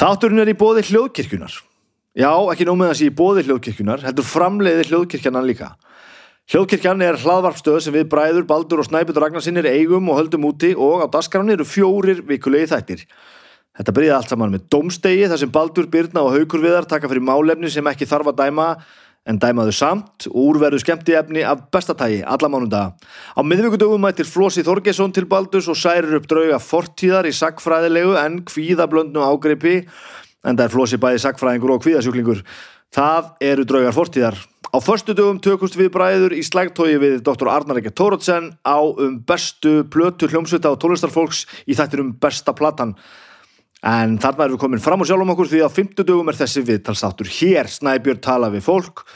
[0.00, 1.52] Þátturinn er í bóði hljóðkirkjunar.
[2.16, 5.74] Já, ekki nómið að sé í bóði hljóðkirkjunar, heldur framleiði hljóðkirkjana líka.
[6.48, 10.70] Hljóðkirkjan er hlaðvarpstöð sem við bræður, baldur og snæput og ragnarsinnir eigum og höldum úti
[10.72, 13.04] og á dasgráni eru fjórir vikulegi þættir.
[13.76, 17.26] Þetta byrjaði allt saman með domstegi þar sem baldur, byrna og haukur viðar taka fyrir
[17.28, 18.70] málefni sem ekki þarf að dæma
[19.28, 22.94] en dæmaðu samt og úrverðu skemmti efni af bestatægi alla mánudaga.
[23.36, 28.40] Á miðvíkudögum mætir Flósi Þorgesson til Baldurs og særir upp drauga fortíðar í sagfræðilegu en
[28.48, 29.82] kvíðablöndnu ágreipi
[30.44, 32.44] en það er Flósi bæði sagfræðingur og kvíðasjúklingur.
[32.90, 34.40] Það eru draugar fortíðar.
[34.70, 37.48] Á förstu dögum tökust við bræður í slægtói við Dr.
[37.50, 42.94] Arnar Eke Tórótsen á um bestu plötu hljómsvita og tónlistarfólks í þættir um besta platan.
[43.80, 46.36] En þarna erum við komin fram á sjálfum okkur því að á fymtu dögum er
[46.36, 47.30] þessi viðtalsáttur.
[47.32, 49.06] Hér Snæbjörn tala við fólk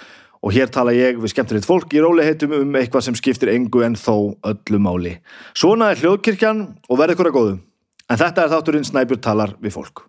[0.44, 3.96] og hér tala ég við skemmtilegt fólk í róliheitum um eitthvað sem skiptir engu en
[3.96, 5.14] þó öllu máli.
[5.56, 7.54] Svona er hljóðkirkjan og ykkur að góðu.
[8.08, 10.04] En þetta er þátturinn Snæbjörn talar við fólk.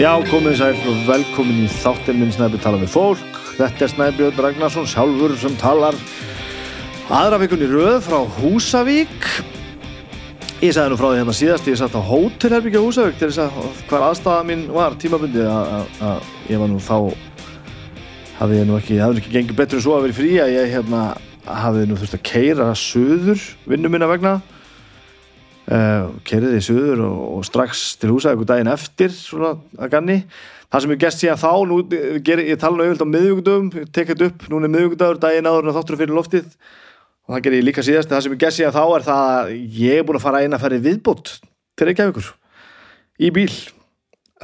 [0.00, 3.40] Já, komið sæl og velkomin í þáttinn minn Snæbjörn tala við fólk.
[3.58, 5.98] Þetta er Snæbjörn Ragnarsson sjálfur sem talar
[7.12, 9.26] aðra vikunni röð frá Húsavík.
[10.64, 13.82] Ég sagði nú frá því hérna síðast, ég satt á hótelherbyggja Húsavík til þess að
[13.90, 16.96] hver aðstæða mín var tímabundið að ég var nú þá,
[18.38, 20.72] hafði ég nú ekki, hafði ekki gengið betur en svo að vera frí að ég
[20.78, 21.02] hérna
[21.44, 24.38] hafði nú þurft að keira söður vinnu minna vegna
[25.68, 30.18] uh, eh, kerið í suður og, og strax til eitthvað daginn eftir svona að ganni
[30.70, 31.78] það sem ég gæst síðan þá, nú,
[32.26, 35.66] ger, ég tala nú auðvitað á miðvíkundum, tek þetta upp núna er miðvíkundagur daginn áður
[35.66, 36.46] en þáttur fyrir loftið.
[37.26, 39.50] Og það ger ég líka síðast, það sem ég gæst síðan þá er það að
[39.80, 41.34] ég er búin að fara eina að fara í viðbót
[41.78, 42.30] til Reykjavíkur
[43.18, 43.52] í bíl.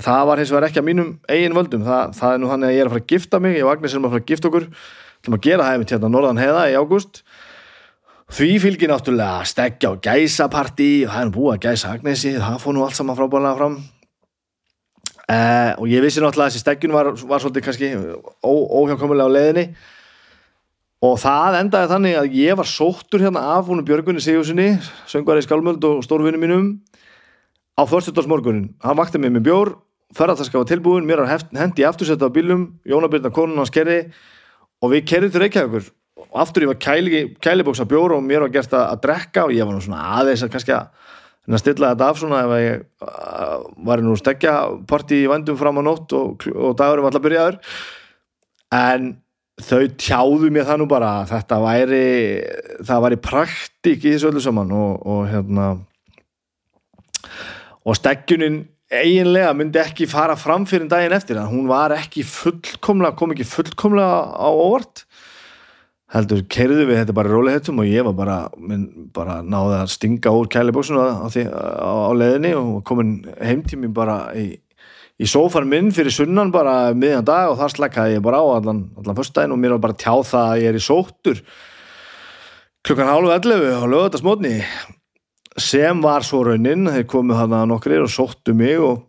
[0.03, 2.75] Það var hins vegar ekki að mínum eigin völdum, það, það er nú þannig að
[2.75, 4.50] ég er að fara að gifta mig, ég og Agnes erum að fara að gifta
[4.50, 4.66] okkur
[8.27, 12.75] Því fylgir náttúrulega stegja og gæsapartí og það er búið að gæsa Agnesi, það fór
[12.75, 13.77] nú allt saman frábæðilega fram.
[15.27, 17.91] Uh, og ég vissi náttúrulega að þessi steggjun var, var svolítið kannski
[18.43, 19.65] óhjákomulega á leiðinni.
[21.07, 24.73] Og það endaði þannig að ég var sóttur hérna af húnum Björgunni Sigurssoni,
[25.07, 26.73] söngvar í Skálmöld og stórvinni mínum
[27.79, 28.73] á þorstöldarsmorgunin.
[28.83, 29.71] Hann vakti mig með bjór,
[30.19, 34.09] ferðartaska var tilbúin, mér var hendi aftursetta á bílum, Jónabyrna konun hans kerri
[34.83, 35.89] og við kerrið til Reykjavíkur
[36.33, 39.45] og aftur ég var kæli, kælibóks að bjóra og mér var gert að, að drekka
[39.47, 42.83] og ég var nú svona aðeins að kannski að stilla þetta af svona ef ég
[43.07, 44.57] uh, var nú stekja
[44.91, 47.61] parti í vandum fram á nótt og, og dagurum alltaf byrjaður.
[48.75, 49.13] En
[49.63, 52.07] þau tjáðu mér það nú bara þetta væri
[52.85, 55.69] það væri praktík í þessu öllu saman og, og hérna
[57.87, 63.33] og stekjunin eiginlega myndi ekki fara fram fyrir daginn eftir hún var ekki fullkomlega kom
[63.33, 65.06] ekki fullkomlega á óvart
[66.15, 70.34] heldur kerðu við þetta bara rólihettum og ég var bara, minn, bara náði að stinga
[70.37, 74.49] úr kælibóksinu á, á, á leðinni og komin heimtími bara í,
[75.19, 78.84] í sófar minn fyrir sunnan bara miðjan dag og þar slekkaði ég bara á allan,
[79.00, 81.43] allan fyrstæðin og mér var bara tjáð það að ég er í sóttur
[82.87, 84.61] klukkan hálfu 11 á lögadagsmótni
[85.59, 86.87] sem var svo raunin.
[86.93, 89.06] Þeir komið hana nokkrir og sóttu mig og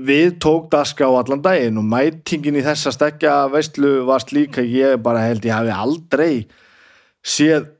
[0.00, 4.74] við tók daska á allan daginn og mætingin í þessa stekja veistlu var slík að
[4.76, 6.32] ég bara held ég hafi aldrei
[7.22, 7.70] séð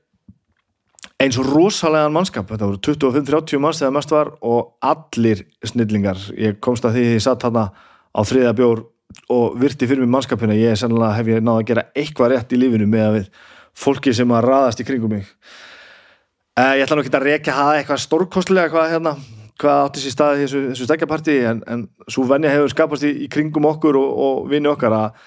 [1.22, 6.59] eins og rosalega mannskap, þetta voru 25-30 manns þegar mest var og allir snillingar, ég
[6.63, 7.69] komst að því ég satt hana
[8.10, 8.84] á þriða bjór
[9.33, 12.59] og virti fyrir mig mannskapina, ég sannlega hef ég náða að gera eitthvað rétt í
[12.59, 13.28] lífinu með að við
[13.84, 15.28] fólki sem að raðast í kringum mig.
[16.53, 19.15] Uh, ég ætla nú ekki að reyka að hafa eitthvað stórkostlega hvað hérna
[19.62, 23.12] hvað átti sér stað í þessu, þessu stekjaparti en, en svo venja hefur skapast í,
[23.24, 25.20] í kringum okkur og, og vinni okkar að,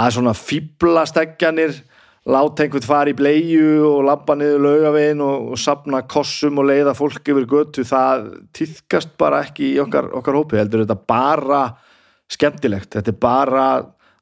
[0.00, 1.76] að svona fýbla stekjanir
[2.24, 6.94] láta einhvern fara í bleiu og lappa niður laugavegin og, og sapna kossum og leiða
[6.96, 7.84] fólk yfir götu.
[7.84, 11.66] Það týðkast bara ekki í okkar, okkar hópi, heldur þetta bara
[12.32, 13.66] skemmtilegt, þetta er bara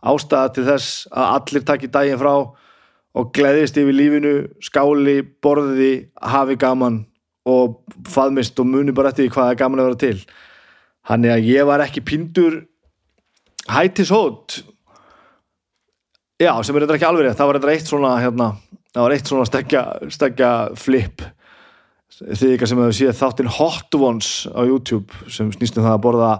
[0.03, 2.35] ástæða til þess að allir takki daginn frá
[3.13, 7.05] og gleðist yfir lífinu, skáli, borði hafi gaman
[7.49, 10.19] og faðmist og muni bara eftir hvað er gaman að vera til.
[11.11, 12.61] Hann er að ég var ekki pindur
[13.71, 14.61] hættis hót
[16.43, 18.49] já, sem er þetta ekki alveg það var þetta eitt svona hérna,
[18.95, 21.25] það var eitt svona stekja, stekja flip.
[22.23, 26.33] Því ykkar sem hefur síðan þáttinn Hot Ones á YouTube sem snýstum það að borða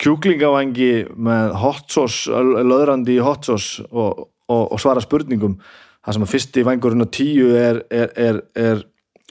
[0.00, 5.58] kjúklingavangi með hot sauce, löðrandi í hot sauce og, og, og svara spurningum.
[6.00, 8.80] Það sem að fyrsti vangurinn á tíu er, er, er, er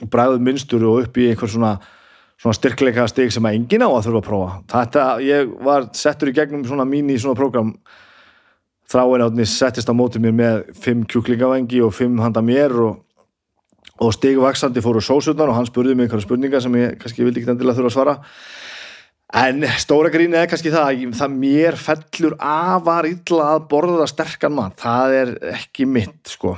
[0.08, 1.74] bræðuð minnstur og upp í einhver svona,
[2.40, 4.54] svona styrkleika stig sem að enginn á að þurfa að prófa.
[4.72, 7.74] Þetta, ég var settur í gegnum svona mín í svona prógram.
[8.90, 13.04] Þráin átni settist á mótið mér með fimm kjúklingavangi og fimm handa mér og,
[14.02, 17.54] og stigvaksandi fóru sósutnar og hann spurði mig einhverja spurningar sem ég kannski vildi ekki
[17.54, 18.16] endilega þurfa að svara.
[19.40, 24.74] En stóra gríni er kannski það það mér fellur afar illa að borða sterkan mat.
[24.80, 26.56] Það er ekki mitt sko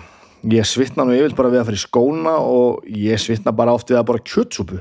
[0.51, 4.01] ég svitna nú yfir bara við að fyrir skóna og ég svitna bara oft við
[4.01, 4.81] að bara kjötsúpu.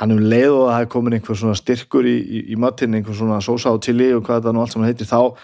[0.00, 2.94] Hann um leið og að það er komin einhver svona styrkur í, í, í matin,
[2.96, 5.34] einhver svona sósa og chili og hvað þetta nú allt saman heitir þá,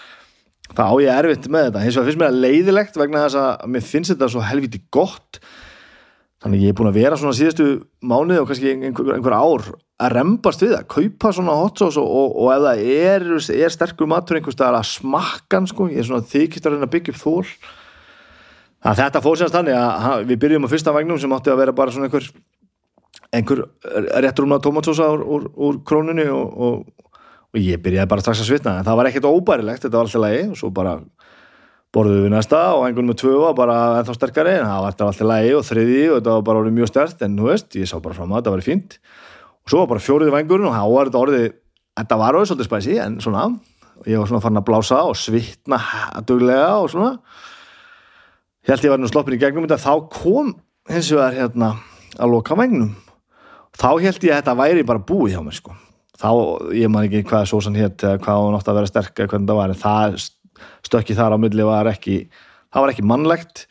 [0.73, 1.85] þá á ég erfitt með þetta.
[1.85, 5.41] Hins vegar finnst mér það leiðilegt vegna þess að mér finnst þetta svo helviti gott.
[6.45, 7.67] Þannig ég er búin að vera svona síðustu
[8.05, 9.67] mánuði og kannski einhver, einhver ár
[9.97, 13.27] að rembast við að kaupa svona hot sauce og, og, og ef það er,
[13.57, 16.93] er sterkur matur einhvers staðar að smakkan sko, ég er svona þykist að reyna að
[16.93, 17.55] byggja upp þól
[18.85, 21.75] að þetta fór sérst þannig að við byrjum á fyrsta vagnum sem átti að vera
[21.77, 22.29] bara svona einhver
[23.35, 23.65] einhver
[24.23, 27.11] réttrúna tomatsósa úr, úr, úr krónunni og, og,
[27.53, 28.79] og ég byrjaði bara strax að svitna.
[28.79, 30.97] En það var ekkert óbærilegt, þetta var alltaf lægi og svo bara
[31.97, 34.57] borðuðu við næsta og einhvern með tvö var bara ennþá sterkari.
[34.61, 37.39] En það var alltaf lægi og þriði og þetta var bara orðið mjög stert en
[37.41, 38.99] þú veist, ég sá bara fram að þetta var fínt.
[39.67, 41.49] Og svo var bara fjóriði vangurinn og þá var þetta orðið
[41.97, 43.45] þetta var orðið svolítið spæsi en svona,
[44.05, 45.81] ég var svona farin að blása og svitna
[46.29, 47.15] duglega og svona
[48.67, 50.55] ég held ég var nú sloppin í gegnum þá kom
[50.91, 51.75] hins vegar hérna
[52.19, 52.95] að loka vagnum
[53.77, 55.77] þá held ég að þetta væri bara búið hjá mér sko.
[56.17, 56.31] Þá,
[56.73, 59.73] ég man ekki hvað sósan hétt hvað hún átti að vera sterk hvernig það var
[59.75, 60.19] en það
[60.87, 62.17] stökki þar á milli var ekki
[62.73, 63.67] það var ekki mannlegt.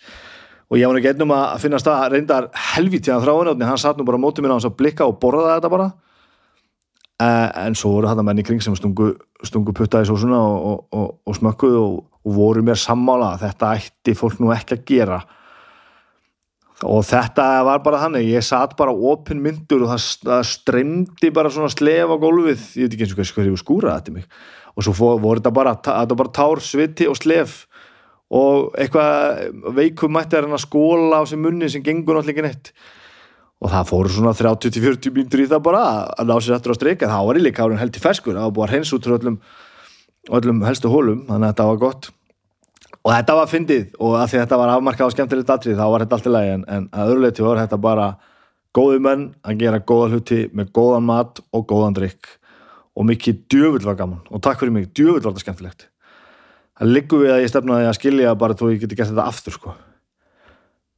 [0.69, 4.05] Og ég var ekki einnum að finna stað reyndar helvítið að þráinu, hann satt nú
[4.07, 5.91] bara mótið mér á hans að blikka og borða þetta bara.
[7.65, 9.11] En svo voru þetta menn í kring sem stungu,
[9.45, 11.93] stungu puttaði sósuna og, og, og, og smökkuð og
[12.25, 15.19] voru mér sammála þetta ætti fólk nú ekki að gera.
[16.83, 21.51] Og þetta var bara þannig ég satt bara opinn myndur og það, það streymdi bara
[21.53, 24.27] svona slef á gólfið, ég veit ekki eins og hvað ég skúraði þetta mig.
[24.75, 27.61] Og svo voru þetta bara, þetta bara tár, sviti og slef.
[28.35, 32.73] Og eitthvað veikum mætti að skóla á sem munni sem gengur náttúrulega ekki neitt.
[33.63, 37.07] Og það fóru svona 30-40 mínútur í það bara að ná sér eftir á streika
[37.07, 39.37] það var í líka árið held í ferskur það var búið að hreins út öllum,
[40.39, 42.09] öllum helstu hólum þannig að þetta var gott
[43.05, 43.83] og þetta var fyndið.
[44.01, 46.33] Og að því að þetta var afmarkað og skemmtilegt atrið þá var þetta allt í
[46.33, 46.53] lagi.
[46.55, 48.07] En, en að öðruleiti var þetta bara
[48.75, 52.31] góði menn að gera góða hluti með góðan mat og góðan drikk
[52.95, 54.23] og mikið djöfull var gaman.
[54.31, 55.89] Og takk fyrir mig, djöfull var þetta skemmtilegt.
[56.75, 59.75] Það liggur við að ég stefnaði að skilja bara þú geti gert þetta aftur sko.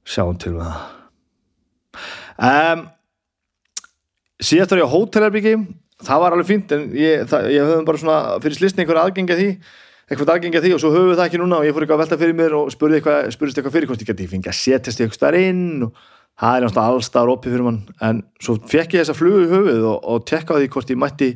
[0.07, 0.93] Sjáum til með það.
[2.37, 2.85] Um,
[4.37, 5.53] síðast var ég á hótelherbyggi
[6.05, 9.37] það var alveg fínt en ég, það, ég höfum bara svona fyrir slisni einhver aðgengja
[9.39, 9.47] því
[10.07, 12.03] eitthvað aðgengja því og svo höfum við það ekki núna og ég fór eitthvað að
[12.05, 15.01] velta fyrir mér og spurði eitthvað, spurðist eitthvað fyrir hvort ég geti fengið að setjast
[15.03, 16.05] eitthvað starf inn og
[16.37, 17.81] það er náttúrulega allstaðar opið fyrir mann.
[18.07, 21.29] En svo fekk ég þessa flugu í höfuð og, og tekkaði hvort ég mætti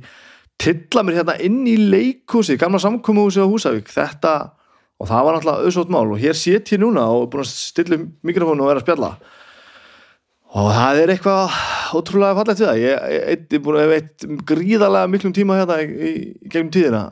[0.61, 3.91] tilla mér hérna inn í leikhúsi gamla samkómuhúsi á Húsavík.
[3.91, 4.35] Þetta
[5.01, 7.99] og það var náttúrulega auðsótt mál og hér set ég núna og búin að stilla
[8.23, 9.13] mikrofónu og vera að spjalla.
[10.51, 11.59] Og það er eitthvað
[11.97, 12.81] ótrúlega fallegt við það.
[12.85, 17.03] Ég að veit gríðarlega miklum tíma hérna í, í gegnum tíðina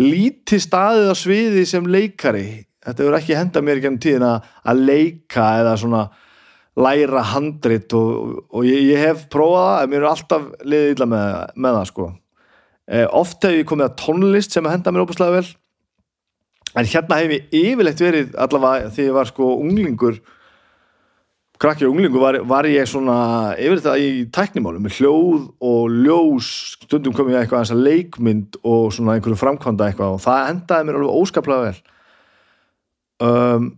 [0.00, 2.46] lítið staðið á sviði sem leikari.
[2.82, 4.32] Þetta verður ekki henda mér í gegnum tíðina
[4.66, 6.02] að leika eða svona
[6.82, 11.26] læra handrit og, og ég, ég hef prófað en mér er alltaf liðið illa með,
[11.54, 12.06] með það sko.
[12.92, 15.48] Eh, oft hef ég komið að tónlist sem að henda mér óbúslega vel.
[16.72, 20.22] En hérna hef ég yfirlegt verið allavega því ég var sko unglingur
[21.62, 23.16] krakki og unglingu var, var ég svona
[23.54, 26.48] yfir þetta í tæknimálu með hljóð og ljós
[26.82, 30.88] stundum kom ég eitthvað eins að leikmynd og svona einhverju framkvæmda eitthvað og það endaði
[30.88, 31.78] mér alveg óskaplega vel.
[33.22, 33.68] Um,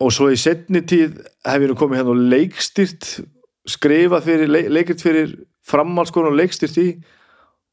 [0.00, 3.10] og svo í setni tíð hef ég nú komið hérna og leikstyrt
[3.68, 5.34] skrifað fyrir, leik, leikirt fyrir
[5.68, 6.88] framhalskónu og leikstyrt í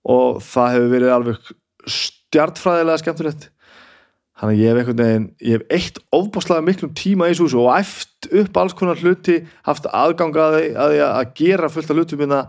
[0.09, 1.53] og það hefur verið alveg
[1.89, 3.49] stjartfræðilega skemmtilegt
[4.39, 7.73] Þannig að ég hef einhvern veginn, ég hef eitt ofbáslega miklum tíma í þessu og
[7.75, 12.43] eft upp alls konar hluti, haft aðgangaði að, að, að gera fullt af hlutum minna.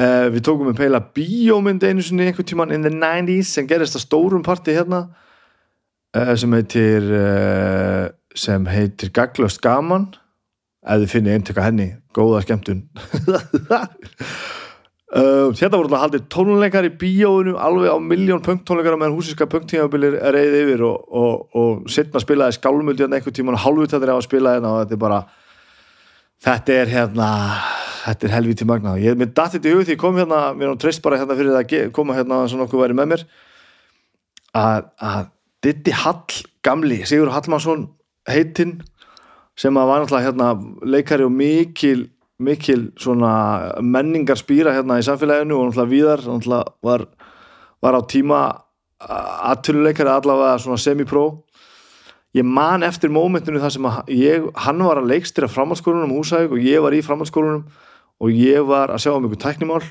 [0.00, 3.68] Uh, eh, við tókum um peila bíómynd einu sinni einhvern tíman in the 90's sem
[3.70, 5.02] gerist að stórum parti hérna
[6.16, 10.08] uh, sem heitir uh, sem heitir Gaglöst Gaman
[10.82, 12.86] ef þið finnir eintöka henni, góða skemmtun
[15.12, 19.44] Uh, hérna voru alltaf haldið tónleikar í bíóinu alveg á miljón punkt tónleikar meðan húsíska
[19.44, 24.16] punkttímabilir reyði yfir og, og, og setna spilaði skálmöldi hérna einhvern tíman þetta er á
[24.16, 25.18] að spila og þetta er bara
[26.46, 27.28] þetta er hérna
[28.06, 30.70] þetta er helvítið magna ég mér dætti þetta í hug því ég kom hérna mér
[30.70, 33.26] er nú treyst bara hérna fyrir að koma hérna svona okkur væri með mér
[34.56, 35.28] að, að
[35.62, 37.84] Ditti Hall gamli, Sigur Hallmannsson
[38.32, 38.78] heitinn
[39.58, 40.48] sem að var náttúrulega hérna
[40.88, 42.08] leikari og mikil
[42.44, 43.32] mikil svona
[43.80, 47.06] menningar spýra hérna í samfélaginu og náttúrulega víðar náttúrulega var,
[47.82, 48.42] var á tíma
[49.02, 51.24] aðtöluleikari allavega svona semi-pro.
[52.32, 56.62] Ég man eftir mómentinu þar sem ég, hann var að leikstýra framhaldsskólunum um húsæk og
[56.64, 57.66] ég var í framhaldsskólunum
[58.22, 59.82] og ég var að sjá um einhver tæknimál.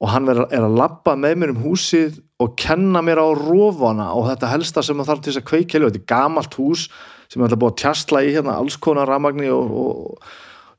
[0.00, 4.30] Og hann er, að lappa með mér um húsið og kenna mér á rófana og
[4.30, 6.86] þetta helsta sem maður þarf til þess að kveikja þetta er gamalt hús
[7.30, 10.30] sem er alltaf búið að tjastla í hérna alls konar ramagni og, og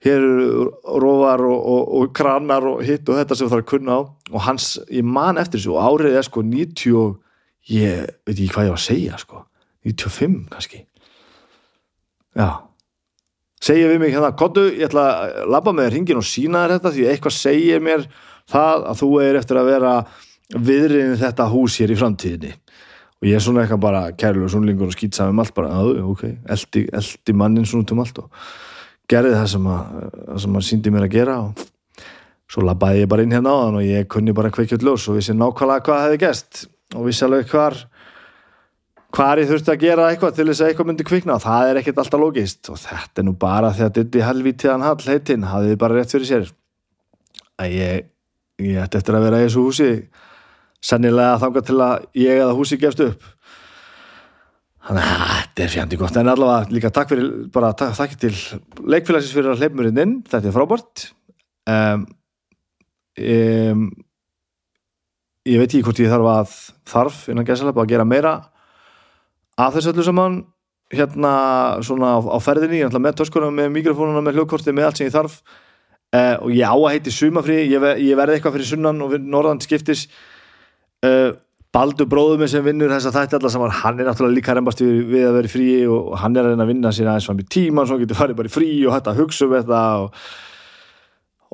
[0.01, 0.69] hér eru
[1.01, 4.01] róvar og, og, og kranar og hitt og þetta sem það er að kunna á.
[4.31, 7.13] Og hans, ég man eftir þessu og árið er sko 90
[7.69, 9.45] ég veit ekki hvað ég var að segja sko.
[9.85, 10.83] 95 kannski.
[12.37, 12.49] Já.
[13.61, 16.93] Segja við mig hérna, Kottu, ég ætla að labba með ringin og sína þér þetta
[16.95, 18.07] því eitthvað segir mér
[18.49, 19.93] það að þú er eftir að vera
[20.51, 22.55] viðriðin þetta hús hér í framtíðinni.
[23.21, 26.23] Og ég er svona eitthvað bara kærlu og svonlingur og skýtsaði um allt bara, ok,
[26.55, 28.31] eldi, eldi mannin svona um allt og
[29.11, 30.01] gerði það sem að,
[30.43, 31.65] sem að síndi mér að gera og
[32.51, 35.19] svo labbaði ég bara inn hérna á þann og ég kunni bara kveikjöld ljós og
[35.19, 36.65] vissi nákvæmlega hvað hefði gæst
[36.95, 37.77] og vissi alveg hvar
[39.11, 41.79] hvar ég þurfti að gera eitthvað til þess að eitthvað myndi kvikna og það er
[41.81, 45.97] ekkert alltaf logist og þetta er nú bara þegar Diddi helvítiðan Hall heitinn hafið bara
[45.97, 46.51] rétt fyrir sér.
[47.59, 48.05] Að ég,
[48.63, 49.89] ég ætti eftir að vera í þessu húsi
[50.81, 53.27] sennilega þanga til að ég eða húsi gefst upp
[54.87, 56.17] þannig að þetta er fjandi gott.
[56.17, 58.33] En allavega líka takk fyrir bara takk, takk til
[58.81, 60.15] leikfélagsins fyrir að hleypa mér inn.
[60.29, 61.03] Þetta er frábært.
[61.71, 62.05] Um,
[63.21, 63.83] um,
[65.47, 66.55] ég veit ekki hvort ég þarf að
[66.91, 68.33] þarf innan gæsalapa að gera meira
[69.61, 70.41] af þessu öllu saman.
[70.91, 71.31] Hérna
[71.85, 75.37] svona á, á ferðinni með törskunum, með mikrofónuna, með hljóðkorti með allt sem ég þarf.
[76.11, 79.61] Uh, og ég á að heiti sumafrí, ég, ég verði eitthvað fyrir sunnan og norðan
[79.63, 80.09] skiptis.
[81.05, 81.31] Uh,
[81.71, 85.21] Baldur bróðum sem vinnur þess að þetta allar saman, hann er náttúrulega líka reymbast við,
[85.23, 87.45] að vera í frí og hann er að reyna að vinna sér aðeins fram í
[87.47, 90.17] tíman, svo getur farið bara í frí og hægt að hugsa um þetta og,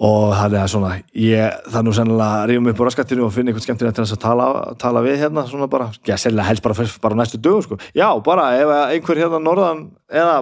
[0.08, 3.36] og það er svona ég, það er nú sennilega að rífum upp á raskattinu og
[3.36, 4.50] finna einhvern skemmtilegt til þess að tala,
[4.82, 8.50] tala við hérna svona bara, já sennilega helst bara, bara næstu dögum sko, já bara
[8.58, 10.40] ef einhver hérna norðan eða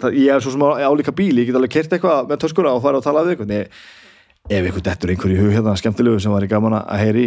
[0.00, 2.74] það, ég er svo sem á álíka bíli, ég get alveg kert eitthvað með töskura
[2.76, 3.70] og fara og tala við einhvern.
[4.46, 7.26] Ef einhvern dettur einhver í hug hérna skemmtilegu sem var í gaman að heyri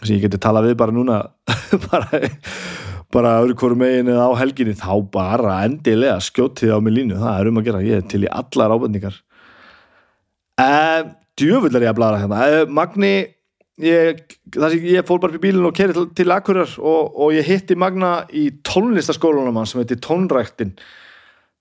[0.00, 1.20] sem ég geti tala við bara núna
[1.88, 2.20] bara,
[3.12, 7.40] bara öðru hverju megin eða á helginni þá bara endilega skjótið á mig línu, það
[7.40, 9.18] er um að gera ég er til í allar ábendingar.
[10.60, 12.40] Uh, djöfull er ég að blara hérna.
[12.46, 13.14] Uh, Magni
[13.80, 14.24] ég,
[14.56, 18.24] ég fór bara fyrir bílinn og kerið til, til Akureyrar og, og ég hitti Magna
[18.32, 20.74] í tónlistaskólanum sem heitir Tónræktin.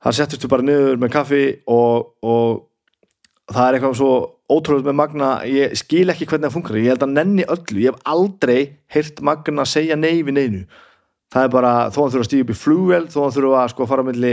[0.04, 2.68] Þar settustu bara niður með kaffi og, og
[3.52, 4.14] það er eitthvað svo
[4.50, 7.94] ótrúlega með Magna ég skil ekki hvernig það funkar ég held að nenni öllu, ég
[7.94, 8.62] hef aldrei
[8.94, 10.64] heyrt Magna segja nei við neinu.
[11.30, 13.74] Það er bara, þó hann þurfa að stíða upp í flugvel þó hann þurfa að
[13.76, 14.32] sko fara melli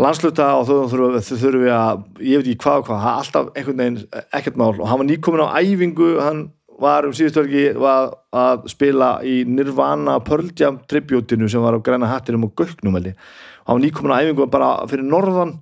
[0.00, 3.20] landsluta og þó hann þurfa, þurfa að ég veit ekki hvað og hvað, það er
[3.24, 4.72] alltaf einhvern veginn ekkert mál.
[4.78, 6.46] Og hann var nýkomin á æfingu hann
[6.80, 12.48] var um síðustörgi að spila í Nirvana Pearl Jam tributinu sem var á græna hattinum
[12.48, 13.14] og göknum hann
[13.68, 15.58] var nýkomin á æfingu bara fyrir norðan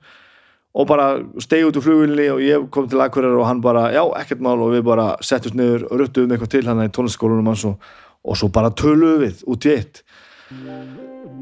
[0.75, 1.08] og bara
[1.42, 4.60] stegi út úr flugvilni og ég kom til Akureyrar og hann bara, já, ekkert mál.
[4.60, 7.90] Og við bara settust niður og ruttuðum eitthvað til hann í tónlaskólunum hans og,
[8.22, 10.02] og svo bara töluðum við út í eitt.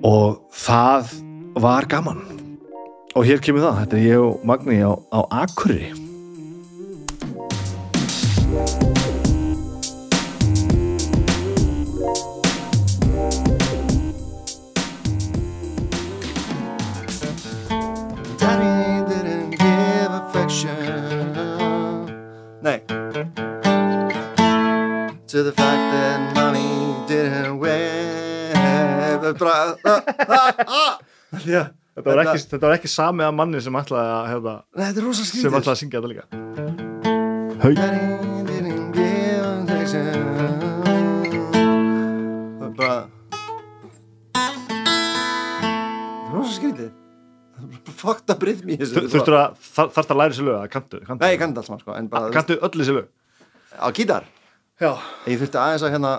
[0.07, 1.15] Og það
[1.61, 2.25] var gaman.
[3.17, 6.06] Og hér kemur það, þetta er ég og Magni á, á Akureyri
[22.67, 22.79] Nei
[25.27, 28.17] To the fact that money didn't wear
[29.35, 29.77] bara,
[31.47, 31.63] Já,
[31.97, 35.03] þetta, var ekki, þetta var ekki sami að manni sem ætlaði að hefða, Nei, þetta
[35.03, 36.25] er rosa sem skrítið ætlaði að syngja þetta líka.
[37.65, 38.26] Hau
[47.95, 51.63] fokta breyðm í þessu Þú þarfst að læra þessu lög að kantu Nei, ég kanti
[51.63, 53.11] alls maður sko bara, ah, Kantu öll þessu lög?
[53.77, 54.27] Á gítar?
[54.81, 54.93] Já.
[55.31, 56.13] Ég þurfti aðeins að hérna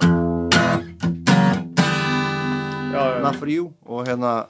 [2.91, 3.19] já, já.
[3.21, 4.47] Not for you og hérna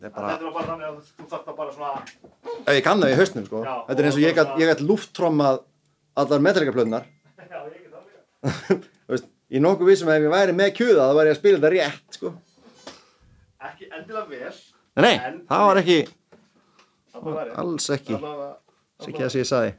[0.00, 0.38] Þetta er bara
[1.30, 2.29] Þetta er bara svona
[2.70, 3.62] ef ég kann það í hausnum sko.
[3.66, 5.60] Já, þetta er eins og ég gætt, ég gætt lúfttrommað
[6.20, 6.40] allar
[9.50, 11.58] ég er nokkuð vissum að ef ég væri með kjöða þá væri ég að spila
[11.60, 12.32] þetta rétt sko.
[13.60, 14.54] Ekki endilega vel
[15.04, 15.98] nei, En- það var ekki
[17.10, 19.70] Það var alls ekki ekki það sem ég saði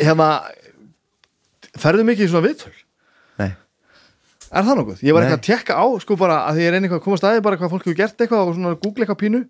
[0.00, 0.28] Hérna
[1.80, 2.79] Ferðu mikið í svona viðtöl?
[4.50, 5.02] Er það nokkuð?
[5.06, 7.18] Ég var eitthvað að tekka á sko bara að því ég reyni eitthvað að koma
[7.20, 9.40] staði bara hvað fólk hefur gert eitthvað og svona google eitthvað pínu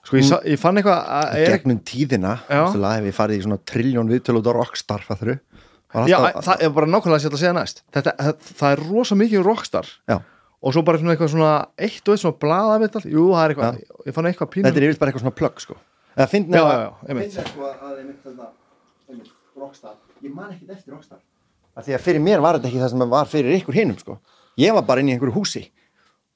[0.00, 2.64] Sko ég, sa- ég fann eitthvað að er, gegnum tíðina Já.
[2.64, 5.30] veistu, hef ég farið í svona trilljón viðtölu út á rockstar fattur
[6.10, 9.14] Já, það er bara nákvæmlega að setja að segja næst Þetta, það, það er rosa
[9.20, 10.16] mikið um rockstar já.
[10.62, 12.38] og svo bara svona eitthvað svona eitt og eitt svona
[12.98, 15.38] allt Jú, það er eitthvað, ég fann eitthvað pínu þetta er yfirleitt bara eitthvað svona
[15.40, 15.74] plugg sko.
[16.16, 17.34] eða Já, að- já, já, einmitt.
[17.34, 17.98] fyndni sko að
[20.26, 21.18] ég man ekkit eftir rockstar
[21.80, 24.18] að því að fyrir mér var þetta ekki það sem var fyrir ykkur hinum sko.
[24.60, 25.64] ég var bara inn í einhverju húsi.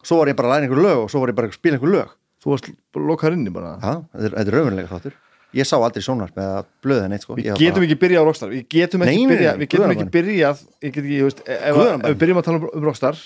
[0.05, 1.79] Svo var ég bara að læra einhverju lög og svo var ég bara að spila
[1.79, 2.17] einhverju lög.
[2.45, 3.77] Þú varst lokaður inni bara.
[3.81, 5.15] Já, þetta er, raunverulega þáttur.
[5.55, 7.37] Ég sá aldrei sjónvarp með blöða neitt sko.
[7.39, 8.51] Við Ég getum bara, ekki byrjað á Rockstar.
[8.51, 12.47] Við getum ekki byrjað Við getum ekki byrjað Ég ég veist Ef, við byrjum að
[12.49, 13.21] tala um, um Rockstar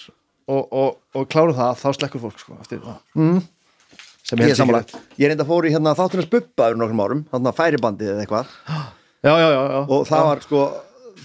[0.49, 2.59] og, og, og klárum það, þá slekkur fólk sko,
[3.17, 3.41] mm.
[4.29, 7.25] Sem Ég er ekki- Ég er enda fór í hérna þáttunars bubba yfir nokkrum árum
[7.33, 8.53] að færibandið eða eitthvað.
[9.19, 9.79] Já, já, já, já.
[9.91, 10.59] Og það var sko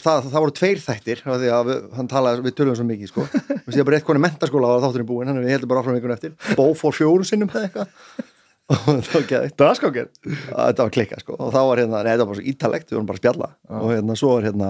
[0.04, 3.26] Það, það voru tveir þættir því að við, hann talaði, við tölum svo mikið sko.
[3.72, 5.98] Ég var bara eitt koni mentaskóla var þátturinn búinn þannig að við heldum bara áfram
[5.98, 6.34] einhvern eftir.
[6.60, 7.94] Bó fór fjórum sinnum eða eitthvað.
[8.74, 11.38] Og það var geðið Það er skáker þetta var klikka sko.
[11.38, 13.50] Og þá var hérna, nei þetta var bara svo ítalegt við vorum bara að spjalla.
[13.80, 14.70] Og hérna svo var hérna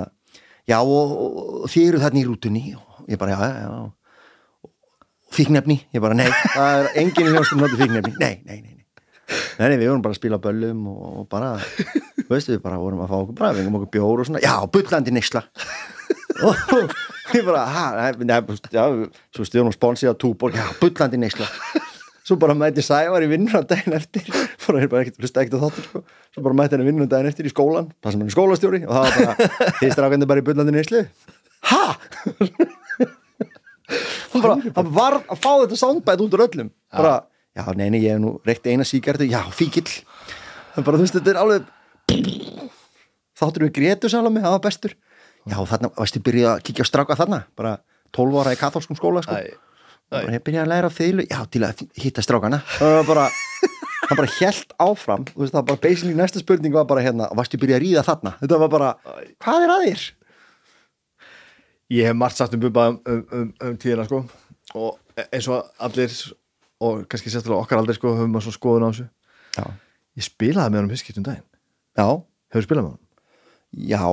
[0.69, 2.63] já og, og, og þið eru þarna í rútunni?
[2.77, 4.71] Og ég bara já, já, já.
[5.33, 8.13] Fíknefni, ég bara nei það er enginn í hljóstum náttúr fíknefni.
[8.21, 11.55] Nei, nei, nei, nei, nei, við vorum bara að spila böllum og bara,
[12.33, 14.41] þú veist við bara vorum að fá okkur bara, við fengum okkur bjór og svona
[14.41, 15.43] já, bullandi neysla.
[16.43, 17.63] Og ég bara,
[18.73, 18.83] já
[19.35, 21.47] svo stjórnum sponsið á túborg já, bullandi neysla.
[22.23, 24.25] Svo bara mæti Sævar í vinnuna daginn eftir
[24.63, 26.01] fór að bara ekkert hlusta ekkert á þáttur sko.
[26.33, 28.81] svo bara mæti hann í vinnuna daginn eftir í skólan það sem hann er skólastjóri
[28.87, 31.03] og það var bara þeir strákandi bara í bullandi neyslu.
[31.69, 31.83] Ha?
[34.33, 36.73] hann var að fá þetta soundbite út úr öllum.
[36.95, 37.17] Bara,
[37.53, 37.67] já.
[37.77, 39.85] Neini ég hef nú reykt eina síkartu, já fíkil
[40.73, 41.71] það bara þú veist þetta er alveg
[43.43, 44.95] þáttur við Gretu Salami, það var bestur.
[45.49, 47.41] Já þarna, veistu, byrja að kíkja á stráka þarna?
[47.59, 47.75] Bara
[48.15, 49.35] 12 ára í katholskum skóla sko.
[49.35, 49.55] Æ,
[50.13, 52.61] bara, byrjaði að læra þeilu já, til að hitta strákana.
[52.77, 53.25] Það var bara,
[54.07, 55.27] hann bara helt áfram.
[55.33, 58.35] Veist, það var bara basically næsta spurning var bara hérna, varstu byrjað að ríða þarna?
[58.43, 58.91] Þetta var bara,
[59.43, 60.05] hvað er að þér?
[61.93, 64.23] Ég hef margt sagt um bubba um, um, um, um tíðina sko.
[64.79, 66.13] Og eins og allir
[66.83, 69.09] og kannski sérstaklega okkar aldrei sko höfum maður svo skoðun á þessu.
[69.59, 69.65] Já,
[70.13, 71.52] Ég spilaði með fyrst um daginn
[71.97, 72.07] já,
[72.53, 72.99] Hefur spilað með honum?
[73.73, 74.03] já.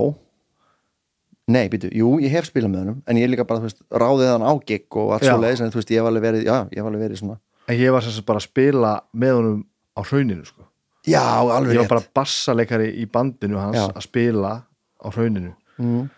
[1.51, 3.81] Nei, býtu, jú, ég hef spilað með hennum en ég er líka bara, þú veist,
[3.91, 6.45] ráðið hann á gig og allt svo leiðis, en þú veist, ég hef alveg verið
[6.47, 7.37] já, ég hef alveg verið svona.
[7.67, 9.59] En ég var sagt bara að spila með honum
[9.99, 10.67] á hrauninu sko.
[11.09, 13.87] Já, alveg Ég var bara bassaleikari í bandinu hans Já.
[13.89, 14.53] að spila
[15.01, 15.55] á hrauninu.
[15.81, 16.11] Mm.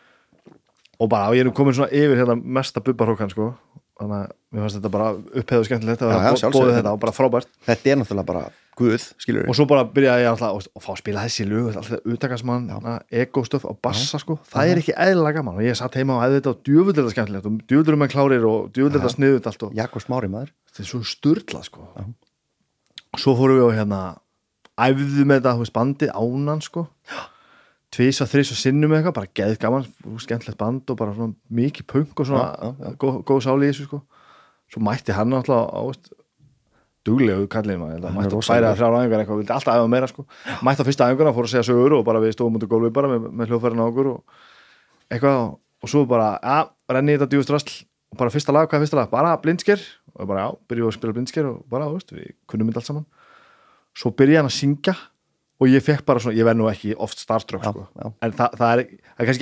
[1.02, 3.52] og bara, ég er komin svona yfir hérna mesta bubbarhókan sko.
[3.98, 7.50] Þannig að mér fannst þetta bara upphefðu skemmtilegt að bóðið þetta og bara frábært.
[7.66, 8.44] Þetta er náttúrulega bara
[8.78, 12.06] guð, skilur og svo bara byrjaði ég alltaf að fá að spila þessi lög alltaf
[12.14, 12.70] utakasmann,
[13.22, 15.58] ego-stöf á bassa sko, það er ekki eðlilega gaman.
[15.60, 18.46] Og ég satt heima og hefði þetta og djúvöldur þetta skemmtilegt og djúvöldur með klárir
[18.48, 20.54] og djúvöldur þetta sniðut allt og Jakob Smári maður.
[20.70, 21.84] Þetta er svo sturla sko.
[23.20, 24.00] Svo fórum við og hérna
[24.80, 26.86] æfðu með þetta, þú veist, bandið ánan sko.
[27.92, 29.84] Tvís að þrís og sinnum eitthvað, bara geð gaman
[30.24, 32.94] skemmtilegt band og bara mikið punk og svona Já, já, já.
[33.02, 33.98] góð, góð sáli í þessu sko.
[34.72, 36.08] Svo mætti hann alltaf á veist,
[37.06, 40.24] duglegu kallið maður, mætti að færa þrjár æfingar eitthvað, vildi alltaf æfa meira sko.
[40.62, 42.90] Mætti á fyrsta æfinguna, fór að segja sögur og bara við stóðum út á gólfi
[42.94, 44.18] bara með, með hljóðfærin á okkur og
[45.10, 45.38] eitthvað
[45.82, 46.58] og svo bara, ja,
[46.94, 47.74] renni þetta djústrasl
[48.12, 49.10] og bara fyrsta lag, hvað er fyrsta lag?
[49.10, 49.82] Bara blindsker.
[50.12, 52.88] Og bara já, byrjuðu að spila blindsker og bara, þú veist, við kunnum mynd allt
[52.90, 53.06] saman.
[53.98, 54.94] Svo byrjaði hann að syngja
[55.62, 58.68] og ég fekk bara svona, ég verð nú ekki oft starstruck sko, en það, það,
[58.72, 58.78] er,
[59.16, 59.32] það er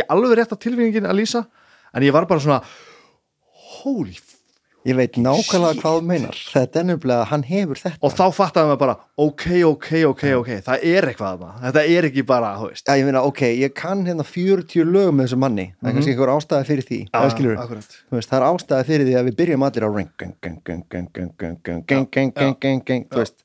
[4.81, 6.39] að að ég veit nákvæmlega hvað þú meinar.
[6.55, 8.01] Þetta er nefnilega, hann hefur þetta.
[8.01, 12.09] Og þá fattaði maður bara, ok, ok, ok, ok það er eitthvað þarna, þetta er
[12.09, 15.41] ekki bara þú veist, Já, ég meina, ok, ég kann hérna 40 lög með þessu
[15.45, 17.01] manni, það er kannski einhver ástæða fyrir því.
[17.13, 18.01] Það skilur, akkurat.
[18.09, 20.59] þú veist, það er ástæða fyrir því að við byrjum allir á ring, gang, gang,
[20.65, 23.45] gang, gang, gang, gang, gang, gang, gang, gang, gang, gang, þú veist.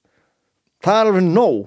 [0.86, 1.62] Það er alveg nóg,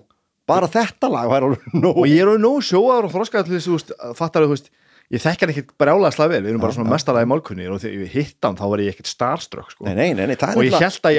[0.48, 1.92] bara þetta lag var alveg nóg.
[1.92, 4.72] og ég er alveg nóg sjóaður og þroskaður til þess, veist, fattar þú veist
[5.14, 7.80] ég þekki hann ekkit brjálega slag vel, við erum bara svona mestalega í málkunni og
[7.80, 9.86] þegar ég hitt hann þá var ég ekkit starstruck sko.
[9.86, 10.60] Nei, nei, nei, nei, það og
[11.08, 11.14] að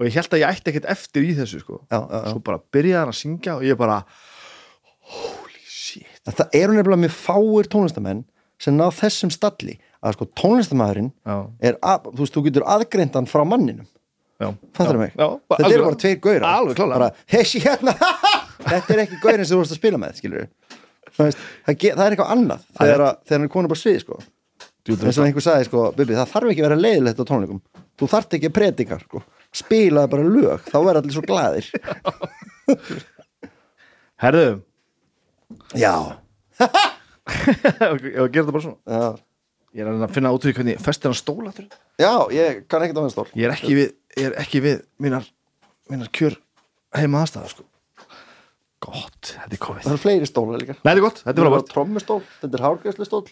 [0.00, 1.78] og ég held að ég ætti ekkit eftir í þessu sko.
[1.86, 2.32] Já, já, já.
[2.32, 4.00] svo bara byrjaði hann að syngja og ég bara
[5.14, 6.10] holy shit.
[6.26, 8.26] Að það eru nefnilega mjög fáir tónlistamenn
[8.60, 11.14] sem ná þessum stalli að sko tónlistamæðurinn
[11.62, 13.86] er, að, þú veist, þú getur aðgreindan frá manninum.
[14.72, 15.12] Fattar já, mig?
[15.52, 16.46] þetta eru bara tveir gaurar.
[17.28, 17.92] hessi hérna.
[18.70, 20.48] Þetta er ekki gaurin sem þú vorst að spila með skilur
[21.20, 24.18] það, það, það er eitthvað annað þegar, að, þegar hann er konur bara svið sko.
[24.90, 27.60] Eins og einhver sagði sko, Bibi, það þarf ekki að vera leiðilegt á tónleikum
[28.00, 29.20] þú þarft ekki að predika sko.
[29.60, 31.66] spilaði bara lög, þá verður allir svo glaðir
[34.20, 34.48] Herðu,
[35.78, 35.94] já,
[36.60, 39.10] ég var að gera þetta bara svona já,
[39.70, 41.68] Ég er að finna út í hvernig festir hann stóla aftur.
[42.00, 45.28] já ég kann ekkert á þenn stól Ég er ekki við, er ekki við mínar,
[45.92, 46.34] mínar kjör
[46.96, 47.62] heima aðstæða sko.
[48.80, 51.46] Gott, þetta er komið það eru fleiri stólar líka Nei, þetta er gott, þetta er
[51.46, 53.22] frábært trommustól, þetta er hárgæslustól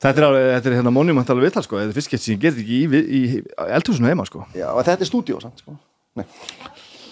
[0.00, 2.40] Þetta er, alveg, þetta er hérna monumental viðtal sko, þetta er fyrst gett sem ég
[2.42, 4.46] get ekki í, í, í eldhúsinu heima sko.
[4.56, 5.74] já, þetta er stúdíó samt sko.
[6.16, 6.24] Nei.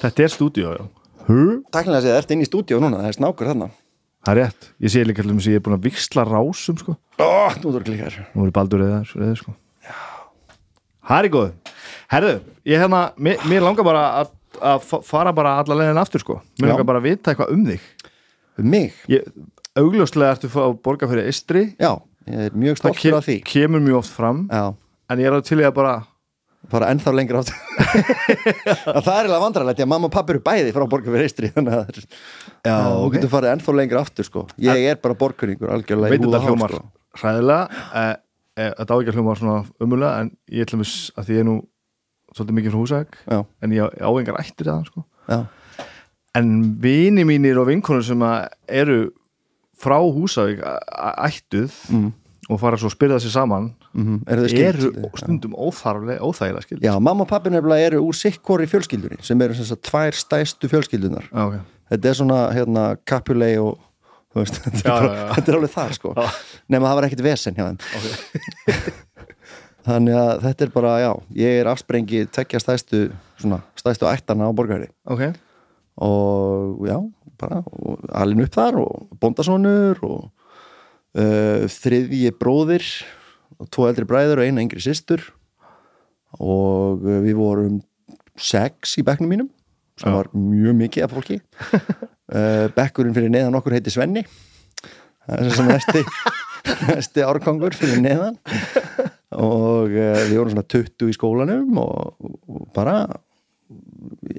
[0.01, 0.87] Þetta er stúdíó, já.
[1.29, 3.69] Að segja, það ert inn í stúdíó núna það er snákur þarna
[4.29, 4.67] Það er rétt.
[4.83, 6.95] Ég sé líka allir sem ég er búin að viksla rásum sko.
[7.23, 7.29] Ó,
[7.63, 9.55] nú er baldur eða, eða sko.
[11.09, 11.53] Það er góð.
[12.13, 12.33] Herðu,
[12.69, 16.41] ég hérna, mér, mér langar bara að, að fa- fara bara alla leiðin aftur sko.
[16.61, 17.81] Mér langar bara að vita eitthvað um þig.
[18.59, 19.23] mig, Ég,
[19.79, 21.77] augljóslega ertu að borga fyrir Istri.
[21.79, 21.93] já,
[22.27, 24.49] ég er mjög Það stoltur af því kemur mjög oft fram.
[24.51, 24.75] já,
[25.11, 25.93] En ég er alveg til í að bara,
[26.69, 27.53] fara ennþá lengra átt
[28.29, 31.51] að það er eiginlega vandrarlegt, að mamma og pappi eru bæði frá borgar fyrir eistri
[31.55, 32.03] þannig að það
[32.67, 33.13] Já, þú ok.
[33.15, 34.43] getur farið ennþá lengra aftur sko.
[34.59, 36.83] ég er bara borgaringur algjörlega í veit húð þetta og hár, hljómar sko.
[37.23, 37.83] hræðilega.
[38.03, 38.15] Eh,
[38.59, 41.49] eh, þetta á ekki að hljómar svona umulega, en ég ætlum að því ég er
[41.49, 41.57] nú
[42.39, 43.19] svolítið mikið frá húsæk,
[43.67, 45.05] en ég á engar ættir það sko.
[46.39, 46.49] En
[46.83, 48.49] vini mínir og vinkonur sem að
[48.81, 48.99] eru
[49.79, 49.99] frá
[50.63, 52.09] æ- ættuð mm.
[52.51, 56.63] og fara svo að spyrða sér saman Mm eru þau skild eru stundum óþarflega, óþægilega
[56.67, 60.15] skild já, mamma og pappi nefnilega eru úr sikkori fjölskyldunni sem eru sem sagt tvær
[60.15, 61.57] stæstu fjölskyldunar Já, ok.
[61.95, 63.79] þetta er svona hérna Capulet og
[64.37, 65.33] veist, þetta, Já, er bara, já, já.
[65.39, 66.13] þetta er alveg það sko.
[66.69, 67.79] Nema það var ekkert vesen hjá þeim
[69.89, 73.07] þannig að þetta er bara, já ég er afsprengi tekja stæstu
[73.41, 75.31] svona, stæstu ættana á borgari ok,
[76.05, 76.99] og já,
[77.39, 77.63] bara
[78.21, 80.29] alin upp þar og bóndasonur og
[81.19, 82.87] uh, þriðji bróðir
[83.59, 85.23] og tvo eldri bræður og eina yngri systur.
[86.39, 87.81] Og uh, við vorum
[88.39, 89.49] sex í bekknum mínum
[89.99, 90.15] sem Já.
[90.21, 91.41] var mjög mikið af fólki.
[92.29, 94.21] Uh, bekkurinn fyrir neðan okkur heiti Svenni.
[95.25, 96.03] Það er sem næsti
[96.91, 98.37] næsti árgangur fyrir neðan
[99.37, 103.01] og uh, við vorum svona 20 í skólanum og, og bara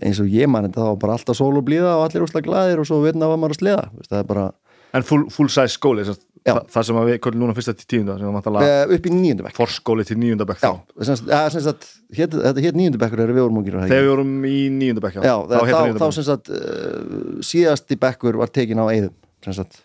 [0.02, 2.82] eins og ég man þetta þá bara alltaf sól og blíða og allir úrslega glæðir
[2.82, 4.46] og svo vitna var maður að sleða Veist, það er bara
[4.98, 6.06] en full, full size skóli
[6.48, 6.54] Já.
[6.56, 9.56] það, það sem að við köllum núna fyrsta til tíunda uh, upp í bekk.
[9.58, 10.72] forskóli til níunda bekk já,
[12.16, 15.20] hét, þetta hétt níundu bekkur þegar við vorum ungir þegar við vorum í níunda bekk
[15.20, 19.84] já, þá, þá, þá, þá síðasti bekkur var tekin á eigðum sem sagt,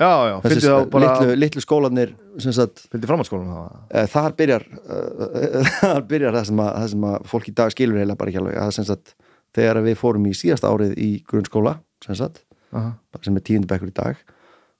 [0.00, 5.70] já, já, fyndi þá bara litlu, litlu skólanir fyndi framhaldsskólanum það uh, þar byrjar uh,
[5.80, 8.42] þar byrjar það sem, að, það sem að fólk í dag skilur eiginlega bara ekki
[8.42, 8.58] alveg.
[8.60, 9.14] Að sem sagt,
[9.56, 12.42] þegar við fórum í síðasta árið í grunnskóla sem sagt,
[12.76, 12.92] Aha.
[13.24, 14.18] sem er tíundu bekkur í dag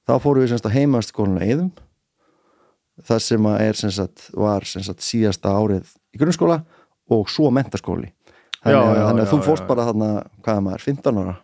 [0.07, 1.71] þá fórum við sem sagt að heimast skólan eigðum
[3.07, 6.61] það sem að er sem sagt, var sem sagt síðasta árið í grunnskóla
[7.13, 8.09] og svo mentaskóli
[8.61, 9.67] þannig, Já, að- já, þannig að já, þú já, fórst já.
[9.69, 10.07] bara þarna,
[10.45, 11.35] hvað er maður, 15 ára?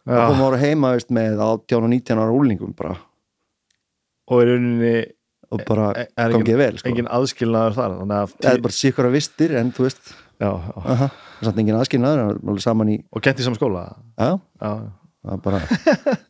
[0.00, 2.94] Þá Já, komum ára heima veist, með 18 og 19 ára úlingum bara,
[4.30, 4.94] og í rauninni
[5.50, 6.90] og bara er engin, gangið vel sko.
[6.90, 10.74] engin aðskilnaður þar að það er bara sikkur að vistir en þú veist, já, já.
[10.86, 13.86] það er samt engin aðskilnaður er í, og kent í saman skóla?
[14.14, 14.70] Já, já,
[15.34, 15.62] er bara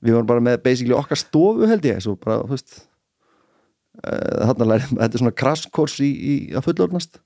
[0.00, 2.86] við vorum bara með basically okkar stofu held ég, svo bara, þú veist.
[4.00, 7.20] Uh, þarna læri, þetta er svona krasskors í, í að fullornast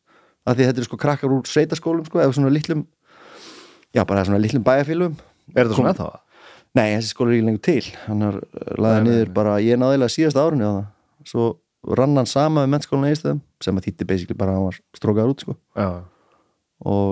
[0.44, 2.82] af því að þetta er sko krakkar úr sveitaskólum sko, eða svona litlum
[3.94, 5.14] já, bara svona litlum bæjarfélum
[5.54, 6.08] er þetta svona ennþá?
[6.74, 8.40] Nei, þessi skóla er ekki lengur til hann er
[8.74, 9.34] laðið Nei, nei, niður nei.
[9.36, 11.44] bara ég náðilega síðast árinu á það svo
[12.00, 15.34] rann hann sama með mennskólan eistöðum sem að þýtti basically bara að hann var strókaður
[15.34, 15.56] út sko.
[15.78, 15.88] já,
[16.84, 17.10] og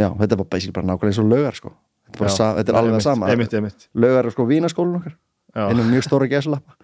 [0.00, 1.72] já, þetta var basically bara nákvæmlega eins og laugar sko.
[2.14, 3.88] þetta, sa, þetta er alveg það sama einmitt, einmitt.
[3.94, 5.18] laugar er sko vínaskólan okkar
[5.50, 5.64] Já.
[5.66, 6.76] einum mjög stóra gæslappa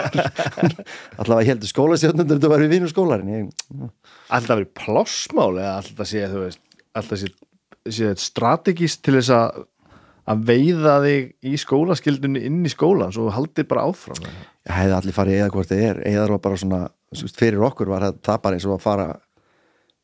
[1.20, 3.50] allavega heldur skólastjórnundur þetta var í vínu skólar en ég,
[4.32, 6.22] alltaf verið plássmál eða alltaf sé,
[6.96, 7.28] alltaf sé,
[7.92, 9.60] sé strategist til þess að
[10.30, 14.20] að veiða þig í skólaskildunni inn í skólan svo þú haldir bara áfram.
[14.68, 16.02] Ég hefði allir farið eða hvort þið er.
[16.10, 16.80] Eða var bara svona,
[17.40, 19.08] fyrir okkur var það bara eins og að fara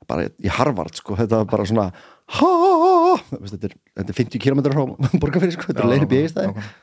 [0.06, 1.86] bara í Harvard sko, þetta var bara svona
[2.30, 4.82] þetta, er, þetta er 50 km frá
[5.22, 6.74] borgarfyrir sko, þetta er leiðir bíðist það nákvæmlega.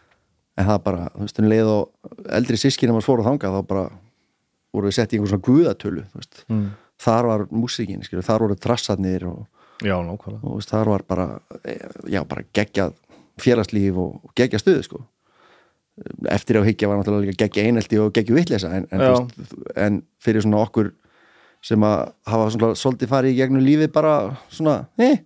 [0.59, 3.59] en það bara, þú veist, um leið og eldri sískinum var fór að þanga þá
[3.71, 3.85] bara
[4.73, 6.05] voru við sett í einhver svona guðatölu.
[6.49, 6.69] Mm.
[7.03, 9.43] þar var músíkin, skilur, þar voru trassarnir og,
[9.85, 11.27] já, og þú veist, þar var bara
[12.09, 12.95] já, bara geggjað
[13.41, 15.01] félagslíf og geggjað stuð sko.
[16.33, 19.27] Eftir á higgja var náttúrulega líka geggja einelti og geggju vitleysa en, en,
[19.77, 20.89] en fyrir svona okkur
[21.63, 24.15] sem að hafa svona svolítið farið í gegnum lífið bara
[24.51, 25.21] svona eh,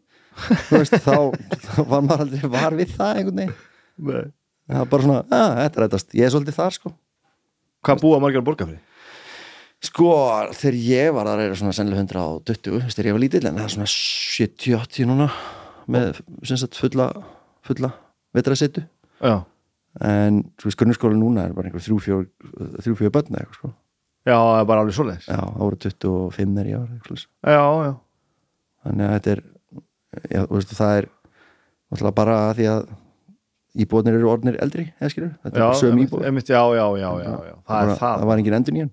[0.69, 1.31] veist, þá,
[1.63, 3.55] þá var maður aldrei var við það einhvern veginn.
[4.67, 6.93] Það var bara svona, að þetta er rættast, ég er svolítið þar sko.
[7.87, 8.83] Hvað búa margar að borga fyrir?
[9.83, 10.11] sko,
[10.57, 13.59] þegar ég var þar er svona sennilega 120, þú veist, þegar ég var lítill en
[13.59, 15.27] það er svona 70-80 núna
[15.87, 17.11] með sem sagt fulla
[17.67, 17.91] fulla
[18.37, 18.83] vetrasettu
[19.17, 19.35] Já,
[20.05, 22.25] en svo veist, grunnskóla núna er bara einhver þrjú fjór
[22.83, 23.73] þrjú fjór börn eða eitthvað sko.
[24.27, 25.27] Já, það er bara alveg svoleiðis.
[25.31, 27.27] Já, það voru 25 þegar ég var svoleiðis.
[27.47, 27.93] Já, já,
[28.83, 29.43] þannig að þetta er
[30.33, 31.09] já, þú veist, það er
[31.87, 32.87] náttúrulega bara því að
[33.77, 37.09] íbúðnir eru orðnir eldri eða skilur, þetta já er einmitt, íbúð einmitt, já, já, já,
[37.23, 38.91] já, já, það er það, það var engin endur nýjan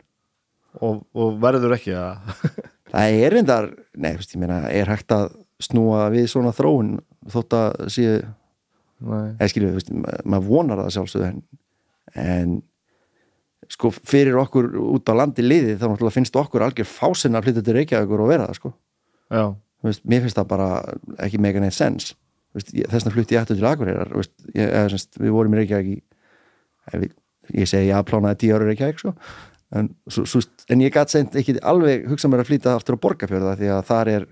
[0.85, 2.33] og, og verður ekki að
[2.93, 5.29] það er reyndar, nei, ég meina er hægt að
[5.65, 6.97] snúa við svona þróun
[7.33, 8.19] þótt að Nei.
[9.05, 9.73] Eða skilju,
[10.25, 11.43] maður vonar það sjálfsögðu en,
[12.15, 12.55] en
[13.73, 17.65] sko fyrir okkur út á landi liði þá náttúrulega finnst okkur algjör fásin að flytja
[17.65, 18.75] til Reykjavíkur og vera það sko.
[19.85, 20.69] Veist, mér finnst það bara
[21.25, 22.13] ekki mega neitt sens
[22.55, 25.91] þess vegna flutti ég eftir til Akureyrar veist, ég, eða, semst, við vorum í Reykjavík
[25.91, 25.97] í,
[26.95, 27.17] ég,
[27.61, 29.15] ég segi ég plánaði tíu ára Reykjavík sko.
[29.75, 33.03] en, svo, svo, en ég gæti seint ekki alveg hugsa mér að flytta aftur á
[33.05, 34.29] Borgarfjörða því að þar er,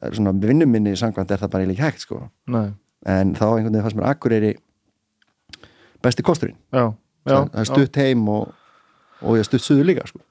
[0.00, 2.22] er svona vinnum minni samkvæmt er það bara ekki hægt sko.
[2.48, 2.70] nei,
[3.08, 4.54] en þá einhvern veginn fannst mér Akureyri
[6.04, 6.58] besti kosturinn.
[6.72, 6.90] Já,
[7.28, 8.50] já það er stutt heim og,
[9.20, 10.22] og ég stutt suður líka sko.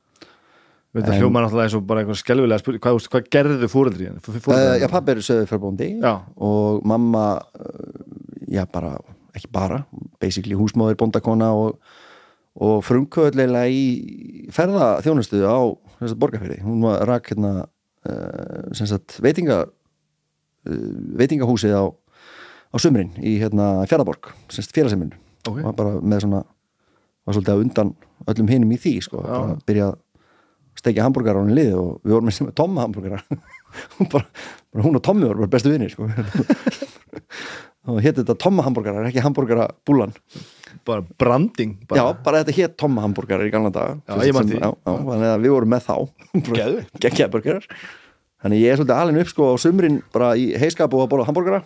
[0.90, 2.82] Þetta hljóma náttúrulega eins og bara einhver skelvilega spurning.
[2.82, 4.22] Hvað, hvað gerðu fóreldri henni?
[4.50, 8.00] uh, já, pappi er söður fyrir bóndi Já, og mamma uh,
[8.50, 8.96] já bara,
[9.38, 9.84] ekki bara
[10.22, 11.78] basically húsmóður, bóndakona og,
[12.58, 15.60] og frumkvöðleila í ferða þjónustuðu á
[16.18, 17.54] borgarfyrir, hún var rak hérna
[18.10, 20.90] uh, veitinga uh,
[21.22, 21.86] veitingahúsið á
[22.70, 25.56] á sumrin í hérna fjaraborg félagseiminu ok.
[25.58, 26.44] Og var bara með svona
[27.26, 27.96] var svolítið að undan
[28.30, 29.34] öllum hinum í því sko, Já.
[29.34, 29.98] bara byrja að
[30.80, 33.20] stekja hambúrgar á henni lið og við vorum sem með Tomma hambúrgara.
[34.00, 34.26] Hún, bara,
[34.74, 36.08] bara, og Tommi voru bara bestu vinir sko.
[37.90, 40.14] og hétt þetta Tomma hambúrgarar ekki hambúrgara búlan
[40.88, 42.14] Bara branding já, bara.
[42.26, 43.54] bara þetta hétt Tomma hambúrgarar í
[45.36, 45.96] að við vorum með þá.
[47.34, 47.68] Burgarar
[48.40, 51.28] þannig ég er svolítið alveg upp sko á sumrin bara í heiskap og að borða
[51.30, 51.62] hambúrgara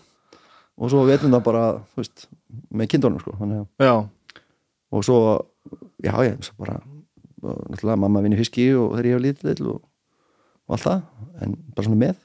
[0.80, 1.64] og svo vetum það bara
[1.98, 2.28] veist,
[2.74, 3.36] með kindunum sko
[3.82, 3.94] Já,
[4.94, 5.20] og svo,
[6.04, 6.80] já ég svo bara,
[7.44, 9.84] náttúrulega mamma vinni fiski og þegar ég var lítill og,
[10.68, 11.06] og allt það,
[11.44, 12.20] en bara svona með.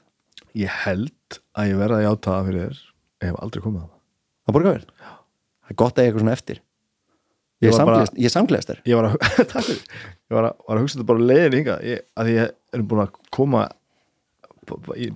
[0.57, 2.85] Ég held að ég verða að játa það fyrir þér
[3.19, 3.97] Ég hef aldrei komið að það
[4.49, 6.61] að borga vel það er gott að eiga eitthvað svona eftir.
[7.59, 8.31] Ég Ég samgleðast, ég
[8.69, 8.79] þér.
[8.87, 9.17] Ég var að,
[10.31, 13.17] ég var að, var að hugsa þetta bara leiðin ég, að ég er búin að
[13.35, 13.65] koma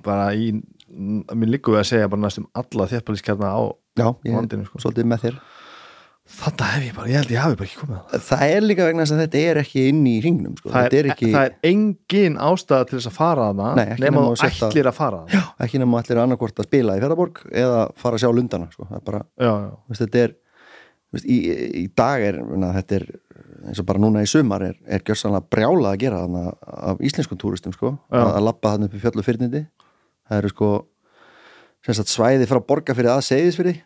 [0.04, 0.50] bara í
[0.94, 3.62] mér líku við að segja bara næstum alla þéttbæliskjarna á
[3.98, 4.80] já, ég Landinu, sko.
[4.80, 5.38] er svolítið með þér
[6.34, 8.64] þetta hef ég bara, ég held ég hafi bara ekki komið að það það er
[8.64, 10.70] líka vegna þess að þetta er ekki inn í ringnum sko.
[10.72, 13.92] það er, er ekki, það er engin ástæða til þess að fara að Nei, það
[13.98, 16.70] ekki nema þú að setja- ætlir að fara að það ekki nema allir annarkvort að
[16.70, 18.88] spila í Fjörðaborg eða fara að sjá lundana sko.
[18.88, 20.36] er bara, já, já, veist, þetta er
[21.14, 21.38] veist, í,
[21.84, 23.08] í dag er minna, þetta er
[23.68, 26.46] eins og bara núna í sumar er, er gjörsanlega brjála að gera þarna
[26.94, 28.20] af íslenskum túristum sko, Já.
[28.24, 29.62] að, að lappa þarna upp í fjallu fyrnindi
[30.30, 30.70] það eru sko
[31.98, 33.82] sagt, svæði frá borga fyrir að segðisfyrir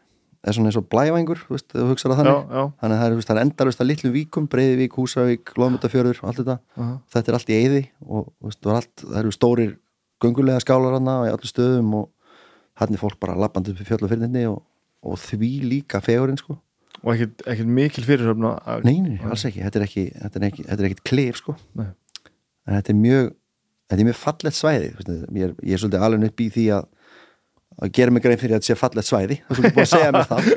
[0.48, 2.52] er svona eins og blævængur veist, það já, þannig.
[2.58, 6.20] Já, þannig að það er, veist, það er endalust að litlum víkum Breiðvík, Húsavík, Lóðmutafjörður
[6.30, 6.94] allt þetta, Aha.
[7.16, 9.74] þetta er allt í eyði og veist, það, allt, það eru stórir
[10.24, 12.08] göngulega skálar hana í allir stöðum og
[12.78, 14.62] hann er fólk bara lappandi upp í fjallu fyrnindi og,
[15.04, 16.60] og því líka fegurinn sko.
[17.04, 19.88] Og ekkert, ekkert mikil fyrirhöfna að- Nei, nei, alls ekki, þetta er
[20.46, 21.58] er, er ekkit klif sko.
[21.78, 21.90] Nei.
[22.68, 23.28] en þetta er mjög
[23.88, 26.68] þetta er mjög fallegt svæði þú ég, er, ég er svolítið alveg upp í því
[26.78, 26.88] að
[27.78, 29.92] að gera mig grein fyrir að þetta sé fallegt svæði það er svolítið búið að
[29.92, 30.48] segja mér það.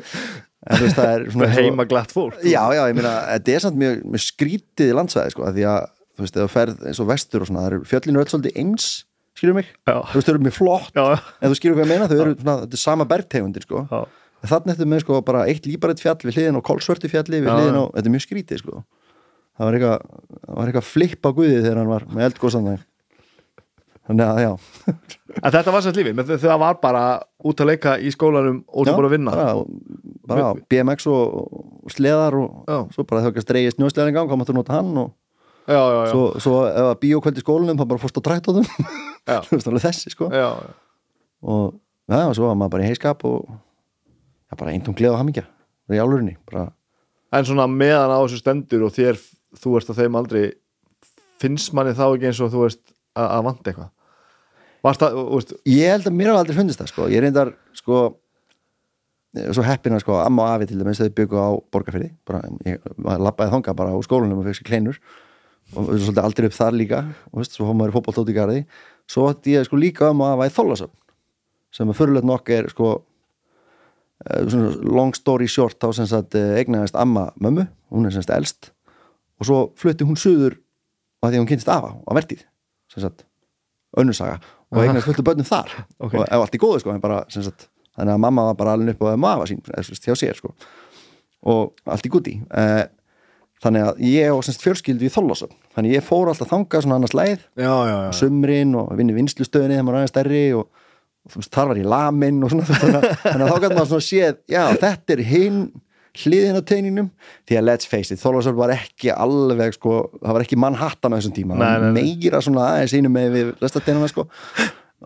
[0.60, 3.62] En þú veist, það er svona heima glatt fólk já, já, ég meina, þetta er
[3.64, 7.08] samt mjög, mjög skrítið landsvæði sko, af því að þú veist, þú ferð eins og
[7.08, 8.88] vestur og svona, það eru fjöllinu öll svolítið eins
[9.40, 11.92] skilur mig, já, þú veist, þau eru mjög flott já, en þú skilur hvað ég
[11.94, 14.02] meina, þau eru svona, þetta er sama bergtegundir sko, já.
[14.52, 17.80] þannig eftir með sko bara eitt líparett fjall við hliðin á kolsvörtu fjalli við hliðin
[17.80, 17.84] já.
[17.96, 18.84] þetta er mjög skrítið sko.
[19.56, 20.04] Það var eitthvað,
[20.44, 22.68] það var eitthvað flipp á guðið þegar hann var með eldgóðsann
[24.08, 24.50] þannig að já,
[25.44, 27.02] En þetta var sætt lífið, menn það var bara
[27.46, 29.34] út að leika í skólanum og þú bara að vinna.
[29.36, 29.52] bara,
[30.32, 31.36] bara BMX og,
[31.84, 32.78] og sleðar og Já.
[32.96, 35.12] svo bara þegar það dreigist snjósleðan í gang, þá máttu nota hann og
[35.70, 38.66] Já, já, svo, svo ef að bíókvöld í skólanum þá bara fórst á trættóðum
[39.84, 40.26] þessi sko.
[40.32, 41.76] Og
[42.10, 45.44] já, og svo var maður bara í heiskap og já, bara eintum gleð og hamingja
[45.46, 46.64] það er í álurinni, bara.
[47.30, 49.20] En svona meðan á þessu stendur og þér,
[49.62, 50.42] þú ert á þeim aldrei
[51.40, 52.82] finnst manni þá ekki eins og þú veist
[53.16, 53.90] að, að vant eitthvað.
[54.80, 57.08] Það, þú veist, ég held að mér hafa aldrei fundist það sko.
[57.12, 57.98] Ég reyndar sko
[59.36, 62.86] eh, svo heppina sko, amma og afi til dæmis þau byggu á borgarfyrði bara, ég
[63.20, 65.00] lappaði þanga bara á skólanum og sér kleinur.
[65.76, 67.94] Og erum svolítið aldrei upp þar líka og veist, svo hómaður
[68.32, 68.64] í garði.
[69.10, 70.96] Svo ætti ég sko líka um að hafa í þólasöfn
[71.70, 72.88] sem að fyrirlega nokk er sko
[74.26, 78.34] eh, long story short þá sem sagt eh, eignaðist amma mömmu, hún er sem sagt
[78.34, 78.72] elst.
[79.38, 80.58] Og svo flutti hún suður
[81.20, 82.49] að því að hún kynst afa á sagt
[84.00, 84.38] önnursaga
[84.70, 85.74] og eignaðist fullt af börnum þar.
[86.04, 86.14] Ok.
[86.14, 89.12] og allt í góðu sko bara, sagt, þannig að mamma var bara alveg upp á
[89.12, 89.62] þeim afa sín
[90.06, 90.54] hjá sér sko.
[91.50, 92.84] Og allt í gutti eh,
[93.60, 97.42] þannig að ég og fjörskildu í þólasöfn þannig ég fór alltaf þangað svona annars leið
[97.60, 98.12] já, já, já.
[98.16, 100.86] sumrin og vinni vinslustöðinni þegar maður er aðeins stærri og,
[101.26, 104.40] og veist, þar var ég lamin og svona þannig að þá gæti maður svona séð
[104.48, 105.60] já, þetta er hinn
[106.18, 107.08] hliðin á teininum
[107.48, 111.18] því að let's face it, Þorlásson var ekki alveg sko, það var ekki Manhattan á
[111.18, 111.90] þessum tíma, nei.
[111.96, 114.26] meira svona aðeins einu með við restateinuna sko.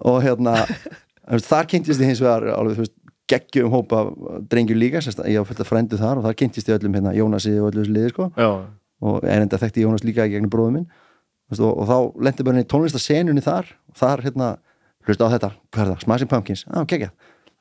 [0.04, 0.56] Og hérna,
[1.50, 2.96] þar kynntist ég hins vegar alveg, þú veist,
[3.30, 4.02] geggjum hópa
[4.52, 7.14] drengjur líka, sérst, ég á fullt af frændu þar og þar kynntist ég öllum hérna
[7.16, 8.28] Jónasi og öllu þessu liði sko.
[8.36, 8.50] Já.
[9.04, 10.84] og er enda þekkti Jónas líka í gegnum bróðum minn.
[11.52, 14.50] Og, og þá lendi bara henni tónlistasenunni þar og þar hérna,
[15.04, 17.10] hlusta á þetta hvað er það, Smashing Pumpkins, á kekja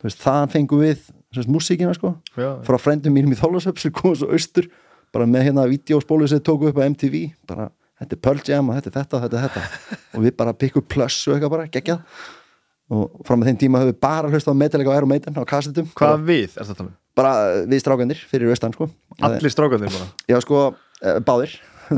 [0.04, 1.12] veist,
[1.50, 2.50] músíkina sko, Já.
[2.68, 4.68] frá frendum mínum í Þólasöp sem komum svo austur,
[5.14, 7.70] bara með hérna videospólu sem tóku upp á MTV bara,
[8.02, 9.64] þetta er Pearl Jam og þetta er þetta, þetta er þetta.
[10.14, 12.00] Og við bara pikkum pluss og eitthvað bara, geggjað.
[12.94, 15.44] Og fram að þeim tíma höfum við bara hlustað á Metallica og Iron Maiden á
[15.48, 16.98] kassetum Hvað við er þetta með?
[17.18, 17.32] bara
[17.70, 18.90] við strákandir fyrir austan sko.
[19.24, 20.08] Allir strákarnir bara?
[20.32, 20.64] Já, sko,
[21.02, 21.56] eh, báðir.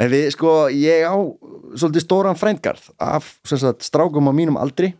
[0.00, 1.14] En við, sko, ég á
[1.78, 4.92] svolítið stóran frændgarð af sagt, strákum á mínum aldri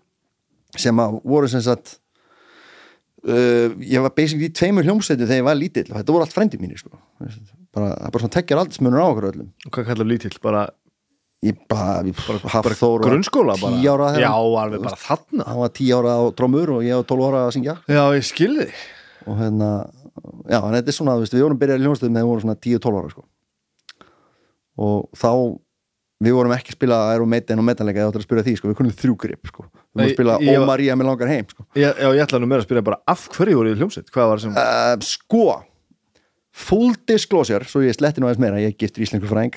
[0.79, 1.97] sem að voru sem sagt
[3.29, 6.37] uh, ég var basically í tveimur hljómsveitum þegar ég var lítill og þetta voru allt
[6.37, 6.95] frændi mínir sko.
[7.75, 10.35] bara, það bara svona tekkjar aldursmunur á okkur öllum Og Hvað kallar lítill?
[10.45, 10.65] Bara,
[11.45, 12.15] ég bara,
[12.47, 17.01] bara, grunnskóla tíu Já, alveg bara þarna hann var tíu ára á drómur og ég
[17.01, 18.71] var tólf ára að syngja Já, ég skilði
[19.23, 19.69] og hérna,
[20.51, 22.97] já, en þetta er svona við vorum byrjað í hljómsveitum þegar við vorum svona 10-12
[22.99, 23.23] ára sko.
[24.83, 25.31] og þá
[26.23, 28.79] við vorum ekki að spila Aero Maiden og Metanleika eða að spila því, sko, við
[28.79, 29.65] kunnum þrjú grip sko.
[29.67, 31.67] við vorum að spila ég- Ó María með langar heim sko.
[31.75, 34.11] ég, Já, ég ætla nú meira að spyrja bara af hverju voru í hljómsveit?
[34.15, 35.45] Hvað var sem uh, sko
[36.53, 39.55] full disclosure, svo ég sletti nú aðeins meira ég er giftur íslensku fræng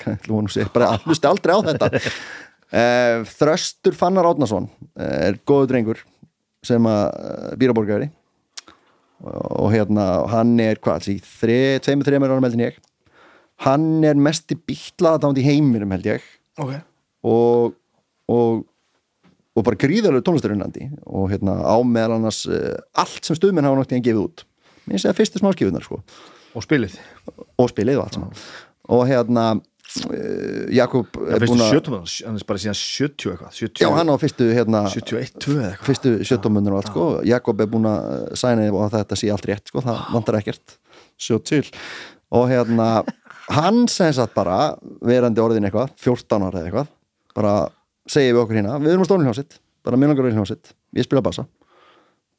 [0.76, 6.00] bara að hlusta aldrei á þetta uh, Þröstur Fannar Átnason er góður drengur
[6.64, 8.08] sem að uh, býraborgari
[9.26, 12.80] og hérna hann er hvað, því tveimur, þreimur ára meldin ég
[13.64, 16.26] hann er mest í bítlaðadánd í heiminum held ég
[16.62, 16.72] Ok.
[17.26, 17.76] Og,
[18.32, 18.64] og,
[19.56, 24.08] og bara gríðarlega tónlistarinnandi og hérna á meðal annars uh, allt sem stuðmenn hafa náttúrulega
[24.08, 24.46] gefið út.
[24.86, 26.00] Minnst að fyrstu smáskifunar sko.
[26.56, 26.94] Og spilið.
[27.60, 28.44] Og spilið og allt saman.
[28.96, 32.78] Og hérna uh, Jakob Það er finnst búin þú að sjötum Hann er bara síðan
[32.80, 35.86] 70 eitthvað 70, já hann á fyrstu hérna 71, 2 eða eitthvað.
[35.90, 37.06] Fyrstu sjöttumunur og allt sko.
[37.26, 39.84] Jakob er búin að sæna og að þetta sé allt rétt sko.
[39.84, 40.78] Það vantar ekkert.
[41.20, 41.64] Sjó til.
[42.36, 42.88] Og hérna
[43.52, 44.74] hann sem sagt bara
[45.06, 46.90] verandi orðin eitthvað 14 ára eitthvað
[47.36, 47.54] bara
[48.08, 51.22] segir við okkur hérna við erum á stónum hljónsitt bara mjög langar hljónsitt ég spila
[51.22, 51.46] bassa.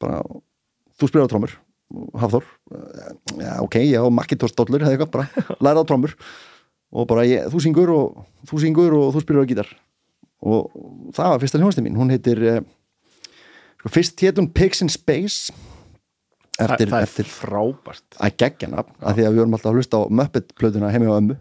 [0.00, 0.20] Bara
[0.98, 1.56] þú spila á trómur
[2.20, 2.44] Hafþór.
[3.40, 6.12] Já ok já Macintosh dollur eða eitthvað bara læra á trómur
[6.92, 8.18] og bara ég, þú syngur og
[8.48, 9.70] þú syngur og þú spilar á gítar.
[10.44, 10.68] Og
[11.16, 12.60] það var fyrsta hljónsitt mín hún heitir eh,
[13.80, 15.54] sko, fyrst hétt hún Pigs in Space
[16.64, 18.06] eftir, það er eftir frábært.
[18.18, 21.10] Að gegja nafn af því að við vorum alltaf að hlusta á Muppet plötuna heimi
[21.10, 21.34] á ömmu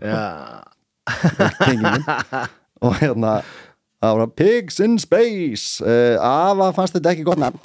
[2.85, 3.31] og hérna
[4.03, 7.57] það var Pigs in Space uh, Ava fannst þetta ekki gott nafn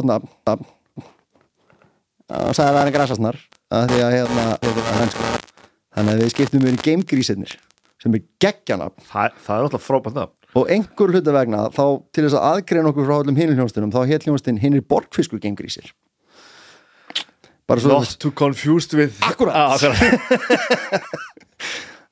[2.32, 3.36] og sagði að það er grasasnar
[3.72, 4.44] af því að hérna
[5.92, 7.58] þannig að við skiptum við í gamegrísirnir
[8.02, 9.04] sem er geggja nafn.
[9.06, 10.36] Það, það er alltaf frábært nafn.
[10.58, 14.00] Og einhver hluta vegna þá til þess að aðgreina okkur frá öllum hinni hljónstunum þá
[14.10, 15.92] hétt hljónstin hinn er borgfiskur svo
[17.80, 19.54] Not to confused with Akkúrat.
[19.56, 19.76] ah.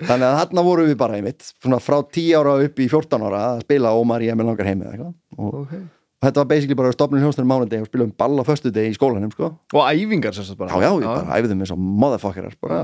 [0.01, 1.51] Þannig að þarna vorum við bara einmitt
[1.85, 4.95] frá 10 ára upp í 14 ára að spila Ómar ég með langar heim eða
[4.95, 5.83] eitthvað og, okay.
[6.25, 9.51] þetta var basically bara stopnum hljónstunum mánudegi og spilum ball á föstudegi í skólanum sko.
[9.77, 12.81] Og æfingar sagt bara já já, við bara æfðum eins og motherfuckerar bara,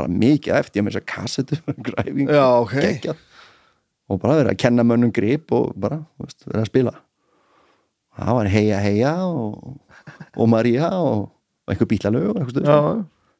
[0.00, 1.60] bara mikið eftir, ég með þess að kassetu
[1.90, 2.74] græfing, Já, ok.
[2.86, 3.20] geggjað.
[4.08, 6.00] og bara verið að kenna mönnum grip og bara,
[6.48, 6.96] verið að spila
[8.16, 9.76] það var heia heia og,
[10.32, 11.26] og Maria og,
[11.66, 12.78] og einhver bílalög og einhver stuð Já,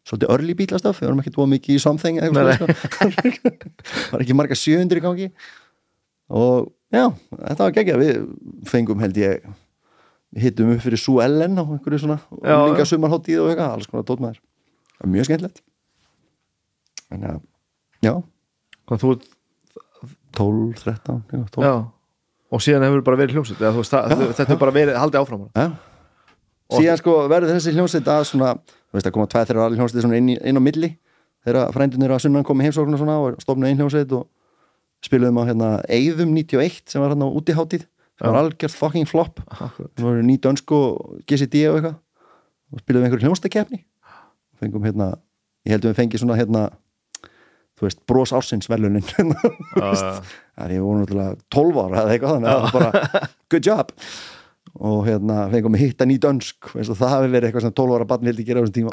[0.07, 3.31] svolítið örli bílastöf, við vorum ekki búið mikið í something eða eitthvað sko.
[4.13, 5.29] var ekki marga 700 í gangi.
[6.37, 8.03] Og já, þetta var geggjað.
[8.05, 9.47] Við fengum held ég
[10.37, 14.07] hittum upp fyrir Sue Ellen á einhverju svona Já, líka sumarháttíð og eitthvað, alls konar
[14.09, 14.41] tótmaður
[14.97, 15.61] það var mjög skemmtilegt.
[17.15, 17.43] En að,
[18.05, 18.15] já.
[18.87, 19.13] Hvað þú
[20.37, 21.75] 12, 13, já, 12 Já.
[22.55, 25.47] Og síðan hefur bara verið það, Þetta hefur bara verið haldið áfram.
[25.51, 25.67] Já.
[26.73, 28.55] Síðan sko verður þessi hljómsveit að svona,
[28.91, 30.91] þú veist að koma tveið þeirra hljómsveit svona inn, í- inn á milli
[31.47, 34.27] þegar frændunir að sunnan kom í heimsókn og svona og stofnuð einhljómsveit og
[35.07, 37.85] spiluðum á hérna Eyðum 91 sem var hérna útiháttíð
[38.17, 41.95] sem var algjörð fucking flop það voru ný dönsku og GCD og eitthvað
[42.73, 43.83] og spiluðum einhverjum hljómsdakefni
[44.59, 45.13] fengum hérna,
[45.69, 46.65] ég heldum við fengið svona hérna
[47.77, 49.05] þú veist, bros ársins velunin
[49.77, 49.93] Já,
[50.57, 53.93] það er ég voru náttúrulega 12 ára eða eitthvað þannig að bara good job
[54.81, 57.97] og hérna fengum við hitta ný dönsk veist, og það hafi verið eitthvað sem 12
[57.97, 58.91] ára barn vildi gera á þessum tíma.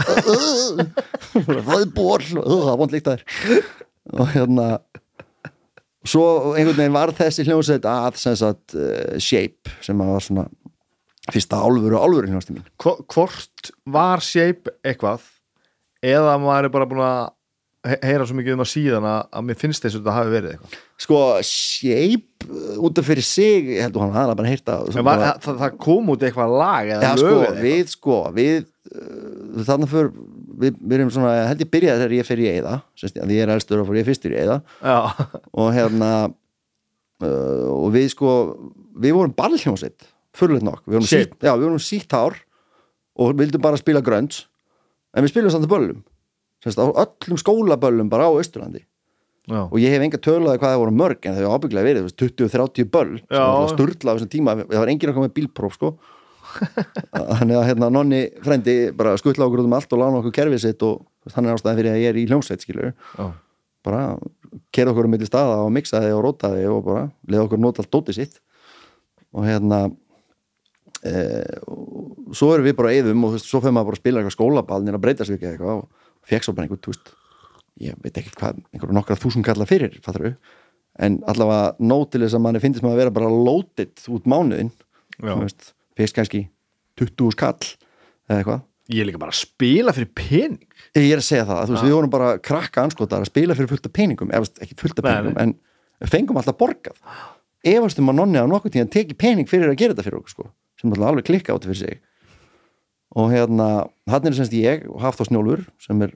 [1.34, 3.62] Það er ból það er vond líkt að þér
[4.20, 4.68] og hérna
[6.04, 6.24] svo
[6.58, 10.48] einhvern veginn var þessi hljómsveit að sem sagt uh, Shape sem var svona
[11.32, 12.66] fyrsta álfur og álfur hljómsveit mín.
[12.84, 15.24] Hvo- Hvort var shape eitthvað
[16.04, 17.22] eða maður er bara búin að
[17.84, 20.52] heyra svo mikið um að síðan að, að mér finnst þess að þetta hafi verið
[20.54, 20.76] eitthvað.
[21.04, 21.18] Sko
[21.48, 26.14] Shape uh, út af fyrir sig heldur hann aðra bara heyrta var, það, það kom
[26.14, 27.66] út eitthvað lag eða Já, lög sko, eða eitthvað?
[27.66, 30.14] við sko, við uh, þarna fyrir,
[30.64, 33.54] við, við erum svona held ég byrjaði þegar ég fer í Eða því ég er
[33.58, 34.58] elstur og fór ég fyrstur í Eða
[35.52, 38.38] og hérna uh, og við sko
[39.04, 40.08] við vorum ballhljómsveit,
[40.38, 40.84] fyrirleitt nokk.
[40.88, 41.52] Við vorum sítt, við
[42.16, 42.40] hár
[43.20, 44.46] og vildum bara spila grönns
[45.14, 46.02] en við spilum samt að böllum
[46.64, 48.86] semst, á öllum skólaböllum bara á Austurlandi.
[49.43, 49.68] Já.
[49.68, 52.07] og ég hef enga töluði hvað það voru mörg en það hefur ábygglega verið, þú
[52.07, 53.18] veist, 20-30 böll
[53.74, 54.53] sturla á þessum tíma.
[54.61, 55.89] Það var enginn að koma með bílpróf sko.
[57.11, 60.61] Þannig að hérna nonni frendi bara skuttla okkur út um allt og lána okkur kerfið
[60.64, 61.01] sitt og
[61.34, 63.26] hann er ástæðan fyrir að ég er í hljómsveit skilur Já.
[63.84, 64.03] bara
[64.76, 67.61] kera okkur um milli staða og mixa þig og róta þig og bara leða okkur
[67.64, 68.39] nota allt dótið sitt.
[69.34, 69.82] Og hérna
[71.03, 71.11] e,
[71.68, 74.24] og svo erum við bara eðum og þú veist, svo fyrir maður bara að spila
[74.24, 74.88] eitthvað skólaball
[76.30, 77.14] fekk svo bara einhvern, þú veist
[77.84, 80.36] ég veit ekkert hvað, einhverju nokkra þúsund kalla fyrir fattar við,
[81.02, 84.70] en allavega nót til þess að manni finnst maður að vera bara loaded út mánuðin,
[85.98, 86.46] fyrst kannski
[87.02, 87.58] 20 skall
[88.30, 88.64] eða eitthvað.
[88.94, 90.66] Ég er líka bara að spila fyrir pening.
[90.94, 93.72] Ég er að segja það, þú veist, við vorum bara krakka anskotar að spila fyrir
[93.72, 95.54] fullt af peningum, eða ekki fullt af Nei, peningum,
[96.04, 97.00] en fengum alltaf borgað.
[97.64, 100.50] Efastum að nonni á nokkuð tíðan teki pening fyrir að gera þetta fyrir okkur, sko
[100.84, 102.02] sem alltaf alveg klikka átti fyrir sig
[103.14, 103.68] og hérna,
[104.09, 106.14] hann er semst ég Hafþór Snjólfur sem er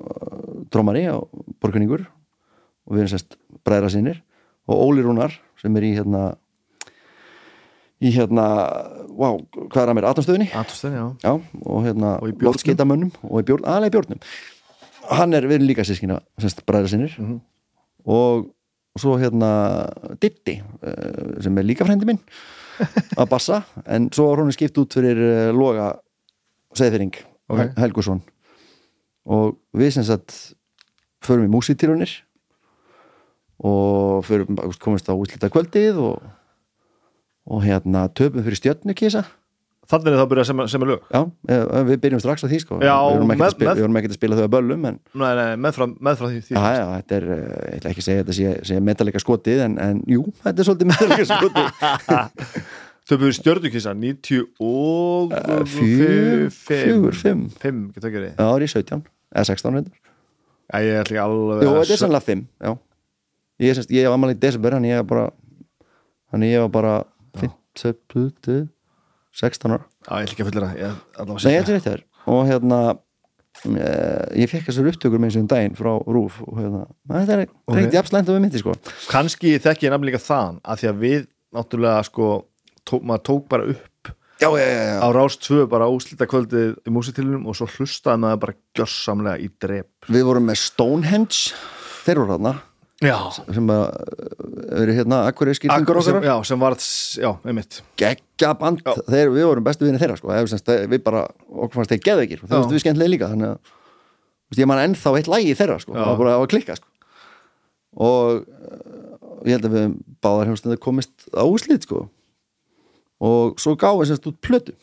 [0.00, 1.28] uh, drómari og
[1.62, 4.20] borgunningur og við erum semst bræðra sinir
[4.68, 6.28] og Óli Rúnar sem er í hérna
[7.98, 8.44] í hérna,
[9.10, 9.40] wow,
[9.72, 11.06] hvað er að mér, Atanstöðinni Atustin, já.
[11.24, 11.32] Já,
[11.66, 12.12] og hérna
[12.46, 14.20] loftskeitamönnum og í bjórn, aðlega í bjórnum
[15.18, 17.40] hann er, við erum líka sískina semst bræðra sinir Mhm.
[18.06, 18.46] og,
[18.94, 19.50] og svo hérna
[20.22, 22.20] Ditti, uh, sem er líka frendi minn
[23.18, 25.96] að bassa, en svo var hún skipt út fyrir uh, Loga
[26.76, 27.14] Seðfyrring,
[27.48, 27.54] Ok.
[27.56, 27.70] okay.
[27.80, 28.20] Helgusson
[29.28, 30.34] og við sem sagt
[31.24, 32.10] förum í músitilunir
[33.58, 36.22] og förum, komumst á útlita kvöldið og,
[37.48, 39.24] og hérna töpum fyrir stjörnukísa
[39.88, 42.48] Þannig er það að byrja sem, sem er lög Já, eh, við byrjum strax á
[42.52, 44.98] því sko Já, við vorum ekkert með- að með- að spila þau að böllum en
[45.16, 46.54] Nei, nei, meðfram, meðfram því, því.
[46.58, 47.38] já, já, þetta er, eh,
[47.72, 50.68] ég ætla ekki að segja þetta sé, sé metallega skotið en, en jú, þetta er
[50.68, 51.66] svolítið metallega skotið
[53.08, 57.46] Þau byrju stjörnukissa 90 og Eh, fjö- fjögur, fimm.
[57.62, 59.02] 5, getur ekki verið Já, það er í 17,
[59.34, 59.92] eða 16 reyndar.
[60.68, 62.72] Já, ég ætla ekki alveg Jú, að þetta er sannlega 5, já.
[63.58, 65.30] Ég, semst, ég var ammali í desember, hann ég var bara
[66.32, 67.04] hann ég var bara
[67.74, 68.68] 15,
[69.32, 72.02] 16 ára Já, ég ætla ekki að fullera Nei, ég ætla þér.
[72.28, 72.78] Og hérna
[73.64, 73.88] e,
[74.44, 77.74] ég fekk þessar upptökur með þessum daginn frá Rúf og hérna, þetta er Ok.
[77.74, 78.74] reyndi jafnslænt og við myndi sko.
[79.08, 82.44] Kanski þekki ég nefnilega þaðan að því að við náttúrulega sko
[82.88, 84.98] tó, maður tók bara upp Já, já, já, já.
[85.02, 89.48] á rás 2 bara úslita kvöldið í músitilunum og svo hlustaði maður bara gjössamlega í
[89.58, 89.88] drep.
[90.06, 91.56] Við vorum með Stonehenge
[92.04, 92.36] þeir voru
[93.02, 93.82] Já, sem að
[94.78, 95.18] eru hérna
[96.06, 96.26] sem, okkar.
[96.26, 96.76] já, sem var
[97.18, 97.80] já, einmitt.
[97.98, 98.94] Geggja band, Já.
[99.06, 102.42] þeir, við vorum bestu vinni þeirra sko, eða semst, við bara, okkur fannst þeir geðveikir.
[102.42, 103.72] Og það varst við skemmtilega líka þannig að,
[104.38, 106.90] þú veist, ég man ennþá eitt lægi þeirra sko, það var bara að klikka sko.
[108.08, 112.08] Og uh, ég held að við báðar hefumstundu komist á úslit sko
[113.24, 114.74] og svo gáði semst út plötu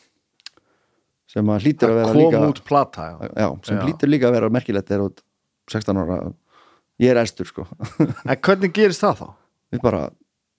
[1.31, 3.15] sem að hlýtur að vera líka út plata já.
[3.31, 3.83] já, sem Já.
[3.87, 5.23] hlýtur líka að vera merkilegt þegar út
[5.71, 6.17] 16 ára.
[7.01, 7.65] Ég er elstur sko.
[8.29, 9.27] En hvernig gerist það þá?
[9.73, 10.01] við bara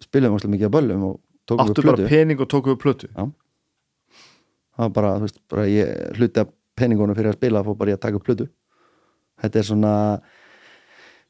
[0.02, 1.14] spilum óslega mikið að böllum og
[1.48, 2.08] tókum Áttu við bara plötu.
[2.10, 3.08] pening og tóku við plötu?
[3.16, 7.94] Það var bara, þú veist, bara ég hluti af peningunum fyrir að spila fór bara
[7.94, 8.48] ég að taka upp plötu.
[9.40, 9.92] Þetta er svona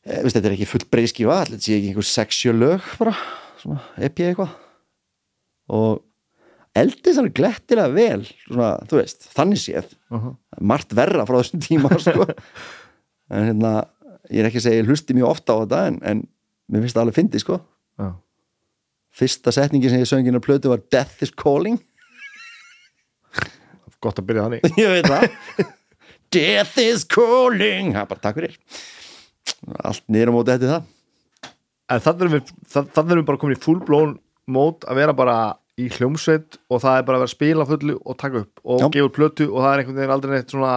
[0.03, 3.15] e, veist, þetta er ekki full breyskífa þetta sé ekki einhver sexjö lög bara,
[3.61, 4.57] svona EP eitthvað.
[5.77, 6.03] Og
[6.83, 9.87] eldist alveg glettilega vel svona, þú veist, þannig séð.
[10.13, 10.35] Uh -huh.
[10.61, 12.25] margt verra frá þessum tíma sko.
[13.31, 13.73] en hérna
[14.31, 16.19] ég er ekki að segja, ég hlusti mjög ofta á þetta en, en
[16.71, 17.61] mér finnst það alveg fyndi sko.
[17.99, 18.09] Já.
[19.17, 21.79] fyrsta setningi sem ég söngin á plötu var Death is calling.
[24.03, 24.63] Gott að byrja þannig.
[24.83, 25.25] Ég veit það.
[26.35, 27.95] Death is calling.
[27.95, 28.55] Það er bara takk fyrir.
[29.83, 30.83] Allt á móti eftir það.
[31.87, 34.13] En þannig erum við, þa- þarna erum við bara komin í full blown
[34.51, 35.37] mót að vera bara
[35.77, 38.81] í hljómsveit og það er bara að vera að spila fullu og taka upp og
[38.81, 38.87] Já.
[38.95, 40.77] gefa út plötu og það er einhvern veginn aldrei neitt svona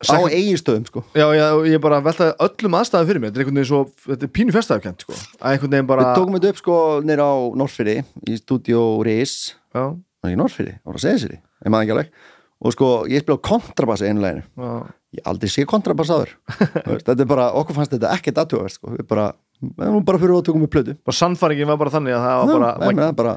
[0.00, 1.02] á eiginstöðum sko.
[1.12, 3.32] Já, já, ég er bara að velta öllum aðstæðum fyrir mér.
[3.32, 5.16] Þetta er einhvern veginn svo, þetta er pínu festæðukent sko.
[5.40, 7.96] að einhvern veginn bara við tókum þetta upp sko nýr á Norrfyrði
[8.30, 9.34] í stúdíó Reis
[9.74, 12.14] já, það er Norrfyrði, það var að segja sér ég maður ekki alveg.
[12.60, 14.72] Og sko ég spila kontrabassi einu leginu já,
[15.18, 16.34] ég aldrei sé kontrabass áður.
[16.86, 18.94] Þú veist, þetta er bara, okkur fannst þetta ekkert aðtugavert sko.
[18.96, 19.28] við bara,
[19.60, 20.94] við erum bara fyrir að tökum við plötu.
[21.04, 23.34] Bara sannfæringin var bara þannig að það var bara, nei, er bara,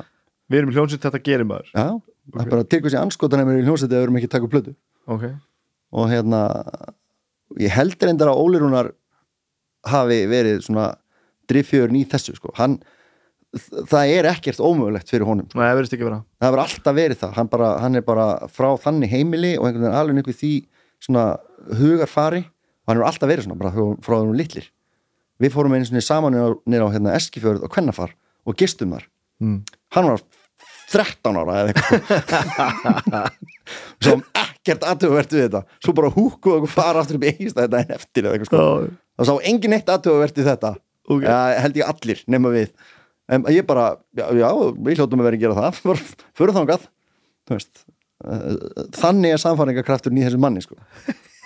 [0.52, 1.70] við erum í hljómsveit þetta gerir maður.
[1.74, 1.88] Já,
[2.34, 4.30] það er bara til hversi anskotan ef við erum í hljómsætti ef við erum ekki
[4.30, 4.76] að taka upp plötu.
[5.14, 5.26] Ok,
[6.00, 6.42] og hérna
[7.60, 8.92] ég heldur endar að Óli Rúnar
[9.92, 10.88] hafi verið svona
[11.52, 12.54] driffjörn í þessu sko.
[12.56, 12.78] hann,
[13.92, 15.50] það er ekkert ómögulegt fyrir honum.
[15.54, 15.68] Nei,
[16.40, 17.34] það hefur alltaf verið það.
[17.38, 20.54] Hann, bara, hann er bara frá þannig heimili og einhvern veginn alveg upp í því
[21.04, 21.26] svona
[21.78, 24.70] hugarfari og hann hefur alltaf verið svona bara frá- frá þeim litlir
[25.42, 26.38] við fórum einu svona saman
[26.70, 28.14] nýra á hérna, Eskifjörð og Kvennafar
[28.46, 29.10] og gistum þar.
[29.44, 29.60] Mm.
[29.92, 30.22] hann var
[30.94, 33.38] 13 ára eða eitthvað.
[34.04, 35.62] Svo ekkert aðtöfuvert við þetta.
[35.84, 38.66] Svo bara húkuð okkur fara aftur upp í eigistæði daginn eftir eða eitthvað sko.
[39.18, 40.74] Það sá engin eitt aðtöfuvert við þetta.
[41.04, 41.26] Ok.
[41.26, 42.70] ja, held ég allir nema við.
[43.34, 45.82] En ég bara, já, já við hljóttum að vera að gera það.
[46.38, 46.54] Fyrir
[47.44, 47.84] Þú veist,
[48.24, 48.44] eh,
[48.96, 50.78] þannig er samfæringarkrafturinn í þessu manni sko.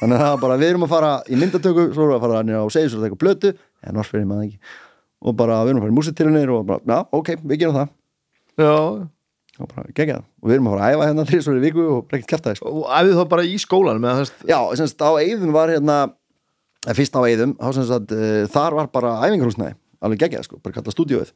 [0.02, 2.66] Þannig að bara, við erum að fara í myndatöku svo erum við að fara niður
[2.66, 3.54] á segjus og taka blötu
[3.88, 4.74] en orðfyrir maður ekki.
[5.28, 7.94] Og bara við erum að fara í músitilunir og bara, já, ok, við gerum það.
[8.58, 8.76] Já,
[9.62, 11.84] og bara gegja það og við erum að fara að æfa hérna þrísvar í viku
[11.90, 15.02] og bara ekkert kæfta þess og æfið þá bara í skólan með þess já, semst
[15.02, 15.98] á Eyðum var hérna
[16.86, 20.60] eh, fyrst á Eyðum, þá semst að uh, þar var bara æfingarhúsnæði, alveg geggjað sko
[20.62, 21.32] bara kallað stúdíóið,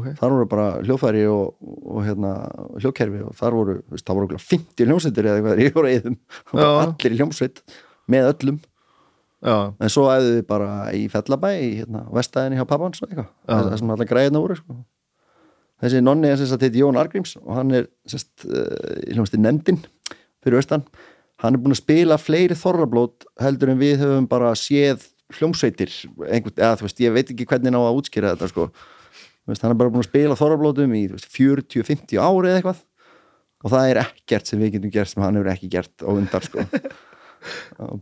[0.00, 1.52] ok, þar voru bara hljófæri og,
[1.84, 2.32] og hérna
[2.80, 6.64] hljókerfi og þar voru, veist, það voru okkur 50 hljómsveitir eða eitthvað, ég voru og
[6.64, 6.68] Já.
[6.72, 7.64] allir hljómsveit
[8.10, 8.60] með öllum,
[9.44, 13.76] já, en svo æfðu við bara í Fellabæ, í hérna, vestæðinni hjá pappans og það
[13.80, 14.80] sem allar græðina voru sko.
[15.80, 19.40] Þessi nonni er sem sagt heiti Jón Argríms og hann er sagt uh, í hljómsveit
[19.40, 19.80] nefndin
[20.44, 20.84] fyrir austan.
[21.40, 25.06] Hann er búin að spila fleiri þorrablót heldur en við höfum bara séð
[25.38, 25.92] hljómsveitir
[26.28, 28.68] einhvern, eða þú veist, ég veit ekki hvernig ná að útskýra þetta sko.
[29.48, 32.82] Veist, hann er bara búin að spila þorrablótum í þú veist, 40-50 ári eða eitthvað.
[33.60, 36.44] Og það er ekkert sem við getum gert sem hann hefur ekki gert á undan
[36.44, 36.66] sko.
[36.66, 36.92] og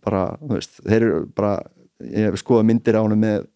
[0.04, 1.54] bara, þú veist, þeir eru bara
[2.04, 3.46] ég hef skoða myndir á hann með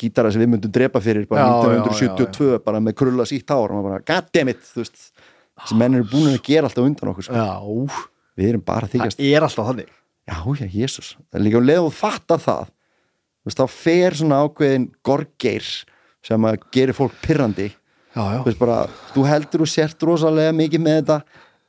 [0.00, 3.68] gítara sem við myndum drepa fyrir bara Já, já, 1972 bara með krulla sítt hár.
[3.68, 7.36] Og maður bara, goddammit, þessi menn eru búin að gera alltaf undan okkur sko.
[7.36, 9.90] já við erum bara þykjast það er alltaf þannig.
[10.24, 12.70] Já, já, jésús, það er líka um leið og þú fattar það
[13.44, 15.68] veist, þá fer svona ákveðin gorgeir
[16.24, 17.68] sem að gerir fólk pirrandi.
[18.14, 18.78] Já, já, veist bara,
[19.12, 21.20] þú heldur þú sért rosalega mikið með þetta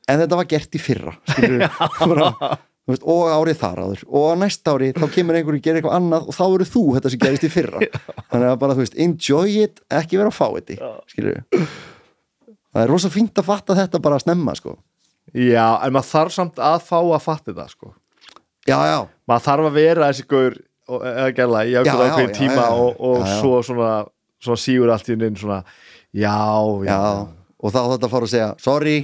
[0.08, 1.14] en þetta var gert í fyrra
[2.14, 2.32] bara,
[2.94, 4.04] veist, og árið þar áður.
[4.22, 7.12] Og næsta ári þá kemur einhverju að gera eitthvað annað og þá eru þú þetta
[7.14, 7.84] sem gerist í fyrra.
[8.32, 11.42] Þannig að bara, þú veist, enjoy it ekki vera að fá þetta, skilur
[12.76, 14.76] það er rosa fínt að fatta þetta bara að snemma, sko.
[15.36, 17.94] Já, en maður þarf samt að fá að fatta þetta sko.
[18.68, 18.98] Já, já,
[19.30, 23.24] maður þarf að vera þessi gaur eða ákveð já, ákveðin já, tíma já, og, og
[23.24, 23.92] Já, svo svona,
[24.44, 25.64] svona sígur allt í inn svona
[26.14, 26.38] já,
[26.86, 27.02] já, já
[27.66, 28.98] og þá þetta fara að segja, sorry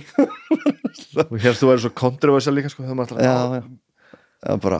[1.32, 4.80] og hérst þú verður svo kontroversial líka sko, alltaf já, já, bara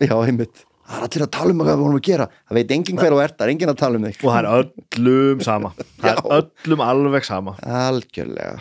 [0.00, 2.26] já, einmitt, það er allir að tala um hvað við vorum að gera.
[2.46, 4.16] Það veit enginn hver og ert, það er enginn að tala um þig.
[4.22, 5.72] Og það er öllum sama.
[6.00, 7.54] Það er öllum alveg sama.
[7.82, 8.56] Algjörlega,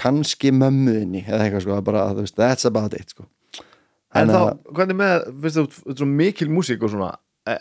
[0.00, 3.26] kannski mömmuðinni eða eitthvað sko, bara, veist, that's about it sko.
[4.14, 7.10] en En þá, að- hvernig með, finnst þú er mikil músík og svona
[7.46, 7.58] eh,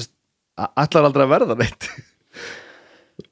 [0.00, 1.90] eh, ætlar aldrei að verða neitt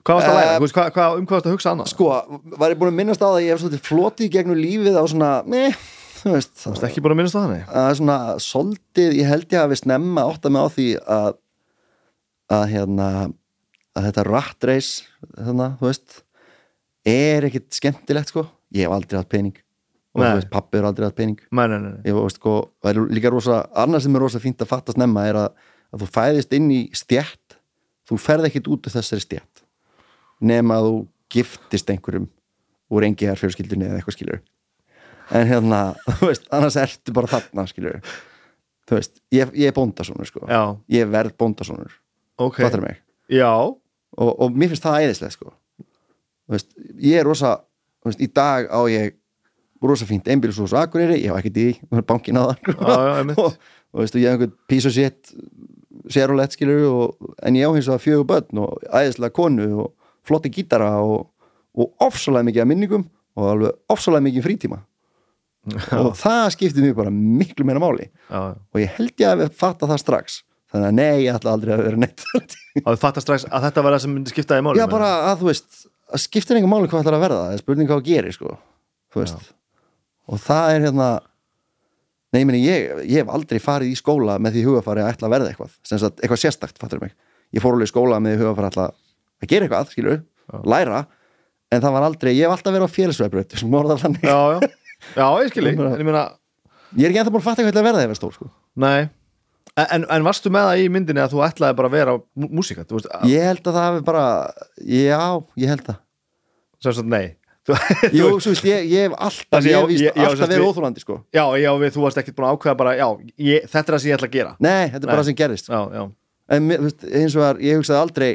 [0.07, 1.91] hvað varst að læra, veist, hvað, hvað, um hvað varst að hugsa annað?
[1.93, 2.11] sko,
[2.57, 4.99] var ég búin að minnast á það að ég hef svolítið flotið í gegnum lífið
[4.99, 5.81] á svona, meh,
[6.21, 6.55] þú veist.
[6.63, 9.73] Þú veist ekki bara að minnast á þannig að svona svolítið, ég held ég að
[9.73, 11.29] við snemma átta mig á því að
[12.57, 13.11] að hérna
[13.97, 16.19] að þetta rat race þannig, þú veist
[17.07, 18.45] er ekkit skemmtilegt sko.
[18.75, 19.57] Ég hef aldrei hatt pening.
[20.17, 20.29] Og Nei.
[20.29, 21.41] þú veist, pappi er aldrei hatt pening.
[21.51, 22.03] Nei, nei, nei, nei.
[22.09, 25.27] ég veist sko, það er líka rosa annað sem er rosa fínt að fatta snemma
[25.29, 27.59] er að, að þú fæðist inn í stjætt
[28.07, 29.56] þú ferð ekkit út úr þessari stjætt
[30.41, 30.97] nema að þú
[31.37, 32.29] giftist einhverjum
[32.93, 34.43] úr engiðar fjölskyldunni eða eitthvað skilur
[35.35, 35.81] en hérna,
[36.21, 38.01] þú veist, annars ertu bara þarna skilur
[38.87, 40.45] þú veist, ég, ég er bóndasónur sko.
[40.47, 41.95] Já, ég verð bóndasónur,
[42.39, 42.61] ok.
[42.63, 43.01] Fattar mig.
[43.33, 45.55] Já, og, og mér finnst það æðislega sko.
[46.47, 47.57] Þú veist, ég er rosa
[48.01, 49.17] þú veist, í dag á ég
[49.87, 52.77] rosa fínt einbýlisús og akureyri, ég hef ekkert í bankin á það sko.
[52.79, 53.43] Já, já, einmitt.
[53.45, 53.59] og,
[53.93, 55.35] og veistu, ég hef einhvern piece of shit
[56.13, 60.53] sérulegt skilur og, en ég á hins vegar fjögur börn og æðislega konu og flotti
[60.53, 61.29] gítara og,
[61.77, 63.07] og ofsalega mikið að minningum
[63.37, 64.83] og alveg ofsalega mikið frítíma.
[65.99, 68.07] Og það skiptir mér bara miklu meira máli.
[68.31, 70.41] Já, og ég held ég að fatta það strax.
[70.73, 72.25] Þannig að nei, ég ætla aldrei að vera neitt.
[72.83, 75.11] Og þú fattar strax að þetta var það sem myndi skipta í máli já, bara
[75.31, 77.45] að þú veist að skiptir einhver máli hvað ætlar að verða.
[77.47, 78.57] Það er spurning hvað að gera, sko.
[80.27, 81.09] Og það er hérna
[82.35, 85.35] nei, meni, ég, ég hef aldrei farið í skóla með því hugafari að ætla að
[85.37, 85.77] verða eitthvað.
[86.11, 87.15] Eitthvað sérstakt, fattur mig.
[87.55, 88.89] Ég fór alveg í skóla með því hugafari að ætla
[89.43, 90.23] að gera eitthvað, skilur,
[90.65, 91.05] læra
[91.75, 94.75] en það var aldrei, ég hef alltaf verið á félagsveifbröð sem orðar þannig, já, já,
[95.19, 96.25] já, ég skilji en ég meina,
[96.97, 98.51] ég er ekki ennþá búin að fatta hvað að verða þegar ég var stór, sko.
[98.87, 99.09] Nei.
[99.77, 102.85] En, en, varstu með það í myndinni að þú ætlaði bara að vera mú- músíka,
[102.89, 104.23] þú veist, að, Ég held að það hafi bara,
[104.89, 105.19] já,
[105.61, 105.99] ég held það.
[106.87, 107.27] Sem sagt, nei.
[108.15, 110.63] Jú, svo veist, ég, ég hef alltaf, Það ég já, hef víst já, alltaf verið
[110.63, 111.17] við- óþólandi, sko.
[111.35, 113.07] Já, já, við, þú varst ekkert búin að ákveða bara, já,
[113.51, 114.55] ég, þetta er það sem ég ætla að gera.
[114.65, 116.05] Nei, þetta er bara það sem gerist já, já,
[116.57, 118.31] En eins og var, ég hugsaði aldrei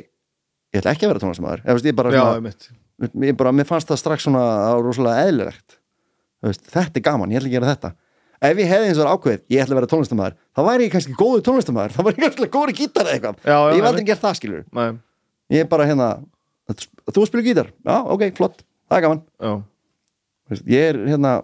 [0.72, 1.65] Ég ætla ekki að vera tónlistamæður
[3.01, 4.43] Ég, ég, ég bara, mér fannst það strax svona
[4.80, 5.78] rosalega eðlilegt.
[6.45, 7.91] Veist, Þetta er gaman, ég ætla að gera þetta.
[8.41, 10.93] Ef ég hefði eins og var ákveðið, ég ætla að vera tónlistamæður þá væri ég
[10.95, 13.41] kannski góður tónlistamæður þá væri ég kannski góður gítar eða eitthvað.
[13.45, 14.88] Já, já, Ég hef aldrei gert það, skilur nei,
[15.51, 16.07] Ég er bara hérna,
[17.11, 17.69] þú spilur gítar.
[17.86, 19.22] Já, ok, flott, það er gaman.
[20.51, 21.36] Veist, ég er hérna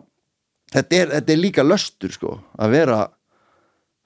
[0.73, 2.99] þetta er, þetta er líka löstur sko að vera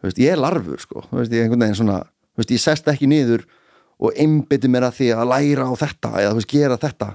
[0.04, 1.06] veist, ég er larfur sko.
[1.22, 2.02] Ég, svona,
[2.42, 3.46] ég sest ekki niður
[4.02, 7.14] og einbytti mér að því að læra á þetta eða veist, gera þetta.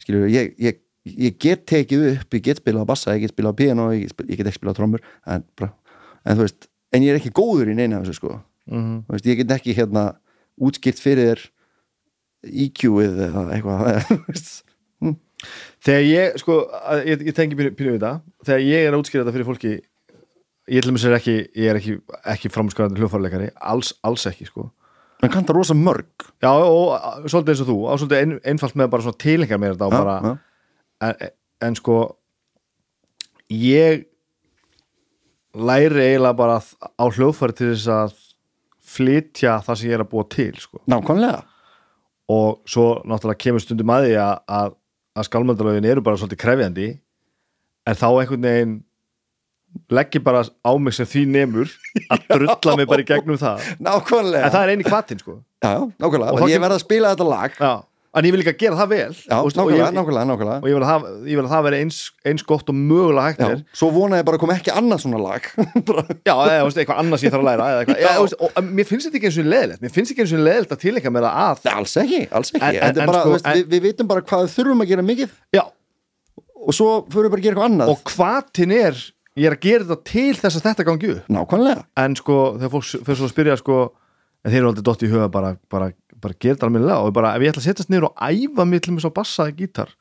[0.00, 3.56] Skilur, ég, ég, ég get tekið upp ég get spilað á bassa, ég get spilað
[3.56, 5.44] á piano ég get, ég get ekki spilað á trommur en,
[6.24, 8.38] en veist, en ég er ekki góður í neina þessu sko,
[8.70, 9.02] mhm.
[9.08, 10.04] Þú veist, ég get ekki hérna
[10.54, 11.42] útskipt fyrir þér
[12.64, 13.88] EQ-ið eða eitthvað
[14.28, 14.52] veist.
[15.84, 16.60] Þegar ég, sko,
[17.04, 19.72] ég, ég tengi pínu við það Þegar ég er að útskýra þetta fyrir fólki
[20.72, 21.98] Ég til dæmis er ekki, ég er ekki,
[22.32, 24.70] ekki framskræðandi hljóðfærleikari alls, alls ekki, sko
[25.24, 26.26] menn kann það rosa mörg.
[26.44, 29.74] Já, og svolítið eins og þú, á svolítið ein, einfalt með bara svona tilengar mér
[29.76, 30.34] þetta og bara já.
[31.08, 31.32] en,
[31.68, 31.96] en sko
[33.54, 34.04] ég
[35.54, 38.14] læri eiginlega bara á hljóðfæri til þess að
[38.94, 40.80] flytja það sem ég er að búa til, sko.
[40.90, 41.44] Nákvæmlega.
[42.34, 44.76] Og svo náttúrulega kemur stundum að því að, að,
[45.14, 46.88] að skálmöndalögin eru bara svolítið krefjandi
[47.84, 48.74] en þá einhvern veginn
[49.90, 51.72] legg ég bara á mig sem því nemur
[52.10, 53.64] að drulla mig bara í gegnum það.
[53.88, 54.44] Nákvæmlega.
[54.46, 55.40] En það er eini kvatin sko.
[55.64, 57.58] Já, nákvæmlega, Og og, ég kem- verð að spila þetta lag.
[57.60, 57.74] Já.
[58.14, 60.58] en ég vil líka gera það vel Já, og, og, nákvæmlega, ég, nákvæmlega, nákvæmlega.
[60.62, 61.96] og ég, vil að ég vil að það veri eins,
[62.30, 63.64] eins gott og mögulega hægt er.
[63.74, 65.48] svo vona ég bara að koma ekki annað svona lag.
[66.28, 67.98] Já, eða eitthvað annars ég þarf að læra eða eitthvað.
[68.04, 70.22] Já, þú veist, og, og mér finnst þetta ekki eins og leðilegt mér finnst ekki
[70.28, 72.62] eins og leðilegt að tilengja mér að alls ekki, alls ekki.
[72.62, 75.34] En- en- Þetta en bara, sko, við, við vitum bara hvað þurfum að gera mikið.
[76.64, 77.90] Og svo fyrir við bara að gera eitthvað annað.
[77.96, 79.02] Og hvatin er
[79.40, 81.28] ég er að gera þetta til þess að þetta gangi upp.
[81.36, 83.78] Nákvæmlega, en sko, þegar fólk fyrir svo að spyrja sko,
[84.44, 85.90] en þeir eru aldrei dott í huga bara, bara,
[86.22, 87.00] bara gera þetta almennilega.
[87.02, 89.56] Og bara, ef ég ætla að setjast niður og æfa mig til mér svo bassaði
[89.62, 89.94] gítar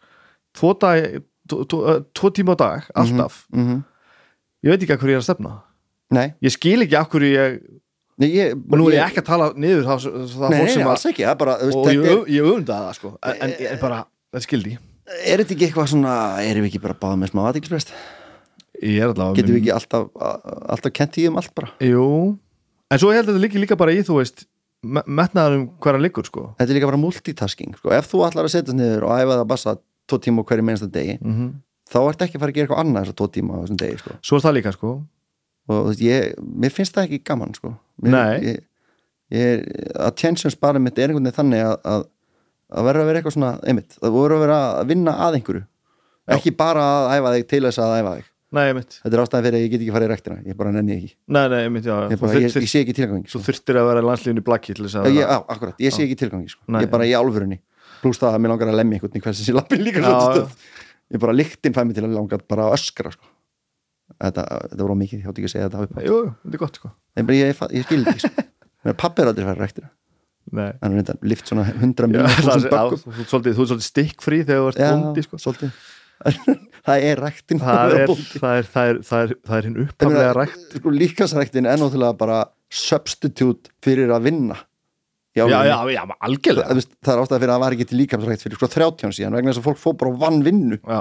[0.53, 3.81] tvo, dag, tvo, tvo, tvo tíma á dag, alltaf mm
[4.63, 5.49] ég veit ekki að hverju ég er að stefna.
[6.13, 7.55] Nei, ég skil ekki að hverju ég
[8.21, 10.05] nei ég, og nú er ég ekki að tala niður það,
[10.37, 13.11] það Nei, nei, alls ekki, það bara, og ég, öfunda það sko.
[13.19, 13.97] En, en, en bara,
[14.31, 16.13] þetta skildi er þetta ekki eitthvað svona
[16.45, 17.81] erum við ekki bara báða með smá allavega
[19.37, 20.09] getum við ekki alltaf,
[20.75, 22.07] alltaf kent í um allt bara jú,
[22.91, 24.45] en svo ég held að þetta líki líka bara í þú veist,
[24.83, 28.49] me- metnaður um hverja liggur sko þetta er líka bara multitasking, sko, ef þú ætlar
[28.49, 29.75] að setjast niður og æfa það að bassa
[30.09, 31.49] tvo tíma hverju mennsta degi mm -hmm.
[31.93, 33.97] þá ert ekki að fara að gera eitthvað annað þessar tvo tíma á þessum degi,
[33.97, 34.91] sko svo er það líka sko
[35.67, 37.73] og þú veist, ég, mér finnst það ekki gaman sko.
[38.03, 38.43] mér, Nei.
[38.43, 38.57] ég,
[39.31, 39.63] ég,
[39.95, 42.03] attention sparið mitt er einhvern veginn þannig að, að,
[42.73, 45.63] að vera að vera eitthvað svona einmitt, að vera að vera að vinna að einhverju
[45.63, 46.35] Já.
[46.37, 49.45] ekki bara að æfa þig til þess að æfa þig nei, ég þetta er ástæðan
[49.47, 51.71] fyrir að ég get ekki farið í rektina ég bara nenni ekki, nei, nei, ég
[51.73, 51.95] mitt, já.
[52.05, 54.75] Ég, þú bara, ég, þyrftir, ég sé ekki tilgangi svo þurftir að vera í blakki
[54.77, 56.61] til þess að ég, vera á, akkurat, ég sé ekki tilgangi sko.
[56.69, 57.59] Ég er bara í álfurunni
[58.03, 60.43] pluss það að mér langar að lemja einhvern í hversi sér lappin líka Já, já.
[61.15, 63.29] ég bara líktin fæ mig til að langa bara að öskra sko.
[64.19, 66.79] þetta, þetta voru mikið, ég hátti ekki að segja þetta upp jú, þetta er gott
[66.81, 66.93] sko.
[67.17, 68.47] Ég, bara, ég, ég, ég skil ekki sko.
[69.03, 69.91] pappi er aldrei farið í rektina
[70.53, 70.69] nei.
[70.81, 73.03] Hann er reynda lift svona 100 Já, miljónum það, þúsund já, böggum.
[73.03, 75.41] þú ert svolítið, þú ert svolítið stikkfrí þegar þú ert sko.
[75.47, 75.71] svolítið
[76.87, 80.67] það er ræktin það, er, það, er, það, er, það, er, hinn upphaflega rækt.
[80.79, 84.59] sko, líkasræktin er náttúrulega bara substitute fyrir að vinna.
[85.33, 86.81] Já, já, já, já, algjörlega.
[87.01, 89.37] Það er ástæða fyrir að það var ekki til líkamsrækt fyrir sko 30 án síðan
[89.37, 90.99] vegna þess að fólk fór bara vann vinnu já,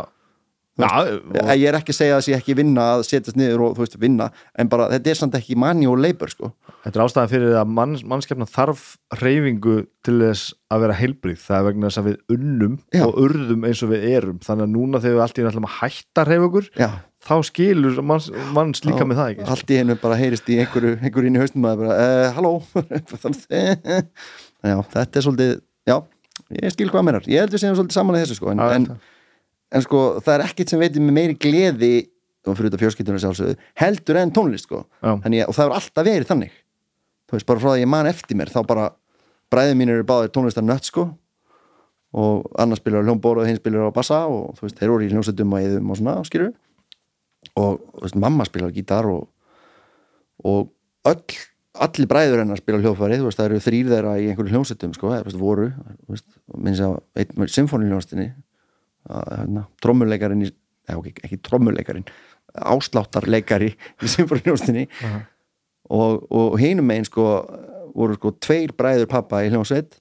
[0.80, 3.64] já og, ég er ekki að segja að það sé ekki vinna að setjast niður
[3.66, 6.48] og þú veist vinna en bara þetta er samt ekki manni og labor sko.
[6.82, 8.84] Þetta er ástæðan fyrir að manns, mannskefna þarf
[9.20, 13.02] reyfingu til þess að vera heilbrið það er vegna þess að við unnum Já.
[13.06, 14.38] og urðum eins og við erum.
[14.42, 16.88] Þannig að núna þegar við allt í einu ætlum að hætta reyfingur já,
[17.22, 19.46] þá skilur manns, manns líka með það ekki?
[19.54, 22.54] allt í hennu bara heyrist í einhverju, einhverju inn í haustum að bara, uh, halló.
[24.62, 25.54] Já, þetta er svolítið
[25.90, 25.96] já,
[26.54, 28.74] ég skil hvað mér ég held við segjum svolítið saman í þessu sko en, Já,
[28.76, 28.84] en.
[29.72, 31.92] En sko, það er ekkit sem veitir með meiri gleði
[32.46, 34.84] og fyrir þetta fjörskiptunum sjálfsögðu heldur en tónlist sko.
[35.02, 36.54] Að- og það er alltaf verið þannig.
[37.28, 38.86] Þú veist, bara frá því að ég man eftir mér þá bara,
[39.52, 41.06] bræðið mín eru báðir tónlistar nött sko.
[42.12, 45.06] Og annars spilar á hljómbóru og hinn spilar á bassa og þú veist, þeir voru
[45.06, 46.52] í hljómsveitum og eðum og svona, skilur
[47.56, 49.28] og þú veist, mamma spilar á gítar og,
[50.44, 50.68] og
[51.08, 51.38] öll
[51.80, 54.92] allir bræður hennar spila á hljófari þú veist, það eru þrýr þeirra í einhverju hljómsveitum
[54.92, 55.70] sko, voru,
[56.10, 58.28] veist, minnst að einn symfóniljónstinni
[59.82, 60.52] trommuleikarin í,
[60.88, 62.06] eða, okay, ekki trommuleikarin
[62.52, 64.86] ásláttarleikari í symfóniljónstinni
[65.90, 67.26] og, og hinum megin sko
[67.92, 69.98] voru sko tveir bræður pappa í hljómsveit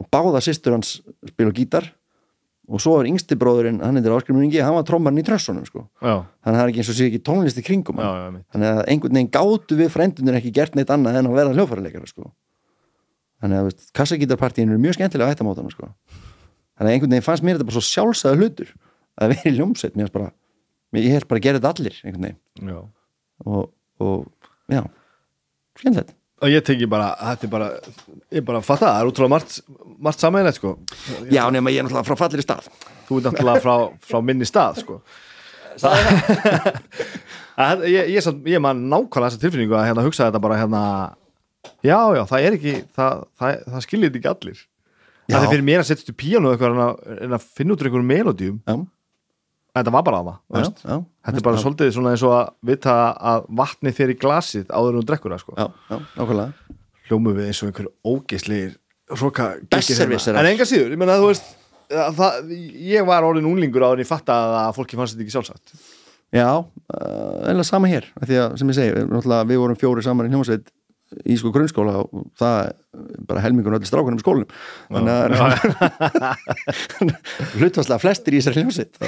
[0.00, 0.98] og báða sýstur hans
[1.28, 1.88] spila á gítar.
[2.70, 5.88] Og svo er yngsti bróðurinn, hann heitir Áskrimur Ingi hann var trommarinn í trössunum sko.
[5.98, 8.28] Já, þannig að það er ekki eins og sé ekki tónlist í kringum já, já,
[8.54, 12.06] þannig að einhvern veginn gátu við frendunir ekki gert neitt annað en að vera hljófarleikara
[12.06, 12.28] sko.
[13.42, 15.90] þannig að kassagítarpartíin eru mjög skemmtilega á hættamótana sko.
[16.80, 18.70] Þannig að einhvern veginn fannst mér þetta bara svo sjálfsæða hlutur
[19.20, 19.92] að vera í hljómsveit.
[20.00, 20.30] Mér fannst bara,
[20.96, 22.40] ég held bara að gera þetta allir einhvern veginn.
[22.72, 22.78] Já.
[23.44, 23.68] og,
[24.00, 24.80] og já,
[25.80, 26.16] skemmtilegt.
[26.40, 27.66] Og ég teki bara, þetta er bara
[28.32, 29.58] ég bara fatta, það er útrúlega margt,
[30.00, 30.70] margt sammeðilegt sko.
[31.28, 32.70] Já, nema ég er náttúrulega frá fallir í stað.
[33.10, 33.74] Þú ert náttúrulega frá,
[34.08, 34.96] frá minni stað sko.
[35.84, 36.78] Það-
[37.92, 40.80] ég, ég, ég man nákvæmlega þessa tilfinningu að hérna hugsa þetta bara hérna
[41.84, 44.62] já, já, það er ekki það, það, það skiljið þetta ekki allir.
[45.30, 48.10] Það er fyrir mér að setja stu eitthvað en að, en að finna út einhverjum
[48.10, 48.74] melodíum já,
[49.78, 50.40] þetta var bara það
[51.26, 52.96] þetta er bara svolítið svona eins og að vita
[53.32, 55.56] að vatni fer í glasið áður en þú drekkur það sko.
[57.10, 58.76] hljómu við eins og einhver ógeislir
[59.20, 59.52] roka
[60.38, 61.48] en enga síður, ég menna að þú veist
[61.90, 62.52] að það,
[62.90, 65.72] ég var orðin úlingur áður en ég fatta að fólki fannst þetta ekki sjálfsagt.
[66.30, 69.06] Já, uh, eða sama hér því að sem ég segi,
[69.50, 70.70] við vorum fjóri saman í hljómsveit
[71.26, 72.72] í sko grunnskóla og það
[73.28, 74.50] bara helmingun öll strákunum í skólanum.
[74.90, 75.24] Þannig að
[77.60, 79.00] hlutvarslega flestir í þessari hljómsveit.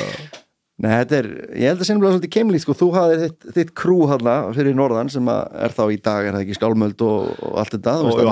[0.82, 1.26] Nei, þetta er,
[1.60, 5.10] ég held að sinnumlega svolítið keimlíkt sko, þú hafðir þitt, þitt krú hana fyrir norðan
[5.12, 8.16] sem er þá í dag er það ekki skálmöld og, og allt þetta Og- veist,
[8.18, 8.30] og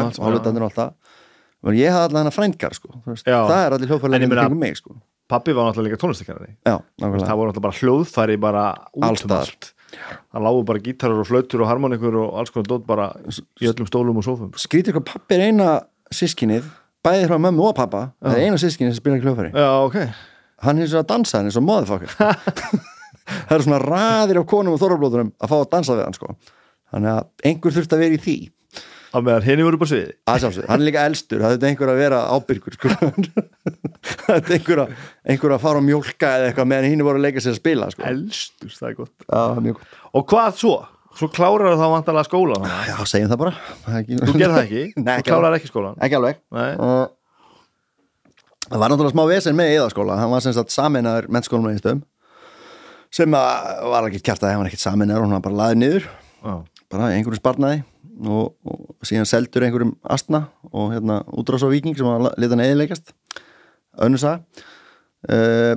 [0.00, 0.94] allt, það.
[1.76, 3.90] Ég hafði allavega hana frændgar sko, veist, það er allir
[4.30, 4.96] meina- kringum mig sko.
[5.30, 8.64] pappi var náttúrulega líka tónlistakennari Já, það voru náttúrulega bara hljóðfæri bara
[8.96, 12.86] út um allt það lágu bara gítarar og flautur og harmonikur og alls konar dót
[12.88, 14.52] bara í öllum stólum og sófum.
[14.60, 15.70] Skrítið hvað pappi er eina
[16.14, 16.68] sískinið
[17.06, 19.52] bæði frá mömmu og pappa það er eina sískinið sem spila ekki hljóðfæri.
[19.56, 19.98] Já, ok,
[20.66, 22.16] hann er svo að dansa hann er svo motherfucker.
[23.30, 26.32] Það eru svona raðir af konum og þorrablóðurum að fá að dansa við hann sko.
[26.90, 28.34] Þannig að einhver þurft að vera í því
[29.10, 32.00] á meðan henni voru bara sviði að hann er líka elstur það er einhver að
[32.00, 32.92] vera ábyrgur sko.
[34.26, 34.94] það er einhver að,
[35.34, 37.90] einhver að fara og mjólka eða eitthvað meðan hinn voru að leika sér að spila
[37.94, 38.06] sko.
[38.10, 39.42] elstur, það er gott Já,
[39.74, 39.94] gott.
[40.14, 40.74] og hvað svo?
[41.18, 42.90] svo klárar þá vantarlega skóla þannig.
[42.92, 45.98] Já, segjum það bara Það ekki- þú gerð það ekki, Nei, ekki klárar ekki skólan
[46.06, 46.38] ekki alveg.
[46.54, 47.02] Uh,
[48.70, 52.04] það var náttúrulega smá vesen með eðaskóla hann var sem sagt saminnaður mennskólum
[53.10, 56.06] sem að var ekki kjart að hann var ekkert saminnaður hún var bara laðið niður
[56.90, 57.82] bara einhverjum sparnaði
[58.30, 61.22] og, og síðan seldur einhverjum astna og hérna
[61.70, 63.14] viking sem var leta hann eðilegast
[64.00, 64.44] önnur sag
[65.30, 65.74] uh,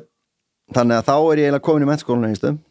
[0.73, 2.61] þannig að þá er ég eiginlega komin í mennskólinu stöðum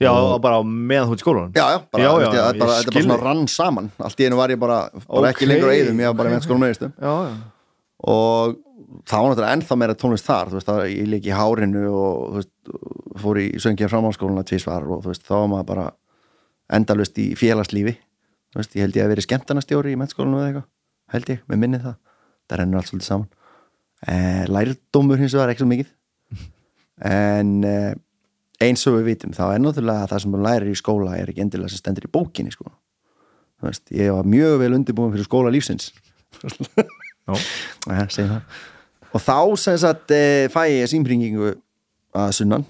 [0.00, 1.52] já, og bara meðan þú ert í skólanum?
[1.56, 3.90] Já, já, bara, Já, já, ég, þetta bara, bara svona rann saman.
[4.00, 5.50] Allt í einu var ég bara, bara ekki Ok.
[5.50, 7.14] lengur eðum ég var bara í mennskólinu já.
[8.00, 8.58] og
[9.06, 12.14] það var náttúrulega ennþá meira tónlist þar þú veist, það, ég leik í hárinu og
[12.30, 12.52] þú veist,
[13.20, 15.86] fór í söngja framhalskóluna tvísvar og þú veist, þá var maður bara
[16.72, 17.96] endalust í félagslífi
[18.58, 20.68] veist, ég held ég að verið skemmtanastjóri í mennskólinu eða eitthvað,
[21.14, 21.96] held ég, með minni það.
[22.50, 23.28] Það rennur allt svolítið saman.
[24.10, 25.92] Eh, lærdómur hins vegar ekki svo mikið.
[27.10, 27.92] En eh,
[28.64, 31.44] eins og við vitum, þá er náttúrulega það sem maður lærir í skóla er ekki
[31.44, 32.66] endilega sem stendur í bókinni sko.
[33.60, 35.92] þú veist, ég var mjög vel undirbúin fyrir skóla lífsins.
[37.30, 38.40] Það.
[39.14, 41.52] og þá sem sagt e, fæ ég símpringingu
[42.16, 42.64] að sunnan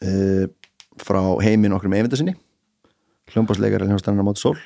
[0.00, 0.46] e,
[1.00, 2.34] frá heimin okkur með efindasinni
[3.34, 4.56] hljómbásleikar hljómsdæðan á móti sól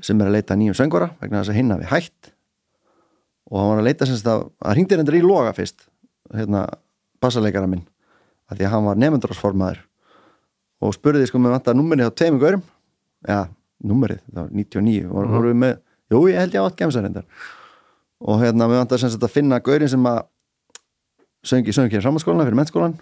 [0.00, 2.30] sem er að leita nýjum söngvara vegna þess að hinn hafi hætt.
[3.50, 5.86] Og hann var að leita sem sagt að að hringdi reyndar í loga fyrst
[6.32, 6.64] hérna
[7.20, 7.82] bassaleikara minn
[8.50, 9.80] að því að hann var nefndrasformaður
[10.80, 12.62] og spurði sko með vantar nummerið á tveimur gaurum.
[13.28, 13.40] Já,
[13.84, 15.32] nummerið, það var 99 og Mhm.
[15.34, 15.74] voru við með,
[16.10, 17.24] jú ég held ég á allt gemsa reyndar.
[18.20, 20.22] Og hérna með vantar sem sagt að finna gaurin sem að
[21.44, 22.98] söngi söngi samanskólana fyrir mennskólan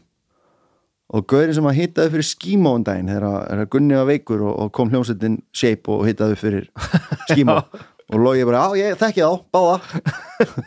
[1.08, 4.72] og gaurin sem að hitaði fyrir skímó um daginn þegar Gunni var veikur og, og
[4.76, 6.66] kom hljómsveitin shape og hitaði fyrir
[7.30, 9.78] skímó og logi bara, já ég þekki þá, báða.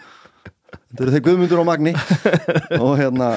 [0.92, 1.94] Þetta eru þeir Guðmundur og Magni.
[2.78, 3.32] Og hérna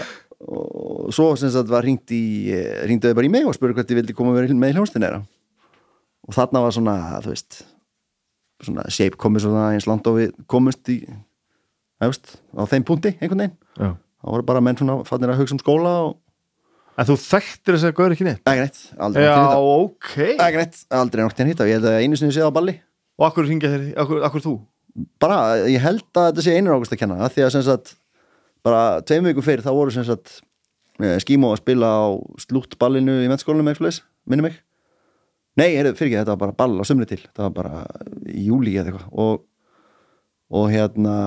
[0.44, 2.50] og svo sem sagt var ringt í
[2.88, 5.20] ringdaði bara í mig og spurði hvert ég vildi koma vera með hljómsveitin þeirra.
[6.24, 7.60] Og þarna var svona, þú veist
[8.64, 10.98] svona shape komið svona eins land og við komust í
[12.04, 13.56] efst, á þeim punkti einhvern veginn.
[13.78, 13.94] Já.
[13.94, 16.16] þá voru bara menn svona fannir að hugsa um skóla og,
[16.94, 18.42] En þú þekktir þess að gaur ekki neitt?
[18.46, 20.10] Ekki neitt, aldrei Já, hitta ok.
[20.30, 22.76] Ekki neitt, aldrei nokkuð hitta ég held að einu sinni séð á balli.
[23.18, 24.52] Og akkur ringja þér, akkur, akkur þú?
[25.22, 27.18] Bara, ég held að þetta sé einur águst að kenna.
[27.26, 27.96] Af því að sem sagt
[28.64, 30.36] bara tveim viku fyrir, þá voru sem sagt
[31.02, 32.04] eh, skímó að spila á
[32.46, 33.98] slúttballinu í mennskólanum eitthvað,
[34.30, 34.62] minni mig.
[35.58, 37.20] Nei, heyrðu, fyrir ekki, þetta var bara ball á sumri til.
[37.26, 37.82] Þetta var bara
[38.30, 39.10] í júli eða eitthvað.
[39.18, 39.44] Og,
[40.54, 41.18] og hérna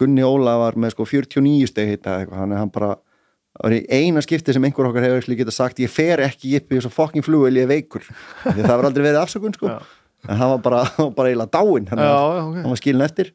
[0.00, 2.94] Gunni Óla var með sko 49 steg heita eitthvað, hann er hann bara
[3.58, 6.72] það var eina skipti sem einhver okkar hefur ekki geta sagt ég fer ekki upp
[6.72, 8.04] í þessu fokking flugvel ég er veikur,
[8.44, 9.78] því það var aldrei verið afsökun sko, Já.
[10.28, 10.84] en hann var bara,
[11.18, 12.58] bara eiginlega dáinn, hann Já, var já, ok.
[12.62, 13.32] hann var skilin eftir.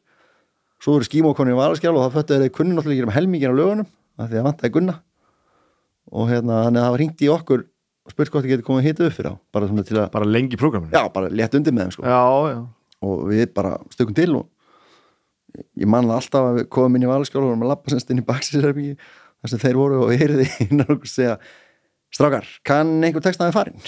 [0.84, 3.56] Svo voru skímókonni í valaskjál og það föttu þeir kunni náttúrulega ekki um helmingin á
[3.56, 3.86] lögunum
[4.20, 4.94] af því að vantaði gunna.
[6.12, 7.62] Og hérna þannig að það var hringt í okkur
[8.04, 10.60] og spurt hvort þið getur komið hitið upp fyrir á bara að, Bara lengi í
[10.60, 10.92] prógraminu?
[10.92, 12.04] Já, bara létt undir með þeim sko.
[12.04, 12.20] já,
[12.52, 12.58] já.
[13.08, 14.50] og við bara stökum til og
[15.78, 18.20] ég manna alltaf að við komum inn í valaskjál og vorum að lappa semst inn
[18.20, 18.96] í baksisherbyggi
[19.44, 21.36] þar sem þeir voru og heyrði innan okkur segja
[22.14, 23.78] strákar, kann einhver textaði farin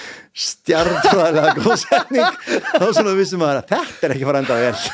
[0.40, 2.38] stjartfræðilega góð setning.
[2.76, 4.78] Þá svona vissum maður að þetta er ekki fara að enda vel.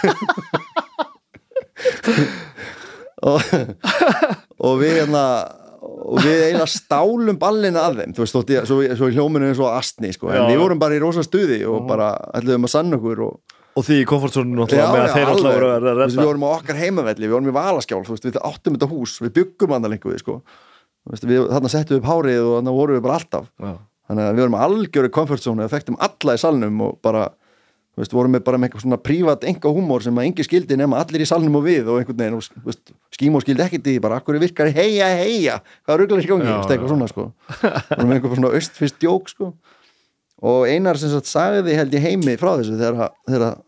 [3.27, 3.41] Og,
[4.61, 5.23] og við hérna
[5.87, 8.13] og við eiginlega stálum ballina af þeim.
[8.15, 10.81] Þú veist, þótt ég, svo, svo í hljóminu er svo astni sko, en við vorum
[10.81, 14.57] bara í rosa stuði og bara ætluðum að sanna okkur og Og því í komfortzónu
[14.57, 16.07] náttúrulega að þeir alltaf voru að redda.
[16.15, 19.75] Við vorum á okkar heimavelli, við vorum í Valaskjál við áttum þetta hús, við byggum
[19.77, 20.39] hann lengur við, sko.
[21.13, 23.51] Þarna settum við upp hárið og þarna vorum við bara alltaf.
[23.61, 23.75] Já.
[24.07, 27.27] þannig að við vorum algjöru comfort zone og þekktum alla í salnum og bara
[27.97, 31.01] veist, vorum við bara með eitthvað svona prívat enga húmor sem að engi skildi nema
[31.03, 34.21] allir í salnum og við og einhvern veginn, og, veist, skímó skildi ekkert í bara,
[34.21, 37.29] akkur virkar heia heia hvað ruglar í gangi, eitthvað svona sko
[40.43, 43.61] og einar sem sagt sagði held ég heimi frá þessu þegar, þegar,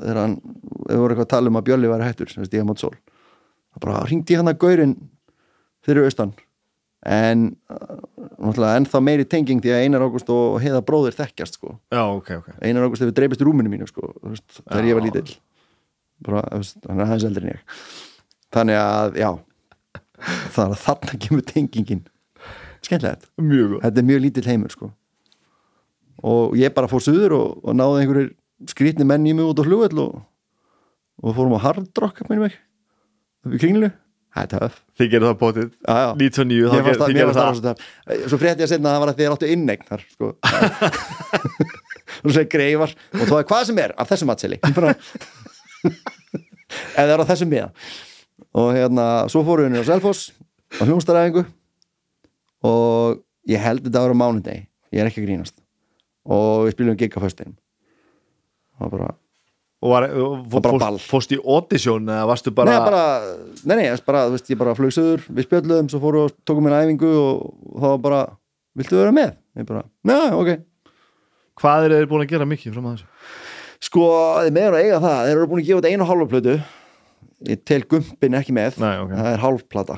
[0.00, 2.82] þegar hann við vorum eitthvað að tala um að Björli var hættur sem stíða mót
[2.82, 2.94] sól.
[3.72, 4.96] Það bara ringdi hann að gaurin
[5.86, 6.34] fyrir austan.
[7.02, 7.48] En
[8.38, 11.78] náttúrulega ennþá meiri tenging því að Einar Ágúst og Heiða bróðir þekkjast sko.
[11.90, 12.50] já, ok, ok.
[12.62, 14.12] Einar Ágúst hefur dreipist í rúminu mínu sko,
[14.68, 15.34] þegar ég var lítill.
[16.22, 17.80] Bara, hann er aðeins eldri en ég.
[18.54, 19.30] Þannig að, já
[20.62, 22.04] er að þarna kemur tengingin.
[22.82, 23.26] Skemmtilegt.
[23.82, 24.92] Þetta er mjög lítill heimur sko.
[26.22, 28.30] Og ég bara fór suður og, og náði einhverjir
[28.70, 30.20] skrýtni menn í mig út á flugvöll og,
[31.22, 32.56] og fórum á hard rock með mig
[33.42, 33.90] upp í kringlu
[34.32, 34.76] það er töff.
[34.96, 36.10] Þið gerir það bótið já, já.
[36.22, 37.56] 99, þá Mér fannst það, mér fannst það.
[37.66, 38.28] það töff.
[38.30, 40.30] Svo frétti ég að setna að það var að þið áttu innegn þar sko.
[42.22, 44.32] Og svo greifar og þú er hvað sem er af þessum
[44.78, 44.94] bara
[46.96, 47.68] eða er á þessum miða.
[48.56, 50.32] Og hérna, svo fórum við niður á Selfoss
[50.80, 51.44] á hljómstaræfingu
[52.68, 53.20] og
[53.50, 54.64] ég held þetta að vera á mánudegi.
[54.92, 55.61] Ég er ekki að grínast
[56.26, 57.56] og við spilum gig á föstudegin
[58.82, 59.10] og bara,
[59.82, 60.98] Og var, og bara ball.
[61.02, 63.02] fórst, í audition eða varstu bara, nei, bara
[63.66, 66.36] nei, nei, bara, þú veist, ég bara flög söður við spjöldluðum, svo fórum við og
[66.46, 67.48] tókum mér æfingu og,
[67.82, 68.20] var bara,
[68.78, 69.32] viltu vera með?
[69.58, 70.52] ég bara, neða, ok.
[71.62, 73.08] Hvað eru þeir búin að gera mikið fram að þessu?
[73.82, 74.04] sko,
[74.46, 76.54] þið meður að eiga það, þeir eru búin að gefa þetta einu og hálfa plötu
[77.50, 78.78] ég tel gumpin ekki með.
[78.78, 79.12] Nei, ok.
[79.18, 79.96] Það er hálfplata.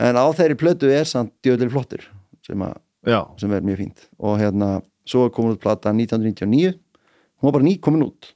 [0.00, 2.06] En á þeirri plötu er samt djöðlir flottir
[2.46, 2.64] sem,
[3.04, 4.06] Já, sem er mjög fínt.
[4.16, 4.78] Og hérna,
[5.08, 8.32] svo komin út plata 1999 hún var bara ný komin út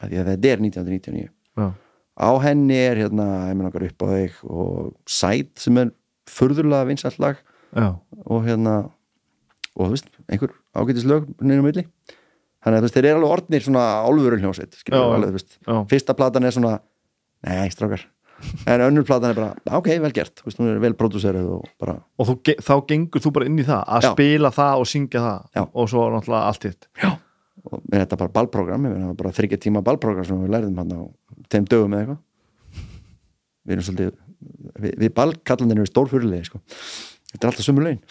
[0.00, 1.66] af því að þetta er 1999 já,
[2.16, 3.26] á henni er hérna,
[3.68, 5.92] nokkar upp á þig og Sæt sem er
[6.26, 7.40] furðurlega vinsælt lag.
[7.76, 7.92] Já,
[8.24, 8.76] og hérna
[9.76, 11.84] og þú veist, einhver ágætislög neina milli.
[12.64, 13.84] Þannig að þú veist, þeir eru alveg orðnir svona
[14.96, 15.58] Já, við alveg, þú veist.
[15.60, 15.76] Já.
[15.92, 16.72] fyrsta platan er svona,
[17.44, 18.06] nei, strákar
[18.66, 21.96] en önnur platan er bara, ok, vel gert veist, hún er vel prodúserið og bara
[22.20, 24.10] Og þú, þá gengur þú bara inn í það að Já.
[24.12, 25.62] spila það og syngja það Já.
[25.66, 26.88] og svo náttúrulega allt hitt
[27.66, 30.92] og með þetta bara ballprogram, ég meina bara þryggja tíma ballprogram sem við lærðum hann
[30.94, 31.00] á
[31.52, 32.20] þeim dögum eða eitthvað
[33.66, 34.12] við erum svolítið
[34.84, 36.60] við, við ballkallandinu erum stórfyrirlegi sko.
[37.32, 38.02] þetta er alltaf sömu lögin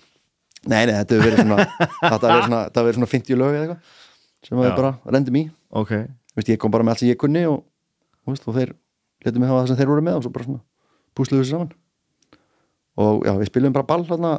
[0.66, 4.02] nei, nei, þetta verið svona þetta verið svona, þetta svona 50 lög eða eitthvað
[4.46, 4.76] sem við Já.
[4.82, 5.46] bara rendum í
[5.76, 5.92] Ok,
[6.38, 7.64] veist, ég kom bara með allt sem ég kunni og,
[8.24, 8.76] og, veist, og þeir
[9.26, 10.64] letum mig hafa það sem þeir voru með og svo bara svona
[11.16, 11.74] púsluðu þessu saman.
[13.02, 14.34] Og já, við spilum bara ball hérna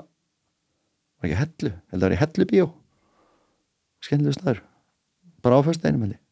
[1.16, 2.70] var ekki hellu, held að það var í hellu bíó
[4.07, 4.62] skemmtilegu staður.
[5.45, 6.22] Bara á fyrst einum heldur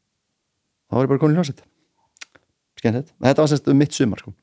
[0.89, 1.63] þá var ég bara komin í hljómsett
[2.79, 4.35] skemmtilegt, þetta var semst um mitt sumar sko.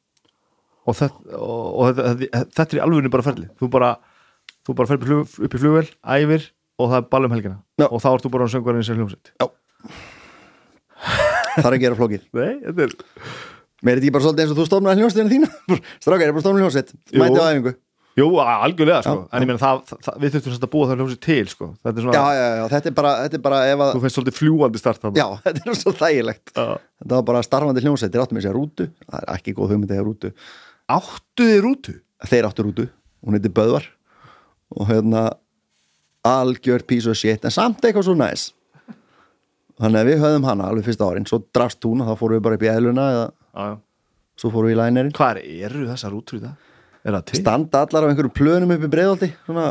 [0.86, 3.92] og, þetta, og, og þetta, þetta, er í alvegni bara ferli þú bara,
[4.66, 5.86] þú bara fer upp í flug, upp í flugvel
[6.18, 6.50] æfir
[6.82, 7.60] og það er ball um helgina.
[7.78, 7.88] Já.
[7.88, 9.34] og þá ert þú bara á söngvarinn sem hljómsveit.
[11.52, 12.24] Það er að gera flókið.
[12.40, 12.96] Nei, þetta er
[13.82, 15.52] mér er þetta ekki bara svolítið eins og þú stofnaði hljómsettina þína?
[16.04, 17.22] Strákar, ég er bara stofnaði hljómsett Jú.
[17.24, 17.74] mæti á æfingu?
[18.20, 20.98] Jú, algjörlega, sko, Já, en ég meina það, það, við þurftum svolítið að búa það
[21.00, 21.68] hljómsveit til, sko.
[21.80, 24.02] Þetta er svona, já, já, já, þetta er bara, þetta er bara ef að, þú
[24.04, 26.52] finnst svolítið fljúandi start já, þetta er svo þægilegt.
[26.52, 26.66] Já.
[27.00, 28.90] þetta var bara starfandi hljómsveit, þeir áttum með sér rútu.
[29.08, 30.34] Það er ekki góð hugmynd eða rútu.
[30.92, 31.96] Áttu þið rútu?
[32.28, 32.88] Þeir áttu rútu,
[33.24, 33.88] hún heiti Böðvar.
[34.76, 35.26] Og hérna
[36.28, 38.50] algjör piece of shit, en samt eitthvað svo næs.
[39.80, 42.44] Þannig að við höfðum hana alveg fyrsta árin, svo drast hún og þá fórum við
[42.46, 43.78] bara upp í eðluna eða já, já.
[44.42, 46.58] svo fórum við í lænerinn hvað eru þessar í það?
[47.02, 47.40] er það til?
[47.42, 49.68] standa allar á einhverju plönum upp í breiðaldi svona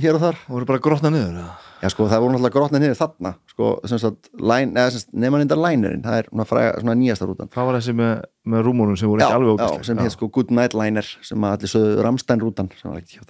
[0.00, 0.40] hér og þar.
[0.42, 1.52] Það voru bara grotna niður eða?
[1.84, 5.16] já sko það voru náttúrulega grotna niður þarna sko sem sagt line, eða sem sagt
[5.24, 7.50] nefnanindar lænerinn það er svona, fræga, svona nýjasta rútan.
[7.52, 8.12] Hvað var þessi með,
[8.52, 11.10] með rúmónum sem voru já, ekki alveg já, ógæslega sem heit sko Good Night Liner
[11.28, 13.20] sem að allir sögðu Ramstein rútan ekki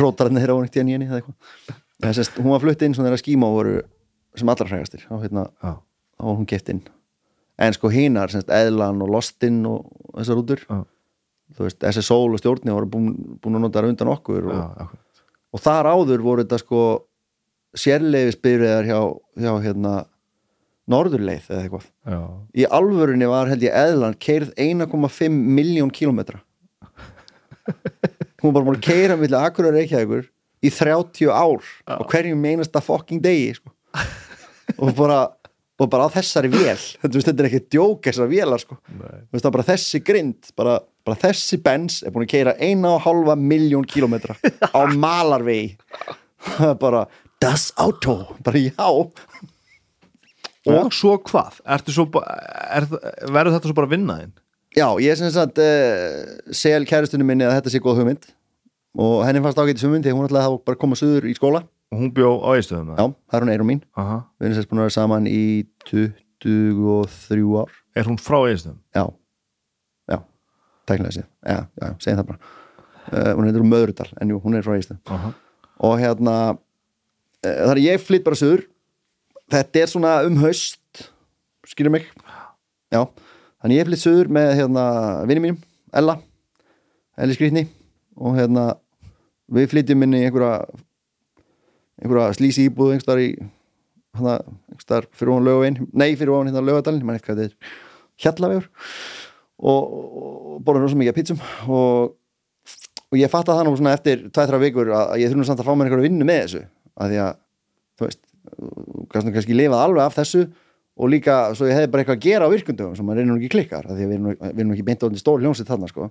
[0.00, 3.10] rótararnir þeirra voru ekkert í að nýjani það er sérst, hún var flutt inn svona
[3.10, 3.76] þeirra skíma voru
[4.36, 5.76] sem allra frægastir og hérna, já,
[6.16, 6.82] þá var hún gett inn
[7.58, 10.80] en sko hinar, semst, Eðlan og Lostin og þessar rútur Já.
[11.56, 14.66] þú veist, SSOL og stjórni voru búin, búin að nota þær undan okkur og, já,
[14.86, 15.22] akkurat.
[15.52, 16.82] og þar áður voru þetta sko
[17.76, 19.00] sérleifisbyrðar hjá,
[19.40, 19.94] hjá hérna
[20.90, 22.20] norðurleið eða eitthvað já.
[22.54, 26.42] í alvörunni var held ég eðlan keirð 1,5 miljón kílómetra
[28.42, 30.28] hún var bara búin að keira milli akkur og reykjaðugur
[30.64, 33.72] í 30 ár á hverjum meinasta fucking degi sko.
[34.82, 35.18] og bara
[35.76, 36.78] og bara á þessari vél.
[37.02, 38.78] Þetta, er ekki djók þessari vélar sko.
[39.32, 44.38] Veist, bara þessi grind bara, bara þessi bens er búin að keira 1,5 miljón kílómetra
[44.72, 45.76] á malarvegi.
[46.80, 47.06] Bara
[47.42, 48.88] das auto, bara já.
[50.66, 51.60] Og svo hvað?
[51.92, 52.88] Svo, er,
[53.30, 54.34] verður þetta svo bara vinnaðinn?
[54.76, 58.26] Já, ég sem sagt uh, sel kæristunni minni að þetta sé góð hugmynd.
[58.96, 61.62] Og henni fannst ágætis hugmynd að hún ætlaði að bara koma suður í skóla
[61.92, 63.82] og hún bjó á eistöðum Já, það er hún eirum mín.
[63.94, 64.18] Aha.
[64.38, 65.42] við erum sérst búin að vera saman í
[65.86, 67.74] 23 ár.
[67.96, 68.78] Er hún frá eistöðum?
[68.96, 69.04] Já,
[70.10, 70.18] já,
[70.86, 71.28] tæknilega séð.
[71.46, 72.54] Já, já, segjum það bara.
[73.06, 74.74] Uh, Hún heitir Möðrudal, en jú, hún er frá
[75.14, 75.32] Aha.
[75.78, 78.64] og hérna uh, þar ég flytt bara suður.
[79.46, 81.06] Þetta er svona um haust
[81.70, 82.08] skilur mig.
[82.90, 83.04] Já,
[83.62, 84.86] þannig ég flytt suður með hérna
[85.26, 85.62] vinni mínum,
[85.94, 86.18] Ella
[87.16, 87.64] Elli Skrýtni
[88.20, 88.74] og hérna
[89.52, 90.66] við flytjum inn í einhverja
[92.02, 93.30] einhverja slísi íbúð einhverstaðar í
[94.16, 94.36] hérna,
[94.70, 97.74] einhverstaðar fyrir ofan lögavinn nei, fyrir ofan hérna lögadalinn, ég man eitthvað þetta er.
[98.24, 98.68] Hjallavegur.
[99.56, 101.40] Og, og borðum rosa mikið pítsum
[101.72, 102.12] og,
[103.08, 105.68] og ég fatt að það nú svona eftir 2-3 vikur að, ég þurfum samt að
[105.68, 106.62] fá mér einhverju vinnu með þessu.
[106.96, 107.38] Að því að,
[107.96, 108.22] þú veist
[109.12, 110.44] kannski, lifað alveg af þessu
[110.96, 113.40] og líka svo ég hefði bara eitthvað að gera á virkundum sem maður reynir nú
[113.40, 116.08] ekki klikkar að því að við erum, nú- ekki beint á stór hljónsitt þarna sko.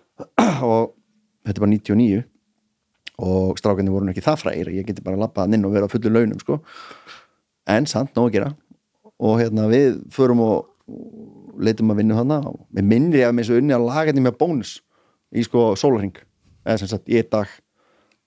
[0.68, 0.92] Og
[1.44, 2.22] þetta er bara 99
[3.22, 6.40] og strákarnir voru ekki það frægir ég geti bara labbað inn og vera fullu launum
[6.42, 6.58] sko.
[7.70, 8.52] En samt nóg að gera.
[9.22, 10.70] Og hérna við förum og
[11.62, 14.24] leitum að vinna hana og við minnir ég að mér svo unni að laga þetta
[14.24, 14.72] með bónus
[15.32, 16.16] í sko sólarring
[16.66, 17.52] eða sem sagt einn dag.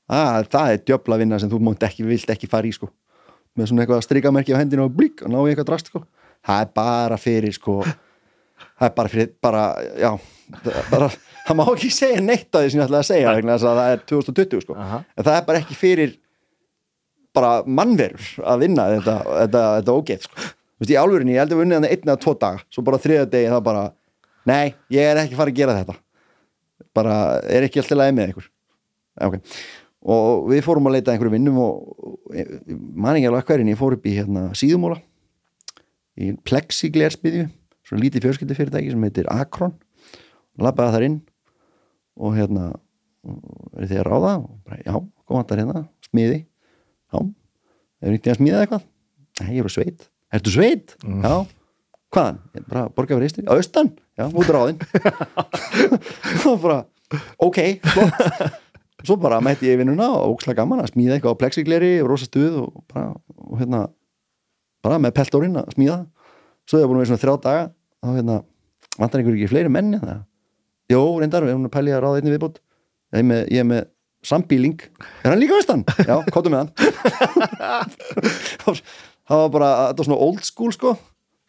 [0.05, 2.91] Að, það er djöfla vinna sem þú mátt ekki, vilt ekki fara í sko.
[3.57, 6.03] Með svona eitthvað strikamerki á hendinu og blík og ná í eitthvað drast sko.
[6.45, 7.79] Það er bara fyrir sko
[8.79, 9.63] það er bara fyrir, bara,
[9.99, 10.11] já
[10.91, 11.09] bara,
[11.47, 13.79] það má ekki segja neitt að því sem ég ætlaði að segja vegna þess að
[13.81, 14.99] það er 2020 sko Aha.
[15.15, 16.13] en það er bara ekki fyrir
[17.35, 20.45] bara mannverur að vinna þetta, þetta, þetta ógeð sko.
[20.75, 22.83] Þú veist, í álfurinni, ég held að við unnið hann einn eða tvo daga svo
[22.87, 23.81] bara þriða degi það bara
[24.51, 25.95] nei, ég er ekki fara að gera þetta
[26.95, 27.15] bara
[27.51, 28.47] er ekki alltaf lægi með ykkur
[29.27, 29.41] okay.
[30.15, 33.71] og við fórum að leita einhverju vinnum og, og ég- ég man ekki alveg hverjum
[33.73, 34.99] ég fór upp í hérna, síðumóla
[36.15, 37.47] í plexiglersmiðju
[37.85, 39.75] svo lítið fjörskildi fyrirtæki sem heitir Akron
[40.61, 41.19] labbaði þar inn
[42.15, 42.71] og hérna
[43.75, 44.33] er þið að ráða?
[44.41, 46.41] Og bara, já, kom vantar hérna, smiði.
[47.11, 47.21] Já,
[48.01, 48.89] er nýttið að smíða eitthvað?
[49.41, 50.95] Nei, ég er á sveit, ertu sveit?
[51.03, 51.33] já,
[52.15, 52.37] hvaðan?
[52.55, 53.91] ég er bara borga fyrir á austan?
[54.15, 54.79] Já, út ráðinn.
[56.49, 56.83] Og bara,
[57.43, 58.61] ok, flott.
[59.05, 62.25] Svo bara mætti ég vinnuna og ókslega gaman að smíða eitthvað á plexigleri og rosa
[62.25, 63.81] stuð og bara, og hérna
[64.85, 65.97] bara með peltórinn að smíða
[66.69, 68.37] svo ég búin að vera svona þrjá daga þá hérna,
[68.99, 70.21] vantar einhver ekki fleiri menn það?
[70.91, 72.57] Jó, reyndar, við erum að pælja að ráða einni viðbútt
[73.15, 73.83] ég er með, ég er með
[74.25, 74.79] sambíling.
[75.23, 75.83] Er hann líka vestan?
[76.05, 76.71] Já, kóttu með hann.
[79.25, 80.91] Það var bara, þetta var svona old school sko,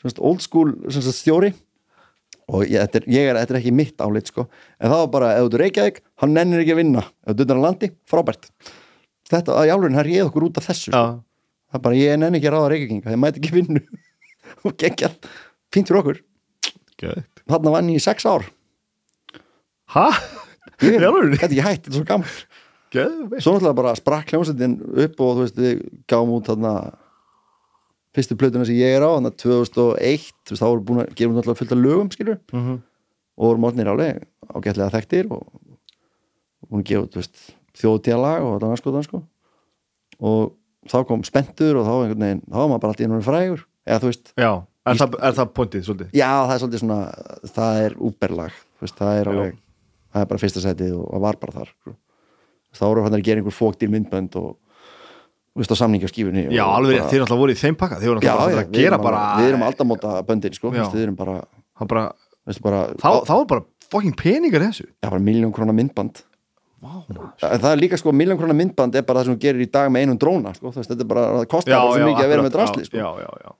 [0.01, 1.51] svona old school svona stjóri.
[2.47, 4.47] Og ég, þetta, er, ég er, þetta er ekki mitt álit sko.
[4.81, 7.03] En það var bara, ef þú er Reykjavík, hann nennir ekki að vinna.
[7.27, 8.49] Ef þú er á landi, frábært.
[9.29, 11.03] Þetta, að jálfurinn, hann réð okkur út af þessu sko.
[11.67, 13.83] Það er bara, ég nenni ekki að ráða Reykjavíkinga þeir mæti ekki vinnu
[14.69, 15.17] og geggjað,
[15.75, 16.23] fínt fyrir okkur.
[17.47, 18.47] Þarna vann ég í sex ár.
[19.95, 20.07] Hæ?
[20.83, 21.39] ég Í alvörunni?
[21.39, 22.47] gæti ekki hætt, þetta er svo
[22.95, 26.73] Geðið svo náttúrulega bara sprakk hljómsveitin upp og þú veist, við gáum út þarna
[28.17, 31.35] fyrstu plötuna sem ég er á þarna 2001, þú veist, þá voru búin að gera
[31.35, 32.39] náttúrulega fullt af lögum, skilur.
[32.53, 32.79] Mm -hmm.
[33.37, 34.21] og voru morgnir álega
[34.55, 35.43] ágætlega þekktir og
[36.71, 37.37] búin að gefa þú veist,
[37.77, 39.23] þjóðtíðalag og þetta sko, sko.
[40.21, 40.53] Og
[40.87, 44.01] þá kom spenntur og þá einhvern veginn þá var maður bara alltaf innur frægur eða
[44.03, 44.51] þú veist, Já,
[44.87, 46.11] er það, er það pointið svolítið?
[46.17, 47.01] já það er svolítið svona
[47.57, 49.57] það er úberlag það er alveg
[50.13, 51.97] það er bara fyrsta setið og var bara þar sko.
[52.77, 54.57] þá voru hann að gera einhver fókdýr myndbönd og
[55.57, 55.77] þú veist á
[56.13, 58.67] skífunni Já, alveg, bara- þeir náttúrulega voru í þeim pakka þeir voru já, náttúrulega já,
[58.67, 60.83] að gera bara við erum aldamóta böndin sko, Já.
[60.83, 61.37] Veist, við erum bara,
[61.89, 62.05] bara,
[62.63, 66.23] bara þá, þá var bara fucking peningar í þessu já, bara miljón krónar myndband.
[66.87, 69.71] En það er líka sko, miljón krónar myndband er bara það sem þú gerir í
[69.73, 72.45] dag með einum dróna sko, þetta er bara, það kostar bara svo mikið að vera
[72.45, 73.01] með drasli sko.
[73.01, 73.51] já, já, já,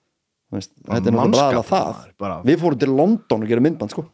[0.53, 1.97] veist, þetta er náttúrulega það.
[2.19, 4.05] bara- við fórum til London og gera myndband sko.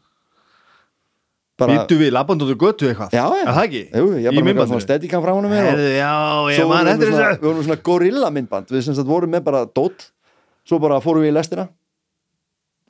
[1.63, 3.11] Býttu við labband út og götu eitthvað?
[3.13, 3.81] Já, já, Er það ekki?
[3.93, 6.13] Jú, ég bara með svona steadicam frá honum mér og- Já,
[6.49, 7.39] ég svo man vorum við eftir með svona, þessu.
[7.39, 10.09] við vorum svona gorilla myndband við sem sagt vorum með bara dót.
[10.65, 11.69] Svo bara fórum við í lestina.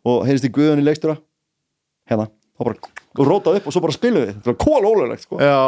[0.05, 1.17] Og heyrðist í guðun í leikstura
[2.09, 2.29] hérna,
[2.59, 2.75] og bara
[3.19, 5.37] og rótað upp og svo bara spilum við, þetta var kól ólöglegt sko.
[5.37, 5.59] Já,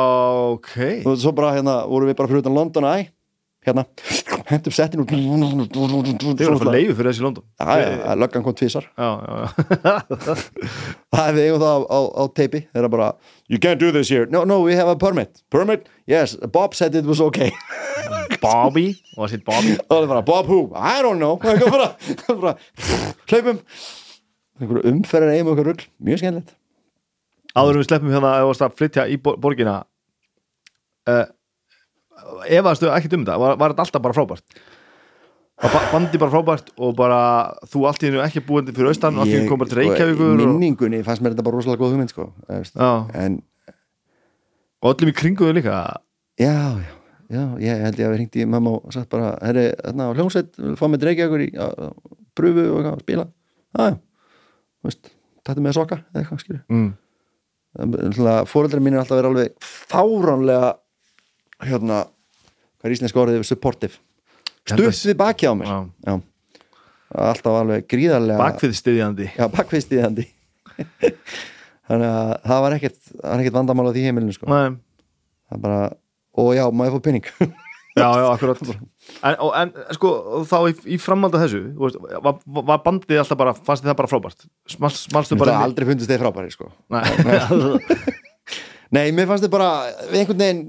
[0.55, 1.05] ok.
[1.05, 3.09] Og svo bara hérna vorum við bara fyrir utan London æ,
[3.67, 3.85] hérna,
[4.49, 7.43] hentum settin út Þeir voru að fá leiði fyrir þessi London.
[7.59, 8.59] Já, löggan kom já
[11.15, 12.59] Það við eigum það á, á, teipi.
[12.71, 13.07] Þeir eru bara,
[13.47, 14.25] you can't do this here.
[14.29, 15.41] No, no, we have a permit.
[15.53, 15.81] Permit?
[16.07, 17.51] Yes, Bob said it was okay.
[18.41, 19.77] Bobby, was it Bobby?
[19.87, 20.59] Og það er bara, Bob who?
[20.75, 21.37] I don't know.
[21.41, 21.59] Það er
[23.31, 23.57] hlaupum.
[24.91, 25.85] Umferðin eigum okkur rugl.
[26.03, 26.51] Mjög skemmtilegt.
[27.55, 29.75] Áður við sleppum hérna að flytja í bor- borgina
[31.07, 31.25] uh,
[32.45, 34.59] Efaðastu ekkert um þetta var, var þetta alltaf bara frábært
[35.93, 37.19] bandi bara frábært og bara
[37.71, 40.33] þú allt í hennu ekki búandi fyrir austan allt í hennu kom bara til Reykjavíkur
[40.33, 42.27] Í og, minningunni fannst mér þetta bara rosalega góð hugmynd sko.
[43.15, 43.39] En
[44.83, 45.79] og öllum í kringu þau líka
[46.39, 46.51] já,
[46.83, 46.93] já
[47.25, 50.13] Já, ég held ég að við hringdi í mamma og sagt bara, herri, hérna á
[50.13, 51.95] hljómsveit, fá mig dreikja ykkur í að, að
[52.37, 53.25] pröfu og eitthvað, spila.
[53.73, 55.09] Já, þú veist,
[55.49, 56.61] þetta með soka eða eitthvað, skilur.
[56.69, 56.91] mm.
[58.51, 60.69] fóreldrar mín er alltaf verið alveg fáránlega
[61.69, 61.99] hérna,
[62.79, 63.99] hvað er íslenska orðið supportive?
[64.65, 65.69] Stutt við baki á mér.
[65.69, 65.77] Já.
[66.09, 66.15] Já.
[67.25, 70.25] alltaf alveg gríðarlega Bakfið stiðjandi já, bakviðstíðandi
[71.87, 74.49] þannig að það var ekkert, ekkert vandamál á því heimilinu sko.
[75.61, 75.93] Bara,
[76.35, 77.29] og já, maður fór pinning
[77.95, 78.59] Já, já, akkurat.
[79.23, 80.09] En, og, en sko,
[80.43, 83.99] þá í, í framhald af þessu veist, var, var bandið alltaf bara fannst þið það
[84.01, 84.43] bara frábært?
[84.67, 86.67] Smalstu það bara aldrei fundist þeir frábæri sko.
[86.91, 87.05] Nei,
[88.91, 89.69] nei, mér fannst þið bara
[90.09, 90.65] einhvern veginn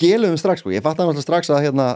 [0.00, 0.72] geluðum strax sko.
[0.74, 1.88] ég fatt að strax að hérna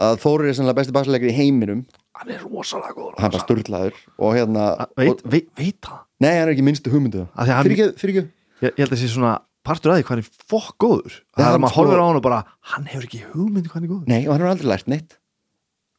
[0.00, 1.82] að Þórir er sennilega besti basleikir í heiminum.
[2.16, 3.16] Hann er rosalega góður.
[3.20, 5.98] Hann var sturlaður og hérna veit, veit, veit það?
[6.22, 8.24] Nei, hann er ekki minnstu hugmyndu Af því að hann- fyrir ekki,
[8.62, 9.32] ég, ég held að sé svona
[9.66, 11.18] partur að því hvað hann er fokk góður.
[11.36, 12.40] Það er hann að maður sko- horfir á hann og bara
[12.72, 14.08] hann hefur ekki hugmyndi hvað hann er góður.
[14.08, 15.18] Nei, og hann er aldrei lært neitt.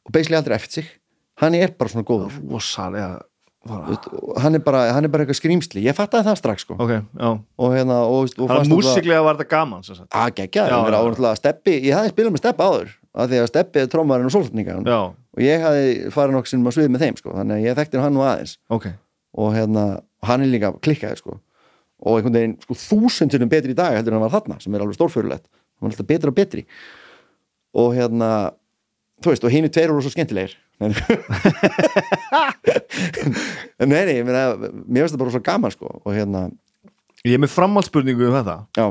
[0.06, 0.90] Og basically aldrei eftir sig.
[1.38, 2.34] Hann er bara svona góður.
[2.50, 3.22] Rosalega
[3.64, 6.76] Og hann er bara, hann er bara eitthvað skrýmsli ég fattaði það strax sko.
[6.84, 7.30] Ok, já.
[7.32, 10.98] Og hérna, og, og að fannst músiklega var þetta gaman að gegja, já, já.
[10.98, 14.34] ánáttúrulega steppi ég hafði spilað með steppi áður af því að steppi er trómarinn og
[14.36, 17.68] sólsendinga já, og ég hafði farið nokkuð sem að svið með þeim sko, þannig að
[17.70, 18.58] ég þekkti hann nú aðeins.
[18.74, 18.90] Ok.
[19.40, 19.86] Og hérna,
[20.28, 21.38] hann er líka klikkaði sko.
[22.04, 24.84] Og einhvern veginn sko þúsundunum betri í dag heldur en hann var þarna sem er
[24.84, 26.66] alveg stórfjörulegt hann var alltaf betri og betri.
[27.80, 28.30] Og hérna
[29.24, 29.54] þú veist, og
[30.88, 30.94] en
[33.90, 36.42] nei, nei, ég meina mér finnst það bara svo gaman sko og hérna,
[37.26, 38.56] ég er með framhaldsspurningu um þetta.
[38.78, 38.86] Já,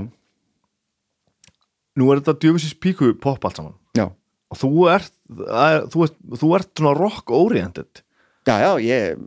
[2.00, 3.76] nú er þetta djöfisins píku pop allt saman.
[3.98, 4.06] Já.
[4.52, 5.12] Og þú ert,
[5.48, 8.02] er- þú ert, þú ert svona rock oriented
[8.42, 9.20] Já, já, ég,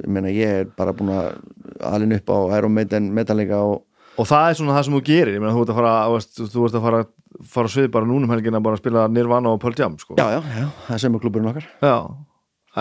[0.00, 1.26] ég meina, ég er bara búin að
[1.84, 3.82] alin upp á Iron Maiden metallega og
[4.16, 5.34] og það er svona það sem þú gerir.
[5.34, 5.94] Ég meina þú ert að fara,
[6.54, 7.00] þú ert að fara
[7.42, 10.16] fara svið bara núnum helgina bara að spila Nirvana og Pearl Jam sko.
[10.18, 11.66] já, já, já, það er sömurklúburinn okkar.
[11.82, 11.96] Já.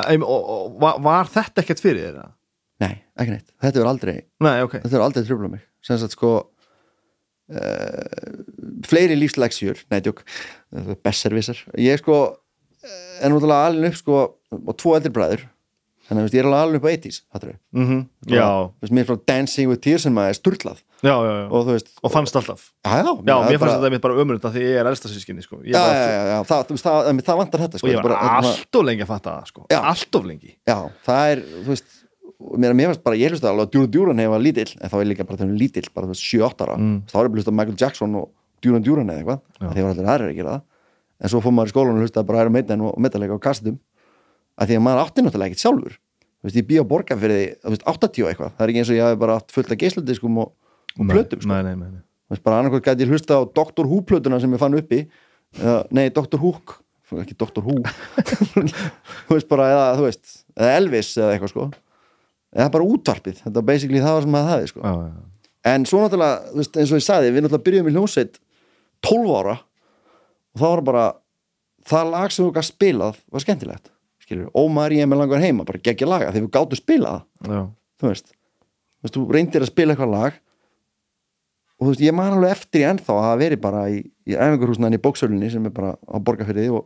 [0.09, 2.31] Em, og, og var, þetta ekkert fyrir þér?
[2.83, 4.79] Nei, ekki neitt, þetta er aldrei Nei, ok.
[4.81, 5.63] þetta er aldrei tröfla mig.
[5.85, 6.31] Sem sagt sko
[7.53, 8.43] uh,
[8.87, 10.23] fleiri lífslegsjur nei, tjók,
[11.05, 12.19] besservisar ég sko
[12.83, 14.21] eh, er náttúrulega alin upp sko
[14.53, 15.45] og tvo eldri bræður.
[16.07, 18.01] Þannig að ég er alveg alin upp á 80s hattur, mm
[18.33, 18.47] Já,
[18.81, 21.47] veist, mér frá Dancing with Tears sem maður er sturlað já, já, já.
[21.51, 24.61] og veist, og fannst alltaf já, já, Já, er mér fannst þetta bara ömurinn því
[24.63, 25.59] ég er elsta sískinni sko.
[25.67, 28.21] Já, já, já, já, það, það, það, vantar þetta sko, og ég var er bara-
[28.23, 29.65] þetta er bara- allt of lengi að fatta það sko.
[29.73, 29.79] Já.
[29.91, 30.77] allt of lengi Já,
[31.07, 31.89] það er, þú veist
[32.59, 35.05] mér, fannst bara, ég hlusta alveg að Duran Duran hefur var lítill, en þá er
[35.11, 36.97] líka bara þegar lítill bara þú veist 7-8 ára, Mm.
[37.07, 38.29] þá er ég hlusta Michael Jackson og
[38.61, 40.61] Duran Duran eða eitthvað að var allir aðrir að gera það
[41.23, 43.79] en svo fór maður í skólanum og hlusta bara Iron Maiden og metalega á kassetum
[44.59, 47.37] að því að maður átti náttúrulega ekkert sjálfur þú veist, ég býja að borga fyrir
[47.39, 49.71] því, þú veist, 80 og eitthvað það er ekki eins og ég hafi bara fullt
[49.71, 50.51] af geisladiskum og,
[50.99, 52.01] og plötum, sko, nei, nei, nei, nei.
[52.27, 53.87] þú veist, bara annarkvæmt gæti ég hlusta á Dr.
[53.89, 55.03] Who plötuna sem ég fann uppi
[55.59, 56.39] eða, nei, Dr.
[56.41, 56.79] Hook
[57.13, 57.61] ekki Dr.
[57.61, 57.77] Who
[59.27, 61.67] þú veist bara, eða, þú veist eða Elvis eða eitthvað sko
[62.53, 64.81] eða bara útvarpið, þetta var basically það var sem maður hafi sko.
[64.85, 65.43] Já, já,
[65.73, 68.39] en svo náttúrulega, veist, eins og ég sagði við náttúrulega byrjuðum í hljómsveit
[69.07, 69.55] 12 ára
[70.53, 71.05] og það var bara
[71.89, 73.89] það lag sem þú gæst spilað var skemmtilegt
[74.57, 78.31] Ómar ég er með langar heima bara geggja laga þegar við gáttu spilað þú veist,
[79.11, 80.37] þú reyndir að spila eitthvað lag
[81.83, 83.99] og þú veist, ég man alveg eftir í ennþá að verið bara í,
[84.29, 86.85] í æfingarhúsnaðin í bóksölinni sem er bara á borgarfyrði og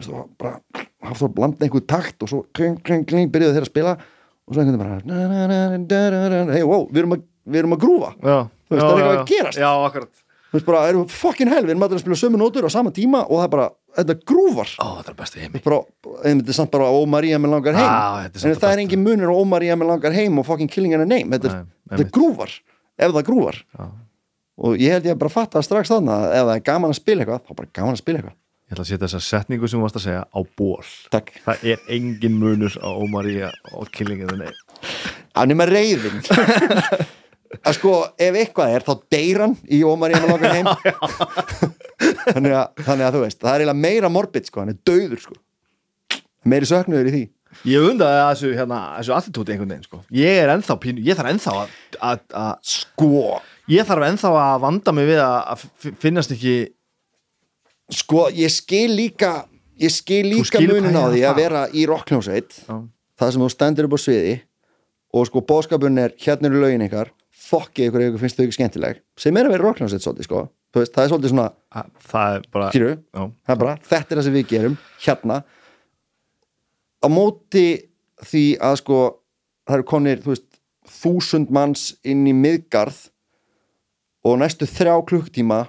[0.00, 3.66] þú veist, bara hafa þá bland einhver takt og svo kling, kling, kling, byrjuðu þeir
[3.66, 7.82] að spila og svo einhvern veginn bara hei, wow, við erum að, við erum að
[7.84, 8.12] grúfa.
[8.22, 9.58] Já, Þú veist, já, það er eitthvað já, að gerast.
[9.62, 10.22] já, akkurat.
[10.46, 12.92] Þú veist bara, erum við fucking hell, við erum að spila sömu nótur á sama
[12.94, 13.66] tíma og það er bara,
[13.98, 14.72] þetta grúfar.
[14.78, 15.62] Ó, þetta er heimi.
[15.66, 15.80] Bara,
[16.30, 17.90] einmitt er samt bara Ó María með langar heim.
[18.26, 18.84] Þetta samt en það það er besta.
[18.86, 21.34] engin munur Ó María með langar heim og fucking killing and a name.
[21.34, 22.54] Þetta er, Nei, þetta er grúfar,
[22.96, 23.60] ef það grúfar.
[23.74, 23.86] Já.
[24.56, 27.00] Og ég held ég að bara fatta strax þannig að ef það er gaman að
[27.00, 28.38] spila eitthvað, þá bara gaman að spila eitthvað.
[28.66, 31.66] Ég ætla að setja þessa setningu sem þú varst að segja á ból takk, það
[31.70, 34.50] er engin munur á Ómaría og Killingið nei
[35.36, 36.18] af nema reyðin
[37.62, 40.68] að sko, ef eitthvað er þá deyr hann í Ó María með langar heim.
[42.34, 45.22] Þannig, að, þannig að þú veist það er eiginlega meira morbid sko, hann er dauður
[45.22, 45.36] sko.
[46.46, 47.22] Meiri söknuður í því.
[47.70, 50.00] Ég undaði að þessu, hérna, þessu attitúti einhvern veginn, sko.
[50.14, 51.76] Ég er ennþá pínu, ég þarf ennþá að,
[52.10, 53.22] að, að sko,
[53.72, 55.66] ég þarf ennþá að vanda mig við að,
[56.02, 56.56] finnast ekki
[57.92, 59.34] sko, ég skil líka
[59.80, 63.98] ég skil líka munin á því að vera í rockljónsveit það sem þú stendur upp
[63.98, 64.36] á sviði
[65.16, 67.12] og sko bóðskapun er hérna eru lögin ykkar
[67.46, 70.46] fokkið ykkur ykkur finnst þau ekki skemmtileg sem er að vera rockljónsveit svolítið sko.
[70.76, 74.18] Veist, það er svolítið svona, að, það er bara skýru það er bara, þetta er
[74.18, 74.74] það sem við gerum
[75.06, 75.36] hérna.
[77.00, 77.66] Á móti
[78.26, 78.98] því að sko
[79.66, 80.48] það eru konir, þú veist
[80.96, 82.98] þúsund manns inn í miðgarð
[84.26, 85.64] og næstu þrjá klukktíma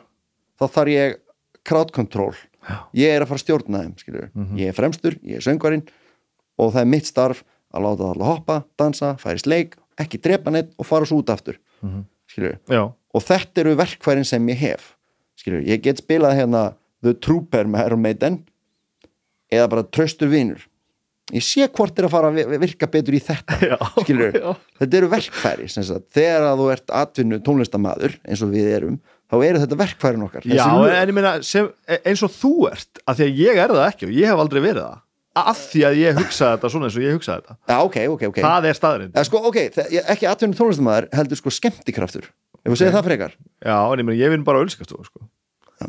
[0.57, 1.17] þá þarf ég
[1.67, 2.33] crowd control
[2.67, 2.77] Já.
[2.97, 4.29] ég er að fara að stjórna þeim skilur.
[4.57, 5.85] ég er fremstur, ég er söngvarinn
[6.57, 10.53] og það er mitt starf að láta það alla hoppa, dansa, færi sleik ekki drepa
[10.53, 12.93] neitt og fara svo út aftur mm -hmm.
[13.13, 14.95] og þetta eru verkfærin sem ég hef
[15.35, 16.73] skilur, ég get spilað hérna
[17.03, 18.43] The Trooper með Iron Maiden
[19.51, 20.67] eða bara Tröstur vinur
[21.35, 24.53] ég sé hvort er að fara að vi- virka betur í þetta Já, skilur, já.
[24.79, 29.59] þetta eru verkfæri þegar að þú ert atvinnu tónlistamæður eins og við erum, þá eru
[29.65, 30.45] þetta verkfærin okkar.
[30.47, 30.93] Já lög.
[30.93, 31.67] en ég meina sem,
[31.99, 34.61] eins og þú ert að því að ég er það ekki og ég hef aldrei
[34.63, 35.03] verið það.
[35.37, 37.55] Að því að ég hugsaði þetta svona eins og ég hugsaði þetta.
[37.69, 38.37] Já, ok, ok, ok.
[38.41, 42.25] Það er staðurinn Eða, sko, ok, þe- ég- ekki atvinnu tónlistamæður heldur sko skemmtikraftur.
[42.63, 43.35] Ef við segja það frekar.
[43.61, 45.27] Já, en ég meina ég vinn bara ölskast þú sko.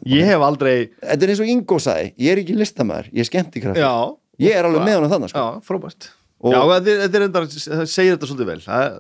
[0.05, 3.29] ég hef aldrei þetta er eins og Ingo sagði, ég er ekki listamæður ég er
[3.31, 3.95] skemmtikraftur, Já,
[4.43, 5.45] ég er alveg með honum þannig sko.
[5.45, 6.11] já, frábært.
[6.39, 8.59] Það segir þetta svolítið vel.
[8.63, 8.99] Það,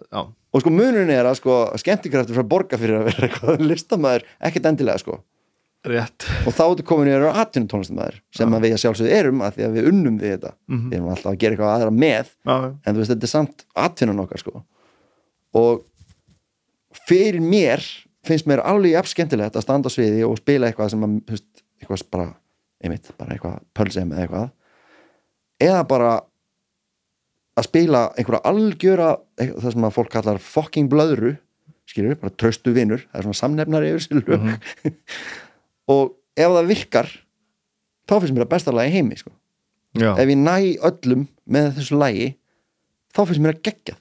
[0.51, 4.70] og sko munurinn er að sko skemmtikraftur frá borga fyrir að vera eitthvað listamæður ekkert
[4.73, 5.20] endilega sko.
[5.86, 6.27] Rétt.
[6.43, 9.44] Og þá ertu komin í að vera atvinnu tónlistamæður sem að við að sjálfsögðu erum
[9.47, 10.51] að því að við unnum við þetta.
[10.66, 10.89] Mhm.
[10.89, 13.65] við erum alltaf að gera eitthvað aðra með Já, en þú veist þetta er samt
[13.86, 14.65] atvinnan okkar sko.
[15.55, 15.85] Og
[17.06, 17.86] fyrir mér
[18.27, 21.62] finnst mér alveg skemmtilegt að standa á sviði og spila eitthvað sem að þú veist,
[21.78, 22.28] eitthvað bara,
[22.82, 24.51] einmitt, bara eitthvað pölsem eða eitthvað
[25.62, 26.12] eða bara
[27.59, 31.35] að spila einhverja algjöra það sem að fólk kallar fucking blöðru
[31.89, 34.93] skilur, bara tröstu vinnur það er svona samnefnari yfir sér lög
[35.94, 37.10] og ef það virkar
[38.09, 39.32] þá finnst mér að besta lagi heimi sko.
[39.97, 40.56] ef ég næ
[40.90, 42.28] öllum með þessu lagi
[43.16, 43.97] þá finnst mér að gegja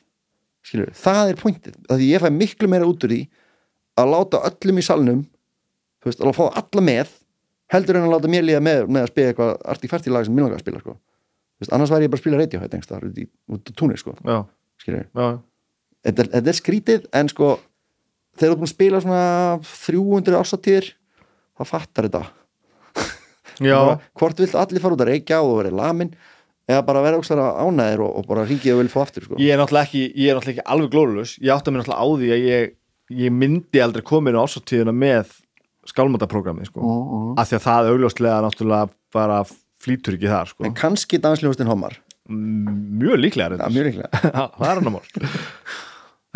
[0.68, 3.22] skilur, það er pointið að því ég fæ miklu meira út úr því
[3.98, 5.24] að láta öllum í salnum
[6.04, 7.16] þú veist, að fá alla með
[7.74, 10.36] heldur en að láta mér líða með, með að spila eitthvað artifært í lag sem
[10.36, 10.96] mér langar að spila sko.
[11.58, 13.08] Þú veist, annars væri ég bara að spila Radiohead einhvers staðar
[13.58, 14.38] út á túnir sko, já,
[14.84, 15.28] skilur já,
[16.06, 17.48] þetta, er- þetta er skrítið en sko
[18.38, 19.22] þegar þú er búin að spila svona
[19.66, 20.90] 300 ársatíðir
[21.58, 22.24] þá fattar þetta.
[23.66, 23.74] Já.
[23.82, 26.12] bara, hvort vilt allir fara út að reykja og vera lamin
[26.70, 29.38] eða bara vera ókslega ánæðir og, og bara ringið og vil fá aftur sko.
[29.42, 32.08] Ég er ekki, ég er náttúrulega ekki alveg glórulus Ég átti að mér náttúrulega á
[32.22, 32.74] því að ég,
[33.24, 35.34] ég myndi aldrei komin á ásáttíðuna með
[35.88, 36.84] skálmátaprógrami sko.
[37.40, 39.40] af því að það augljóslega náttúrulega bara
[39.88, 40.68] flýtur ekki þar sko.
[40.68, 41.98] en kannski dansljóðustinn homar
[42.28, 44.24] mjög líklega ja, mjög líklega.
[44.60, 45.06] Það er annar mál.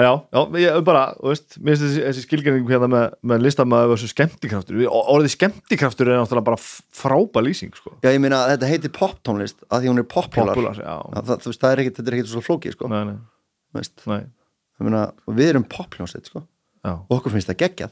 [0.01, 3.91] Já, já, ég bara, þú veist mér finnst þessi, þessi skilgjarning hérna með, með listamæður
[3.91, 7.91] þessu skemmtikraftur, Or- orðið skemmtikraftur er náttúrulega bara f- frábær lýsing sko.
[8.01, 10.07] já ég meina að þetta heitir poptónlist að því hún er
[10.79, 10.95] Já,
[11.27, 12.89] það, þú veist, það er ekkit, þetta er ekkit svo flókið sko.
[12.89, 14.21] nei, nei, nei.
[14.81, 16.41] Meina, og við erum popljónsett sko.
[16.87, 17.91] Og okkur finnst það geggjað.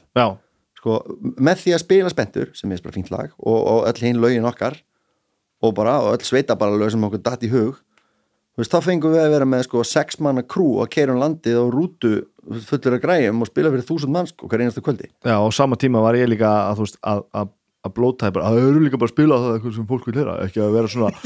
[0.80, 0.96] Sko,
[1.38, 4.48] með því að spila spendur sem er bara fínt lag og, og öll hinn lögin
[4.48, 4.80] okkar
[5.62, 8.80] og bara, og öll sveita bara lög sem okkur datt í hug þú veist, þá
[8.84, 12.12] fengum við að vera með sko sex manna krú að keira um landið og rútu
[12.66, 15.10] fullur að græjum og spila fyrir þúsund mann sko hver einasta kvöldi.
[15.24, 17.52] Já, og sama tíma var ég líka að, þú veist, að, að,
[17.86, 20.16] að blóta bara, að það eru líka bara að spila það eitthvað sem fólk vil
[20.18, 21.12] heyra, ekki að vera svona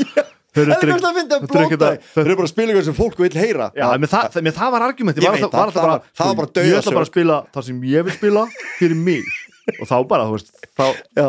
[0.55, 3.17] Það er eitthvað að finna að blóta Þeir eru bara að spila eitthvað sem fólk
[3.25, 3.65] vil heyra.
[3.75, 6.77] Já, menn það, það, það var argumenti var það, það var- það var bara Ég
[6.79, 8.45] ætla bara að spila það sem ég vil spila
[8.79, 9.33] fyrir mig.
[9.81, 10.85] Og þá bara, þú veist þá,
[11.19, 11.27] Já,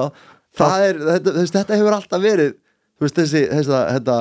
[0.62, 2.54] það er, þetta, þetta hefur alltaf verið
[2.96, 4.18] þú veist, þessi þetta, þetta,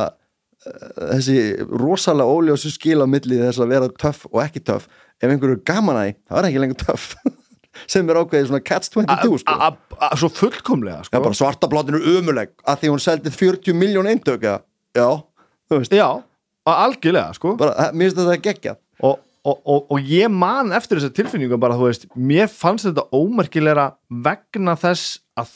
[0.67, 1.39] eh, þessi
[1.71, 4.89] rosalega óljósu skil á milli þess að vera töff og ekki töff
[5.23, 7.09] ef einhverju er gaman að því, það er ekki lengur töff
[7.91, 9.55] sem er ákveðið svona catch-22 sko.
[9.55, 11.21] A- a- a- svo fullkomlega sko.
[11.25, 15.07] bara svarta blátinu umuleg að því hún seldi 40 miljón eindök já,
[15.71, 16.07] þú veist já,
[16.71, 17.57] algjörlega sko.
[17.59, 21.15] bara, eh, mér finnst þetta að gegja og, og, og, og ég man eftir þessa
[21.19, 23.89] tilfinningu bara, þú veist, mér fannst þetta ómerkilega
[24.25, 25.51] vegna þess að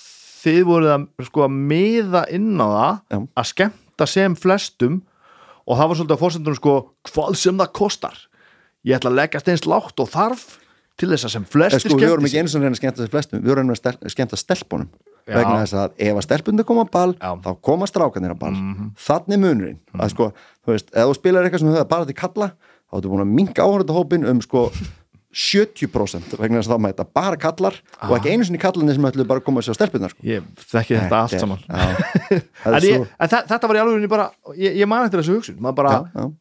[0.49, 3.19] þið voruð að, sko, að miða inn á það Já.
[3.43, 5.03] að skemmta sem flestum
[5.69, 6.75] og það var svolítið að fórsendunum sko,
[7.11, 8.23] hvað sem það kostar
[8.89, 10.47] ég ætla að leggast eins lágt og þarf
[10.99, 13.15] til þess að sem flestir sko, við vorum ekki eins og reyna að skemmta þessi
[13.15, 14.89] flestum við vorum að skemmta stelpunum
[15.29, 15.35] Já.
[15.37, 17.29] vegna þess að ef að stelpunni koma á ball Já.
[17.35, 17.43] Mhm.
[17.45, 18.57] þá koma strákanir á ball
[18.97, 20.31] þannig er munurinn að sko,
[20.65, 22.49] þú veist, ef þú spilar eitthvað sem höfða bara til kalla
[22.89, 24.65] þá ertu búin að minka áhörðahópin um sko
[25.39, 29.27] 70% vegna þess að það mæta bara kallar og ekki einu sinni kallarnir sem ætlu
[29.29, 30.25] bara að koma að sjá stelpunar sko.
[30.27, 31.63] ég þekki þetta allt er- saman.
[31.69, 34.27] Það en, er ég, en þetta var í alveg bara
[34.59, 35.59] ég, ég man eftir þessu hugsun.
[35.65, 35.93] Maður bara,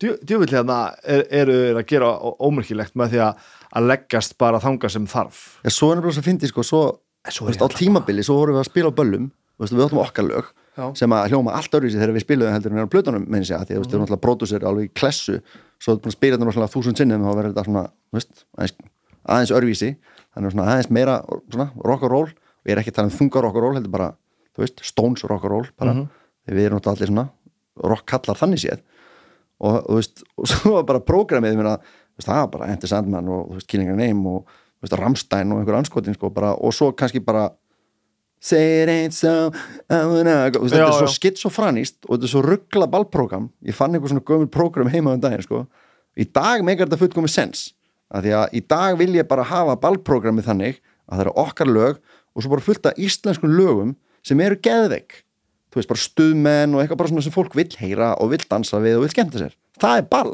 [0.02, 3.46] djö- djöfull hérna er, eru þeir að gera ó- ómerkilegt með því að,
[3.78, 5.44] að leggast bara þanga sem þarf.
[5.64, 6.82] Já, svo er nefnilega svo fyndi sko, svo,
[7.30, 9.30] svo er veist, á tímabili svo vorum við að spila á böllum
[9.62, 10.86] veist, við áttum okkar lög Já.
[10.94, 13.72] sem að hljóma allt öðruvísi þegar við spiluðum heldur en á plötunum menn sér að
[13.72, 15.36] því að þú veist, við erum náttúrulega pródusir alveg í klessu
[15.82, 18.76] svo þú að spila þetta náttúrulega þúsund sinnum þá verður þetta svona, þú veist, aðeins,
[19.26, 19.90] aðeins öðruvísi.
[20.38, 21.16] Þannig svona aðeins meira
[21.50, 23.78] svona, rock and roll og ég er ekki að tala um þunga rock and roll
[23.80, 24.10] heldur bara,
[24.54, 25.92] þú veist, Stones rock and roll bara,
[26.46, 27.28] þegar við erum náttúrulega allir svona
[27.94, 28.80] rock kallar þannig séð.
[29.66, 32.46] Og þú veist, og svo var bara prógramið minna, þú veist, það
[37.26, 37.46] bara
[38.40, 39.50] Say it ain't so
[39.90, 44.26] veist, þetta er svo skitsofranist og þetta er svo ruggla ballprogram ég fann einhver svona
[44.28, 45.64] gömul program heima um daginn sko.
[46.18, 47.64] í dag meikar þetta fullkomið sens
[48.14, 50.78] að því að í dag vil ég bara hafa ballprogramið þannig
[51.08, 51.98] að það eru okkar lög
[52.38, 53.96] og svo bara fullt af íslenskum lögum
[54.26, 55.24] sem eru geðveik.
[55.72, 58.80] Þú veist bara stuðmenn og eitthvað bara svona sem fólk vill heyra og vill dansa
[58.84, 59.58] við og vill skemmta sér.
[59.82, 60.34] Það er ball,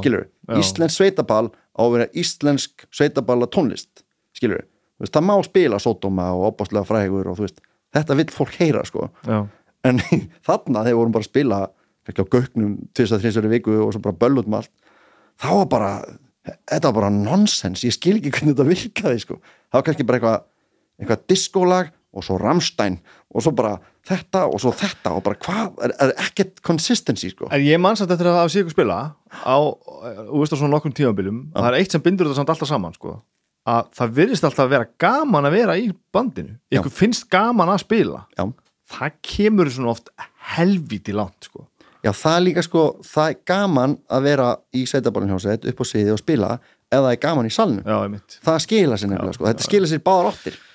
[0.00, 0.26] skilur
[0.58, 4.04] íslensk sveitaball á að vera íslensk sveitaballa tónlist,
[4.36, 4.64] skilur
[5.00, 7.60] veist, það má spila sódóma og opaslega frægur og þú veist,
[7.96, 9.44] þetta vill fólk heyra sko já,
[9.88, 10.02] en
[10.46, 11.60] þarna þegar vorum bara að spila
[12.10, 14.74] ekki á gögnum tvis að þrinsverði viku og svo bara böll út með allt
[15.40, 15.92] þá var bara,
[16.72, 19.40] þetta var bara nonsens ég skil ekki hvernig þetta virkaði sko.
[19.70, 20.46] það var kannski bara eitthvað
[21.00, 22.98] eitthvað diskólag og svo Rammstein
[23.30, 23.76] og svo bara
[24.08, 27.50] þetta og svo þetta og bara hvað, er, er ekkert consistency sko.
[27.52, 28.98] en ég man samt eftir að hafa sér ykkur spila
[29.30, 32.70] á, þú veist á svona nokkrum tímabiljum það er eitt sem bindur þetta samt alltaf
[32.70, 33.20] saman sko.
[33.68, 37.82] Að það virðist alltaf að vera gaman að vera í bandinu, ykkur finnst gaman að
[37.84, 38.46] spila já.
[38.90, 40.08] það kemur svona oft
[40.56, 41.66] helvíti langt sko.
[42.00, 46.14] já, það er líka sko það er gaman að vera í sér upp á sviði
[46.14, 46.56] og spila
[46.90, 49.48] ef það er gaman í salnu já, einmitt það skila sér nefnilega, sko.
[49.50, 50.70] þetta skila sér báðar áttir og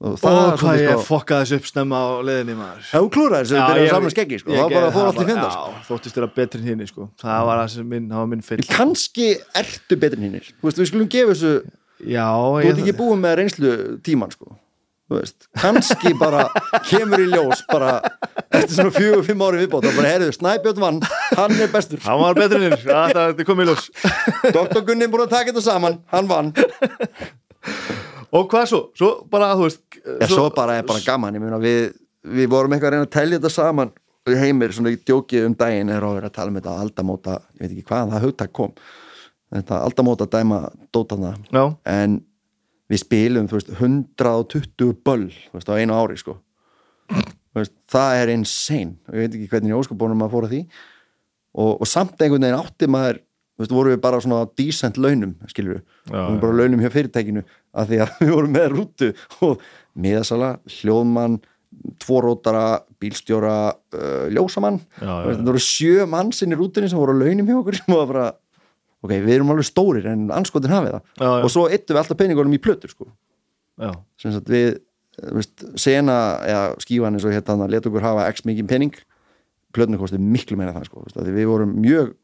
[0.00, 3.08] og það er hvað svolítið, ég fokkaði þessu upp snemma á leðinni maður Ef þú
[3.12, 4.50] klúraðir sem ég- að samla skeggi sko.
[4.50, 5.74] það bara gerði fór það allt í bara, fjönda sko.
[5.88, 7.08] þóttist þér að betri en hinn sko.
[7.20, 9.28] það var það sem minn, það var minn fyll kannski
[9.60, 11.52] ertu betri en hinnir við skulum gefa þessu
[12.06, 14.56] já, þú ert ekki búin með reynslu tíman sko.
[15.10, 16.44] Þú veist, kannski bara
[16.86, 17.96] kemur í ljós bara
[18.54, 21.00] eftir svona fjögur, fimm ári viðbót og bara herðu, Snæbjörn vann,
[21.34, 21.98] hann er bestur.
[22.04, 23.88] Hann var hinn, það kom í ljós.
[24.54, 24.84] Dr.
[24.86, 26.52] Gunni búin að taka þetta saman, hann vann.
[28.30, 31.58] Og hvað svo, svo bara þú veist Já, svo bara er bara gaman, ég meina
[31.58, 31.90] við,
[32.22, 33.90] við vorum eitthvað að reyna að telja þetta saman.
[34.28, 37.38] Og heimir, svona í djókið um daginn er að vera að tala um þetta aldamóta,
[37.56, 38.74] ég veit ekki hvað það hugtak kom,
[39.50, 40.60] þetta aldamóta dæma
[40.94, 42.20] dótana, já, en
[42.90, 46.36] við spilum, veist, 120 böll, veist, á einu ári, sko.
[47.56, 48.96] Veist, það er insane.
[49.08, 50.60] Og ég veit ekki hvernig ég óskapónum að fóra því.
[51.58, 53.22] Og, og samt einhvern veginn átti maður
[53.68, 55.74] vorum við bara svona decent launum Já,
[56.14, 57.42] vorum bara launum hjá fyrirtækinu
[57.76, 59.08] af því að við vorum með rútu.
[59.46, 59.64] Og
[59.98, 61.40] miðasala, hljóðmann
[62.02, 64.80] tvorótara, bílstjóra uh, ljósamann.
[64.98, 67.78] Já, já, veist, þetta voru sjö mannsinn í rútunni sem voru á launum hjá okkur.
[67.80, 68.30] Sem var bara,
[69.04, 71.10] ok, við erum alveg stórir en anskotin hafið það.
[71.16, 71.42] Já, já.
[71.42, 73.10] og svo yttum við alltaf peningunum í plötur sko.
[74.20, 74.80] Sem sagt við
[75.36, 76.16] veist, sena,
[76.46, 78.98] eða skífan eins og hérna að leta okkur hafa x mikið pening.
[79.74, 82.16] Plötinu kosti miklu meira en það sko, því við vorum mjög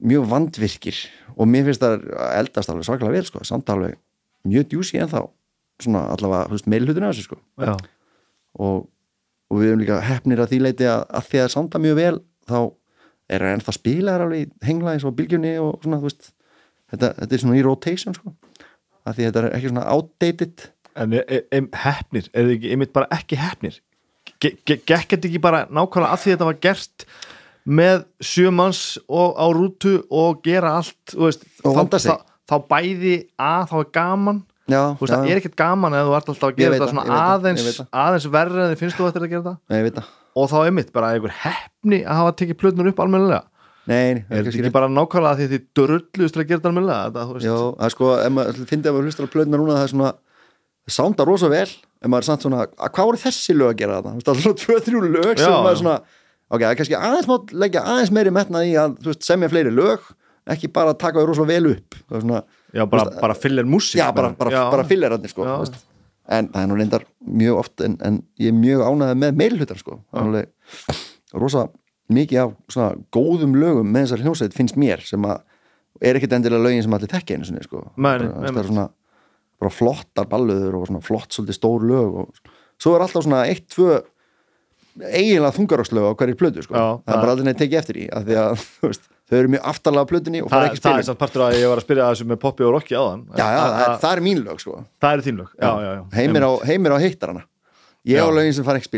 [0.00, 0.96] mjög vandvirkir.
[1.36, 3.98] Og mér finnst það að eldast alveg svakalega vel sko, samt alveg
[4.48, 5.20] mjög djúsi en þá
[5.80, 7.40] svona allavega, meilhutinu af þessu sko.
[8.60, 8.86] Og,
[9.50, 12.14] og við erum líka hefnir að því leiti að, að því að sanda mjög vel
[12.48, 12.58] þá
[13.30, 16.32] er það ennþá spilaðar alveg í hengla eins og bylgjunni og svona, veist.
[16.90, 18.32] Þetta, þetta er svona í rotation sko.
[19.06, 20.66] Að því þetta er ekki svona outdated.
[21.00, 21.22] En e,
[21.54, 23.76] e, hefnir, er þið ekki einmitt bara ekki hefnir
[24.42, 27.04] Ge- ge- gekk þetta ekki bara nákvæmlega að því þetta var gert
[27.70, 32.16] með sjömanns og á rútu og gera allt veist, Og vanda sig.
[32.50, 34.40] þá, bæði að þá er gaman.
[34.70, 37.80] Já, veist, það er ekkert gaman eða þú ert alltaf að gera þetta svona aðeins,
[37.90, 40.10] aðeins verra en þið finnst þú eftir að gera Nei, ég veit það
[40.40, 43.42] og þá einmitt bara einhver hefni að hafa tekið plötnur upp almennilega
[43.90, 47.46] nei, er þetta ekki bara nákvæmlega því þið dörrluðust til að gera þetta almennilega veist?
[47.46, 49.92] Já, það er sko, ef maður finnir að maður hlustar á plöðuna núna það er
[49.94, 50.12] svona,
[50.86, 53.80] það sándar rosa vel ef maður er samt svona, að hvað voru þessi lög að
[53.82, 54.14] gera þetta?
[54.16, 55.80] Veist, Það er svona tvö, þrjú lög sem Já, maður já.
[55.82, 55.96] svona,
[56.50, 59.74] ok, það er kannski aðeins má leggja aðeins meiri metnað í að, veist, semja fleiri
[59.74, 60.08] lög
[60.50, 63.98] ekki bara taka þau rosa vel upp það er svona, Já, bara, bara fyllir músík
[64.00, 65.52] já, bara, bara, bara sko, Já.
[65.56, 65.80] þú veist.
[66.30, 67.06] En það er nú reyndar
[67.42, 71.66] mjög oft en, en ég er mjög ánægð með meilhlutar sko, það er alveg rosa
[72.10, 75.42] mikið af svona góðum lögum með þessar hljómsveit finnst mér sem að
[76.00, 77.82] er ekkit endilega lögin sem allir tekja einu sinni sko.
[78.00, 78.86] Nei, það er svona
[79.60, 83.66] bara flottar balluður og svona flott svolítið stór lög og svo er alltaf svona eitt,
[83.74, 83.98] tvö
[85.06, 86.74] eiginlega þungarokslög á hverju plötu sko.
[86.74, 88.30] Já, það er það- bara aldrei neitt tekið eftir í að
[88.80, 91.08] þú veist, þau eru mjög aftarlega á plötunni og fara Það, ekki það er spilin
[91.10, 93.60] samt partur að ég var að spyrja þessu með poppi og rocki áðan já, já,
[93.60, 94.76] það, er, það er mín lög sko.
[95.00, 96.02] það er þín lög já, já, já.
[96.18, 97.42] heimir, á, heimir á hittarana
[98.10, 98.90] ég á lögin sem fara ekki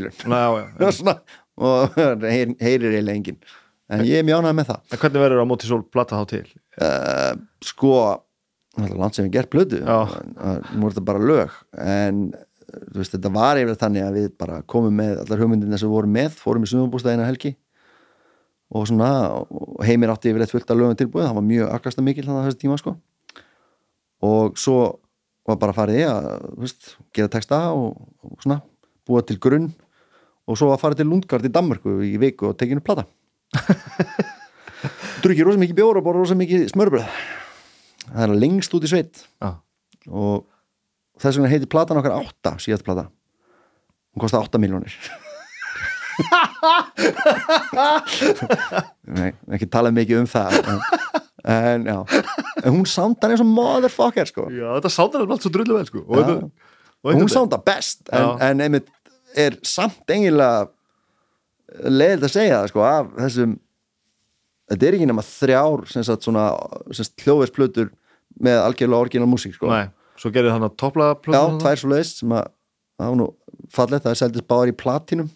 [0.99, 1.17] svona,
[1.61, 3.39] og heyr, heyrir eiginlega engin
[3.93, 6.25] en ég er mjög ánægð með það En hvernig verður á móti sól plata þá
[6.33, 6.47] til?
[6.81, 7.93] uh, sko
[8.73, 9.99] það land sem við gert blödu Já.
[10.73, 12.23] nú er þetta bara lög en
[12.95, 16.17] veist, þetta var yfir þannig að við bara komum með allar hugmyndina sem við vorum
[16.17, 17.55] með fórum í sumabústæðina helgi
[18.73, 19.11] og svona
[19.85, 22.61] heimir átti yfirleitt fullt af lögum tilbúið, það var mjög akkasta mikil þannig að þessi
[22.63, 22.95] tíma sko.
[24.25, 24.77] Og svo
[25.49, 26.29] var bara farið í að
[26.63, 28.63] veist, gera texta og, og svona
[29.05, 29.69] búa til grunn.
[30.49, 33.05] Og svo var farið til Lundgard í Danmörku í viku og tekinu plata.
[35.23, 37.05] Drukki rosa mikið bjór og bara rosa mikið smörbröð
[38.09, 39.23] það er lengst út í sveit.
[39.43, 39.51] Já,
[40.11, 40.49] og
[41.23, 43.07] þess vegna heitir platan okkar 8 síðast plata.
[44.13, 44.93] Hún kosti 8 miljónir
[49.17, 50.81] Nei, ekki talað mikið um það en,
[51.53, 51.97] en já.
[52.63, 54.45] En hún sándar eins og motherfucker sko.
[54.53, 56.03] Já þetta sátar allt svo drullu vel sko.
[56.07, 56.37] Og þetta,
[57.03, 58.89] og hún þetta- sándar best en, en einmitt
[59.41, 60.69] er samt engilega
[61.89, 63.57] leiðilegt að segja það sko af þessum
[64.73, 66.45] þetta er ekki nema þrjár sem sagt svona
[66.93, 67.89] hljóðversplötur
[68.43, 69.73] með algjörlega orginal músík sko.
[69.73, 69.87] Nei,
[70.23, 72.49] svo gerir hann að toppla Já, tvær svo leiðist sem að
[73.03, 73.29] það var nú
[73.73, 75.31] fallegt, það er seldist báðar í platinum.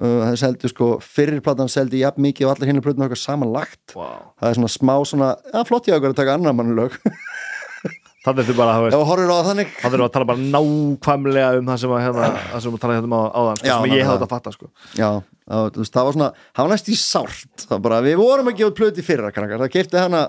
[0.00, 3.20] Uh, það er seldist sko fyrir platan seldi jafn mikið og allir hinni plötun okkar
[3.20, 3.92] samanlagt.
[3.98, 4.30] Wow.
[4.40, 6.96] það er svona smá svona, já flott ég okkur að taka annar mannulög
[8.24, 9.72] Þannig er þetta bara að þú horfir á þannig.
[9.82, 13.08] þurfum að tala bara nákvæmlega um það sem að hérna, það sem að tala hérna
[13.10, 14.68] um á- áðan sko, Já, sem ég hefði þetta að fatta sko.
[14.96, 15.10] Já,
[15.44, 17.66] það, þú var svona, það var næst í sárt.
[17.68, 19.04] Það bara, við vorum að gefa plöti
[19.36, 20.22] krakkar, það keipti hana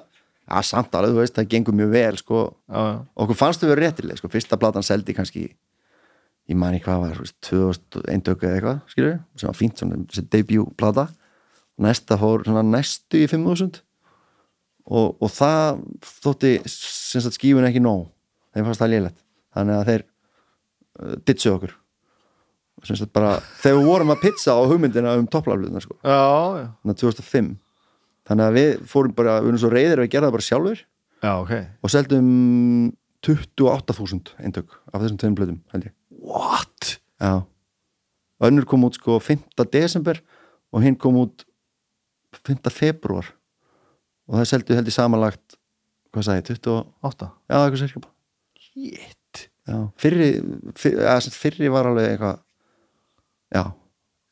[0.45, 2.81] já, samt alveg, þú veist, það gengur mjög vel sko, já,
[3.26, 5.45] okkur fannst við verið réttileg sko, fyrsta platan seldi kannski
[6.45, 10.01] ég man ekki hvað var, þú veist, 2001 eða eitthvað, skilur, sem var fínt svona,
[10.11, 11.09] þessi debut plata
[11.81, 13.81] næsta fór svona næstu í 5000
[14.85, 15.81] og, og það
[16.23, 18.07] þótti sem sagt skífun ekki nóg.
[18.53, 19.17] Þeim fannst það lélegt.
[19.55, 21.76] Þannig að þeir uh, ditsu okkur.
[22.85, 26.99] Sem sagt bara, þegar við vorum að pizza á hugmyndina um topplaflutina sko, þannig að
[27.01, 27.53] 2005
[28.26, 30.80] þannig að við fórum bara, við erum svo reyðir að við gerðum það bara sjálfur
[31.26, 31.53] já, ok
[31.85, 32.30] og seldum
[33.26, 35.95] 28.000 eintök af þessum tveim blöðum held ég
[36.26, 36.97] What?
[37.22, 37.45] Já
[38.45, 39.45] Önnur kom út sko 5.
[39.72, 40.19] desember
[40.76, 41.45] og hinn kom út
[42.35, 42.68] 5.
[42.73, 43.30] februar
[44.27, 45.57] og það seldu held ég samanlagt
[46.15, 47.30] hvað sagði, ég, 20 8?
[47.49, 48.11] Já, eitthvað sérkjöpa
[48.60, 50.30] Shit Já, fyrri,
[50.77, 52.41] fyrri, fyrri var alveg eitthvað
[53.56, 53.64] Já,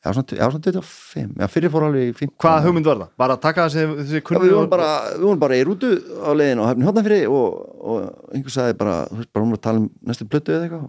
[0.04, 3.10] já, svona, já, svona 25 Já, fyrri fór alveg í 15 Hvað hugmynd var það?
[3.22, 5.90] Bara að taka þessi, þessi Já, kunni við vorum bara, við vorum bara í rútu
[6.20, 9.60] á leiðin og hefni hóttanfyrir og, og einhver sagði bara, þú veist, bara hún var
[9.60, 10.86] að tala um næstu plötu eða eitthvað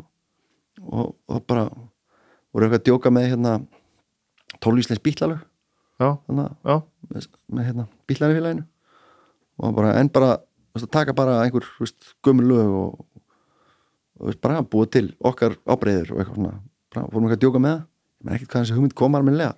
[0.85, 3.55] og, og bara voru eitthvað að djóka með hérna
[4.63, 5.41] tólvísleins bílalög.
[5.95, 6.77] Já, þannig að já,
[7.09, 8.67] með, með hérna bílarifélaginu
[9.63, 13.03] og bara, en bara þú veist, að taka bara einhver þú veist, gömul lög og,
[14.19, 16.57] og þú veist, bara búa til okkar ábreyður og eitthvað svona,
[16.91, 17.83] bara fórum eitthvað að djóka með það
[18.25, 19.55] menn ekkert hvað þessi hugmynd kom almennilega.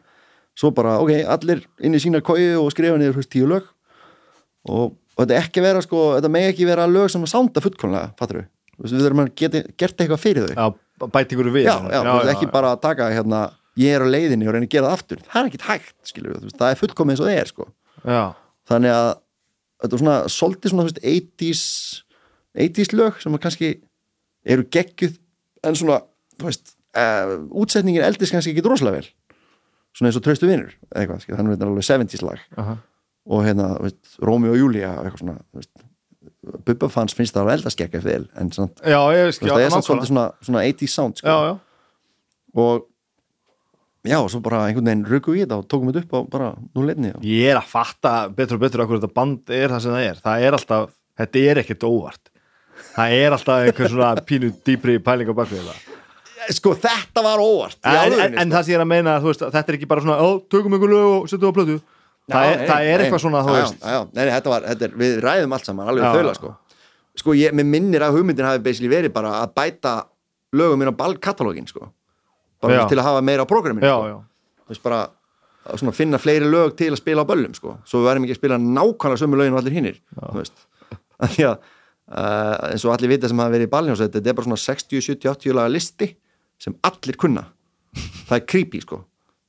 [0.58, 3.68] Svo bara, ok, allir inn í sína kói og skrifa niður, veist, tíu lög.
[4.68, 8.12] Og, og þetta ekki vera sko, þetta megi ekki vera lög sem að sánda fullkomlega,
[8.20, 10.54] fattur við við þurfum að geta, gert eitthvað fyrir þau.
[10.54, 10.66] Já
[11.06, 11.68] bæti ykkur við.
[11.68, 13.44] Já, já, veist, ekki bara að taka hérna,
[13.78, 15.22] ég er á leiðinni og reyna að gera það aftur.
[15.28, 17.68] Það er ekkit hægt, veist, það er fullkomið eins og það er sko.
[18.02, 18.24] Já,
[18.72, 19.10] þannig að
[19.84, 21.64] þetta er svona svolítið svona veist, 80s
[22.58, 23.72] 80s lög sem kannski
[24.48, 25.20] eru geggjuð
[25.68, 26.00] en svona
[26.38, 29.10] þú veist, uh, útsetningin eldist kannski ekki droslega vel.
[29.98, 32.42] Svona eins og traustu vinnur eitthvað, þannig að þetta er alveg 70s lag.
[32.62, 32.76] Aha.
[33.28, 35.72] Og hérna, veist, Rómi og Júlía og eitthvað svona, veist
[36.68, 39.48] Bubba fans finnst það alveg eldast geggjuð vel en svona, Já, ég þú veist, veist,
[39.48, 39.88] já, það er svona nákvæmlega.
[39.88, 41.28] svolítið svona, svona 80s sound sko.
[41.34, 41.58] Já, já.
[42.58, 42.86] Og
[44.08, 46.48] já, og svo bara einhvern veginn röku í þetta og tókum þetta upp á bara
[46.78, 49.84] nú leitni og Ég er að fatta betur og betur okkur þetta band er það
[49.84, 50.24] sem það er.
[50.24, 52.32] Það er alltaf, þetta er ekkert óvart.
[52.94, 55.97] Það er alltaf einhver svona pínu dýpri pæling á bakvið það
[56.56, 58.54] sko þetta var óvart en, en, en sko.
[58.54, 60.94] það sem ég er að meina, veist, þetta er ekki bara svona Ó, tökum einhver
[60.94, 61.78] lög og setjum á plötu.
[62.28, 65.54] Það, er, það er eitthvað svona já, já, nei, þetta var, þetta er, við ræðum
[65.56, 66.34] allt saman alveg já.
[66.36, 66.54] sko.
[67.18, 69.94] Sko ég, mér minnir að hugmyndin hafi basically verið bara að bæta
[70.58, 71.88] lögum minn á ballkatalógin sko.
[72.64, 74.20] Bara til að hafa meira á prógraminu já, sko.
[74.68, 75.00] Þú veist, bara
[75.68, 77.78] að svona finna fleiri lög til að spila á böllum sko.
[77.88, 80.64] svo við verðum ekki að spila nákvæmlega sömu lögin og allir hinnir þú veist.
[81.18, 84.38] Af því að uh, eins og allir vita sem hafa verið í ballhjónsveit þetta er
[84.38, 86.10] bara svona 60, 70, 80 laga listi
[86.62, 87.46] sem allir kunna.
[88.28, 89.02] Það er creepy sko.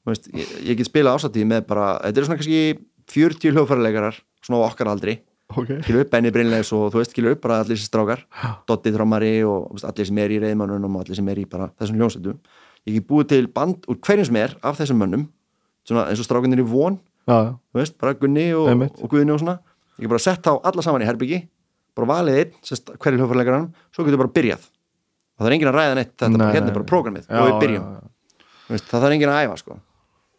[0.09, 2.61] Veist, ég, ég get spilað ásatíð með bara þetta er svona kannski
[3.13, 5.19] 40 hljóðfæralegarar svona á okkar aldri.
[5.57, 5.73] Ok.
[5.85, 8.25] Skilur upp Benny Brynleis og þú veist skilur upp bara allir þessi strákar.
[8.69, 11.71] Dotti Þrómari og veist, allir sem er í reyðmannunum og allir sem er í bara
[11.81, 12.41] þessum hljómsveitum.
[12.89, 15.29] Ég get búið til band úr hverjum sem er af þessum mönnum
[15.89, 16.99] svona eins og strákunir í von
[17.29, 18.69] já, já, þú veist, bara Gunni og,
[19.01, 19.59] og Guðni og svona.
[19.97, 21.41] Ég get bara sett þá alla saman í herbyggi
[21.99, 22.59] bara valið einn,
[23.03, 24.69] hverju hljófarleikarann svo getur bara byrjað
[25.39, 27.61] og það er enginn að ræða neitt þetta, Nei, hérna er bara prógramið og við
[27.63, 28.45] byrjum já, já.
[28.69, 29.79] Veist, það þarf enginn að æfa sko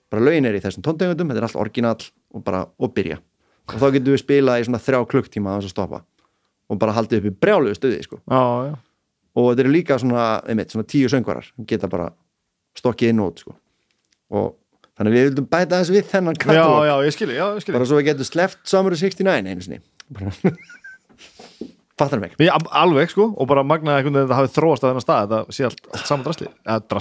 [0.09, 1.95] bara lögin er í þessum tóntegundum, þetta er allt orginal
[2.34, 3.19] og bara, og byrja
[3.69, 6.01] og þá getum við spilað í svona þrjá klukktíma að þess að stoppa
[6.69, 8.21] og bara haldið upp í brjálugu stuði sko.
[8.26, 8.73] já, já.
[9.38, 12.09] og þetta eru líka svona, einmitt, svona tíu söngvarar sem geta bara
[12.77, 13.55] stokkið inn út sko.
[14.34, 14.57] og
[14.97, 17.77] þannig við vildum bæta þess við þennan já, katalóg já, ég skilji, já, ég skilji
[17.77, 19.81] bara svo við getum sleft Summer of 69 einu sinni
[21.99, 24.89] fattar Ég, al- alveg sko, og bara magnaði einhvern veginn að þetta hafi þróast að
[24.89, 26.47] þennan stað, þetta sé allt, allt saman drastli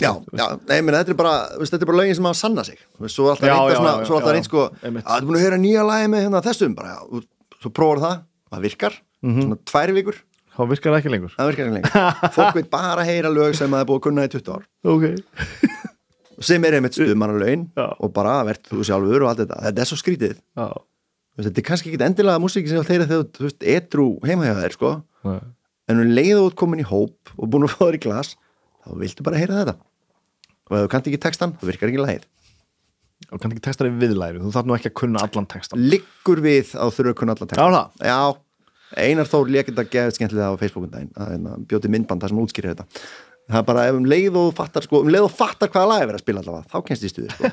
[0.02, 0.12] Já,
[0.42, 2.78] já, nei, menn, þetta er bara, er bara lögin sem hafa sanna sig.
[3.06, 6.42] Svo er alltaf reynd sko, að þú er búin að höra nýja lagi með hérna
[6.44, 7.24] þessum, bara, og
[7.62, 8.16] svo prófar það
[8.52, 9.40] það virkar, Mhm.
[9.42, 10.18] svona tvær vikur.
[10.58, 11.32] Þá virkar það ekki lengur.
[11.38, 14.04] Það virkar ekki lengur, fólk veit bara að heyra lög sem það er búið að
[14.08, 14.64] kunna í 20 ár.
[14.90, 15.04] Ok,
[16.48, 17.86] sem er einmitt stuðmanna lögin Já.
[17.98, 20.36] og bara verð þú sjálfur og allt þetta, þetta er svo skrítið.
[20.58, 20.66] Já,
[21.47, 24.74] þetta er kannski ekki endilega músíki sem heyra þegar þú veist, etru heima hjá þér,
[24.74, 24.94] sko.
[25.28, 25.39] Nei.
[25.89, 28.02] en um leið og þú ert komin í hóp og búin að fá þér í
[28.06, 28.35] glas
[28.82, 29.77] þá viltu bara heyra þetta.
[30.69, 32.27] Og ef þú kannt ekki textan, þá virkar ekki lagið.
[33.28, 36.43] Og kannski ekki texta þig viðlæri, þú þarf nú ekki að kunna allan texta liggur
[36.44, 38.05] við að þú þurfa að kunna allan texta Já, það?
[38.09, 38.20] Já,
[39.02, 42.77] Einar Þór lék þetta skemmtilega á Facebookum daginn að hérna, bjóti myndband það sem útskýrir
[42.77, 43.02] þetta.
[43.48, 46.05] Það er bara ef um leið og fattar sko, um leið og fattar hvaða lag
[46.06, 47.51] er að spila allavega þá kennst í stuði sko.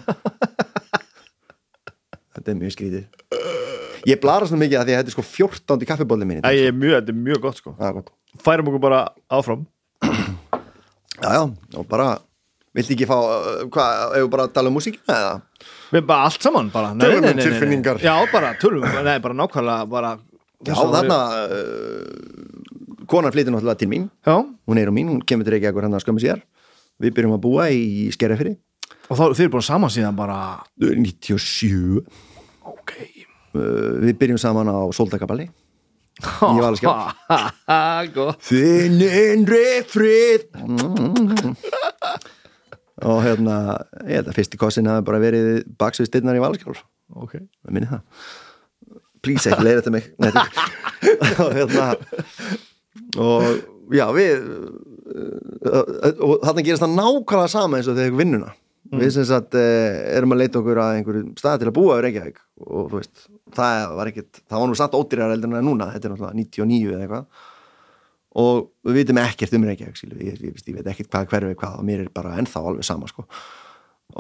[2.36, 3.15] þetta er mjög skrítið
[4.06, 5.88] ég blara svona mikið að því að þetta er sko 14.
[5.90, 8.12] kaffibólið minni Æ, ég er mjög, þetta er mjög gott sko Já, gott.
[8.46, 9.00] færum okkur bara
[9.34, 9.66] áfram
[11.24, 11.44] já, já,
[11.80, 12.10] og bara
[12.76, 15.36] viltu ekki fá, uh, hvað, ef við bara að tala um músíkina eða?
[15.96, 17.46] við bara allt saman bara Nei, Tölum um nei, nei, nei, nei.
[17.50, 18.02] tilfinningar.
[18.04, 20.14] já, bara, tölum, nei, bara nákvæmlega bara,
[20.66, 25.46] Já, þarna uh, konan flytur náttúrulega til mín já, hún er á mín, hún kemur
[25.48, 26.40] til Reykjavíkur hann að skömmu sér
[27.02, 28.56] við byrjum að búa í Skerjafyrri
[29.12, 30.38] og þá þeir eru búin saman síðan bara
[30.82, 31.72] 97
[32.02, 32.35] ok uh,
[33.56, 35.50] við byrjum saman á Soldakaballi
[36.16, 37.18] Í Valaskjálf.
[38.16, 38.40] gott.
[38.48, 40.46] Þinn innri frið
[43.04, 43.56] og hérna
[44.08, 47.38] ég held að fyrsti kossin hafi bara verið baksvið stinnar í Valaskjálf ok,
[47.70, 48.02] minni það.
[49.26, 50.10] Please ekki leiða þetta mig
[51.44, 51.88] og hérna
[53.22, 58.54] og já við uh, og þarna gerast það nákvæmlega sama eins og þegar vinnuna.
[58.96, 59.64] Við sem sagt uh,
[60.14, 63.26] erum að leita okkur að einhverju stað til að búa í Reykjavík og þú veist,
[63.54, 66.16] það var ekkit það var nú samt ódýrar eldur en það er núna þetta er
[66.16, 67.44] náttúrulega 99 eða eitthvað.
[68.36, 71.78] Og við vitum ekkert um Reykjavík við, ég, ég, ég veit ekkert hvað hverfi hvað
[71.80, 73.24] og mér er bara ennþá alveg sama sko.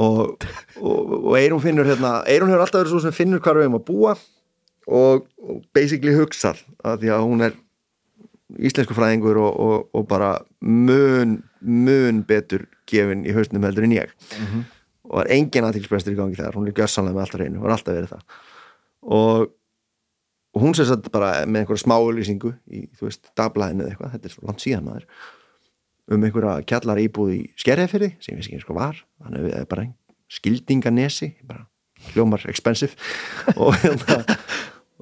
[0.02, 0.46] Og,
[0.80, 3.78] og, og Eirún finnur hérna, Eirún hefur alltaf verið svo sem finnur hvar við erum
[3.80, 4.16] að búa
[4.88, 7.60] og, og basically hugsað að því að hún er
[8.70, 10.32] íslensku fræðingur og, og, og bara
[10.62, 14.16] mun, mun betur gefin í hausnum heldur en ég.
[15.06, 17.98] Og var engin aðtilsprestur í gangi þar hún er gjörsanlega með alltaf reynu, var alltaf
[17.98, 18.44] verið það
[19.06, 19.52] og,
[20.56, 24.30] og hún sér satt bara með einhverja smáulýsingu í, þú veist, dagblæðinu eða eitthvað þetta
[24.30, 25.10] er svo langt síðan maður
[26.16, 29.48] um einhverja kjallara íbúð í skerjafyrði sem ég veist ekki eins og var þannig að
[29.48, 29.88] við erum bara
[30.36, 31.66] skildinganesi bara
[32.12, 32.98] hljómar expensive
[33.62, 34.20] og, hérna,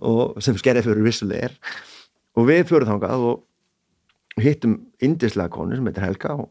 [0.03, 1.57] og sem skerjafyrður vissulega er.
[2.39, 6.47] Og við fjóruð þangað og hittum indislega konu sem heitir Helga og,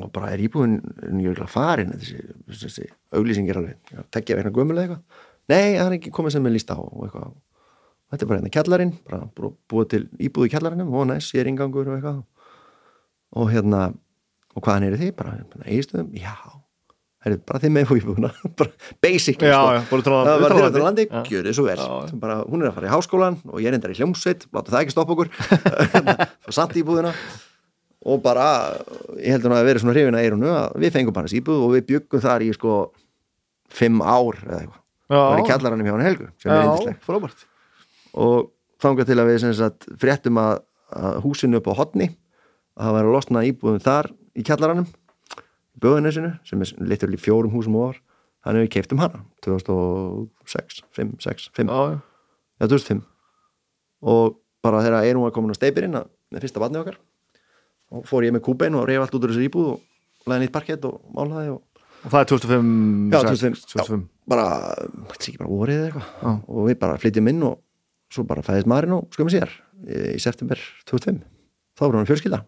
[0.00, 0.80] og bara er íbúðin
[1.14, 2.18] njögulega farin þessi,
[2.50, 6.54] þessi auglýsing er alveg tekja vegna gömulega eitthvað nei, það er ekki komið sem er
[6.54, 7.32] líst á og eitthvað.
[8.12, 11.48] Þetta er bara hérna kjallarinn bara bú- búið til íbúð í kjallarinum og næst, er
[11.50, 12.20] ingangur og eitthvað.
[13.34, 13.86] Og hérna,
[14.54, 15.14] og hvaðan eru þið?
[15.18, 15.32] bara,
[15.66, 16.34] eigistöðum, já.
[17.24, 18.30] Það er bara þið með íbúðuna
[19.04, 19.72] basically Já, sko.
[19.74, 21.76] já, bara tróða- það var þér á landi, gjör þið svo vel.
[21.80, 24.74] Já, bara, hún er að fara í háskólan og ég er endar í hljómsveit láta
[24.74, 25.30] það ekki stoppa okkur.
[26.44, 27.14] Fara samt í íbúðina.
[28.04, 28.44] Og bara,
[29.16, 31.62] ég heldur nú að vera svona hrifin að eirunu að við fengum bara þessi íbúð
[31.64, 32.74] og við byggum þar í sko
[33.72, 36.98] fimm ár eða eitthvað, það var í kjallaranum hjá hann Helgu sem er já, yndisleg.
[37.04, 37.44] Frábært.
[38.14, 38.50] Og
[38.84, 40.62] þangað til að við sem sagt fréttum að,
[40.94, 42.08] að húsinu upp á hotni
[42.74, 47.20] að það væri að losna íbúðum þar í kjallaranum í böðunesinu sem er litur í
[47.20, 48.00] fjórum húsum ofar
[48.44, 51.98] þannig við keiptum hana 2006, 5, 6, 5 já, já.
[52.60, 53.02] já, 2005
[54.04, 56.96] og bara þegar erum við komin á steipirinn að- með fyrsta vatni okkar
[57.94, 59.80] og fór ég með kúbein og reyf allt út úr þessu íbúð og
[60.26, 61.62] laði nýtt parkett og málaði og
[62.04, 62.72] og það er 2005
[63.14, 64.46] Já, 2005, 2005, bara,
[65.12, 66.10] þetta ekki bara vorið eða eitthvað.
[66.20, 66.32] Já.
[66.48, 67.58] og við bara flytjum inn og
[68.14, 69.54] svo bara fæðist maðurinn og skömmu síðar.
[69.84, 71.24] Í september 2005
[71.74, 72.44] þá var hann fjölskylda.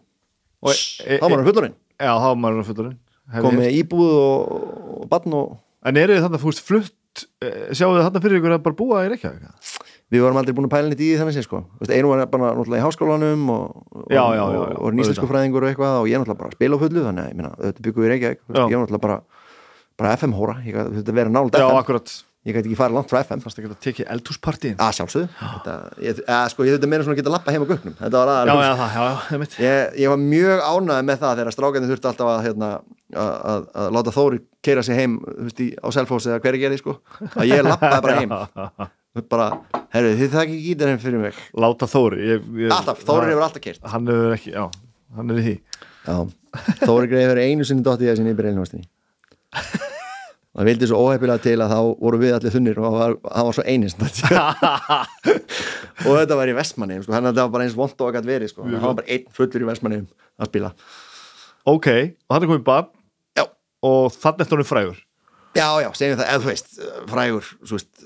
[0.63, 2.97] Og e- þá var hann fullorinn já, þá var maður fullurinn
[3.43, 4.53] kom með íbúð og,
[5.01, 5.57] og barn og
[5.87, 8.77] en eru þið þannig að fúst flutt eh, sjáu þið þannig fyrir ykkur að bara
[8.79, 9.75] búa í Reykjavík?
[10.07, 11.59] Við varum aldrei búin að pæla nýtt í þannig sé sko.
[11.83, 15.97] Einu var bara náttúrulega í háskólanum og, og, Já, já, já, og, já, og eitthvað
[15.99, 18.07] og ég náttúrulega bara að spila á fullu þannig að ég meina, þetta byggum við
[18.07, 18.61] í Reykjavík Já.
[18.61, 19.17] ég náttúrulega bara,
[19.97, 22.15] bara FM hóra ég gæti þetta vera nált já, FM akkurat.
[22.47, 24.75] Ég gæti ekki farið langt frá FM fannst ekki að tekið eldhúspartíin?
[24.79, 25.47] Að sjálfsögðu.
[25.99, 27.67] Ég, að, sko, ég þetta meira svona að geta lappa heim á
[28.13, 28.93] var já, já, það,
[29.33, 32.69] já, mitt ég, ég var mjög ánægð með það þegar strákarnir þurfti alltaf að, hérna,
[33.11, 36.63] að, að, að láta Þóri keira sig heim þú veist, í, á Selfoss eða hverju
[36.63, 36.97] gerði sko.
[37.33, 38.37] að ég lappaði bara heim.
[39.33, 39.47] Bara,
[39.95, 41.37] herru, þið það ekki gítar heim fyrir mig.
[41.57, 44.53] Láta Þóri ég, ég, alltaf, Þóri hefur alltaf keirt hann hefur ekki,
[45.17, 45.55] hann er í því.
[46.05, 46.19] Já,
[46.83, 48.85] Þóri greið fyrir einu sinni ég að sinni í Breilnvastinni
[50.57, 53.15] það vildi svo óhefilega til að þá voru við allir þunnir og hann var,
[53.47, 54.01] var svo einist
[56.07, 57.13] og þetta var í Vestmanni sko.
[57.13, 58.67] hann þetta var bara eins vond og að gætt verið sko.
[58.67, 60.03] hann var bara einn fullur í Vestmanni
[60.37, 60.73] að spila
[61.67, 61.91] ok,
[62.27, 62.93] og hann er komið
[63.37, 63.45] Já.
[63.89, 65.03] og þannig eftir hann er frægur
[65.57, 66.73] já, já, segjum það, eða þú veist
[67.11, 67.96] frægur, svo veist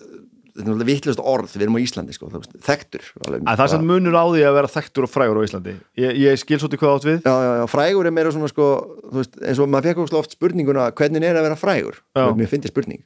[0.57, 3.87] þetta er vittlust orð, við erum á Íslandi sko, veist, þekktur alveg, að það samt
[3.87, 6.95] munur á því að vera þekktur og frægur á Íslandi ég, ég skil svolítið hvað
[6.97, 7.17] átt við.
[7.25, 8.67] Já, já, já, frægur er meira svona sko,
[9.15, 11.99] veist, eins og maður fekk óslega oft spurninguna hvernig er að vera frægur?
[12.37, 13.03] Mér finnst ég spurning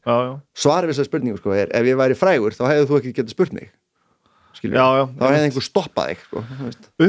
[0.55, 3.35] svarið við þessar spurningu sko er ef ég væri frægur þá hefðu þú ekki getað
[3.37, 3.71] spurt mig
[4.55, 5.05] skilur Já, já.
[5.19, 6.43] þá hefði einhver stoppað sko,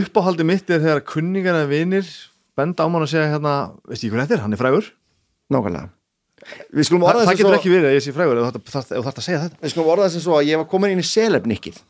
[0.00, 2.08] uppáhaldi mitt er þegar kunningar eða vinir
[2.56, 3.52] benda á mann að segja hérna
[3.86, 4.88] veist ég hvað þetta er, hann er frægur.
[5.52, 5.90] Nákvæmlega
[6.46, 9.24] Þa, orða það getur svo, ekki verið að ég sé frægur ef þú þarft að
[9.26, 9.60] segja þetta.
[9.62, 11.80] Við skulum orða þessi svo að ég var komin inn í selefnikið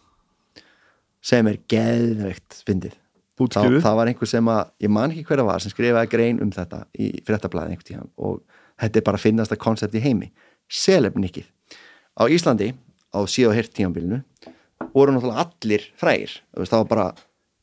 [1.27, 2.95] sem er geðveikt fyndið.
[3.37, 6.09] Þá, útskýruð það var einhver sem að, ég man ekki hver það var sem skrifaði
[6.15, 8.39] grein um þetta í fréttablaði einhvern tíðan og
[8.81, 10.31] þetta er bara að finnast að koncept í heimi
[10.73, 11.51] selefnikið.
[12.17, 12.71] Á Íslandi
[13.13, 14.23] á síða og hirt tímanbílinu
[14.97, 16.39] voru náttúrulega allir frægir.
[16.57, 17.07] Það var bara,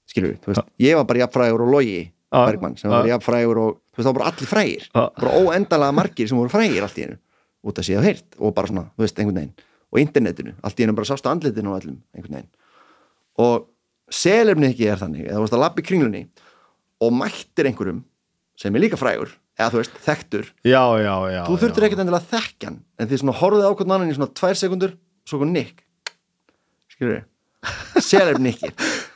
[0.10, 2.04] skilur veist, ég var bara jafnfrægur og logi.
[2.34, 4.88] Bergmann sem var jafnfrægur og þú veist, var bara allir frægir.
[4.90, 5.04] Já.
[5.22, 7.20] bara óendalega margir sem voru frægir allt í einu.
[7.64, 9.54] Út að síða og hirt og bara svona, þú veist, einhvern veginn.
[9.94, 12.50] Og internetinu, allt í einu bara sástu andlitinu og allum einhvern veginn.
[13.44, 13.70] Og
[14.14, 16.26] selefni ekki er þannig eða þú veist að lappi kringlunni
[17.04, 18.04] og mættir einhverjum
[18.60, 20.50] sem er líka frægur eða þú veist, þekktur.
[20.66, 23.96] Já, já, já þú þurftir ekkert endilega að þekkja hann en því svona horfið ákvæmt
[23.96, 24.96] annan í svona tvær sekundur
[25.30, 25.86] svo kom Nick.
[26.94, 27.30] Skilur við
[28.10, 28.74] selefni ekki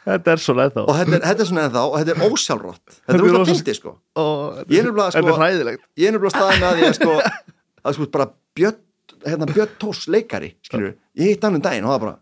[0.07, 2.85] þetta er svona og ennþá þetta er, þetta er svona ennþá og þetta er ósjálfrátt.
[2.97, 3.93] Þetta er er að rosa- fyndi sko.
[4.23, 7.17] Og Ég er nefnilega, sko- er ég er nefnilega staðið með að því að sko
[7.87, 8.79] að sko bara Björn
[9.27, 12.15] hérna Björn Tós leikari skilur ég hitt hann um daginn og það bara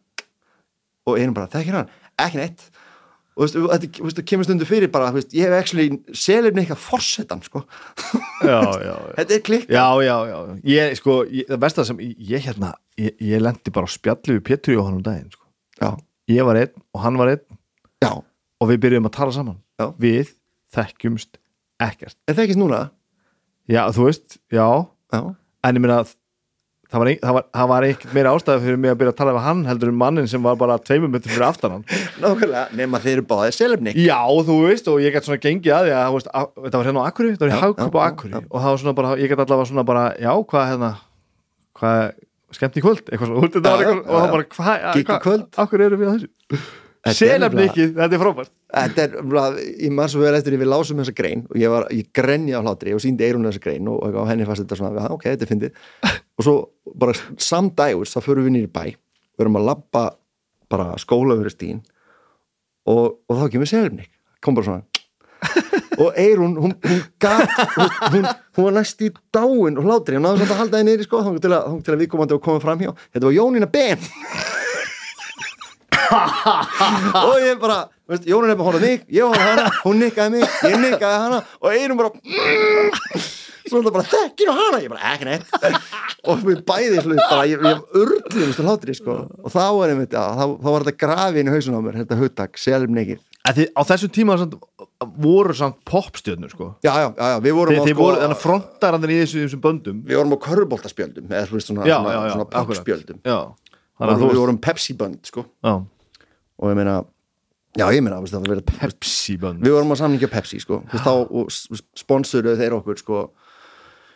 [1.06, 2.64] og ég er bara, þekkir hann, ekki neitt.
[3.36, 6.80] Og þú veist, þetta þú kemur stundu fyrir bara, veist, ég hef actually selefni eitthvað
[6.82, 7.62] forsetan, sko.
[8.42, 8.96] Já, já, já.
[9.20, 10.38] Þetta er klikk Já, já, já,
[10.72, 14.38] ég, sko, ég, það versta sem, ég, ég hérna, ég, ég lendi bara á spjalli
[14.40, 15.46] við Pétur Jóhann um daginn, sko.
[15.84, 15.92] já,
[16.32, 17.55] Ég var einn og hann var einn
[18.06, 18.12] já,
[18.62, 19.58] og við byrjuðum að tala saman.
[19.82, 19.88] Já.
[20.02, 20.36] Við
[20.76, 21.40] þekkjumst
[21.84, 22.18] ekkert.
[22.30, 22.86] en þekkist núna
[23.66, 24.68] Já, þú veist, já,
[25.10, 25.20] já,
[25.66, 26.12] en ég meina að
[26.86, 29.18] það var, ein, það var, það var ekkert meira ástæði fyrir mig að byrja að
[29.18, 31.86] tala við hann heldur en mannin sem var bara tveimur myndir fyrir aftan hann.
[32.22, 35.90] nákvæmlega, nema þeir eru báðið selefni Já, þú veist, og ég gæti svona gengið að
[35.90, 38.06] því að, veist, að, þetta var hérna á Akuri, þetta var í Já, Hagkaup á
[38.06, 38.40] já.
[38.46, 40.92] og það var svona bara, ég gæti allavega svona bara, já, hvað hérna,
[41.82, 42.00] hvað,
[42.60, 47.28] skemmt í kvöld, eitthvað svona, þetta var Já, eitthvað, og það bara, hvað, Gigg þessu?
[47.96, 48.52] Þetta er frábært.
[48.76, 51.74] þetta er, umlað, ég maður svo vel eftir ég við lásum þessa grein og ég
[51.76, 54.80] var, ég grenja á hlátri og síndi eirun þessa grein og, og henni fannst þetta
[54.80, 55.72] svona, "Já, ok, þetta er fyndið
[56.38, 56.56] og svo
[56.96, 58.84] bara samdægurs þá förum við nýri bæ,
[59.38, 60.04] við erum að labba
[60.70, 61.80] bara skóla fyrir stín
[62.90, 64.10] og, og þá kemur selefnik
[64.42, 64.84] kom bara svona
[66.02, 68.26] og Eirún, hún, hún gat hún, hún,
[68.58, 71.22] hún var næst í dáin og hlátri og náðu samt að halda henni niður sko,
[71.24, 74.02] þá til að, til að við komandi og komum fram hjá þetta var Jónína Ben
[77.28, 80.78] og ég bara veist, Jónína Ben hónaði mig, ég hónaði hana hún nikkaði mig, ég
[80.84, 82.12] nikkaði hana og Eirún bara
[83.66, 85.48] svo þetta bara þekkir og hana, ég bara ekki neitt
[86.26, 90.14] og við bæði slutt bara, ég, ég urðlumst að hlátri sko og þá var einmitt,
[90.14, 93.82] já, þá, þá var þetta grafin í hausun á mér, þetta nekið En þið, á
[93.86, 94.56] þessum tíma samt,
[95.22, 96.72] voru samt popstjörnur, sko.
[96.82, 100.00] já, já, já, við vorum Þið, á sko, voru, þannig frontarannir í þessu, þessum böndum.
[100.08, 103.38] við vorum á körboltaspjöldum eða svona, svona, svona popspjöldum Já.
[103.96, 107.00] Þannig að þú vorum Pepsi bönd sko já, og ég meina,
[107.80, 109.64] já ég meina það var verið, Pepsi bönd.
[109.64, 113.26] við vorum á samningi á Pepsi sko, veist, þá sponsoruðu þeir okkur sko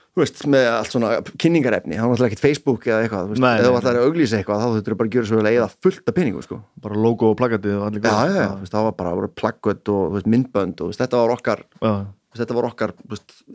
[0.09, 3.43] þú veist, með allt svona kynningarefni, það var náttúrulega ekkert Facebook eða eitthvað, ef þú
[3.45, 6.11] nei, ætlar að auglýsa eitthvað þá þurftur bara að gera svo vel að eða fullt
[6.11, 6.61] af peningu sko.
[6.83, 8.33] bara logo og plakatið og allir já, góð.
[8.33, 11.35] já, já, veist, það var bara voru plaggöt og veist, myndbönd og veist, þetta var
[11.37, 11.93] okkar já.
[12.41, 12.95] þetta var okkar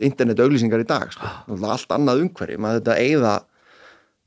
[0.09, 1.33] internet auglýsingar í dag sko.
[1.49, 3.35] Náttúrulega allt annað umhverfi, maður þetta eigða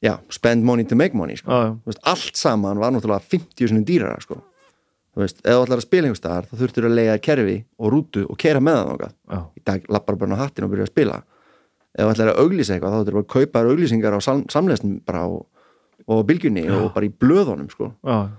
[0.05, 1.51] já, spend money to make money sko.
[1.51, 1.73] Já, já.
[1.83, 4.41] Þú veist, allt saman var náttúrulega 50 sinni dýrara sko.
[5.19, 7.91] þú veist, ef þú ætlar að spila einhvers staðar þá þurftur að leiða kerfi og
[7.91, 9.15] rútu og kera með það þangað.
[9.33, 9.39] Já.
[9.59, 11.17] í dag lappar bara hattin og byrja að spila
[11.99, 15.01] ef þú ætlar að auglýsa eitthvað þá þurftur bara að kaupa auglýsingar á sam samleysnum
[15.09, 15.47] bara og,
[16.07, 17.91] og bylgjunni og bara í blöðunum sko.
[18.07, 18.31] Já.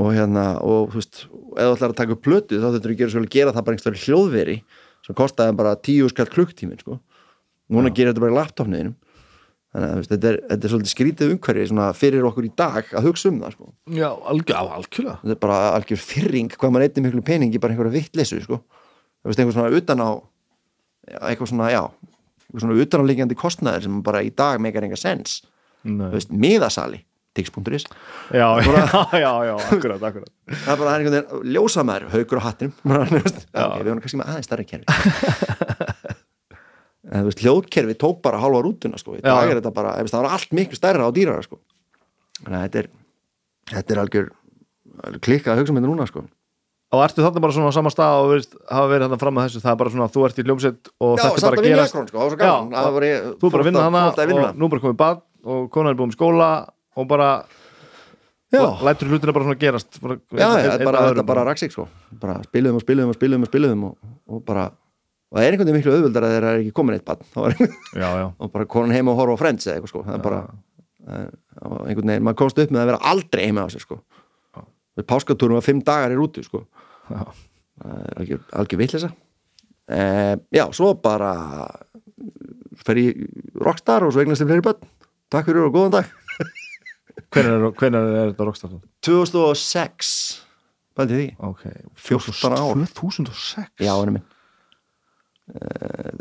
[0.00, 3.26] og hérna og þú veist, ef þú ætlar að taka upp plötu þá þurftur vel
[3.26, 4.56] að gera það bara einhverjum hljóðveri
[5.04, 7.00] sem kostaði bara tíu skall klukktímin sko.
[7.68, 8.96] núna gerir þetta bara í laptopniðinum
[9.70, 13.06] þannig að þetta, er, þetta er svolítið skrítið umhverfi svona, fyrir okkur í dag að
[13.06, 13.68] hugsa um það sko.
[13.94, 15.18] Já, algjörlega.
[15.22, 18.60] þetta er bara algjör fyrring hvað maður eitthvað miklu peningi bara einhverja vittleysu sko.
[19.26, 20.10] einhver svona utan á
[21.30, 25.40] eitthvað svona, já eitthvað svona utanáliggjandi kostnaðir sem bara í dag meikar enga sens
[25.84, 27.86] miðasali, tix.is
[28.34, 30.32] Já, já, já, já, akkurat, akkurat.
[30.50, 33.92] það er bara er einhvern veginn ljósamæður, haugur á hattinum bara, þú veist, ok, við
[33.92, 36.18] erum kannski með aðeins starra kerfi
[37.08, 39.52] veist, hljóðkerfi tók bara hálfa rútuna sko, í dag já.
[39.54, 41.60] er þetta bara, það var allt miklu stærra og dýrara sko.
[42.40, 42.90] Þannig að þetta er
[43.70, 44.28] þetta er algjör
[45.24, 46.26] klikkað að hugsa með þetta núna sko.
[46.90, 49.44] Og ertu þarna bara svona á sama stað og veist, hafa verið þarna fram að
[49.46, 51.68] þessu, það er bara svona þú ert í hljómsveit og Já, þetta bara að að
[51.68, 51.94] gerast.
[51.94, 54.96] Akron, sko, Já, var ég, Þú bara að vinna hana að og nú bara komið
[54.98, 55.20] bad
[55.54, 56.50] og konan er búin skóla
[56.98, 57.28] og bara
[58.50, 60.00] Já, og lætur hlutina bara svona gerast.
[60.02, 61.86] Bara, já, já, einn bara, þetta bara raksik sko.
[62.18, 63.94] Bara spiluðum og spiluðum og spiluðum og spiluðum og,
[64.26, 64.64] og bara,
[65.30, 67.20] og það er einhvern veginn miklu auðvöldar að þeir eru ekki komin eitt bann
[68.42, 70.02] og bara konan heima og horfa á Friends eða eitthvað sko.
[70.08, 70.40] Það er bara,
[71.86, 74.00] einhvern veginn, maður komst upp með að vera aldrei heima á sér sko.
[74.98, 76.64] Við páskatúrum var fimm dagar í rútu sko.
[77.10, 77.22] Já.
[77.80, 79.12] það er algjör, algjör vitleysa.
[79.90, 81.30] Eh, já, svo bara
[82.84, 83.22] fer ég
[83.62, 84.82] rockstar og svo eignast ég fleiri börn.
[85.30, 86.10] Takk fyrir og góðan dag.
[87.34, 88.76] Hvenær er, er þetta rockstar?
[89.06, 90.12] 2006
[90.98, 91.64] bæði því, Ok,
[92.10, 92.84] 14 ár.
[92.98, 93.70] 2006?
[93.78, 94.26] já, henni minn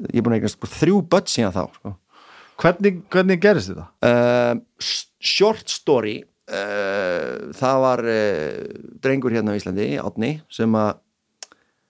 [0.09, 1.93] ég er búin að eignast þrjú börn síðan þá sko.
[2.59, 3.85] Hvernig, hvernig gerist þetta?
[4.03, 4.87] uh,
[5.23, 6.17] short story
[6.51, 8.57] uh, það var uh,
[9.03, 10.97] drengur hérna á Íslandi, Átni sem að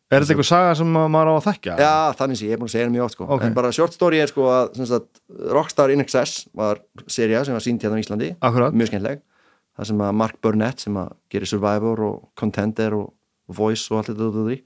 [0.09, 1.73] Er þetta eitthvað saga sem að maður á að þekkja?
[1.77, 3.25] Já, þannig sé, ég er búin að segja það mjög oft sko.
[3.29, 3.43] Ok.
[3.45, 5.19] en bara short story er sko að sagt,
[5.53, 9.21] Rockstar in Excess var seria sem var sínt hérna á Íslandi, Akkurat, mjög skemmtileg
[9.77, 13.11] það sem að Mark Burnett sem að gerir Survivor og Contender og,
[13.47, 14.57] og Voice og allt þetta út úr því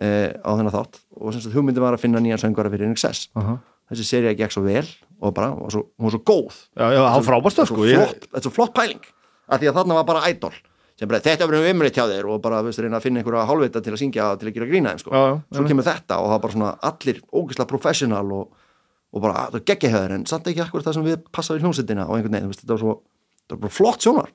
[0.00, 1.00] eh, á þennan þátt.
[1.20, 3.58] Og sem sagt hugmyndi var að finna nýjan söngvara fyrir in Excess Aha.
[3.92, 4.86] þessi seria gekk svo vel
[5.20, 6.60] og bara, og svo, hún var svo góð.
[6.76, 9.02] Já, já, á frábærstöð sko þetta er svo flott pæling.
[9.48, 10.54] Af því að þarna var bara idol
[10.94, 13.80] sem bara, þetta verður umrætt hjá þér og bara veist, reyna að finna einhverja hálfvita
[13.82, 15.10] til að syngja til að gera grína þeim sko.
[15.10, 18.68] Já, já, svo kemur þetta og það var bara svona allir ógeðslega professional og,
[19.10, 21.64] og bara, það geggja hjá þér en samt ekki akkur það sem við passaði í
[21.64, 22.94] hljómsveitina og einhvern veginn, veist, þetta var svo
[23.42, 24.30] þetta var bara flott sjónar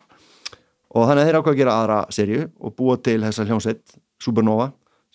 [0.89, 4.69] og þannig að þeir ákvað að gera aðra serju og búa til þessa hljómsveit Supernova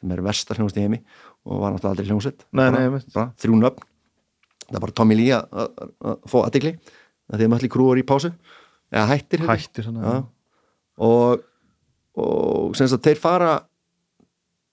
[0.05, 1.01] sem er versta hljómsveit í heimi
[1.49, 2.45] og var náttúrulega aldrei hljómsveit.
[3.41, 3.87] Þrjú nöfn.
[4.69, 5.73] Það bara Tommy Lee að- að
[6.13, 8.31] að fá aðtikli því að maður allir krúar í pásu
[8.93, 9.57] eða hættir hérna.
[9.57, 10.25] hættir Já.
[11.05, 11.43] og,
[12.17, 13.53] og sem sagt þeir fara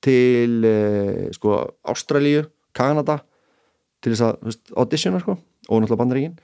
[0.01, 1.57] til eh, sko
[1.91, 3.19] Ástralíu, Kanada
[4.01, 6.37] til þess að auditiona sko og náttúrulega bandaríkin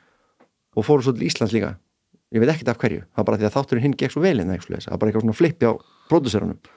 [0.78, 1.76] og fóru svo til Íslands líka.
[2.36, 4.36] Ég veit ekkert af hverju, það er bara því að þátturinn hinn gekk svo vel
[4.44, 5.74] inn það er bara eitthvað svona flippi á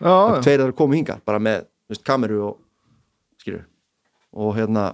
[0.00, 0.14] já,
[0.46, 2.56] tveir þeir komu hingað bara með veist, kameru og
[3.42, 3.66] skilur
[4.30, 4.90] og hérna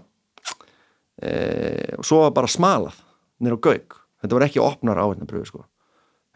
[1.21, 1.33] e,
[1.99, 3.01] og svo var bara smalað
[3.43, 5.67] nýr á gauk, þetta var ekki opnar áheitnapröfu sko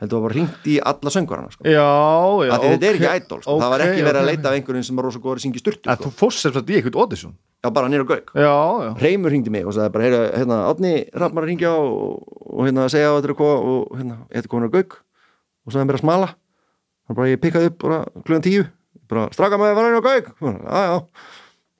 [0.00, 1.66] þetta var bara ringt í alla söngvarana sko.
[1.68, 2.72] já, já okay.
[2.72, 3.56] þetta er ekki idol, sko.
[3.60, 4.30] það var ekki verið að ok.
[4.30, 6.08] leita af einhverjum sem var rosa góður að syngja sturtu að sko.
[6.08, 8.54] þú fórst sagt í eitthvað audition já, bara nýr á gauk já,
[8.86, 12.68] já, Reymur hringdi mig og sagði bara, heyrðu, hérna, Átni Rafmar að ringja og, og
[12.68, 15.74] hérna að segja að þetta er hvað og hérna, þetta er komin á gauk og
[15.74, 18.64] sagði mér að smala þannig bara ég pikkaði upp bara klugan tíu
[19.10, 20.30] bara straka með að fara inn á gauk?
[20.40, 20.94] Já, já,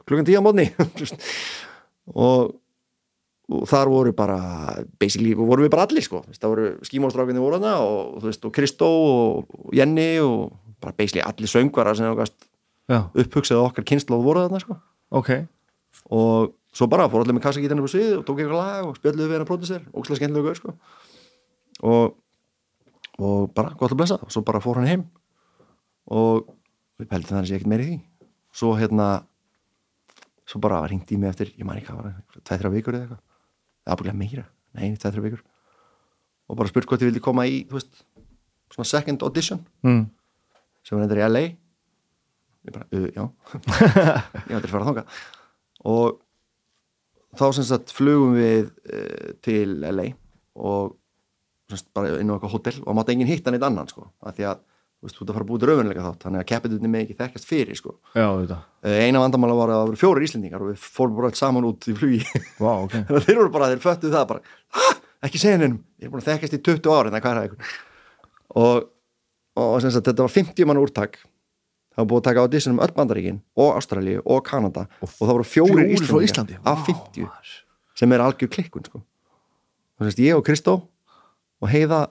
[0.09, 0.67] klugan tíu á mótni
[2.27, 2.55] og,
[3.51, 4.39] og þar voru bara
[5.01, 6.23] basically, voru við bara allir sko.
[6.37, 10.51] Það voru skímóstrákinni voru hana og, og Kristó og, og Jenny og
[10.81, 12.09] bara basically allir söngvara sem
[12.91, 14.79] já, upphugsað okkar kynslu voru þarna sko.
[15.11, 15.31] Ok.
[16.15, 19.29] Og svo bara fór allir með kassagítarnir på svið og tók eitthvað lag og spjöldluði
[19.29, 20.75] við hann að pródusser ógslag skemmtilega gaur sko.
[21.91, 22.15] Og,
[23.19, 24.19] og bara gott að blessa.
[24.25, 25.05] Og svo bara fór hann heim.
[26.11, 26.49] Og
[27.01, 27.99] við pæltum þannig að sé ekkert meiri því.
[28.61, 29.09] Svo hérna
[30.51, 33.07] svo bara ringdi í mig eftir, ég man ekki hvað var það tveið-þrjá vikur eða
[33.07, 33.25] eitthvað.
[33.87, 34.47] Eða búinlega meira,
[34.77, 35.43] nei, tveið-þrjá vikur.
[36.51, 38.03] Og bara spurt hvort ég vildi koma í veist,
[38.75, 39.63] svona second audition.
[39.87, 40.09] Mm.
[40.83, 41.45] sem var endur í LA
[42.67, 43.25] ég bara, uh, já.
[44.51, 45.21] Ég ætla að fara þangað.
[45.91, 46.19] Og
[47.39, 50.11] þá sem sagt flugum við uh, til LA
[50.61, 50.97] og
[51.95, 54.65] bara inn á eitthvað hótel og mátti enginn hitta neitt annan sko, af því að
[55.01, 57.49] veist, þú ert að fara að búið raunveruleika þátt, þannig að keppitutinni með ekki þekkast
[57.49, 57.95] fyrir sko.
[58.15, 61.69] Uh, eina vandamála var að það voru fjórir Íslendingar og við fórum bara öll saman
[61.69, 62.21] út í flugi.
[62.61, 62.97] Vá, ok.
[63.09, 66.13] Þannig að þeir voru bara, þeir föttuðu það bara ah, ekki segja neinum, ég er
[66.13, 67.73] búin að þekkast í 20 ári en það er ykkur
[68.61, 68.91] og,
[69.65, 71.21] og sagt, þetta var 50 mann úrtak.
[71.91, 75.33] Það var búið að taka audition um öll bandaríkin og Ástralíu og Kanada og, það
[75.33, 76.61] voru frá Íslendingar Íslandi?
[76.61, 77.27] af 50
[78.01, 79.03] sem er algjör klikkun sko.
[79.99, 80.77] og sagt, ég og Kristó
[81.61, 82.07] og Heiða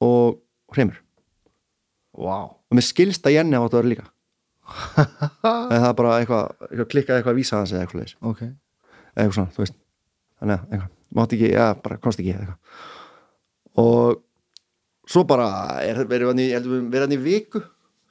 [0.00, 0.38] og
[0.72, 1.02] Hreimur
[2.16, 2.36] Vá.
[2.48, 4.06] Og mér skilst að Jenni áttu að vera líka.
[5.46, 8.40] Það er bara eitthvað, eitthvað klikkað eitthvað að vísa hans eða eitthvað leis Ok.
[8.42, 9.76] Eða eitthvað svona, þú veist.
[10.40, 12.80] Þannig að, eitthvað, mátti ekki, já, bara komst ekki eitthvað.
[13.76, 14.22] Og
[15.06, 15.48] svo bara
[15.84, 17.62] er verið hann í, í viku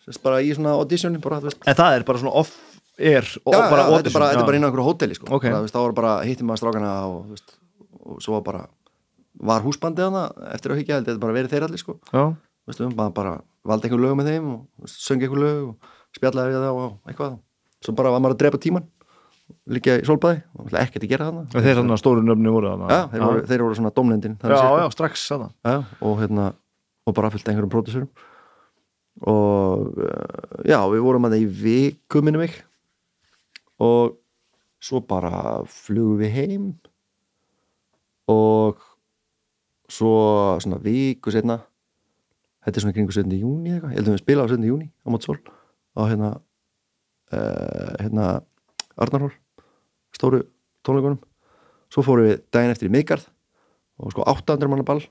[0.06, 1.62] sérst bara í svona auditioni bara, þú veist.
[1.66, 4.42] En það er bara svona off-air og já, bara já, þetta, er bara, audition, þetta
[4.42, 5.30] er bara inn á einhverju hóteli sko.
[5.30, 5.48] Ok.
[5.50, 7.56] bara, þú veist, þá var bara hittum maður strákana og, þú veist,
[8.06, 8.64] og svo bara
[9.46, 10.24] var húsbandið hana
[10.54, 11.98] eftir að higgja þetta er bara verið þeir allir sko.
[12.14, 13.34] Veist, maður bara
[13.66, 16.82] valdi einhver lög með þeim og þú veist, söng einhver lög og spjallaði við það
[16.82, 17.40] og eitthvað.
[17.86, 18.86] Svo bara var maður að drepa tíman
[19.70, 21.44] líka í sólbæði og ekkert að gera þarna.
[21.52, 22.88] Og þeir svona stóru nöfni voru þarna.
[22.90, 25.76] Já, þeir, voru, þeir voru svona domnendin já, já, strax þarna.
[26.02, 26.48] Og hérna
[27.06, 28.10] og bara fyllt einhverjum pródussurum
[29.30, 32.58] og uh, já, við vorum að það í viku minni mig.
[33.80, 34.18] Og
[34.84, 36.66] svo bara flugum við heim.
[38.32, 38.82] Og
[39.92, 40.16] svo
[40.64, 41.62] svona viku setna
[42.66, 43.38] þetta er svona kringu 17.
[43.40, 44.68] júni eitthvað, ég held að við spila á 17.
[44.70, 45.38] júni á mót sól
[45.96, 46.32] á hérna
[47.36, 48.26] uh, hérna
[48.96, 49.34] Arnarhól
[50.16, 50.42] stóru
[50.86, 51.22] tónleikunum
[51.92, 53.28] svo fórum við daginn eftir í miðgarð
[54.02, 55.04] og sko 800 manna ball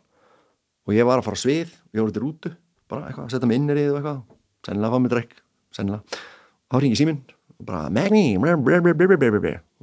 [0.84, 2.52] og ég var að fara á svið ég voru til rútu
[2.90, 4.20] bara eitthvað, setja mig innrið og eitthvað
[4.64, 5.32] sennilega fá mig drekk,
[5.74, 6.20] sennilega
[6.68, 7.22] þá ringi síminn
[7.54, 8.44] og bara Magni og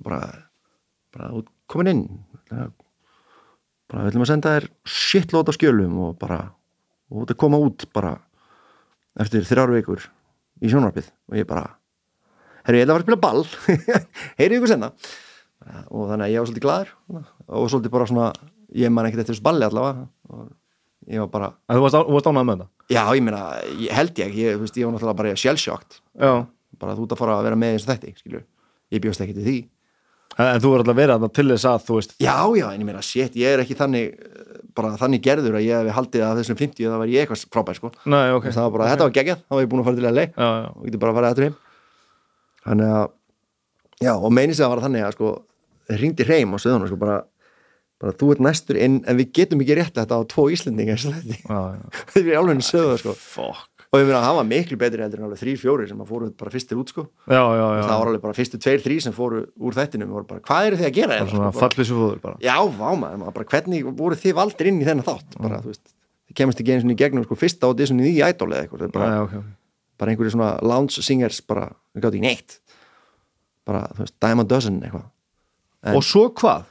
[0.01, 0.21] bara,
[1.13, 1.27] bara
[1.69, 2.05] komin inn
[3.91, 6.39] bara við ætlum að senda þér shitload af skjölum og bara
[7.11, 8.15] og að koma út bara
[9.19, 10.05] eftir þrjár vikur
[10.61, 11.65] í sjónvarpið og ég bara
[12.65, 13.43] herru ég ætla að fara að spila ball.
[14.39, 14.91] Heyrðu ykkur senna
[15.91, 16.93] og þannig að ég var svolítið glaður
[17.51, 18.29] og svolítið bara svona
[18.81, 20.07] ég man ekkert eftir þessu balli allavega.
[20.31, 20.47] Og
[21.11, 22.87] ég var bara, Þú varst, á, þú varst ánægð með þetta?
[22.93, 23.43] Já ég meina
[23.81, 26.33] ég held ég, ég, veist, ég var náttúrulega bara sjálfsjókt Já.
[26.81, 28.43] Bara þú ert að fara að vera með eins og þetta skilur,
[28.93, 29.55] ég bjóst ekki til því.
[30.37, 32.83] En, en þú var alltaf verið þarna til þess að þú veist já já, en
[32.83, 34.13] ég meina, shit, ég er ekki þannig
[34.77, 37.79] bara þannig gerður að ég hef haldið að þessum 50 það var ég eitthvað frábær
[37.79, 37.91] sko.
[38.11, 38.47] Nei, ok.
[38.51, 40.69] Það var bara, þetta var geggjað, þá var ég búin að fara til Já, já.
[40.75, 41.57] Og getur bara að fara eftir heim.
[42.65, 43.05] Þannig að
[44.05, 45.33] já, og meini sig að var þannig að sko,
[46.01, 47.17] ringdi hreim á söðunum sko, bara,
[48.01, 51.03] bara þú ert næstur inn en við getum ekki rétt þetta á tvo Íslendinga í
[51.05, 51.37] sletti.
[51.41, 52.03] Já, já.
[52.13, 53.17] Þetta er alveg söðu sko.
[53.17, 56.01] Fuck og ég meina að hann var miklu betri heldur en alveg þrýr fjóri sem
[56.07, 57.03] fóru bara fyrstir út sko.
[57.27, 57.81] Já, já, já.
[57.89, 60.13] Það var alveg bara fyrstu tveir, þrý sem fóru úr þættinum.
[60.13, 61.17] Og voru bara, hvað eru þið að gera?
[61.19, 62.37] Bara svona Sko, bara, fallbissu fóður bara.
[62.45, 65.35] Já, vá maður, maður, bara hvernig voru þið valdir inn í þennan þátt?
[65.43, 65.83] Bara, þú veist,
[66.31, 68.95] þið kemist ekki eins og í gegnum sko, fyrsta auditionið í Idol eða eitthvað, það
[68.95, 69.51] bara, Já, ok, ok.
[69.99, 72.59] bara einhverju svona lounge singers bara, við gátt ekki neitt.
[73.67, 75.09] Bara, þú veist, a dozen eitthvað.
[75.83, 76.63] En- Og svo hvað?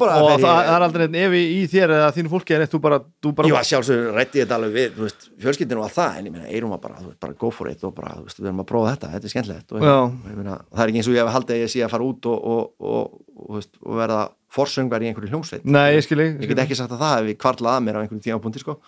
[0.00, 2.80] Bara Og það, ég, er aldrei einn efi í þér eða þínu fólki eitt, þú
[2.86, 5.96] bara, þú bara ég var sjálfsögur rætti þetta alveg við, þú veist, fjölskyldinu og allt
[5.98, 8.14] það en ég meina, Eirum var bara, þú veist, bara go for it og bara,
[8.16, 10.84] þú veist, við erum að prófa þetta, þetta er skemmtilegt og, og ég meina, það
[10.84, 12.86] er ekki eins og ég hef haldið að ég sé að fara út og, og,
[13.36, 14.20] og, veist, og verða
[14.56, 15.66] forsöngar í einhverju hljómsveit.
[15.68, 18.00] Nei, ég skil ég get ekki sagt að það ef ég kvarlað að mér á
[18.00, 18.78] einhverjum tímapunkti sko.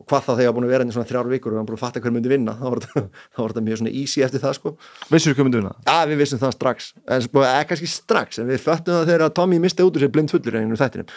[0.00, 1.58] Og hvað þá þegar ég var búin að vera inn í svona þrjár vikur og
[1.60, 3.02] var búin að fatta hver myndi vinna þá var þetta,
[3.40, 4.72] var mjög svona easy eftir það sko.
[5.10, 5.74] Vissur hvað myndu vinna?
[5.84, 6.78] Já, við vissum það strax.
[7.04, 10.14] En sko, eða kannski strax en við föttum það þegar Tommy misti út úr sér
[10.14, 11.08] blind fullur einu þættinum.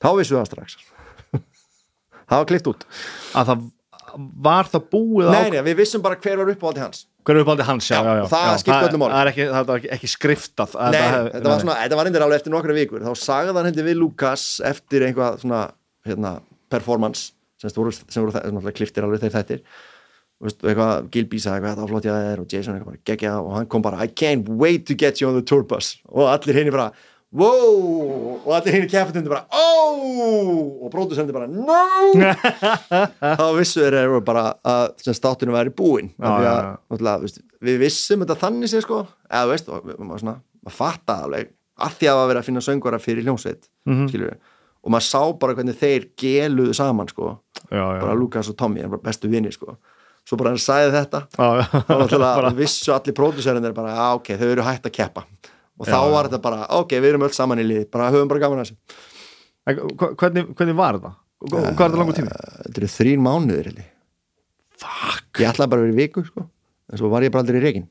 [0.00, 0.68] Þá vissum við það strax.
[2.30, 2.82] Það var klift út.
[3.36, 3.58] Að það
[4.42, 7.04] var það búið á Nei, nei, við vissum bara hver var uppáhaldi hans.
[7.26, 8.24] Hver er uppáldi hans, já, Já, já, já.
[8.32, 9.12] það skipti öllu máli.
[9.12, 10.70] Það er ekki, það var ekki, ekki skriftað.
[10.80, 11.02] Að Nei,
[11.34, 11.58] þetta var
[17.60, 19.62] þá sem voru, sem voru það, náttúrulega kliftir alveg þeir þættir.
[20.40, 23.32] Og eitthvað Gilby sagði eitthvað, var flott ég að þér og Jason eitthvað bara geggja
[23.44, 25.98] og hann kom bara I can't wait to get you on the tour bus.
[26.08, 26.86] Og allir henni bara
[27.30, 28.40] wow!
[28.44, 30.80] Og allir henni kæftundi bara oh!
[30.80, 31.82] Og bróðusendi bara no!
[33.40, 36.10] Þá vissu þeir eru bara að sem státtunum væri búinn.
[36.18, 36.46] Að,
[36.90, 39.02] náttúrulega, veist, við vissum þetta þannig sér sko.
[39.28, 42.48] Eða veist, og maður svona, maður fatta alveg að því að það var verið að
[42.50, 44.32] finna söngvara fyrir hljómsveit mm Mhm.
[44.84, 47.34] og maður sá bara hvernig þeir geluðu saman sko,
[47.70, 49.76] Já, já, bara Lukas og Tommy er bara bestu vinni sko,
[50.26, 54.66] svo bara hann sagði þetta náttúrulega Bara- vissu allir próduserinir bara, já ok, þau eru
[54.66, 55.24] hægt að keppa
[55.80, 58.42] og þá var þetta bara, ok, við erum öll saman í lið bara höfum bara
[58.46, 61.12] gaman að þessu Hvernig, hvernig var það?
[61.40, 62.32] Og Hvað er það langur tími?
[62.64, 63.90] þetta eru þrín mánuðir held ég.
[65.40, 66.44] Ætlaði bara að vera í viku sko.
[66.90, 67.86] en svo var ég bara aldrei í reikin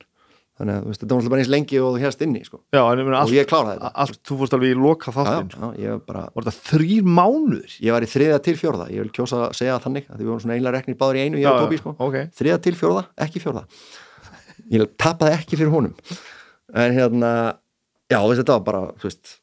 [0.59, 2.59] þannig að veist, þetta var náttúrulega bara eins lengi og þú hérst inni sko.
[2.75, 6.23] já, en og allt, ég kláraði þetta allt, þú fórst alveg í loka þáttinn bara
[6.35, 9.79] var þetta þrýr mánuður ég var í þriða til fjórða, ég vil kjósa að segja
[9.79, 11.95] þannig að við vorum svona einlega reknir báður í einu, Já, og Tóbi sko.
[11.99, 12.17] ok.
[12.35, 13.65] þriða til fjórða, ekki fjórða
[14.69, 15.95] ég tapaði ekki fyrir honum
[16.75, 17.31] en hérna
[18.11, 19.37] já, veist, þetta var bara, veist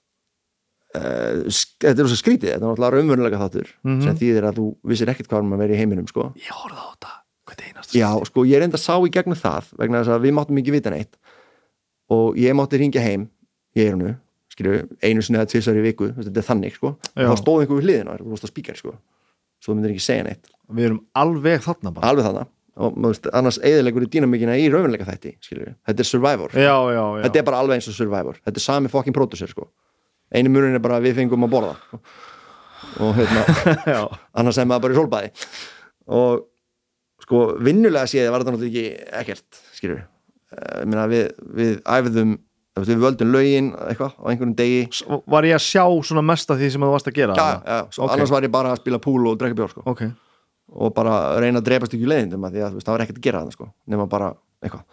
[0.96, 1.46] uh,
[1.82, 4.02] þetta er svo skrítið þetta er náttúrulega raunverulega þáttur Mhm.
[4.04, 6.28] sem þýðir að þú vissir ekkert hvað maður verið í heiminum sko.
[6.36, 7.12] ég horfði á þetta,
[7.56, 10.26] hvað er einast já, sko, ég reynda að sá í gegnum það vegna þess að
[10.26, 11.16] við máttum ekki vita neitt.
[12.12, 13.28] Og ég mátti ringja heim
[13.76, 14.12] í eirunu,
[14.52, 16.92] skilju, einu sinni eða tvisar í viku, þetta er þannig, sko.
[17.16, 17.26] Já.
[17.26, 18.92] þá stóð einhver við hliðina, þú veist að spíkar, sko.
[19.58, 22.12] Svo þú myndir ekki segja neitt, við erum alveg þarna bara.
[22.12, 26.52] Alveg þannig og veist, annars eðilegur í dýnamíkina í raunveruleika þætti, skilju, þetta er Survivor.
[26.52, 28.36] Já, já, já, þetta er bara alveg eins og Survivor.
[28.44, 29.70] Þetta er sami fokkin pródusser, sko.
[30.34, 32.00] Einu munin er bara við fengum að borða sko.
[33.06, 33.44] og hérna
[34.38, 35.30] annars sem maður bara í sólbæði
[36.18, 36.44] og
[37.26, 40.04] sko vinnulega séð var þetta náttúrulega ekki ekkert skilur
[40.86, 41.24] Meina, við,
[41.58, 42.36] við æfðum
[42.86, 44.82] við völdum lögin eitthvað á einhverjum degi
[45.32, 47.74] var ég að sjá svona mest af því sem þú varst að gera já, þarna?
[47.74, 48.12] já, svo Ok.
[48.14, 49.82] annars var ég bara að spila púl og drekka bjór sko.
[49.90, 50.02] ok,
[50.76, 53.42] og bara reyna að drepast í leiðindum því að veist, það var ekkert að gera
[53.42, 54.30] það sko, nema bara
[54.62, 54.84] eitthvað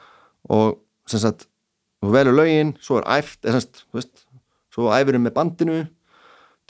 [0.58, 0.80] og
[1.12, 1.48] sem sagt,
[2.02, 4.26] þú velur lögin svo er æft, eða sem sagt, þú veist
[4.74, 5.80] svo æfurum með bandinu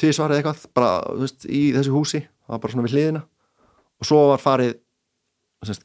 [0.02, 3.24] tvisvar eða eitthvað, bara, þú veist, í þessu húsi það var bara svona við hliðina
[4.02, 4.74] og svo var farið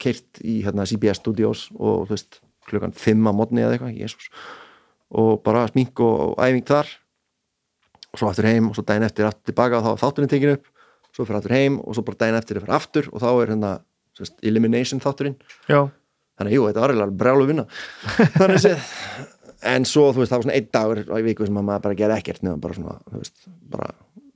[0.01, 4.31] keirt í hérna, CBS Studios og veist, klukkan 5 á modni eða eitthvað, jésús
[5.09, 6.91] og bara smink og, og æfing þar.
[8.13, 10.57] Og svo aftur heim og svo daginn eftir aftur tilbaka og þá var þátturinn tekin
[10.57, 10.69] upp.
[11.17, 13.73] Svo fyrir aftur heim og svo bara daginn eftir fyrir aftur og þá er hérna
[14.19, 15.39] sérst, elimination þátturinn.
[15.69, 15.81] Já,
[16.37, 17.67] þannig að jú, þetta var eiginlega brjálu vinna.
[18.39, 18.93] Þannig séð
[19.67, 21.99] en svo þú veist, það var svona einn dagur í viku sem að maður bara
[21.99, 23.89] gera ekkert nefnum bara svona, þú veist, bara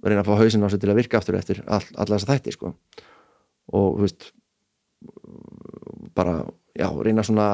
[0.03, 2.55] reyna að fá hausinn á sig til að virka aftur eftir all, alla þessa þætti,
[2.57, 2.73] sko.
[3.73, 4.31] Og þú veist
[6.15, 6.37] bara,
[6.79, 7.49] já, reyna svona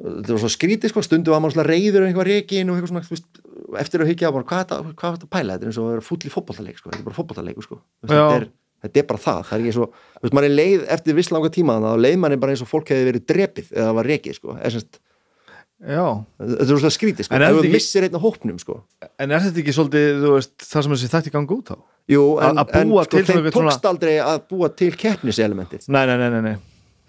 [0.00, 2.92] þetta var svo skrítið, sko, stundu var maður svona reyður og einhvað reikin og eitthvað
[2.92, 3.42] svona, þú veist,
[3.82, 5.56] eftir að hyggja á bara, hvað er þetta, er að pæla?
[5.58, 7.78] Þetta er eins og að vera fúll í fótballtaleik, sko, þetta er bara fótballtaleik, sko.
[8.06, 8.46] Þetta er,
[8.86, 11.32] þetta er bara það, það er ekki svo þú veist, maður er leið eftir viss
[11.34, 13.98] langa tíma þannig að leið manni bara eins og fólk hefði verið drepið eða það
[14.00, 16.06] var rekið, sko, já.
[16.40, 18.80] þetta er svona skrítið, sko, er þú ekki- missir einn á hópnum, sko.
[19.20, 21.76] En er þetta ekki svolítið, þú veist, það sem þessi þætti gangi út á?
[22.10, 25.86] Jú, en, en sko, þeim tókst aldrei að búa til keppniselementið.
[25.92, 26.56] Nei, nei, nei, nei, nei.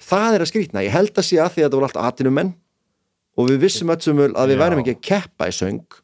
[0.01, 2.51] Það er að skrítna, ég held að sé að því að þetta voru allt atinumenn
[3.37, 4.61] og við vissum öllsumul að við Já.
[4.65, 6.01] værum ekki að keppa í söng.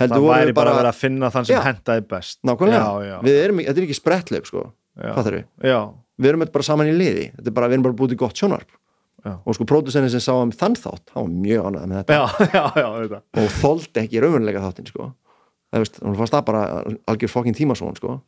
[0.00, 1.64] Heldur það væri bara að vera að finna þann sem Já.
[1.68, 2.40] hentaði best.
[2.46, 3.18] Nákvæmlega.
[3.34, 4.64] Erum, þetta er ekki sprettleik sko,
[4.98, 5.76] já, fattar við
[6.14, 8.38] við erum bara saman í liði, þetta er bara, við erum bara búið í gott
[8.38, 8.74] sjónvarp.
[9.24, 9.38] Já.
[9.40, 12.16] og sko pródusennin sem sá um þann þátt, hann var mjög ánægð með þetta.
[12.52, 15.06] Já, já, og þoldi ekki raunveruleika þáttin sko.
[15.72, 16.64] það veist, hann fannst það bara
[17.08, 18.18] algjör fokkin tímasón sko.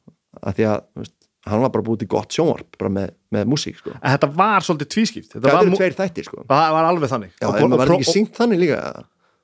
[0.40, 1.15] að því að veist,
[1.46, 3.92] hann var bara búið í gott sjónvarp bara með, með músík sko.
[3.96, 5.28] en þetta var svolítið tvískipt.
[5.34, 6.44] Þetta það var, tveir þættir sko.
[6.48, 7.30] það var alveg þannig.
[7.40, 8.80] Já, Og- en og- var þetta ekki syngt þannig líka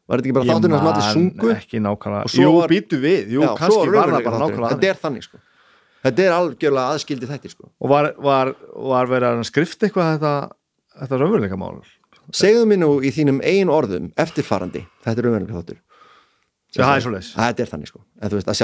[0.09, 1.49] var þetta ekki bara þátturinn allir man sungu?
[1.55, 3.31] ekki nákvæmlega, Og svo jú, var- býtu við.
[3.31, 4.71] Jú, Já, kannski var það bara nákvæmlega.
[4.73, 5.39] Þetta er þannig sko.
[6.05, 7.65] þetta er algjörlega aðskildi þættir sko.
[7.81, 10.51] og var, var, var verið að skrifta eitthvað þetta,
[11.01, 11.81] þetta raunveruleika mál
[12.33, 15.79] segðu mér nú í þínum eigin orðum eftirfarandi, þetta er raunveruleika þáttur
[16.77, 17.33] það er svoleiðis.
[17.37, 18.01] Að þetta er þannig sko.
[18.19, 18.59] En þú veist að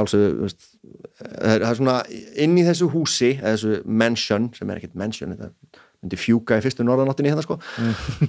[0.44, 0.68] veist,
[1.18, 1.97] það er svona
[2.44, 5.51] inn í þessu húsi eða þessu mansion sem er ekkert mansion þetta
[5.98, 7.59] myndi fjúka í fyrstu norðanáttinni hérna sko.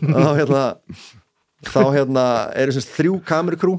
[0.01, 0.63] Þá hérna
[1.69, 2.25] þá hérna
[2.59, 3.77] eru semst þrjú kamerakrú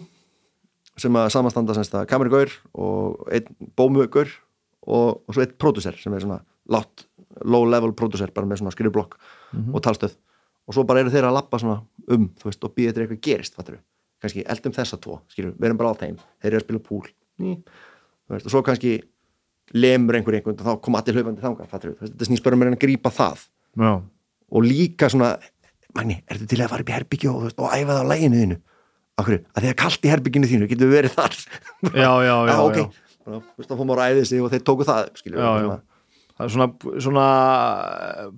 [1.01, 4.32] sem að samanstanda semst að kameragaur og einn bómugaur
[4.85, 6.40] og, og svo einn pródusser sem er svona
[6.70, 7.06] látt,
[7.44, 9.16] low level pródusser bara með svona skrifblokk
[9.74, 10.16] og talstöð.
[10.68, 11.81] Og svo bara eru þeir að lappa svona
[12.12, 13.86] um þú veist, og þetta eitthvað gerist fattur við
[14.21, 17.07] kannski eldum þessa tvo, skilur, við erum bara á þeim þeir eru að spila púl
[18.31, 18.99] og svo kannski
[19.77, 23.13] lemur einhver einhvern og þá kom allir hlaupandi við, þetta snýst bara um að grípa
[23.15, 23.47] það.
[23.79, 23.93] Já,
[24.51, 25.37] og líka svona
[25.97, 28.57] Magni, ertu til að fara upp í herbyggju og, og æfa það á læginu þínu?
[29.21, 31.39] Akkur, að því að kalt í herbygginu þínu getur við verið þar?
[31.91, 32.85] Já, já, já, ah, ok, já.
[33.27, 35.73] Þannig þá fórum að ræði sig og þeir tóku það skilur Já, já.
[36.37, 36.69] það er svona,
[37.07, 37.27] svona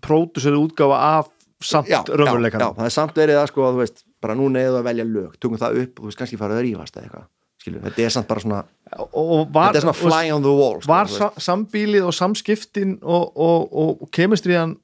[0.07, 1.29] próduseri útgáfa af
[1.63, 4.63] samt raunveruleikan já, já, það er samt verið að sko að þú veist, bara núna
[4.63, 7.07] eða að velja lög tökum það upp og þú veist kannski farið að rífast eða
[7.09, 7.27] eitthvað
[7.63, 8.63] skilur, þetta er samt bara svona
[8.93, 12.97] var, þetta er svona fly on the wall sko, var þú sa, sambílið og samskiptin
[13.03, 14.77] og, og, og, kemistriðan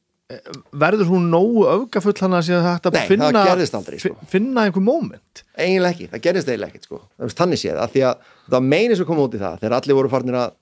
[0.76, 4.12] verður hún nógu öfgafull hann að þetta Nei, finna, aldrei, sko.
[4.12, 6.98] fi- finna einhver moment eiginlega ekki, það gerist eiginlega ekkert sko.
[7.40, 9.98] Þannig séð, af því að það var meinið sem kom út í það þegar allir
[9.98, 10.52] voru farnir að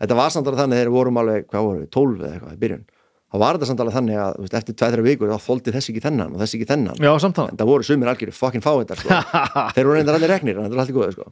[0.00, 2.60] þetta var samt alveg þannig þegar vorum alveg, hvað voru við, 12 eða eitthvað í
[2.64, 2.86] byrjun
[3.30, 6.04] þá var þetta samt alveg þannig að veist, eftir 2-3 vikur þá þóldi þessi ekki
[6.06, 9.20] þennan og þessi ekki þennan já, samtala en það voru sumir algjöru fucking fáiðar sko.
[9.76, 11.28] þeir voru reyndar allir en þetta er allt í góðu sko.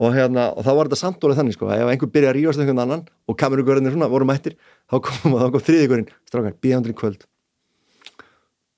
[0.00, 2.64] og, hérna, og þá var þetta samt alveg þannig sko, ef einhver byrja að rífast
[2.64, 4.58] einhvern annan og kamerugörðinir svona voru mættir
[4.90, 7.26] þá kom, kom þriðigurinn, strákar, býðandur í kvöld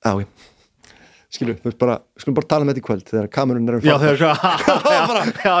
[0.03, 0.52] Já, ok
[1.57, 3.81] þú veist bara, við skulum bara tala með þetta í kvöld þegar kamerun er um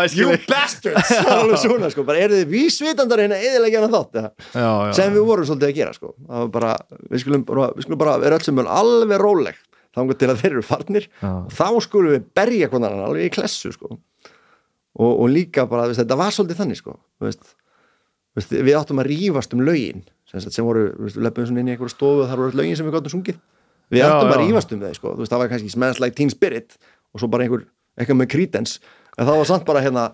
[0.13, 1.09] skil you bastards.
[1.09, 4.25] Það var alveg svona, sko, bara eru þið vísvitandar hérna eðilega hana þátt, ja.
[4.53, 6.13] Já, já, sem við vorum svolítið að gera, sko.
[6.29, 6.73] Var bara,
[7.09, 9.63] við skulum bara, við skulum bara vera öll sem alveg róleg,
[9.97, 11.09] þangar til að þeir eru farnir,
[11.57, 13.97] þá skulum við berja konar hann alveg í klessu, sko.
[14.93, 17.55] Og, og líka bara, veist, þetta var svolítið þannig, sko, veist,
[18.37, 22.29] við áttum að rífast um lögin sem, voru, við leppum inn í einhverju stofu og
[22.29, 23.41] þar voru lögin sem við gáttum sungið
[23.93, 24.41] við Já, áttum að já.
[24.47, 26.75] rífast um þau, sko, veist, það var kannski Smells Like Teen Spirit
[27.13, 27.67] og svo bara einhver,
[27.99, 28.81] eitthvað með Creedence.
[29.13, 30.09] En það var samt bara hérna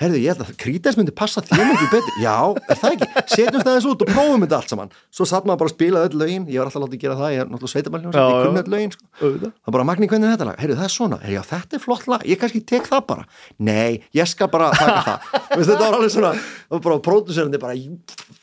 [0.00, 2.14] herðu, ég held að Creedence myndi passa þér mikið betur.
[2.24, 2.36] Já,
[2.72, 5.70] er það ekki, setjumst aðeins út og prófum þetta allt saman, svo satt maður bara
[5.70, 6.46] að spila öll lögin.
[6.50, 8.72] Ég var alltaf látið að gera það, ég er náttúrulega sveitamæljóns Já, ég kunni öll
[8.72, 9.52] lögin, sko.
[9.52, 11.20] Það bara Magni hvernig er þetta lag, heyrðu það er svona.
[11.22, 13.28] Heyrðu, já þetta er flott lag, ég kannski tek það bara.
[13.68, 15.30] Nei, ég skal bara taka það.
[15.62, 17.76] Þetta var alveg svona, það var bara pródúserandi bara,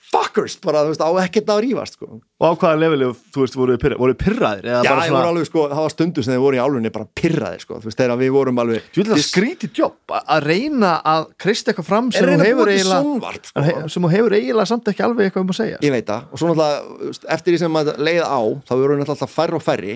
[0.09, 2.07] fuckers, bara þú veist, á ekkert að rífast sko.
[2.39, 4.65] Og á hvaða leveli, þú veist, voru þið pyrra, voru þið pyrraðir?
[4.65, 7.07] já, bara ég voru alveg sko, það var stundu sem þeir voru í álunni bara
[7.19, 10.91] pirraðir sko, þú veist, þegar við vorum alveg Þú vil það skrítið jobb að- reyna
[11.13, 13.89] að krist eitthvað fram sem þú hefur eiginlega sjónvarp sko.
[13.89, 16.39] sem þú hefur eiginlega samt ekki alveg eitthvað um að segja ég veit það, og
[16.41, 19.95] svo náttúrulega veist, eftir því sem maður leið á, þá voru náttúrulega færri og færri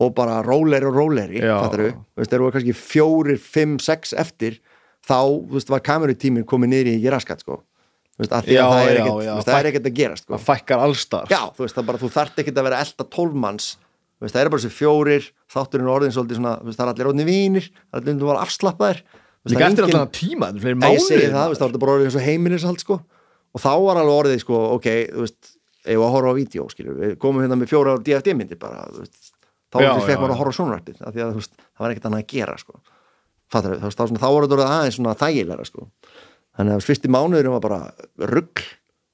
[0.00, 1.80] og bara róleri og róleri, fattar
[2.16, 2.32] veist,
[5.08, 5.18] þá,
[5.48, 7.62] þú veist, var kamerutíminn komið niður í ekki raskat, sko
[8.22, 9.30] veist, að því Já, að það er já, ekkert, já.
[9.30, 11.86] þú veist, það er ekkert að gera, sko að fækkar allstar já, þú veist, það
[11.90, 13.68] bara, þú þarft ekkert að vera elda tólmanns,
[14.34, 17.28] það er bara þessi fjórir þátturinn er orðin svolítið svona, veist, það er allir orðin
[17.28, 20.66] vínir, það er allir um að vera afslappaðir það er engin- allan tíma, þetta er
[20.66, 22.98] Já, ég mánuðir það, það var þetta bara orðið eins og heimilishald sko.
[23.54, 25.52] og þá var alveg orðið sko, ok, þú veist,
[25.88, 28.82] ef að horfa á vídeo skilur, við komum hérna með fjóra DFD myndir bara,
[29.72, 30.34] þá Já, já, fekk já, maður já.
[30.34, 30.56] að horfa
[31.30, 32.74] að veist, það var ekkert annað að gera sko.
[33.48, 33.56] Þá,
[34.28, 35.86] var þetta orðið aðeins þægilega sko.
[36.58, 37.80] Þannig að fyrsti mánuðurinn var bara
[38.32, 38.62] rugg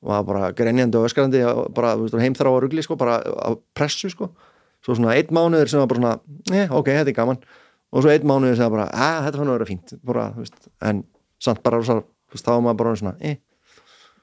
[0.04, 4.30] var bara grenjandi og öskarandi og bara, heimþrá á ruggli sko, bara á pressu sko.
[4.84, 6.18] svo svona einn mánuður sem var bara svona,
[6.52, 7.38] eh, ok, þetta er gaman
[7.92, 10.68] og svo einn mánuður sem var bara, að þetta fann að vera fínt bara, veist,
[10.84, 11.04] en
[11.40, 12.02] samt bara rosa,
[12.32, 13.36] veist, þá var maður bara svona, eh,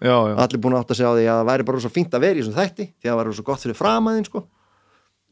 [0.02, 0.36] já, já.
[0.38, 2.38] allir búin að átta sig á því að það væri bara svo fínt að vera
[2.38, 4.44] í þessum þætti því að það væri svo gott fyrir framaðin sko.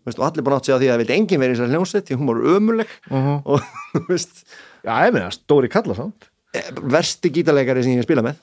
[0.07, 1.57] Veist, og allir búin að átta sig á því að það vildi enginn verið í
[1.59, 3.35] þessari hljónsveit því hún var ömuleg Mhm.
[3.45, 3.61] og
[3.93, 4.45] þú veist,
[4.81, 6.29] já, ég meina, stóri kalla samt
[6.93, 8.39] versti gítarleikari sem ég hef spilað með.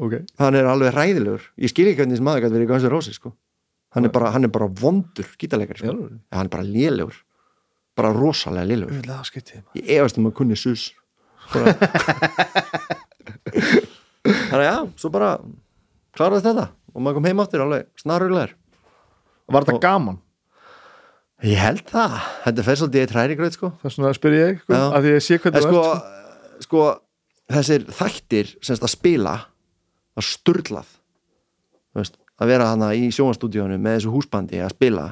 [0.00, 2.92] Ok, hann er alveg ræðilegur ég skil ekki hvernig þessi maður verið í Guns N'
[2.92, 3.32] Roses sko.
[3.94, 5.94] hann, er bara, hann er bara vondur gítarleikari sko.
[6.30, 7.16] Hann er bara lélegur.
[7.98, 8.94] Bara rosalega lélegur.
[8.94, 10.92] Ég það efast um að kunni sus.
[14.20, 15.30] Þannig að já, svo bara
[16.16, 16.66] kláraði þetta.
[16.94, 18.54] Og maður kom heim áttir alveg snaruglegar.
[19.50, 20.18] Var þetta Og- gaman?
[21.40, 23.70] Ég held það, þetta fer svolítið eitt hrærigraut sko.
[23.80, 26.18] Þess vegna spyr ég, sko, að ég sé hvernig sko, þú ert,
[26.64, 26.84] sko
[27.50, 29.36] þessir þættir semst að spila
[30.16, 30.86] var
[31.96, 35.06] veist, að vera hana í sjónastúdíónu með þessu húsbandi að spila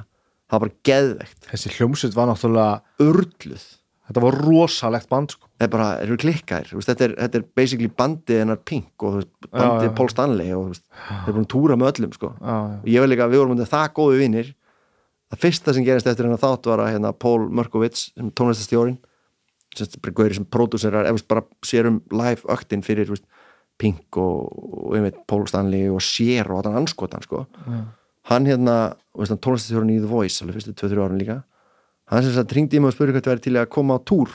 [0.48, 3.66] það var bara geðvegt, þessi hljómsveit var náttúrulega urluð
[4.08, 5.50] þetta var rosalegt band sko.
[5.58, 9.04] það er bara, eru klikkaðir þú veist, þetta, er, þetta er basically bandið hennar Pink
[9.04, 9.18] og
[9.50, 9.90] bandið.
[9.98, 12.32] Paul Stanley og þeir eru búin að túra með öllum sko.
[12.38, 12.78] já, já.
[12.78, 14.54] og ég vil líka að við vorum undir það góðu vinnir
[15.28, 18.96] það fyrsta sem gerist eftir hennar þátt var að hérna, Paul Mörkovits, tónlistastjórin
[20.02, 23.26] bara gauðir sem pródúserar bara sér um live öktin fyrir veist,
[23.78, 27.44] Pink og, og einmitt, Paul Stanley og Cher og allan anskotan sko.
[28.28, 31.42] hann hérna tónlistastjórin í The Voice alveg fyrstu 2-3 árin líka
[32.10, 34.00] hann sem sagt ringdi í mig og spurði hvað það væri til að koma á
[34.02, 34.34] túr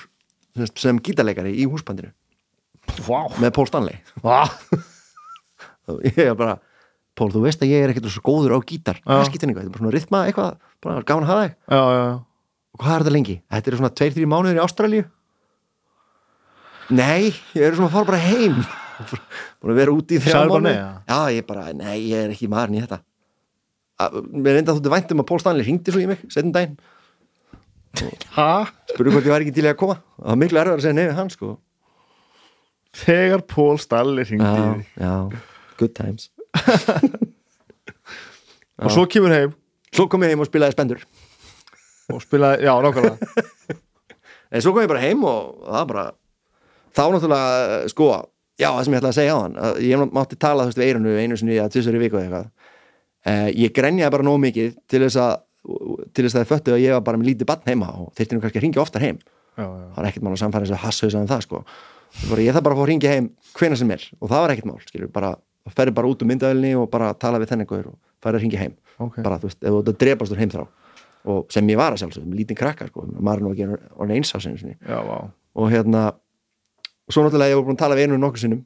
[0.78, 2.12] sem, gítarleikari í húsbandinu.
[3.08, 3.26] Vá.
[3.42, 4.00] með Paul Stanley.
[5.90, 6.60] Og ég er bara
[7.14, 8.98] Pól, þú veist að ég er ekkert svo góður á gítar.
[9.06, 11.52] Það skiptir einhvað, þetta er bara svona rytma eitthvað bara gaman að hafa þig.
[12.74, 13.36] Og hvað er þetta lengi?
[13.54, 15.04] Þetta eru svona 2-3 mánuðir í Ástralíu
[16.92, 18.56] Nei, ég er svona að fara bara heim.
[19.64, 20.62] Að vera úti í mánuði.
[20.68, 20.90] nei, ja?
[21.08, 23.00] Já, ég bara, nei, ég er ekki maðurinn í þetta.
[24.04, 26.76] Að- Mér reynda þóttu væntum að Pól Stanley ringdi svo í mig setjum daginn,
[28.36, 28.50] ha?
[28.92, 29.96] spurði hvort ég væri ekki til að koma.
[30.20, 31.48] Það var miklu erfið að segja nefið hann sko.
[33.04, 34.84] Þegar Pól Stalli ringdi í Já, þig.
[35.02, 35.14] já,
[35.82, 36.24] good times.
[38.84, 39.52] Og svo kemur heim.
[39.94, 41.02] Svo kom ég heim og spilaði spendur.
[42.14, 43.18] Og spilaði, já, nákvæmlega.
[44.54, 46.02] En svo kom ég bara heim og það bara
[46.94, 48.10] þá náttúrulega, sko
[48.60, 50.90] já, það sem ég ætlaði að segja á hann ég mátti tala þú veist við
[50.90, 52.52] eirunu einu sinni að tvisar í viku eða eitthvað.
[53.24, 55.34] Uh, ég grenjaði bara nóg mikið til þess að
[55.64, 58.36] til þess að það föttu að ég var bara með lítið barn heima og þyrfti
[58.36, 59.20] nú kannski að ringja oftar heim.
[59.54, 59.86] Já, já.
[59.94, 61.62] það var ekkert mál að samfæra þess að hasshausa um það sko.
[62.28, 64.54] Bara, ég þarf bara að fá að ringja heim hvena sem er og það var
[64.54, 65.30] ekkert mál, skilur, bara
[65.72, 68.64] ferði bara út um myndavelni og bara tala við þennan guður og færi að ringja
[68.66, 68.76] heim.
[69.00, 69.22] Ok.
[69.24, 70.66] bara, þú veist, ef þú að drepast úr heimþrá
[71.34, 74.34] og sem ég var að sjálfsögum, með lítinn krakka sko, maður nú ekki orðin eins
[74.36, 74.76] á sinni.
[74.84, 75.32] Já, vá.
[75.56, 76.02] Og hérna
[77.08, 78.64] og svo náttúrulega ég var búin að tala við einu nokkuð sinnum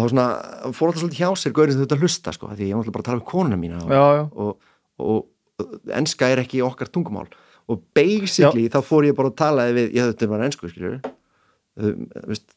[0.00, 0.26] þá svona,
[0.72, 3.04] fór alltaf svolítið hjá sér gaurin sem þetta hlusta sko, því ég var náttúrulega bara
[3.04, 4.74] að tala við konuna mína og, já, já, og,
[5.04, 5.24] og,
[5.64, 7.28] og enska er ekki okkar tungumál.
[7.70, 11.00] Og basically þá fór ég bara að talaði við ég þetta var ennsku skiljur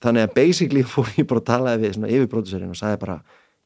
[0.04, 3.20] þannig að basically fór ég bara að talaði við svona yfirbróðuserinn og sagði bara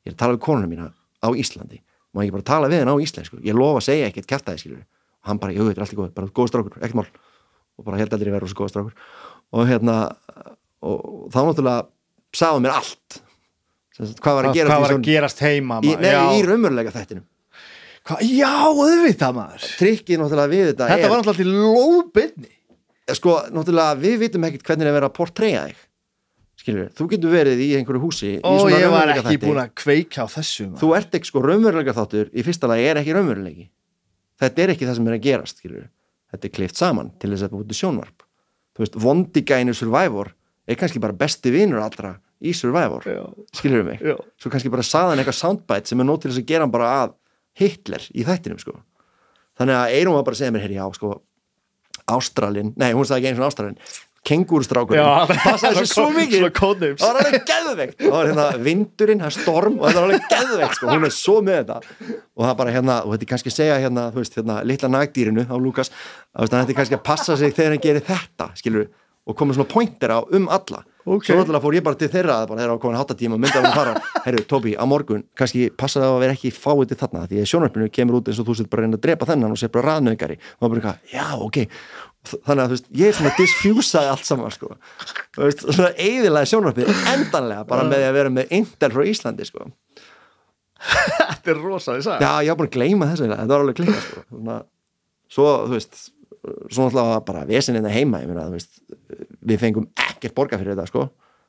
[0.04, 0.90] ég er að tala við konuna mína
[1.22, 1.82] á Íslandi.
[2.16, 3.38] Má ég bara tala við henn á íslensku?
[3.46, 5.98] Ég lofa að segja ekkert kæftæði skiljur og hann bara, jú, þetta er allt í
[6.00, 7.10] góð, bara góð strákur, ekkert mál.
[7.78, 8.94] Og bara held aldrei að vera svo góð strákur.
[9.54, 9.98] Og hérna
[10.86, 11.88] og þá náttúrulega
[12.38, 13.22] sagði mér allt.
[13.98, 17.26] Sagt, hvað var að hvað var að gerast heima í, nei, í raunverulega þættinum.
[18.08, 19.66] Hva, já, auðvitað maður.
[19.80, 22.54] Trikkið náttúrulega við þetta, þetta er var náttúrulega til lóðbyrni
[23.16, 25.84] sko, náttúrulega við vitum ekkert hvernig er að vera að portreya þig.
[26.58, 29.42] Skilur, þú getur verið í einhverju húsi og ég var ekki þætti.
[29.46, 30.80] búin að kveika á þessu maður.
[30.82, 32.32] þú ert ekki sko raunverulega þáttur.
[32.34, 33.68] Í fyrsta lagi er ekki raunveruleiki.
[34.42, 35.86] Þetta er ekki það sem er að gerast skilur.
[36.28, 38.26] þetta er klift saman til þess að til sjónvarp.
[38.76, 40.34] Þú veist, vondigæinu Survivor
[40.68, 43.06] er kannski bara besti vinur allra í Survivor,
[43.56, 44.02] skilur við mig?
[44.04, 44.18] Já.
[44.38, 46.92] svo kannski bara saðan eitthvað soundbite sem er nót til þess að gera hann bara
[47.04, 47.16] að
[47.58, 48.76] Hitler í þættinum sko.
[49.58, 51.16] Þannig að Eirum var bara að segja mér, herri, já, sko
[52.08, 53.80] Ástralin, nei, hún sagði ekki eins og Ástralin
[54.28, 56.48] kengúrstrákurinn, Já, passaði sér svo mikið.
[56.52, 57.98] það var alveg geðveikt.
[58.02, 61.16] Það var hérna vindurinn, það er storm og það var alveg geðveikt sko, hún er
[61.16, 62.18] svo með þetta.
[62.36, 64.92] Og það bara hérna, og þetta er kannski að segja hérna þú veist, hérna, litla
[64.92, 68.50] nagdýrinu á Lukas að veist, þetta er kannski að passa sig þegar hann gerir þetta
[68.60, 68.90] skilur
[69.28, 70.84] og komið svona pointer á um alla.
[71.08, 71.24] Ok.
[71.24, 73.78] svo náttúrulega fór ég bara til þeirra þegar það var komin háttatíma og myndaði hann
[73.78, 73.94] fara.
[74.26, 77.48] Herru, Tóbi, á morgun, kannski passa það að vera ekki fáið til þarna, því að
[77.52, 79.72] sjónarpinu kemur út eins og þú sér bara að reyna að drepa þennan og sér
[79.72, 81.60] bara raðnöðgari og það bara eitthvað, já, ok.
[82.28, 84.74] Þannig að þú veist, ég er svona diffjúsaði allt saman sko,
[85.38, 89.70] þú veist, svona eiðilega sjónarpið, endanlega, bara með að vera með Intel frá Íslandi, sko.
[90.78, 93.80] Þetta er rosalega sagði já, ég var búin að gleyma þessu eiginlega, þetta var alveg
[93.80, 94.58] klikka, sko.
[95.38, 96.04] Svo, þú veist
[96.72, 98.82] svo náttúrulega bara vesinni þetta heima ég meina, þú veist,
[99.48, 101.08] við fengum ekkert borga fyrir þetta, sko.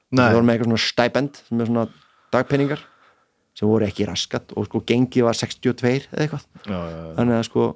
[0.08, 1.84] Við vorum með eitthvað svona stipend sem er svona
[2.32, 2.84] dagpenningar
[3.58, 6.46] sem voru ekki raskat og sko gengi var 62 eða eitthvað.
[6.62, 7.12] Já, já, já.
[7.18, 7.68] þannig að sko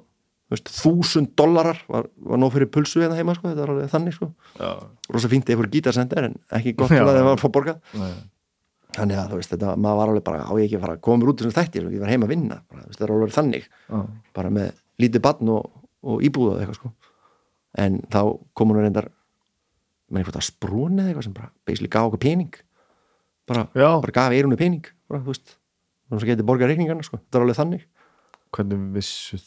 [0.53, 4.29] þúsund dollarar var, var nóg fyrir pulsu hérna heima sko, þetta var alveg þannig sko.
[5.13, 7.81] Rosa fínt eða fyrir gítarsender en ekki gott að það var að fá borgað.
[7.97, 8.13] Nei.
[8.93, 11.05] þannig að þú veist, þetta, maður var alveg bara á ég ekki að fara að
[11.07, 13.63] koma út þætti, sko, ég var heima að vinna bara, það er alveg þannig,
[14.37, 14.67] bara með
[15.01, 15.71] lítið barn og,
[16.05, 16.91] og íbúða eitthvað sko
[17.79, 18.19] en þá
[18.57, 19.09] komur hún reyndar
[20.13, 22.53] með eitthvað sprún eða eitthvað sem bara basically gaf okkur pening.
[23.49, 25.57] Bara, bara gaf eirunni pening bara, þú veist,
[26.09, 27.87] hún sem getið borgað reikningarna sko, það er alveg þannig.
[28.53, 29.39] Hvernig vissu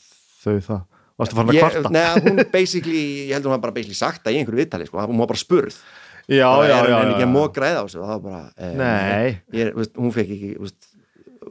[0.42, 0.82] þau það?
[1.16, 1.92] Varstu farin að ég, kvarta?
[1.94, 5.00] Neða, hún basically, ég heldur hún var bara basically sagt það í einhverju viðtali sko,
[5.00, 5.78] hún var bara spurð.
[6.26, 8.02] Já, bara, já, já, henni ekki að mók græða á sig?
[8.02, 10.88] Það var bara, eh, ég, veist, hún fekk ekki veist,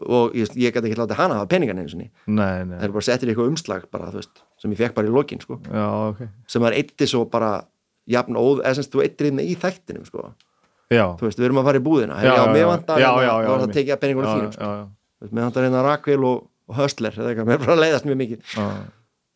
[0.04, 2.10] og ég, ég gæti ekki látið hana hafa peningan sinni.
[2.28, 5.14] Nei, nei, það er bara settir eitthvað umslag bara, veist, sem ég fekk bara í
[5.14, 6.26] lokin sko, já, ok.
[6.52, 7.54] Sem var eitti svo bara
[8.12, 10.28] jafn óð, eða semst þú eittir inn í þættinum sko,
[10.92, 12.20] þú veist, við erum að fara í búðina.
[12.20, 14.74] Já, já, mér Já, hérna, var það að peningunum þínum sko.
[15.32, 18.54] mér vantar hérna Rakvél og, og Höstler mér er bara að leiðast mjög mikið.
[18.56, 18.68] Já.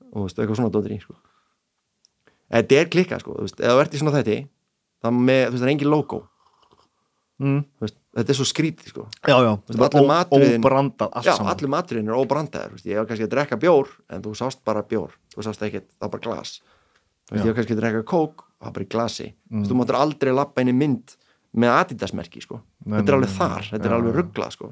[0.09, 1.15] og veist, eitthvað svona dóttir í sko.
[2.49, 4.37] þetta er klikkað sko, eða þú ert í svona þætti
[5.03, 6.21] það, með, veist, það er engin logo.
[7.39, 7.61] Mm.
[7.79, 9.05] Þú veist, þetta er svo skrítið sko.
[9.27, 9.51] já, já.
[10.59, 13.89] óbrandað allt já, saman allir maturinn er óbrandaður veist, ég var kannski að drekka bjór
[14.11, 17.41] en þú sást bara bjór, þú sást ekkert, það var bara glas veist, Já.
[17.43, 19.63] ég var kannski að drekka kók það var bara í glasi, Mm.
[19.65, 21.15] þú máttur aldrei lappa inn í mynd
[21.57, 22.59] með adidasmerki sko.
[22.85, 24.17] Nei, þetta er alveg þar, þetta er Já, alveg já.
[24.19, 24.67] rugglað sko.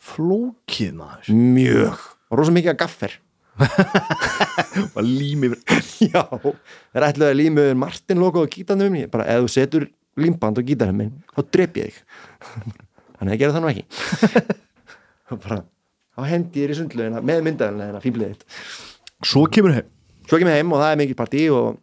[0.00, 3.14] flókið maður mjög, og rosa mikið að gaffer
[4.94, 5.50] var lími
[6.12, 6.54] já, það
[6.96, 9.88] er ætlaði að líma Martin logo og minni, bara ef þú setur
[10.20, 12.00] límband og gítanum minn, þá drep ég þig.
[13.20, 13.84] Þannig að gera það nú ekki.
[15.44, 15.60] Bara
[16.20, 18.58] þá hendi ég þér í sundlaugina með myndaðanlegina fýmblið þitt.
[19.30, 19.88] Svo kemur heim.
[20.28, 21.78] Svo kem ég heim og það er mikið partí og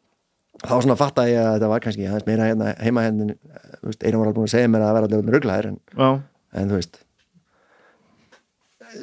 [0.64, 3.28] þá svona fatta ég að þetta var kannski aðeins meira hérna, heima hérna
[4.02, 5.78] Eirum var alveg búin að segja mér að það vera allir með rugglaðir en,
[6.58, 7.04] en þú veist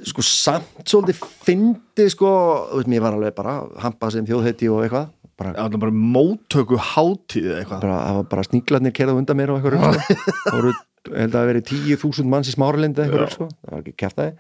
[0.09, 2.31] sko samt svolítið fyndi sko,
[2.73, 7.51] þú veist, mér var alveg bara hampað sem þjóðheiti og eitthvað bara, bara móttöku hátíð
[7.59, 7.81] eitthvað.
[7.85, 10.35] Bara, það var bara sníklarnir kerað undan mér og eitthvað sko.
[10.45, 10.73] það voru,
[11.11, 13.49] held að það verið tíu þúsund manns í smáralindi eitthvað sko.
[13.65, 14.35] það var ekki kjartaði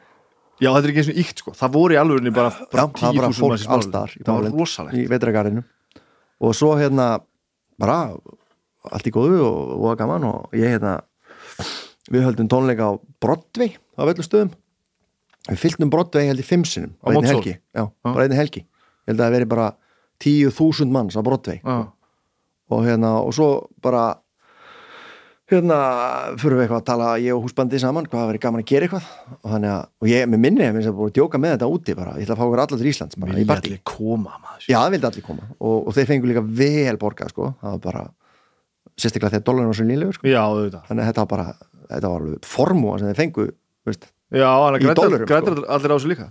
[0.63, 1.55] já, þetta er ekki eins og íkt sko.
[1.59, 3.77] Það voru í alvörinni bara, bara Já, það var bara 10.000 fólk manns í Smáralind.
[3.79, 4.97] allstar það var rosalegt.
[5.01, 5.65] í vetragarinu
[6.45, 7.09] og svo hérna
[7.81, 7.99] bara
[8.95, 10.99] allt í góðu og, og gaman og ég hérna
[12.13, 12.93] við höldum tónleika á
[13.23, 14.53] Broadway á vellu stöðum.
[15.49, 17.57] Við fylltum Broadway held í fimm sinum Á Mótsól?
[18.05, 18.63] bara einni helgi.
[19.09, 19.67] Held að það veri bara
[20.23, 21.61] tíu þúsund manns á Broadway.
[21.65, 21.89] Já,
[22.73, 23.49] og hérna og svo
[23.85, 24.15] bara
[25.51, 25.79] hérna
[26.41, 29.11] fyrir við eitthvað að tala ég og húsbandi saman, hvað verið gaman að gera eitthvað.
[29.43, 31.97] Og þannig að, og ég með minni ég að búið að djóka með þetta úti
[31.99, 34.65] bara, ég ætla að fá okkur allar til Íslands bara, vilja allir koma maður.
[34.71, 35.51] Já það vildi allir koma.
[35.61, 37.53] Og, og þeir fengu líka vel borgað sko.
[37.61, 38.07] Það var bara,
[38.97, 40.89] sérstaklega þegar dólarinn var svo nýlegur sko, já, auðvitað.
[40.89, 41.47] Þannig að þetta var bara
[41.89, 43.47] þetta var alveg formúa sem þeir fengu
[43.85, 46.29] veist, já, Í grættir grætir allir á þessu líka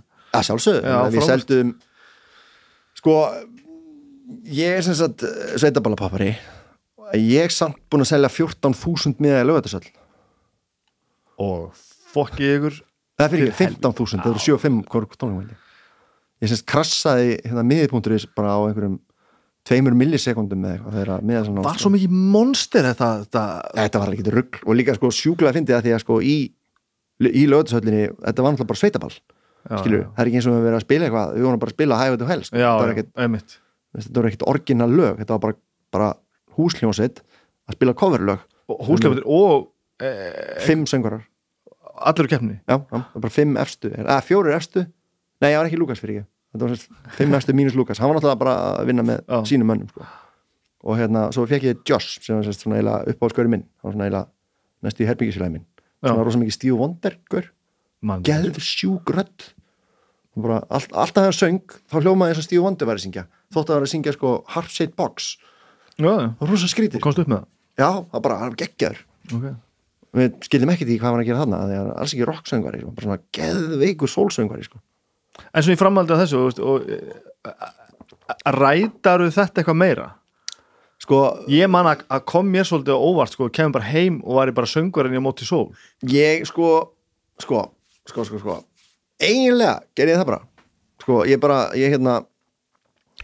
[4.48, 5.24] ég er sem sagt
[5.60, 6.32] sveitaballapappari
[7.18, 9.86] ég er samt búin að selja 14.000 miða í lögættisöll
[11.40, 11.74] og
[12.14, 12.78] fokkið ykkur?
[13.18, 15.60] Það fyrir ekki, Fyrir 15.000, það eru 7-5 hvort tónleikum ég.
[16.50, 18.98] Semst krassaði hérna miðipunkturins bara á einhverjum
[19.64, 23.44] tveimur millisekundum með eitthvað var svo mikið monster þetta, þetta
[23.78, 26.36] þetta var ekki rugg og líka sko sjúklega fyndið að því að sko í,
[27.30, 29.14] í lögættishöllinni, þetta var náttúrulega bara sveitaball.
[29.64, 30.08] Já, skilur, já.
[30.10, 32.00] það er ekki eins og við verið að spila eitthvað við vorum bara að spila
[32.02, 32.72] hægðu helst já,
[33.94, 35.58] þetta já, ekkert, orginal lög þetta var bara,
[35.94, 36.10] bara
[36.58, 37.22] húsljónsitt
[37.68, 39.70] að spila coverlög, húsleifundir og
[40.02, 40.10] e,
[40.66, 41.24] fimm söngarar
[41.94, 42.60] allir á keppni?
[42.66, 44.86] Já, já, bara fimm efstu eða fjórir efstu,
[45.40, 46.28] nei, það var ekki Lukas fyrir ekki.
[47.18, 47.98] Fimm efstu mínus Lukas.
[47.98, 49.40] Hann var náttúrulega bara að vinna með Já.
[49.50, 50.04] sínum mönnum sko.
[50.84, 53.64] og hérna, svo fekk ég Josh sem var svona eiginlega upp á sköri minn.
[53.80, 54.28] Hann var svona eiginlega
[54.84, 55.66] næstu í herbyggisfélagi minn.
[56.04, 57.48] Svona rosa mikið Steve Wonder gaur.
[58.04, 59.40] Rödd.
[59.40, 59.63] Og
[60.34, 63.26] bara, all, alltaf þegar hann söng þá hljómaði eins og Steve Wonder væri að syngja.
[63.54, 65.34] Þótt að það var að syngja sko Heart Shaped Box.
[65.94, 66.08] Það
[66.40, 67.02] var rosa skrítið.
[67.04, 67.44] Komst upp með
[67.78, 68.98] já, það var bara, var það
[69.34, 69.54] okay.
[70.14, 72.82] við skildum ekki því hvað var að gera þarna að hann er alls ekki rocksöngvari,
[72.82, 72.92] sko.
[72.96, 74.82] bara svona geðveikur sólsöngvari sko.
[75.50, 80.10] en svo í framhaldi af þessu og, veist, og, e, rætaru þetta eitthvað meira?
[81.02, 81.20] Sko,
[81.50, 84.70] ég man að, að kom mér svolítið óvart sko, kemur bara heim og væri bara
[84.70, 85.72] söngvarinn í móti sól.
[86.08, 86.70] ég sko
[87.42, 87.66] sko,
[88.06, 88.60] sko, sko, sko
[89.22, 90.40] eiginlega gerði ég það bara
[91.04, 92.20] sko, ég bara, ég hérna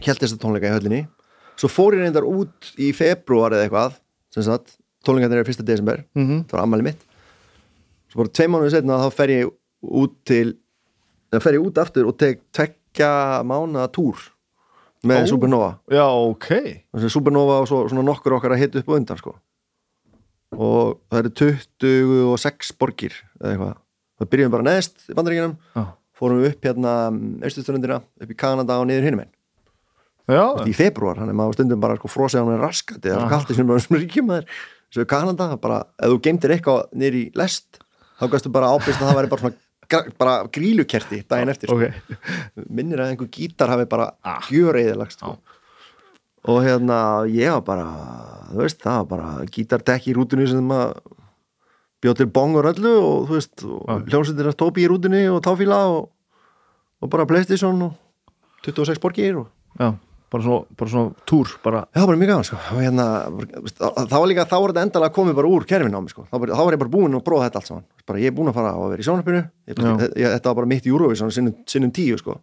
[0.01, 1.03] held þess að tónleika í höllinni
[1.61, 4.01] svo fór ég reyndar út í februar eða eitthvað
[4.35, 4.77] sem sagt,
[5.07, 5.65] tónleikarnir er 1.
[5.67, 6.43] desember mm -hmm.
[6.49, 7.07] það var ammæli mitt
[8.11, 9.51] svo bara tvei mánuði setna þá fer ég
[9.81, 10.57] út til
[11.33, 14.19] þá fer ég út aftur og tek tvekja mánuða túr
[15.07, 15.27] með Ó.
[15.27, 16.49] Supernova já, ok
[17.09, 19.37] Supernova og svo, svona nokkur okkar að hita upp á undan sko.
[20.51, 21.31] og það eru
[21.79, 23.77] 26 borgir eða eitthvað
[24.21, 25.85] það byrjum bara neðst í bandaríkinum já,
[26.21, 26.95] fórum við upp hérna
[27.49, 31.97] austusturundina upp í Kanada og niður hinum einn í februar, hann er maður stundum bara
[31.99, 33.31] sko frosið á hann raskati, það er Ah.
[33.33, 34.35] kallt í sem ríkjum
[34.91, 37.81] svo Kanada bara, ef þú geimtir eitthvað niður í lest
[38.21, 39.57] þá gæstu bara ábyrst að það væri bara svona
[40.19, 41.79] bara grílukerti daginn eftir sko.
[41.79, 44.41] ok minnir að einhver gítar hafi bara Ah.
[44.51, 45.39] gjöreyðilagst sko.
[46.45, 47.87] og hérna ég var bara,
[48.53, 51.01] þú veist, það var bara gítartekk í rútunni sem maður
[52.01, 53.65] bjóð til bong og röllu og þú veist,
[54.11, 56.07] hljómsveitir að tópi í rútunni og táfíla og,
[57.01, 57.99] og bara Playstation og
[58.65, 59.93] 26 borgir og já,
[60.31, 63.07] bara svona, bara svona túr bara, Já, bara mjög gaman, sko, og hérna
[63.69, 66.25] þá þá var líka, þá var þetta endalega komið bara úr kerfin á mig, sko,
[66.31, 68.37] þá, bara, þá var ég bara búinn að prófa þetta allt saman, bara ég er
[68.37, 71.93] búinn að fara að vera í sjónarpinu þetta var bara mitt í Eurovision sinnum, sinnum
[71.93, 72.39] tíu, sko.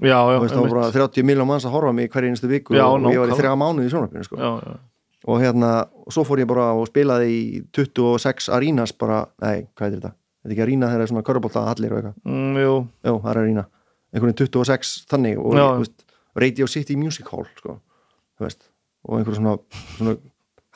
[0.00, 2.86] Já, já, veist, það var bara 30 miljón manns að horfa mig einstu viku Já,
[2.88, 4.40] og, og ég var í þrjá mánuði í sjónarpinu, sko.
[4.40, 4.78] Já.
[5.28, 5.70] Og hérna,
[6.06, 10.12] og svo fór ég bara og spilaði í 26 arínas bara, nei, hvað er þetta?
[10.40, 12.74] Þetta er ekki arína þegar það er svona körbólta allir og eitthvað Mm, jú,
[13.04, 13.64] Jó, það er arína,
[14.14, 15.66] einhvern veginn 26 þannig og Já.
[15.82, 16.04] veist,
[16.40, 17.76] Radio City Music Hall, sko,
[18.38, 18.62] þú veist
[19.04, 19.58] og einhver svona,
[19.98, 20.16] svona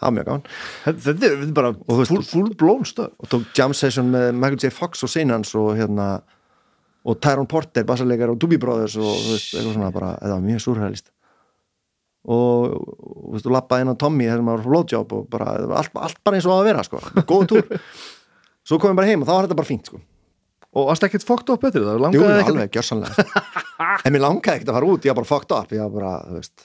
[0.04, 0.42] var mjög gaman
[0.84, 4.10] þetta er þetta er bara þú veist- full, full blown stöð og tók jam session
[4.12, 4.70] með Michael J.
[4.70, 6.20] Fox og Sinans og hérna
[7.04, 10.44] og Tyrone Porter, bassarleikar og Doobie Brothers og þú veist, eitthvað svona bara, þetta var
[10.44, 11.10] mjög surrealist
[12.24, 15.96] og veist, þú lappaði inn á Tommy þegar maður var frá blowjob og bara, allt,
[16.06, 17.78] allt bara eins og að vera, sko, góð túr.
[18.68, 20.00] Svo komum við bara heim og þá var þetta bara fínt, sko.
[20.74, 22.06] Og varst ekkert fokkt upp betri það?
[22.16, 23.26] Jú, alveg, gjörsanlega
[23.78, 26.14] en mér langaði ekkert að fara út, ég var bara fucked up ég var bara,
[26.24, 26.64] þú veist,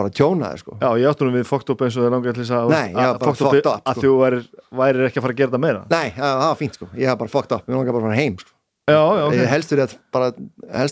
[0.00, 0.78] bara tjónaði, sko.
[0.80, 2.98] Já, ég áttunum við fokkt upp eins og það langaði til þess að Nei, ég
[2.98, 4.02] var bara fucked up fucked up, að sko.
[4.08, 4.48] þú værir,
[4.80, 5.84] værir ekki að fara að gera það meira.
[5.92, 8.20] Nei, það var fínt, sko, ég var bara fucked up, mér langaði bara að fara
[8.24, 8.54] heim, sko.
[8.84, 9.38] Já, já, ok.
[9.48, 9.72] Helst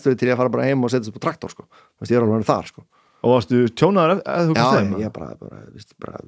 [0.07, 1.65] verið til ég að fara bara heim og setja þessu på traktor sko.
[1.69, 2.85] Þú veist, ég er alveg þar sko.
[3.23, 6.19] Og varstu tjónaður ef- ef þú já, ég, þeim ég bara, bara, veist, bara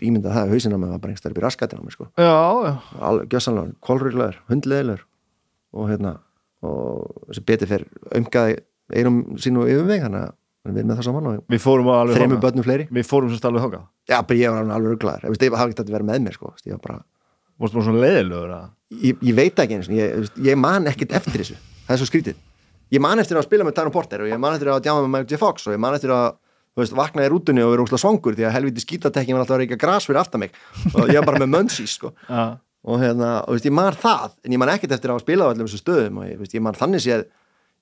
[0.00, 2.08] ímyndað það í hausina með að bara einhverstað upp í raskatina á mig sko.
[2.18, 2.34] já,
[2.66, 2.74] já,
[3.34, 5.04] gjössanlega, kólruglegar, hundleðilegur
[5.78, 6.16] og hérna
[6.66, 7.84] og þessi betið fer
[8.18, 8.58] umgaði
[8.90, 10.34] einum sínu yfir mig þannig að
[10.70, 12.42] við erum með það saman og við fórum alveg þreymur þangað.
[12.44, 12.84] börnum fleiri.
[12.92, 15.94] Við fórum sérst alveg þáka já, bara ég var alveg veist, ég hafa ekki þetta
[15.94, 16.52] verið með mér sko.
[16.66, 16.98] ég, var bara,
[17.62, 18.66] varstu bara svona leiðilegur að
[19.06, 21.56] ég, ég veit ekki eins og ég, ég man ekkert eftir þessu.
[21.86, 22.36] Það er svo skrítið
[22.94, 25.12] ég man eftir að spila með Tano Porter og ég man eftir að djama með
[25.14, 25.40] Michael J.
[25.40, 26.32] Fox og ég man eftir að
[26.78, 29.62] veist, vakna í rútunni og vera úrslega svangur því að helviti skítatekkin var alltaf að
[29.64, 30.54] reyka gras fyrir aftan mig
[30.94, 32.12] og ég var bara með munchies sko.
[32.30, 32.44] já,
[32.86, 35.50] og hérna, og veist, ég man það en ég man ekkert eftir að hafa spilað
[35.50, 37.26] á öllum þessu stöðum og ég, veist, ég man þannig séð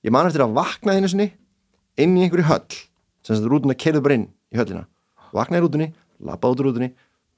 [0.07, 1.29] ég man eftir að vakna einu sinni
[1.99, 4.85] inn í einhverju höll sem þess að rútuna keirðu bara inn í höllina
[5.35, 5.87] vaknaði í rútunni,
[6.25, 6.89] lappaði út úr rútunni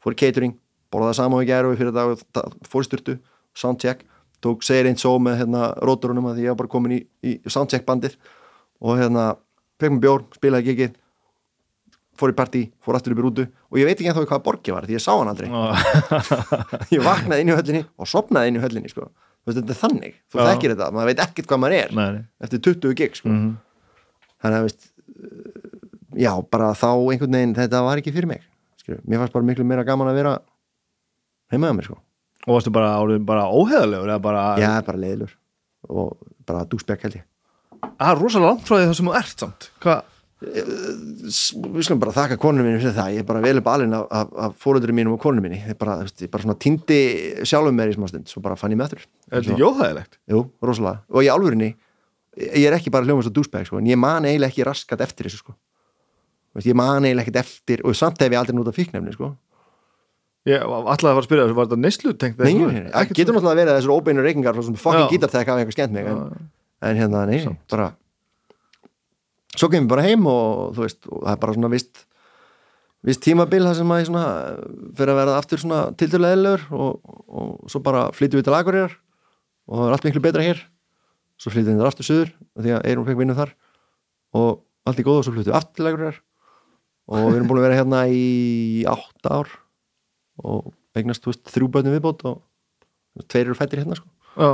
[0.02, 0.56] fór catering,
[0.94, 3.18] borðaði saman og ta- fór styrtu
[3.54, 4.06] soundcheck,
[4.42, 7.38] tók segir einn svo með hérna, róturunum að því ég var bara komin í, í
[7.46, 8.18] soundcheck bandið
[8.82, 9.32] og hérna
[9.82, 10.98] fekk mér bjór, spilaði gigið
[12.22, 14.74] fór í partí, fór aftur upp í rútu og ég veit ekki ennþá hvað borgi
[14.76, 15.50] var því ég sá hann aldrei
[16.96, 19.10] ég vaknaði inn í höllinni og sopnaði inn í höllinni sko.
[19.48, 22.98] Þetta er þannig, þú þekkir þetta maður veit ekkert hvað maður er nei, eftir 20
[23.00, 23.32] gig sko.
[23.32, 23.48] Mhm.
[24.44, 25.64] þannig að veist, uh,
[26.22, 28.46] já, bara þá einhvern veginn þetta var ekki fyrir mig
[28.78, 29.02] skilur.
[29.08, 30.36] mér fannst bara miklu meira gaman að vera
[31.54, 31.98] heima að mér sko
[32.48, 35.36] og varstu bara, orðin bara óheðalegur eða bara, já, bara leiðilur
[35.90, 37.28] og bara dúsbjörg held ég.
[37.82, 39.70] Það er rosalega langt frá því það sem þú ert samt.
[40.42, 43.12] S- við skulum bara þakka konunum mínu fyrir það.
[43.14, 45.78] Ég er bara vel upp alveg af, af, af fóröldurum mínum og konunum mínu ég
[45.78, 46.98] bara, ég bara svona týndi
[47.46, 50.42] sjálfum mér í smá stund svo bara fann ég með er þetta ekki óheðalegt Jú,
[50.66, 51.70] rosalega, og í álfurinni
[52.42, 55.28] ég er ekki bara hljóma svo dúsbæk sko, en ég man eiginlega ekki raskat eftir
[55.30, 55.54] þessu sko.
[56.66, 59.34] Ég man eiginlega ekkert eftir og samt hef ég aldrei notað fíknefni sko.
[60.50, 62.54] Ég ætlaði að fara að spyrja þessu, var þetta neyslu tengt nei,
[62.90, 65.12] það getur náttúrulega að þessar óbeinu reykingar frá svona fucking Já.
[65.14, 66.22] gítartek hafa eitthvað skemmt mig en,
[66.82, 67.92] en hérna, nei, nei, bara
[69.54, 72.06] svo kemur ég bara heim og þú veist, og það er bara svona vist
[73.08, 74.26] vist tímabil það sem að ég svona
[74.98, 78.98] fyrir að verða aftur svona tildulega eðlur og, og svo bara flytjum við til Akureyrar
[79.72, 80.62] og það er allt miklu betra hér.
[81.42, 83.56] Svo flytjum við aftur suður því að Eirum fekk vinnum þar
[84.38, 86.22] og allt í góð og svo flytjum við aftur til Akureyrar.
[87.12, 88.26] Og við erum búin að vera hérna í
[88.88, 89.50] átta ár
[90.40, 94.08] og eignast, þú veist, þrjú bönnum viðbót og tveir eru fættir hérna sko.
[94.38, 94.52] Já,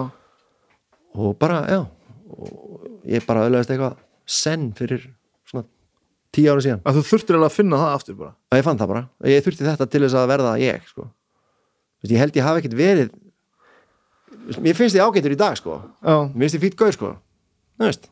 [1.17, 1.79] og bara, já
[2.27, 5.05] og ég bara öðlaðist eitthvað senn fyrir
[5.47, 5.67] svona
[6.35, 6.81] tíu ára síðan.
[6.83, 8.33] Að þú þurftir alveg að finna það aftur bara.
[8.51, 11.07] Og ég fann það bara, ég þurfti þetta til þess að verða ég sko,
[11.97, 13.07] Þú veist, ég held ég hafi ekkert verið
[14.27, 15.79] Þú veist, mér finnst ég ágættur í dag sko.
[16.03, 17.09] Já, mér finnst ég fýtt gaur sko.
[17.79, 18.09] Þú veist,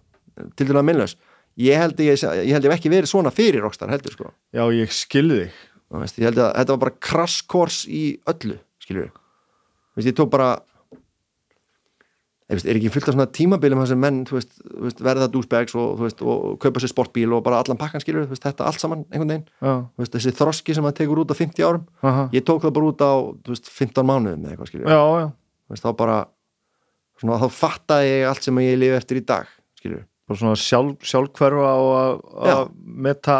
[0.57, 1.13] til dæla minnlaus
[1.55, 4.31] ég held ég, ég held ég ekki verið svona fyrir Rockstar heldur sko.
[4.55, 8.57] Já, ég skilði þig veist, ég held að þetta var bara crash course í öllu
[8.81, 9.11] skilur
[9.95, 10.53] við ég tók bara
[12.45, 16.03] ég veist, er ekki fullt af svona tímabilum þar sem menn veist, verða douchebags og,
[16.21, 19.47] og kaupa sér sportbíl og bara allan pakkan skilur veist, þetta allt saman einhvern veginn.
[20.13, 23.01] Þessi þroski sem maður tekur út á 50 árum aha, ég tók það bara út
[23.01, 24.91] á þú veist, 15 mánuðum eða eitthvað skilur
[25.81, 26.17] þá bara
[27.17, 29.49] svona, þá fattaði ég allt sem ég lifi eftir í dag
[29.79, 31.93] skilur bara svona sjálf, sjálfhverfa og
[32.45, 33.39] að- meta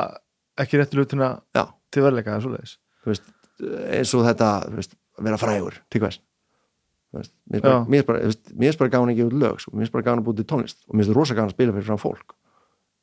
[0.58, 1.30] ekki réttu hlutina.
[1.54, 1.66] Já,
[1.96, 2.78] til verleika eða svoleiðis.
[3.06, 3.28] Veist,
[3.96, 5.78] eins og þetta veist, að vera frægur.
[5.94, 6.22] Til hvers?
[7.16, 9.72] Mér er bara, bara, gáðan ekki út lög sko.
[9.72, 10.82] mér er bara gáðan að búið til tónlist.
[10.90, 12.36] Og mér er rosa gáðan að spila fyrir frá fólk.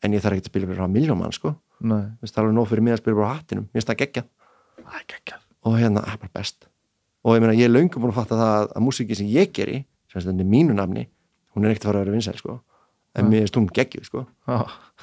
[0.04, 1.54] En ég þarf ekki að spila fyrir frá miljómann sko.
[2.34, 3.64] það er alveg nóg fyrir mig að spila bara á hattinum.
[3.70, 4.26] Mér finnst það geggja
[5.62, 6.68] og hérna, það er bara best.
[7.22, 9.52] Og ég meina, ég er löngu búin að fatta það að, að músíki sem ég
[9.54, 9.76] geri,
[10.10, 11.06] sem þetta er mínu nafni
[11.54, 12.56] hún er ekkert að fara að vera vinsæl sko.
[13.18, 14.24] En mér er stund geggjuð sko.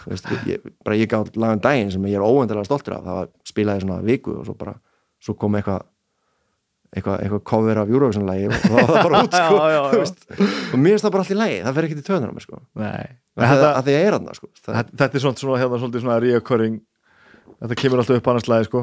[0.07, 3.29] veist, ég, bara ég gátt lagan daginn sem ég er óvendilega stoltur af það var
[3.45, 4.73] spilaði svona viku og svo bara
[5.21, 5.83] svo kom eitthvað
[6.89, 10.47] eitthvað, eitthvað cover af Eurovision-lægi og það var það bara út sko, Já, já, já.
[10.73, 12.45] og mér finnst það bara allt í lægi, það fer ekki til töðunar á mér
[12.47, 12.61] sko.
[12.81, 13.03] nei
[13.39, 14.49] að, þetta, að því ég er hann sko.
[14.65, 16.79] það, þetta, er svona, svona, hérna, svolítið svona reoccurring
[17.59, 18.81] þetta kemur alltaf upp annars lagi sko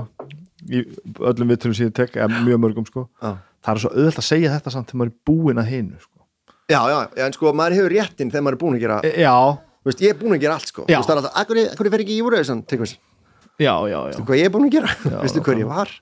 [0.66, 0.84] í
[1.32, 4.72] öllum vittunum síðan tek eða mjög mörgum sko það er svo auðvelt að segja þetta
[4.76, 6.15] samt þegar maður er búinn að hinu sko.
[6.70, 9.34] Já, já, en sko maður hefur réttin þegar maður er búin að gera E- já,
[9.86, 10.84] veist, ég er búin að gera allt sko.
[11.42, 11.60] Akkur,
[11.94, 12.22] fer ekki í
[13.62, 14.90] já, já, hvað ég er búin að gera?
[15.22, 15.92] Veistu hver ég var?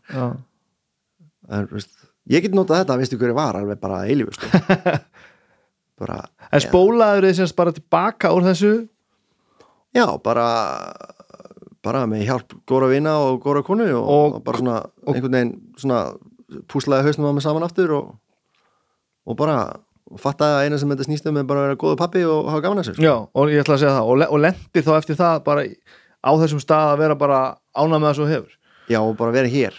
[1.49, 1.91] En, veist,
[2.33, 4.49] ég get notað þetta, veistu hver ég var alveg bara eilífu sko.
[5.95, 6.17] Bara,
[6.51, 8.71] en spólaður þið semst bara tilbaka úr þessu?
[9.95, 10.47] Já, bara
[11.87, 15.53] bara með hjálp góra vina og góra konu og, Og- og bara svona einhvern veginn
[15.79, 16.01] svona
[16.67, 18.09] púslaði hausnum á mig saman aftur og,
[19.29, 19.59] og bara
[20.21, 22.61] fattaði að eina sem þetta snýst um er bara að vera góðu pappi og hafa
[22.65, 23.03] gaman að sér sko.
[23.07, 24.09] já, og ég ætla að segja það.
[24.11, 25.65] Og, le og lendi þá eftir það bara
[26.25, 27.41] á þessum stað að vera bara
[27.77, 28.57] ánað með það svo hefur.
[28.89, 29.77] Já, og bara vera hér.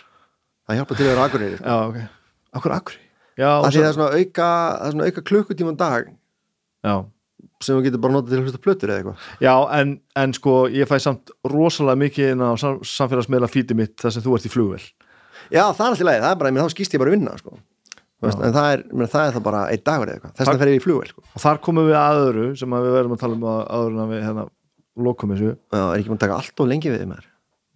[0.65, 1.65] Það hjálpa til að vera akkurir sko.
[1.65, 1.97] já, ok,
[2.59, 2.95] akkur akkur
[3.37, 4.47] já, því svo- það er svona auka,
[4.81, 6.07] það auka klukkutíma á dag
[6.85, 6.95] já,
[7.61, 9.27] sem þú getur bara notað til að hlusta plötur eða eitthvað.
[9.45, 13.95] Já en, en sko ég fæ samt rosalega mikið inn á sam samfélagsmiðla fítið mitt
[14.01, 14.81] þar sem þú ert í flugvel
[15.53, 17.37] já, það er alltaf leið, það er bara, ég meina, þá skýst ég bara vinna
[17.37, 17.57] sko.
[18.23, 20.61] Veist, en það er, meina, það er það bara einn dagur eða eitthvað, þess vegna
[20.61, 21.23] fer ég í flugvel sko.
[21.35, 23.89] og þar komum við að öðru sem að við verðum að tala um að aður
[23.91, 24.45] en að við hérna
[25.05, 25.49] lokum þessu.
[25.75, 27.25] Já, er ekki búin að taka allt og lengi við maður?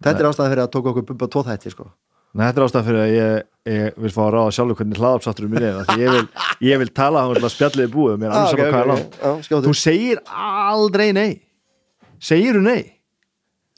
[0.00, 1.86] Þetta er ástæðan fyrir að tóka okkur bubba tvo þætti sko.
[2.30, 5.52] Nei, þetta er ástæðan fyrir að ég, ég vil fá að ráða sjálfur hvernig hlaðapsátturum
[5.52, 6.26] minn er ég vil,
[6.70, 9.66] ég vil tala hann að spjallið búið mér Ah, okay, hvað ok, langt já, skjótu.
[9.66, 11.32] Þú segir aldrei nei.
[12.22, 12.80] Segir þú nei?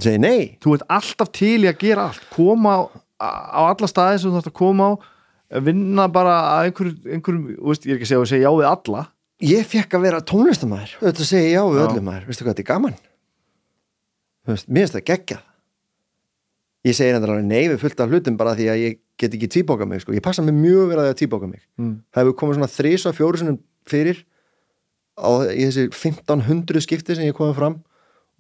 [0.02, 2.22] Segi nei, Þú ert alltaf til í að gera allt.
[2.36, 2.76] Koma
[3.18, 3.28] á,
[3.72, 4.93] alla staði sem þú þarfst að koma á
[5.61, 9.07] vinna bara að einhverjum, veist, ég er ekki að segja segja já við alla
[9.43, 12.65] ég fekk að vera tónlistamæður þetta segi ég já við öllum maður veistu hvað þetta
[12.65, 12.99] er gaman
[14.49, 15.43] veist, mér finnst það geggjað
[16.89, 19.51] ég segi þetta alveg nei við fullt af hlutum bara því að ég get ekki
[19.55, 20.15] tvíbóka mig sko.
[20.16, 21.95] ég passa mig mjög verið að því að tvíbóka mig mm.
[22.11, 24.24] það hefur komið svona þrís og fjóru sinum fyrir
[25.19, 27.79] á, þessi 1500 skipti sem ég komið fram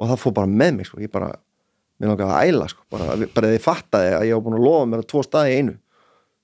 [0.00, 1.02] og það fór bara með mig sko.
[1.02, 1.30] ég bara,
[2.00, 2.86] mér langaði að æla sko.
[2.90, 5.76] bara, bara því fattaði að ég var búin að lofa mér að tvo staði einu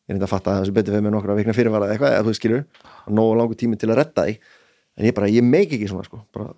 [0.09, 2.27] ég þetta að fatta að þessu betur fyrir mig nokkra vikna fyrirvara eða eitthvað, eða
[2.29, 2.63] þú skilur
[3.05, 4.39] og nógu langur tími til að retta því.
[4.99, 6.23] En ég bara, ég meik ekki svona sko.
[6.35, 6.55] bara,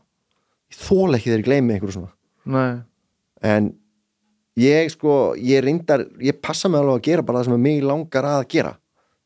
[0.70, 2.12] ég þóla ekki þegar ég gleymi einhverju svona.
[2.50, 2.70] Nei,
[3.50, 3.72] en
[4.60, 8.30] ég sko, ég reyndar ég passa mig alveg að gera bara það sem mig langar
[8.36, 8.76] að gera,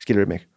[0.02, 0.48] skilur mig.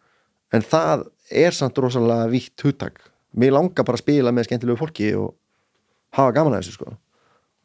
[0.52, 3.02] En það er samt rosalega vítt hugtak,
[3.36, 5.34] mig langar bara að spila með skemmtilegu fólki og
[6.16, 6.96] hafa gaman að þessu sko.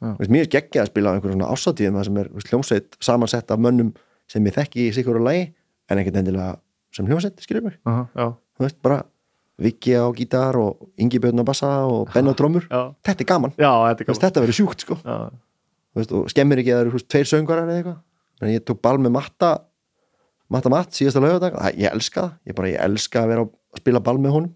[0.04, 0.12] Já.
[0.20, 3.62] Veist, mér er geggja að spila á einhverjum svona ásatíðum sem er hljómsveit samansett af
[3.64, 3.94] mönnum
[4.28, 5.46] sem ég þekki í sikur og lagi
[5.90, 6.54] en ekkert endilega
[6.94, 7.80] sem hljómsveit, skilur mig?
[7.90, 8.28] Aha, já,
[8.58, 9.02] þú veist, bara
[9.64, 12.66] Viki á gítar og Ingi Björn á bassa og Ben á trommur.
[12.66, 14.22] Já, þetta er gaman, já, þetta er gaman.
[14.24, 14.98] þetta verður sjúkt sko.
[15.94, 18.00] Veist, og skemmir ekki að það eru tveir söngarar eða eitthvað.
[18.42, 19.52] En ég tók ball með Matta
[20.54, 21.56] Matta Matt síðasta laugardag.
[21.58, 24.56] Æ, ég elska það, ég ég elska að vera að spila ball með honum.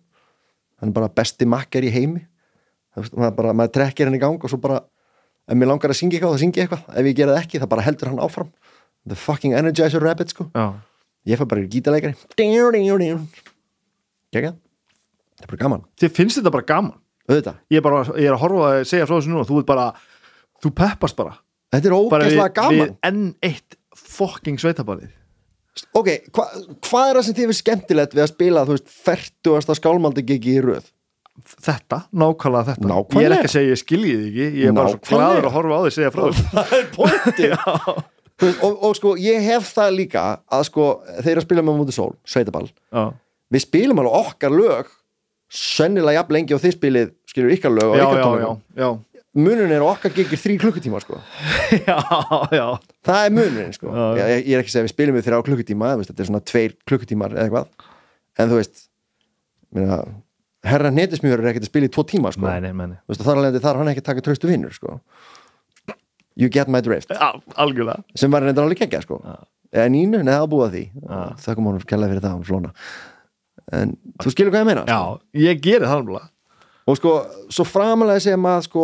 [0.82, 2.26] Hann er bara besti makker í heimi.
[2.98, 4.82] Veist, bara, maður trekkir hann í gang og svo bara
[5.48, 7.00] ef mér langar að syngja eitthvað, þá syngja ég eitthvað.
[7.00, 8.52] Ef ég gera það ekki, það bara heldur hann áfram.
[9.08, 10.50] The fucking energizer rabbit sko.
[10.54, 10.68] Já,
[11.28, 12.16] ég fær bara í gítarleikari.
[14.34, 14.54] Kekja
[15.38, 16.96] það er bara gaman, þið finnst þetta bara gaman?
[17.28, 17.58] Auðvitað.
[17.70, 19.86] Ég er bara, ég er að horfa að segja frá þessu núna þú ert bara,
[20.64, 21.36] þú peppast bara.
[21.76, 22.78] Þetta er ógeðslega gaman.
[22.80, 25.12] við enn eitt fucking sveitabalið
[25.98, 26.46] ok, hva,
[26.88, 30.56] hvað er það sem þið finnst skemmtilegt við að spila, þú veist, færtugasta skálmaldi gigi
[30.58, 30.88] í röð?
[31.38, 32.90] Þetta, nákvæmlega þetta.
[32.90, 33.22] Nákvæmlega.
[33.22, 34.48] ég er ekki að segja ég skilji þið ekki.
[34.58, 35.28] Ég er bara svo Nákvæmlega.
[35.28, 37.52] gladur að horfa á því að segja frá þessu það er pointið
[38.44, 40.88] veist, og, og sko, ég hef það líka að sko,
[41.20, 43.04] þeir eru að spila með mútið sól sveitaball, já,
[43.54, 44.94] við spilum alveg okkar lög
[45.48, 48.48] sennilega jafn lengi og þið spilið, skilur ykkar lög og ykkar
[48.78, 48.90] já,
[49.38, 51.20] munurinn er okkar gigir þrý klukkutíma sko.
[51.88, 51.98] já,
[52.52, 52.66] já.
[53.06, 53.92] það er munurinn sko.
[54.18, 56.44] Ég, ég er ekki að segja við spilum við þrjá klukkutíma veist, þetta er svona
[56.52, 57.88] tveir klukkutímar eða eitthvað
[58.38, 58.84] en þú veist
[59.78, 60.00] minna,
[60.68, 62.48] herra netismjör er ekkert að spila í tvo tíma sko.
[62.48, 65.00] Nei, nei, nei, veist, þar alveg þar hann ekki að taka tröstu vinnur sko.
[66.38, 67.12] You get my drift.
[67.14, 68.04] Já, algjörlega.
[68.16, 69.22] Sem var reyndar alveg geggja sko.
[69.74, 70.86] eða nínu, neða að búa því.
[71.02, 71.20] Já.
[71.44, 72.74] það kom honum kella fyrir það, hún flóna.
[73.76, 75.00] En þú skilur hvað ég meina Já,
[75.36, 76.30] ég geri það alveg.
[76.88, 77.14] Og sko,
[77.52, 78.84] svo framalega sem að sko,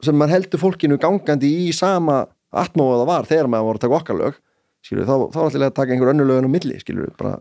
[0.00, 4.18] sem maður heldur fólkinu gangandi í sama atmóða var þegar maður voru að taka okkar
[4.18, 4.40] lög
[4.84, 7.36] skilur, þá, þá er alltaf að taka einhver önnur lögin á milli skilur, bara,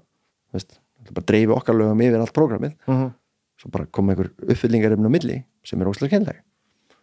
[0.56, 0.78] veist,
[1.10, 3.10] bara dreifi okkar lögum yfir allt prógramið uh -huh.
[3.62, 6.44] svo bara koma einhver uppfyllingarefn á milli sem er óslega kennleg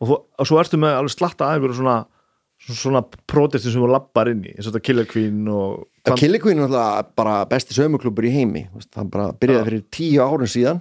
[0.01, 1.97] og, þú, og svo ertu með alveg slatta að einhverju svona
[2.67, 6.41] svona prótestin sem þú lappar inn í eins og þetta Killer Queen og að Killer
[6.41, 8.63] Queen er náttúrulega bara besti sömuklubur í heimi
[8.95, 10.81] það bara byrjaði fyrir tíu árun síðan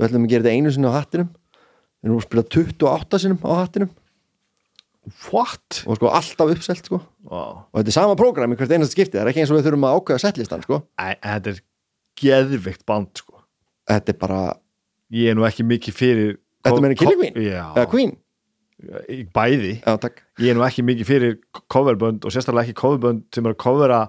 [0.00, 3.44] við ætlum að gera þetta einu sinni á hattinum við erum að spila 28 sinnum
[3.44, 3.92] á hattinum
[5.32, 5.82] what?
[5.86, 7.60] og sko alltaf uppselt sko Wow.
[7.70, 9.68] og þetta er sama prógram í hvert einasta skipti það er ekki eins og við
[9.68, 11.60] þurfum að ákveða settlistan sko Æ, þetta er
[12.18, 13.36] geðvikt band sko.
[13.88, 14.40] þetta er bara,
[15.14, 16.32] ég er nú ekki mikið fyrir
[16.66, 17.38] Þetta meina Killer Queen?
[17.46, 18.12] Já, eða Queen
[19.34, 19.74] bæði.
[19.84, 19.96] Já
[20.42, 21.38] ég er nú ekki mikið fyrir
[21.70, 24.02] coverbönd og sérstaklega ekki coverbönd sem er að covera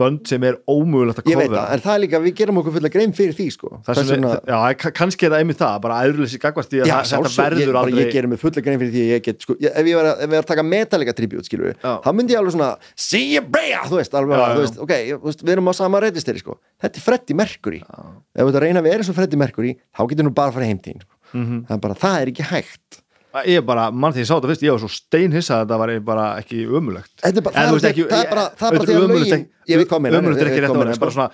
[0.00, 1.60] bönd sem er ómögulegt að ég veit covera.
[1.66, 3.68] það, en það er líka við gerum okkur fulla grein fyrir því sko.
[3.84, 6.80] Það sem vegna- er, já, ka- kannski er það einmitt það bara æðruleysi gagvast í
[6.80, 9.02] að Já, það- þetta verður ég, bara, aldrei ég gerir mig fulla grein fyrir því
[9.04, 11.44] að ég get sko, ég, ef ég var að, ef var að taka Metallica tribute
[11.44, 12.00] skilur Já.
[12.00, 14.92] þá myndi ég alveg svona see you bear, þú veist, alveg, Já, þú veist ok,
[15.20, 16.56] þú við erum á sama reyndisteri sko.
[16.80, 17.82] Þetta er Freddie Mercury.
[17.84, 20.64] Ef þetta reyna að vera eins og Freddie Mercury þá getur nú bara að fara
[20.64, 21.14] heim til þín sko.
[21.36, 21.66] Mhm.
[21.68, 23.02] það er bara, það er ekki hægt
[23.46, 25.92] ég bara, mann því ég sá þetta fyrst, ég var svo steinhissa að þetta var
[26.06, 29.88] bara ekki ömulegt Þetta það þú er bara- það það því að lögin- ég veit
[29.90, 30.74] hvað meina, ömurlegt er ekki rétt
[31.14, 31.30] svona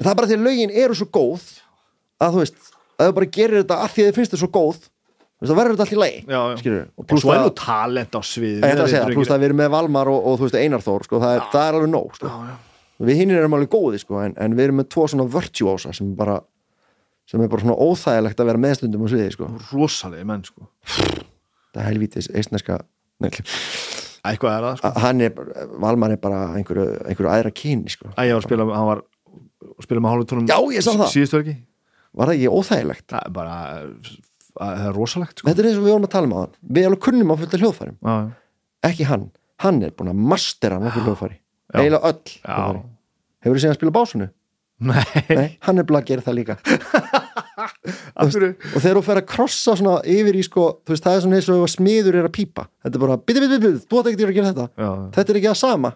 [0.00, 1.44] það er bara því að lögin eru svo góð
[2.20, 2.56] að þú veist,
[2.96, 4.80] að þú bara gerir þetta að því að þið finnst þið svo góð
[5.40, 5.88] þú það verður þetta
[6.28, 6.40] já.
[6.60, 9.60] skilur, og svo er það nú talent á svið það, pluss það að við erum
[9.60, 12.32] með Valmar og, og þú veist Einar Þór, sko, það er, það alveg nóg sko.
[13.00, 16.10] við hinnir erum alveg góði sko, en, en við erum með tvo svona virtuósa sem
[16.18, 16.40] bara
[17.30, 19.48] sem er bara svona óþægilegt að vera meðstundum á sviði sko.
[19.70, 20.66] rosalegi menn sko.
[21.70, 22.80] Það er helvítis eistneska
[23.20, 23.30] Nei,
[24.24, 24.90] eitthvað er það sko?
[25.04, 25.34] Hann er,
[25.84, 28.10] Valmar er bara einhverju, einhverju aðra kyni sko.
[28.16, 31.10] að ég var að spila, hann var að spila með hálfutónum Já, ég sá það.
[31.14, 31.54] síðustu ekki,
[32.18, 33.06] var það ekki óþægilegt?
[33.12, 33.56] Það er bara
[34.60, 35.46] það er rosalegt sko.
[35.50, 37.34] Þetta er eins og við vorum að tala um á hann við alveg kunnum á
[37.38, 38.16] fullt af hljóðfærum já,
[38.90, 39.28] ekki hann,
[39.62, 41.38] hann er búin að mastera nokkur hljóðfæri,
[41.76, 42.80] eiginlega öll
[43.44, 44.30] hefur þið séð að spila básunu?
[44.80, 46.56] nei, Nei, hann er búin að gera það líka
[47.60, 51.38] og þegar þú fer að krossa svona yfir í sko, þú veist, það er svona
[51.38, 52.66] eins og að smiður er að pípa.
[52.84, 54.66] Þetta er bara, biti, biti, biti, þú átt ekki að gera þetta.
[54.74, 55.92] Já, þetta er ekki það sama.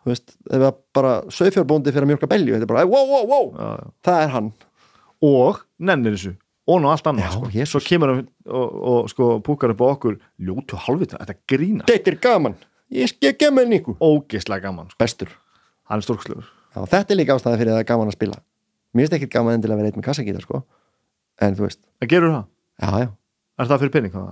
[0.00, 3.26] Þú veist, ef að bara sögfjárbóndi fyrir að mjölka belju, þetta er bara, wow, wow,
[3.30, 3.50] wow.
[3.50, 3.90] Já, já.
[4.08, 4.52] það er hann,
[5.30, 5.60] og
[5.90, 6.36] nennir þessu.
[6.70, 7.66] Og ná allt annað Já, sko.
[7.72, 12.12] Svo kemur hann og, og sko púkar upp á okkur ljótu halvvita, þetta grína þetta
[12.14, 12.56] er gaman.
[12.94, 13.96] Ég ekki með Niku.
[14.02, 15.00] Ógeðslega gaman, sko.
[15.02, 15.34] bestur,
[15.90, 18.36] hann er stórkslegur Já, þetta er líka ástæða fyrir að það er gaman að spila.
[18.94, 20.60] Mér finnst ekkert gaman endilega að vera eitt með kassagítar sko.
[21.40, 22.46] En þú veist, það gerur það,
[22.84, 23.08] já, já.
[23.60, 24.24] Er það fyrir pening já,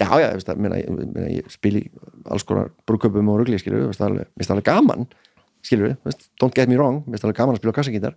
[0.00, 1.84] já, ég, veist, að, meina, ég, meina, ég spil í
[2.30, 4.14] alls konar brúköpum og rugli, skilur við, það er
[4.56, 5.08] alveg- gaman
[6.06, 8.16] veist, don't get me wrong mér finnst það alveg gaman að spila kassagítar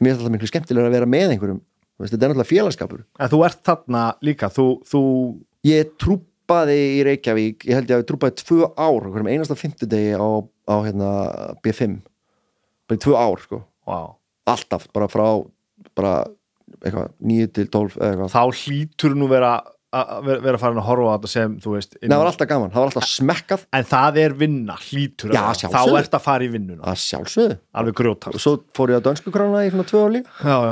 [0.00, 1.62] mér finnst það miklu skemmtilega að vera með einhverjum
[1.94, 3.02] þetta er náttúrulega félagskapur.
[3.22, 5.02] En þú ert þarna líka þú, þú,
[5.70, 9.56] ég trú, trúpaði í Reykjavík ég held ég að ég trúpaði tvö ár hverjum einasta
[9.56, 10.28] fimmtudegi á,
[10.68, 11.10] á hérna,
[11.64, 12.02] B5
[12.84, 13.60] bara í tvö ár sko.
[13.88, 14.16] wow.
[14.46, 15.24] alltaf, bara frá
[15.96, 16.24] bara
[16.84, 19.54] eitthvað, 9 til 12 eða eitthvað, þá hlýtur nú vera
[19.94, 22.70] að vera farin að horfa á þetta sem þú veist Nei, það var alltaf gaman,
[22.72, 23.66] það var alltaf smekkað.
[23.78, 26.82] En það er vinna, hlýtur að Já, þá ert að fara í vinnuna.
[26.90, 30.02] Að sjálfsögðu, alveg grjótar og svo fór ég á dönsku krána í svona tvö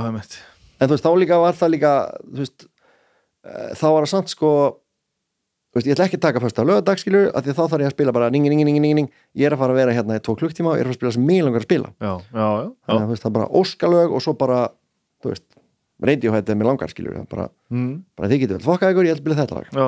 [0.03, 0.41] það mitt
[0.83, 1.97] en þú veist, þá líka var það líka
[2.39, 2.65] veist,
[3.47, 4.53] uh, þá var það samt sko
[5.73, 6.65] veist, ég ætla ekki að taka fyrst á
[7.39, 9.11] að þá þarf ég að spila bara ning, ning, ning, ning, ning.
[9.39, 11.01] ég er að fara að vera hérna í tvo klukktíma og ég er að að
[11.01, 11.93] spila sem mig langar að spila.
[12.03, 14.59] Já, já, já, að þú veist, það er bara óskalög og svo bara,
[16.03, 19.21] Radiohead er mér langar skilur bara, Mm, bara þið getur vel fokkað ykkur, ég ætla
[19.21, 19.67] að spila þetta lag.
[19.73, 19.87] Já,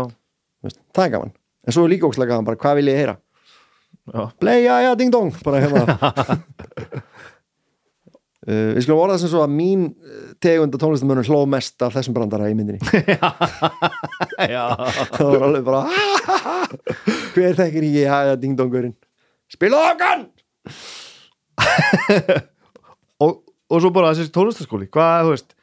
[0.67, 1.33] veist, það er gaman,
[1.67, 3.17] en svo er líka óslega gaman bara hvað vil ég heyra,
[4.15, 4.23] já.
[4.41, 5.83] play ja ja ding dong bara hérna.
[8.45, 11.95] Uh, við skulum orða sem svo að mín uh, tegund og tónlistamönnum hló mest af
[11.97, 12.81] þessum brandara í myndinni.
[14.55, 14.65] Já.
[15.15, 15.83] það var alveg bara
[17.35, 18.95] hver þekkir ekki ja ja ding dongurinn?
[19.53, 20.25] Spila okkar!
[23.23, 23.37] Og,
[23.71, 25.55] og svo bara þessi tónlistaskóli hvað, þú veist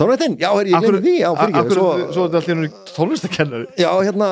[0.00, 3.88] tónlistin, já, er ég glemði því já, fyrir svo, svo, er þetta allir tónlistakennari já,
[4.02, 4.28] hérna,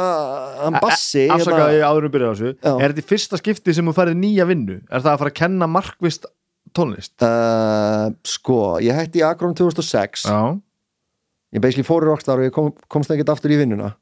[0.63, 2.53] hann bassi afsaka hérna, áður um byrja á þessu.
[2.59, 2.73] Já.
[2.83, 4.79] er þetta í fyrsta skipti sem þú færið nýja vinnu?
[4.91, 6.27] Er það að fara að kenna markvist
[6.75, 7.15] tónlist?
[7.23, 10.39] Uh, sko, ég hætti í Akron 2006 já,
[11.53, 13.93] ég basically fór í Rockstar og ég kom, komst ekkert aftur í vinnuna.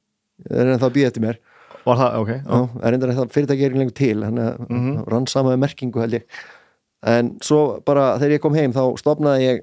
[0.46, 1.40] Það er ennþá að býða eftir mér.
[1.80, 2.30] Var það, ok.
[2.36, 4.96] Já, er þetta fyrirtæki er ekki lengur til þannig að mm Mhm.
[5.10, 6.24] rann sama með merkingu held ég.
[7.10, 9.60] En svo bara þegar ég kom heim þá stopnaði ég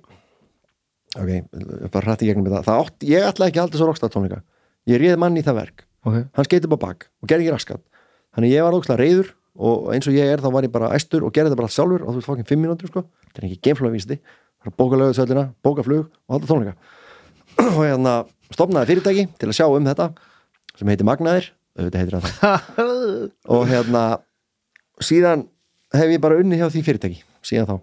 [1.22, 2.64] ok, ég bara hrætti gegnum þetta.
[2.68, 4.40] Það átt, ég ætlaði ekki að halda svo Rockstar tónleika.
[4.88, 5.84] Ég réð mann í það verk.
[6.08, 7.84] Ok, hann skeiti á bak og gerði ekki raskat.
[8.38, 11.26] Þannig ég var ógslag reyður og eins og ég er þá var ég bara æstur
[11.26, 13.04] og gerði þetta bara allt sjálfur og þú veist fokkin fimm mínútur sko.
[13.28, 14.20] Þetta er ekki geimflugvísti,
[14.78, 16.78] bóka lögutsöldina bóka flug og halda tónleika.
[17.78, 18.12] Og hérna
[18.54, 20.12] stopnaði fyrirtæki til að sjá um þetta
[20.78, 21.50] sem heitir Magnaðir.
[21.78, 22.28] Hann það
[23.54, 24.04] og hérna
[25.04, 25.48] síðan
[25.94, 27.76] hef ég bara unni hjá því fyrirtæki síðan þá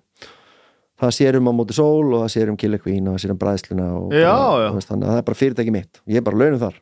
[1.02, 3.34] það sér um á móti sól og það sér um Killer Queen og það sér
[3.34, 4.68] um bræðsluna og Já, bara, já.
[4.76, 6.00] veist, þannig að það er bara fyrirtæki mitt.
[6.10, 6.76] Ég er bara launum þar.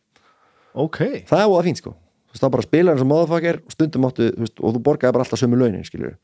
[0.84, 0.98] Ok.
[1.30, 1.94] Það er óða fínt sko.
[1.96, 5.16] Þú veist, þá bara spila eins og móðafakkar og stundum áttu veist, og þú borgaði
[5.16, 6.14] bara alltaf sömu launin skilur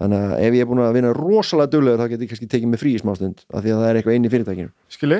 [0.00, 2.70] þannig að ef ég er búin að vinna rosalega duglegur þá get ég kannski tekið
[2.72, 4.70] mig frí í smá stund af því að það er eitthvað inn í fyrirtækinu.
[4.96, 5.18] Skilji,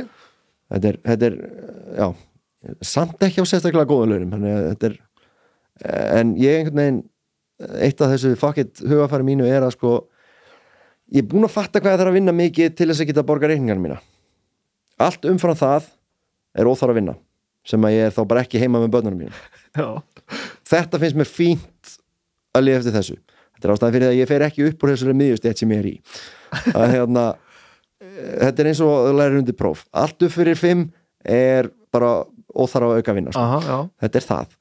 [0.73, 1.37] þetta er, þetta er
[2.01, 2.07] já,
[2.89, 4.97] samt ekki á sérstaklega góða launum er
[5.85, 7.03] en ég einhvern veginn
[7.85, 9.93] eitt af þessu fuck hugafæri mínu er að sko
[11.11, 13.23] ég er búin að fatta hvað það er að vinna mikið til þess að geta
[13.25, 13.99] að borga reikningarna mína.
[15.01, 15.91] Allt umfram það
[16.59, 17.17] er óþar að vinna
[17.67, 19.27] sem að ég er þá bara ekki heima með börnunum
[19.77, 19.89] já,
[20.71, 21.91] þetta finnst mér fínt
[22.57, 23.17] að lifa eftir þessu.
[23.55, 25.83] Þetta er ástæðan fyrir það að ég fer ekki upp úr þessari miðjustett sem ég
[25.83, 25.95] er í.
[26.73, 27.25] Að hérna
[28.41, 29.85] þetta er eins og að læra undir próf.
[29.93, 30.87] Allt upp fyrir fimm
[31.21, 33.45] er bara óþarf að auka vinna sko.
[33.45, 34.57] aha, þetta er það.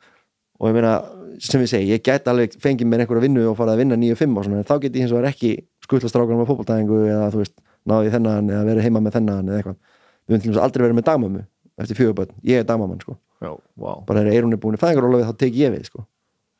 [0.59, 0.93] Og ég meina,
[1.41, 4.35] sem ég segi, ég get alveg fengið mér einhverja vinnu og fara að vinna 9-5
[4.35, 5.53] og svona, en þá get ég hins vegar ekki
[5.89, 7.55] skuttla strákunum á fótboltæðingu eða þú veist,
[7.89, 9.79] náði þennan eða verið heima með þennan eða eitthvað.
[10.29, 11.43] Við höfum til dæmis aldrei verið með dagmömmu
[11.79, 13.15] eftir fjöguböld, ég er dagmamman sko.
[13.39, 16.03] Já, wow bara þegar Eirún er búin í fæðingarólafi þá tek ég við sko.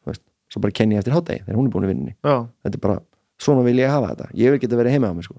[0.08, 2.80] Veist, svo bara kenni ég eftir hátegi þegar hún er búin í vinninni já, þetta
[2.80, 2.96] er bara,
[3.44, 4.30] svona vil ég hafa þetta.
[4.40, 5.36] Ég vil geta verið heima á mig sko.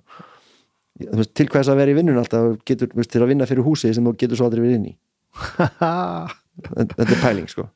[1.01, 3.95] Veist, til hvers að vera í vinnun alltaf getur, veist, til að vinna fyrir húsi
[3.97, 4.95] sem þú getur svo aldrei verið inn í.
[6.77, 7.71] Þetta, er pæling sko.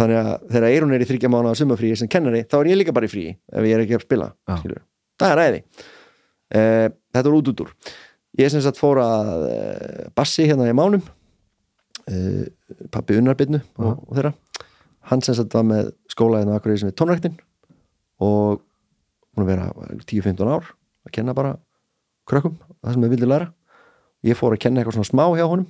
[0.00, 2.78] þannig að þegar Eirún er í þryggja mánu á sumafríi sem kennari, þá er ég
[2.80, 4.30] líka bara í fríi ef ég er ekki að spila.
[5.20, 7.72] Það er ræði uh, þetta var út út úr
[8.36, 11.04] ég sem sagt fór að uh, bassi hérna í mánum.
[12.06, 12.46] Uh,
[12.94, 14.32] pappi unnarbyrnu og, og þeirra.
[15.10, 17.38] Hann sem sagt var með skóla hérna akkur sem við tónræktin
[18.22, 18.62] og
[19.36, 19.70] búin að vera
[20.04, 20.70] 10-15 ár
[21.06, 21.56] að kenna bara
[22.28, 23.50] krökkum það sem við vildum læra.
[24.26, 25.68] Ég fór að kenna eitthvað svona smá hjá honum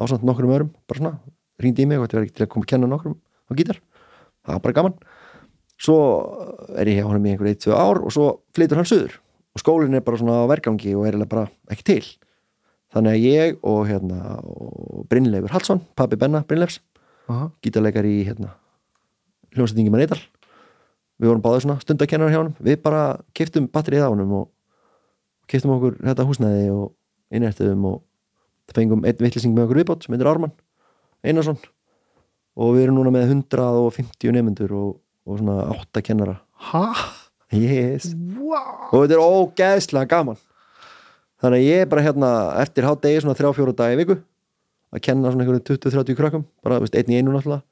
[0.00, 1.14] á samt nokkrum öðrum, bara svona
[1.60, 3.80] ringdi í mig og þetta verið ekki til að koma að kenna nokkrum á gítar,
[4.46, 4.94] það var bara gaman
[5.80, 5.98] svo
[6.76, 9.16] er ég hjá honum í einhver 1-2 ár og svo flytur hann suður.
[9.56, 12.02] Og skólinn er bara svona á vergangi og er eiginlega bara ekki til.
[12.94, 16.80] Þannig að ég og hérna og Brynleifur Hallsson, pappi Benna Brynleifs
[17.30, 18.54] aha, gítarleikar í hérna
[19.54, 20.20] hljómsættingi með neytal
[21.20, 22.54] við vorum báðið svona stundakennar hjá honum.
[22.64, 23.02] Við bara
[23.36, 24.46] kiftum batterið á honum og
[25.50, 26.86] kiftum okkur þetta húsnæði og
[27.36, 28.00] innrættuðum og
[28.74, 30.54] fengum einn vittlising með okkur viðbót sem heitir Ármann
[31.26, 31.58] Einarsson.
[32.60, 34.90] Og við erum núna með 150 nefnendur og,
[35.30, 36.36] og svona 8 kennara.
[36.70, 36.84] Ha,
[37.54, 38.10] yes.
[38.36, 40.38] wow og þetta er ógeðslega gaman.
[41.40, 44.16] Þannig að ég er bara hérna eftir hátdegi svona 3-4 dagi viku
[44.90, 47.62] að kenna svona einhverjum 20-30 krökkum bara veist, einn í einu náttúrulega.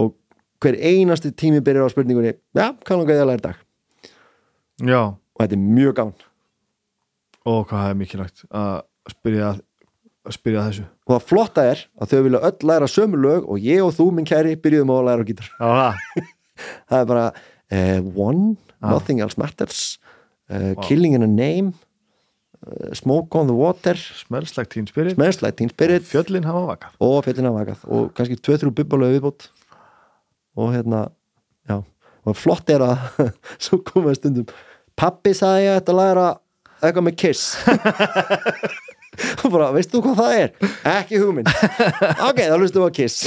[0.00, 0.16] Og
[0.64, 3.60] hver einasti tími byrjar á spurningunni hvað langar ég að læra dag?
[4.82, 6.26] Já, og þetta er mjög gaman.
[7.44, 9.52] Og hvað er mikilvægt að spyrja
[10.24, 10.84] að spyrja þessu.
[11.04, 14.08] Og það flotta er að þau vilja öll læra sömu lög og ég og þú,
[14.16, 15.50] minn kæri, byrjuðum á að læra á gítar.
[15.60, 16.22] Já,
[16.56, 16.98] það.
[17.00, 19.98] er bara uh, One, Nothing Else Matters.
[20.50, 21.72] Uh, Killing in a Name.
[22.64, 23.94] Uh, Smoke on the Water.
[23.96, 25.14] Smells like teen spirit.
[25.16, 26.04] Smells Like Teen Spirit.
[26.08, 26.94] Fjöllin hafa vakað.
[27.04, 27.82] Og Fjöllina vakað.
[27.88, 29.48] Og kannski 2-3 bubbalögu viðbót.
[30.60, 31.06] Og hérna
[31.68, 31.80] já,
[32.24, 33.20] og flott er að
[33.64, 34.52] svo komaði stundum.
[34.94, 36.26] Pappi sagði ég að þetta læra
[36.84, 37.44] eitthvað með kiss
[39.44, 40.50] og bara, veistu hvað það er?
[40.94, 43.18] ekki hugminn ok, þá hlustum við að kiss.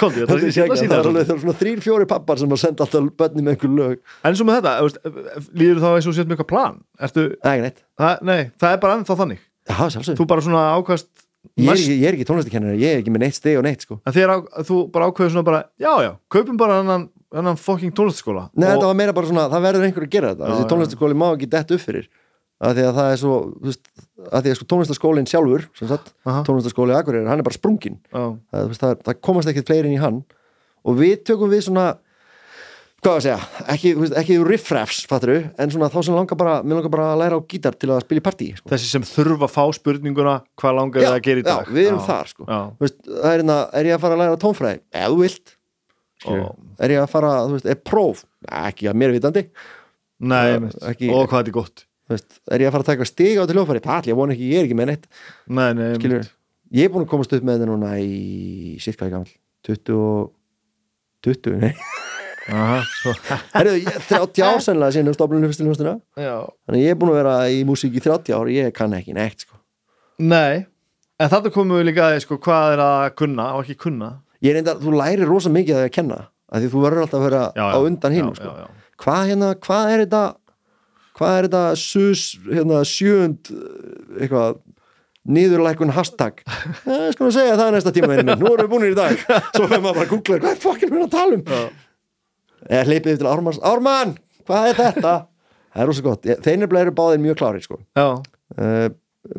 [0.00, 2.62] Komdu, ég það ég er það alveg það er svona þrýr, fjóri pappar sem að
[2.62, 4.00] senda alltaf bönni með einhver lög.
[4.26, 5.12] En svo með þetta,
[5.60, 6.80] líður þá eins og sétt með eitthvað plan?
[7.06, 7.70] Ertu, Nei,
[8.00, 9.44] það, nei, það er bara ennþá þannig.
[9.66, 9.78] Já,
[10.16, 11.08] Þú bara svona ákvæmst
[11.58, 13.98] ég, ekki- ég er ekki tónlistakennari, ég er ekki með neitt steg og neitt sko.
[14.06, 14.10] Á,
[14.66, 18.76] þú bara ákveður svona bara Já, já, kaupum bara hennan, hennan fucking tónlistaskóla Nei, Og-
[18.76, 20.46] þetta var meira bara svona, það verður einhver að gera þetta.
[20.46, 22.06] Já, þessi tónlistaskóli má ekki dett upp fyrir
[22.60, 23.34] af því að það er svo
[23.66, 23.82] veist,
[24.32, 26.12] af því að sko tónlistaskólinn sjálfur sagt,
[26.48, 28.22] tónlistaskóli Akureyri, hann er bara sprungin Já,
[28.54, 30.22] það, það, það komast ekkert fleiri inn í hann.
[30.86, 31.86] Og við tökum við svona
[33.06, 33.38] hvað að segja,
[33.70, 37.36] ekki, ekki riffraffs, fattur en svona þá sem langar bara, mér langar bara að læra
[37.38, 38.70] á gítar til að spila í partí sko.
[38.72, 41.70] Þessi sem þurfa að fá spurninguna Hvað langar þið að gera í já, dag?
[41.76, 42.46] við erum Já, þar sko.
[42.48, 44.80] Já, veist, það er, hérna, er ég að fara að læra tónfræði?
[44.96, 45.54] Eða þú vilt
[46.80, 48.24] er ég að fara, þú veist, er próf?
[48.66, 49.44] Ekki að mér vitandi.
[50.26, 50.58] Nei, Já,
[50.90, 51.84] ekki- og hvað þetta er gott.
[51.84, 54.34] Þú veist, er ég að fara að taka stig á til hljófari pall, ég vona
[54.36, 55.06] ekki, ég er ekki með neitt.
[55.48, 56.28] Nei, nei, skilur,
[56.76, 59.32] ég er búin að komast upp með þetta núna í hvað ég gammal
[59.66, 60.32] 20 og
[61.26, 61.72] 20, nei.
[62.46, 66.36] Herru, ég- 30 ár sennilega síðan um stofnunum fyrstu hljómsdina já.
[66.68, 69.42] þannig ég er búin að vera í músík í 30 ár ég kann ekki neitt
[69.42, 69.58] sko.
[70.22, 70.62] Nei,
[71.18, 74.12] en þetta komum við líka að sko, hvað er að kunna og ekki kunna.
[74.44, 77.02] Ég er enda, þú lærir rosa mikið að því að kenna af því þú verður
[77.02, 78.52] alltaf að vera Já, já, á undan hinn sko.
[79.02, 80.22] hvað hérna, hvað er þetta
[81.16, 84.58] hvað er þetta sus, hérna, sjöund eh, eitthvað
[85.26, 86.42] niðurlækun hashtag?
[86.86, 88.28] Ég sko að segja það er næsta tíma minn.
[88.38, 89.16] Nú erum við búinir í dag.
[89.56, 91.72] Svo fyrir maður bara að googla hvað er fokkin við að tala um?
[92.66, 93.58] Eða hleypið yfir til Ármanns.
[93.66, 94.12] Ármann,
[94.46, 95.14] hvað er þetta?
[95.76, 97.80] Það er rosa gott, þeir nefnilega eru báðir mjög klárir sko.
[97.98, 98.86] uh,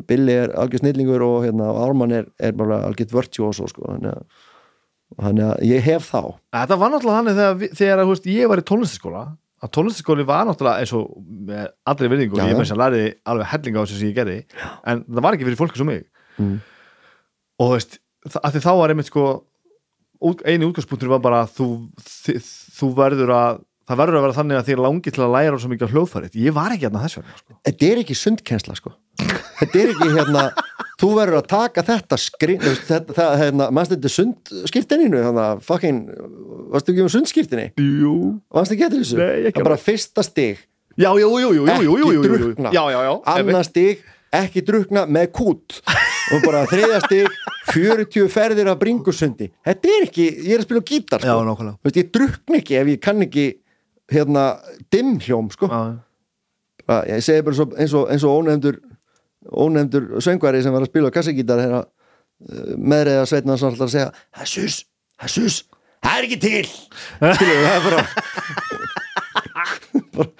[0.06, 3.88] Billy er algjör snillingur og, hérna, og Ármann er, er bara algjör virtuoso sko.
[3.96, 6.20] þannig, að, ég hef þá.
[6.52, 9.22] Þetta var náttúrulega þannig þegar, við- þegar þú veist, ég var í tónlistaskóla
[9.62, 11.08] að tónlistaskóli var náttúrulega eins og
[11.48, 14.36] með allri virðingu, ég með sem læriði alveg hellinga á þessu sem ég gerði
[14.86, 16.04] en það var ekki fyrir fólki sem mig
[16.38, 16.60] Mm.
[17.58, 17.96] og þú veist,
[18.38, 19.22] af því þá var einmitt sko
[20.46, 21.66] eini útgangspunktur var bara að þú,
[21.98, 22.38] þi-
[22.78, 25.70] þú verður að það verður að vera þannig að þér langi til að læra svo
[25.72, 27.58] mikið á hljóðfærið, ég var ekki hérna þess vegna sko.
[27.66, 28.92] þetta er ekki sundkensla sko.
[29.58, 30.42] þetta er ekki hérna
[30.98, 36.00] þú verður að taka þetta skrin þetta, það, hérna, mannst þetta sundskirtininu þannig að fucking
[36.72, 38.14] varstu ekki um sundskirtinni, Jú.
[38.54, 39.18] Varstu ekki eftir þessu?
[39.20, 40.64] Nei, ekki það er bara fyrsta stig.
[40.98, 42.38] Já, jú, jú, jú, jú, jú, jú, jú, jú, jú.
[42.42, 42.72] drukna.
[42.74, 44.02] Já, já, já annað stig,
[44.34, 45.78] ekki drukna með kút.
[46.34, 47.38] Og bara þriðja stig
[47.70, 49.48] 40 ferðir af bringusundi.
[49.64, 51.46] Þetta er ekki, ég er að spila gítar Já, sko.
[51.46, 51.78] nákvæmlega.
[51.78, 53.46] Þú veist, ég drukna ekki ef ég kann ekki
[54.12, 54.44] hérna
[54.92, 55.70] dimhjóm sko.
[55.70, 55.80] Já,
[56.88, 58.78] Bara, ég segi bara eins og, eins og ónefndur
[59.52, 61.82] ónefndur söngvari sem var að spila kassagítar hérna,
[62.76, 64.78] meðriða sveitna sem alltaf að segja það er sus,
[65.18, 68.00] það er það ekki til Skilur, það er bara,
[70.18, 70.30] bara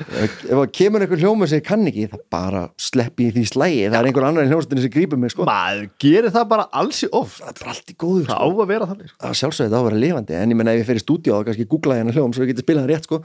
[0.00, 3.82] ef það kemur einhver hljóma sem ég kann ekki það bara sleppi í því slægi
[3.86, 5.46] það er einhver annar í hljómsdunni sem grípur mig sko.
[5.48, 8.64] maður gerir það bara alls í oft það er allt í góðu það á sko.
[8.64, 9.18] að vera þannig sko.
[9.24, 11.34] það sjálfsögðu þetta á að vera lifandi en ég menna ef ég fer í stúdíu
[11.36, 13.20] og kannski googla hérna hljóm svo ég geti spilað það rétt sko.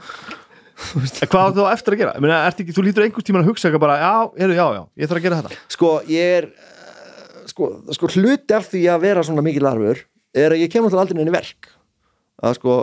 [0.76, 2.14] Hvað þá eftir að gera?
[2.20, 5.08] Meina, ekki, þú lítur einhvern tímann að hugsa eitthvað bara, já, heru, já, já, ég
[5.08, 9.24] þarf að gera þetta sko ég er eh, sko, sko hluti af því að vera
[9.24, 10.02] svona mikið larfur
[10.36, 11.70] er að ég kem náttúrulega aldrei inn í verk
[12.44, 12.76] að sko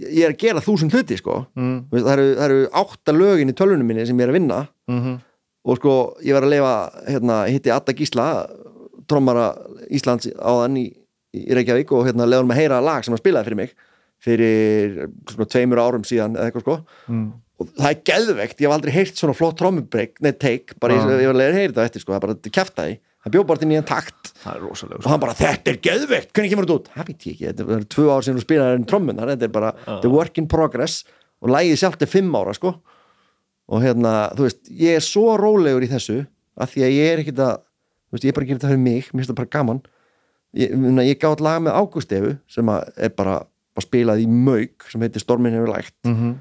[0.00, 1.76] ég er að gera þúsund hluti sko mm.
[1.90, 5.18] Það, eru, eru átta lögin í tölvunum minni sem ég er að vinna Mm -hmm.
[5.64, 8.46] og sko ég var að leifa hérna, hitti Adda Gísla
[9.06, 9.54] trommara
[9.90, 10.86] Íslands áðan í,
[11.34, 13.74] í Reykjavík og hérna leiðum að heyra lag sem hann spilaði fyrir mig
[14.24, 16.78] fyrir svona tveimur árum síðan eða eitthvað sko.
[17.08, 17.28] Mm.
[17.60, 21.04] og það er geðveikt, ég hef aldrei heyrt svona flott trommubreik, nei take, bara ég,
[21.04, 21.22] Já.
[21.24, 23.34] ég var að leiða að heyra þetta eftir sko, það er bara þetta kjaftaði það
[23.34, 24.30] bjóð bara til nýjan takt.
[24.60, 26.90] Rosalega og hann bara, þetta er geðveikt, hvernig kemur þetta út?
[26.94, 29.52] það veit ég ekki, þetta er tvö ár sem þú spilaði en trommunar, þetta er
[29.56, 31.02] bara, þetta er work in progress
[31.40, 32.74] og lægið sjálft er fimm ára sko.
[33.70, 36.22] Og hérna, þú veist, ég er svo rólegur í þessu,
[36.60, 37.60] af því að ég er ekkit að
[38.10, 39.82] veist, ég er bara að gera þetta fyrir mig, mér finnst það bara gaman.
[40.58, 40.72] Ég,
[41.06, 43.36] ég gátt lag með Águstefu sem að er bara,
[43.76, 45.94] bara spilað í mauk sem heitir Stormin hefur lægt.
[46.06, 46.34] Mm -hmm.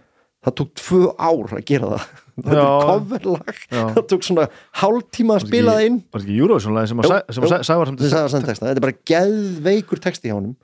[0.46, 2.06] það tók tvö ár að gera það.
[2.40, 2.64] Þetta Já.
[2.64, 4.48] er coverlag það tók svona
[4.80, 5.98] hálftíma að spila það inn.
[6.14, 7.52] var ekki Eurovision-lagi sem að Jú, Sæ- sem að jú.
[7.56, 10.56] Sæ- Sævar samt texta, þetta er bara geðveikur texti hjá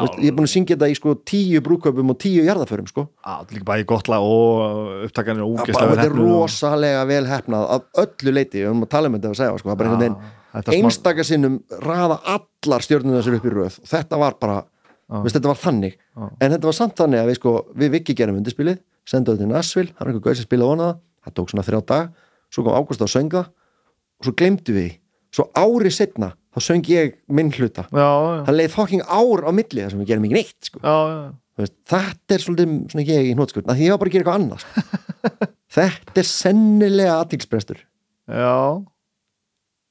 [0.00, 3.06] veist, ég er búin að syngja þetta í sko tíu brúköpum og tíu jarðaförum sko.
[3.24, 7.26] Þetta er líka bæði gott lag og upptakanir og bara, ógeðslega þetta er rosalega vel
[7.30, 9.80] hefnað af öllu leiti, við erum að tala um þetta og segja sko, það er
[9.82, 13.74] bara einhvern veginn Þetta smá- einstaka sinnum raða allar stjörnuna sér upp í röð.
[13.82, 14.62] Og þetta var bara,
[15.06, 16.26] veist, þetta var þannig Já.
[16.26, 19.94] en þetta var samt þannig að við sko við vikki gerum undirspilið, sendaðu til Nashville
[19.96, 22.10] hann er einhver gauð sem spila vona það, það tók svona þrjá dag
[22.52, 24.92] svo kom Ágúst á sönga og svo glemdu við
[25.34, 29.50] svo ári setna þá söng ég minn hluta já, já, það leið fucking ár á
[29.52, 30.80] milli þar sem við gerum ekki neitt sko.
[30.80, 31.26] já, já.
[31.56, 34.24] Þú veist, þetta er svolítið svona ég í hnótskurn því ég var bara að gera
[34.24, 35.06] eitthvað annað sko.
[35.76, 38.56] þetta er sennilega aðtilsprestur já.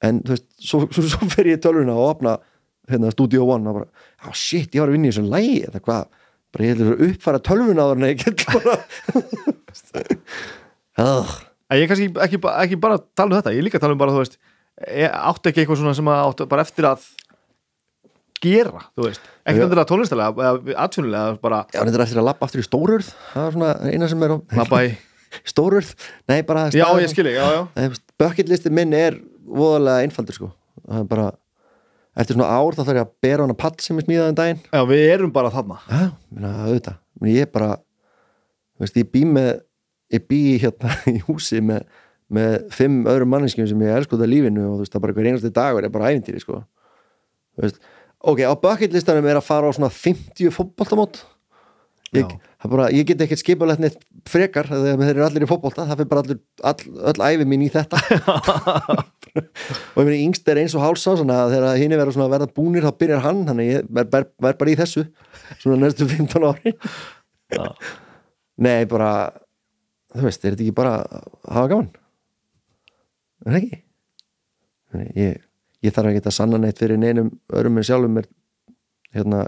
[0.09, 2.35] en þú veist, svo, svo, svo fer ég tölvuna og opna
[2.89, 5.81] hérna Studio One og bara, já shit, ég var að vinna í þessu lægi þetta
[5.85, 6.07] hvað,
[6.55, 8.75] bara ég að uppfæra tölvuna áður en ég get bara.
[11.65, 13.85] En ég er kannski ekki, ekki bara að tala um þetta, ég er líka að
[13.87, 14.35] tala um bara, þú veist,
[14.85, 17.07] ég átti ekki eitthvað svona sem að áttu bara eftir að
[18.45, 19.65] gera, þú veist, ekki Já.
[19.65, 23.09] endur að tónlistalega eða atvinnulega, bara já, þetta er eftir að lappa aftur í stórurð
[23.31, 24.37] það er svona eina sem er á
[25.51, 25.89] stórurð,
[26.29, 27.87] nei bara Já, ég skilji, já, já.
[28.21, 30.51] Bucketlisti minn er voðalega einfaldur sko.
[30.85, 31.25] Það er bara,
[32.15, 34.61] eftir svona ár þá þarf ég að bera hana pall sem ég smíðaði um daginn.
[34.71, 35.79] Já, við erum bara þarna.
[35.89, 36.99] Já, minna, auðvitað.
[37.21, 37.69] Meina, ég bara,
[38.75, 39.51] þú veist, ég bý með
[40.13, 41.85] ég bý hérna í húsi með,
[42.33, 45.17] með fimm öðrum manneskjum sem ég elsku það lífinu og þú veist, það er bara
[45.17, 46.61] hver einasti dagur er bara ævintýri, sko.
[47.61, 47.79] Veist,
[48.19, 51.23] ok, á bucketlistanum er að fara á svona 50 fótboltamót
[52.13, 52.35] ég,
[52.69, 53.97] bara, ég get ekkert skipulegt neitt
[54.29, 57.65] frekar þegar þeir eru allir í fótbolta það fyrir bara allir, all, öll æfi mín
[57.65, 57.99] í þetta.
[59.35, 62.99] Og ég meina yngst er eins og hálsá þegar er svona að verða búnir þá
[63.01, 65.03] byrjar hann, þannig ég verð ver, ver bara í þessu
[65.59, 66.75] svona næstu 15 ári
[68.55, 69.09] nei, bara
[70.15, 71.27] þú veist, er þetta ekki bara að
[71.57, 71.91] hafa gaman?
[73.45, 73.81] Er það ekki?
[75.19, 75.43] Ég,
[75.83, 78.29] ég þarf ekki að sanna neitt fyrir neinum öðrum en sjálfum er
[79.15, 79.43] hérna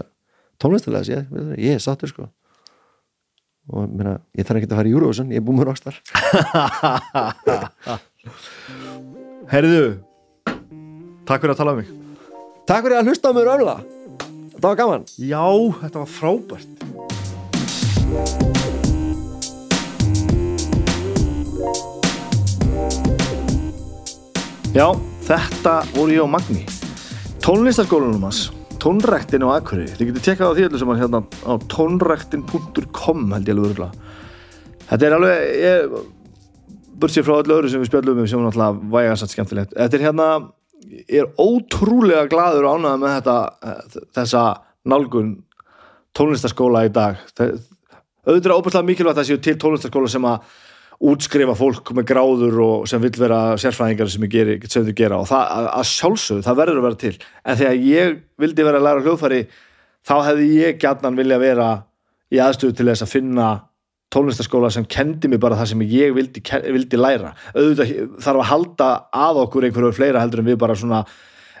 [0.60, 2.28] tónlistilega séð, ég er sattur sko
[3.68, 5.94] og meina, ég þarf ekki að fara í Eurovision ég er búið með rockstar.
[9.52, 9.84] Herðu
[11.28, 11.88] Takk fyrir að tala um mig.
[12.68, 13.76] Takk fyrir að hlusta á mér ömla
[14.58, 15.04] þetta var gaman.
[15.22, 15.46] Já,
[15.82, 16.70] þetta var frábært.
[24.74, 24.88] Já,
[25.28, 26.64] þetta voru ég og Magni.
[27.44, 28.40] Tónlistarskólanum hans
[28.78, 29.94] Tónræktin á Akureyri.
[29.98, 34.08] Þið getið tekkað á því öllu sem hann hérna á tónræktin.com held ég alveg örgulega
[34.88, 35.96] Þetta er alveg ég,
[36.98, 39.74] Bursið frá öllu öðru sem við spjallum um sem er náttúrulega væga satt skemmtilegt.
[39.74, 40.28] Þetta er hérna
[41.10, 43.36] ég er ótrúlega gladur ánægða með þetta
[43.70, 44.44] eh, þessa
[44.88, 45.34] nálgun
[46.18, 47.20] tónlistaskóla í dag.
[47.38, 50.56] Auðvitað er óbærslega mikilvægt að séu til tónlistaskóla sem að
[50.98, 55.18] útskrifa fólk með gráður og sem vill vera sérfræðingar sem, geri, sem þau gera.
[55.22, 57.12] Og það að, að sjálfsögðu, það verður að vera til.
[57.44, 59.40] En þegar ég vildi vera að læra hljóðfæri
[60.08, 61.68] þá hefði ég gjarnan vilja vera
[62.34, 63.46] í aðstöðu til þess að finna
[64.12, 67.34] tónlistaskóla sem kendi mig bara það sem ég vildi, vildi læra.
[67.54, 67.94] Auðvitað
[68.24, 68.90] þarf að halda
[69.22, 71.02] að okkur einhverju fleira heldur en við bara svona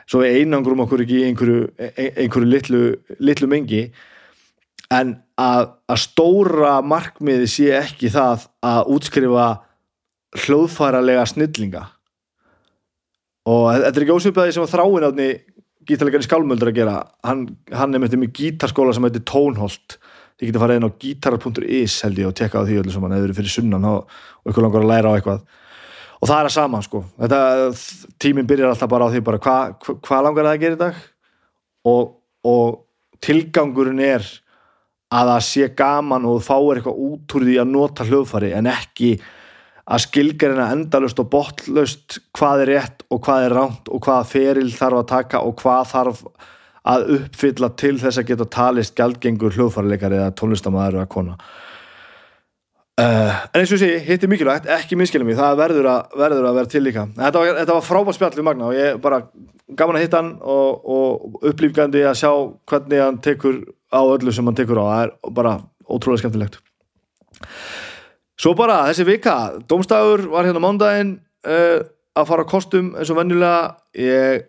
[0.08, 2.82] svo einangrum okkur ekki einhverju, ein- einhverju litlu,
[3.20, 3.82] litlu mengi.
[4.90, 9.46] En að, að stóra markmiði sé ekki það að útskrifa
[10.44, 11.84] hljóðfæralega snillinga.
[13.48, 15.28] Og þetta er ekki ósvipaði sem að þráin átni
[15.88, 16.96] gítarleikari skálmöldur að gera.
[17.24, 19.96] Hann, hann er þetta með gítarskóla sem heitir Tónholt.
[20.38, 23.16] Þið getur farið inn á gítar.is held ég og tekka á því öllu sem hann
[23.16, 25.46] hefur fyrir sunnan og, og ykkur langar að læra á eitthvað.
[26.18, 27.00] Og það er að sama sko.
[27.22, 27.40] Þetta,
[28.20, 31.00] tíminn byrjar alltaf bara á því hvað hva, hva langar það að gera í dag?
[31.88, 32.12] Og,
[32.52, 32.78] og
[33.24, 34.28] tilgangurinn er
[35.08, 38.70] að það sé gaman og þú fáir eitthvað út úr því að nota hljóðfæri en
[38.70, 39.12] ekki
[39.88, 44.68] að skilgarina endalust og botlaust hvað er rétt og hvað er ránt og hvaða feril
[44.74, 46.22] þarf að taka og hvað þarf
[46.88, 51.38] að uppfylla til þess að geta talist gjaldgengur hljóðfærileikari eða tónlistamæður eða kona.
[52.98, 56.48] Uh, en eins og segi, hitt er mikilvægt, ekki minnskilum mig, það verður að, verður
[56.48, 57.04] að vera til líka.
[57.14, 59.20] Þetta var, var frábært spjall við Magna og ég bara
[59.76, 62.30] gaman að hitta hann og, og upplýfgandi að sjá
[62.70, 63.60] hvernig hann tekur
[63.92, 64.84] á öllu sem hann tekur á.
[64.88, 65.54] Það er bara
[65.88, 66.58] ótrúlega skemmtilegt.
[68.38, 69.36] Svo bara þessi vika
[69.68, 71.16] Dómstafur var hérna mándaginn
[71.48, 71.80] uh,
[72.18, 73.74] að fara kostum eins og venjulega.
[73.98, 74.46] Ég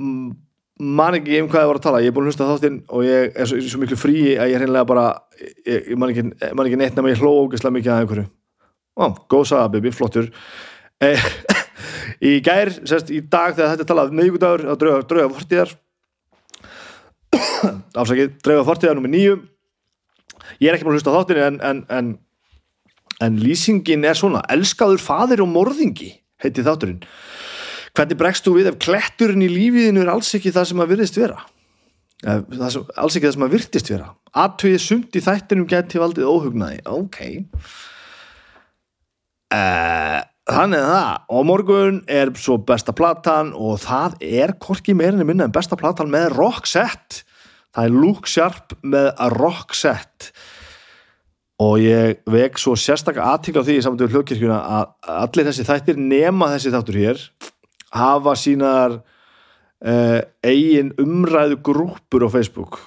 [0.00, 2.02] man ekki um hvað ég var að tala.
[2.02, 4.62] Ég er búin að hlusta þáttinn og ég er svo, svo miklu frí að ég
[4.62, 5.04] hreinlega bara
[5.38, 8.26] ég, ég man, ekki, ekki neitt nema ég hló ógeðslega mikið að einhverju.
[8.94, 10.30] Ó, góð saga baby, flottur.
[11.02, 11.28] Eh,
[12.22, 15.74] í gær, sérst, í dag þegar þetta er talað meðvíkudagur á drauga, drauga fortíðar.
[18.00, 19.40] Afsakið, drauga fortíðar nummer nýju
[20.60, 22.12] ég er ekki búin að hlusta á þáttinn en, en, en,
[23.24, 26.12] en lýsingin er svona elskaður faðir og morðingi
[26.42, 27.02] heiti þátturinn.
[27.94, 31.18] Hvernig bregst þú við ef kletturinn í lífiðinu er alls ekki það sem að virðist
[31.20, 31.44] vera?
[32.24, 34.12] Sem, alls ekki það sem að virtist vera.
[34.44, 36.80] Aðtöið sumt í þættinum geti valdið óhugnaði.
[36.90, 37.20] Ok.
[39.54, 45.24] Uh, Þannig er það, og morgun er svo besta platan og það er hvorki meirinni
[45.24, 47.22] minna en besta platan með Roxette.
[47.72, 49.08] Það er Luke Sharp með
[49.38, 50.34] Roxette
[51.64, 56.00] og ég vek svo sérstakka aðtíkla á því í samtöku hljókirkjuna að allir þessi þættir
[56.02, 57.24] nema þessi þáttur hér
[57.94, 62.80] hafa sínar uh, eigin umræðu grúpur á Facebook.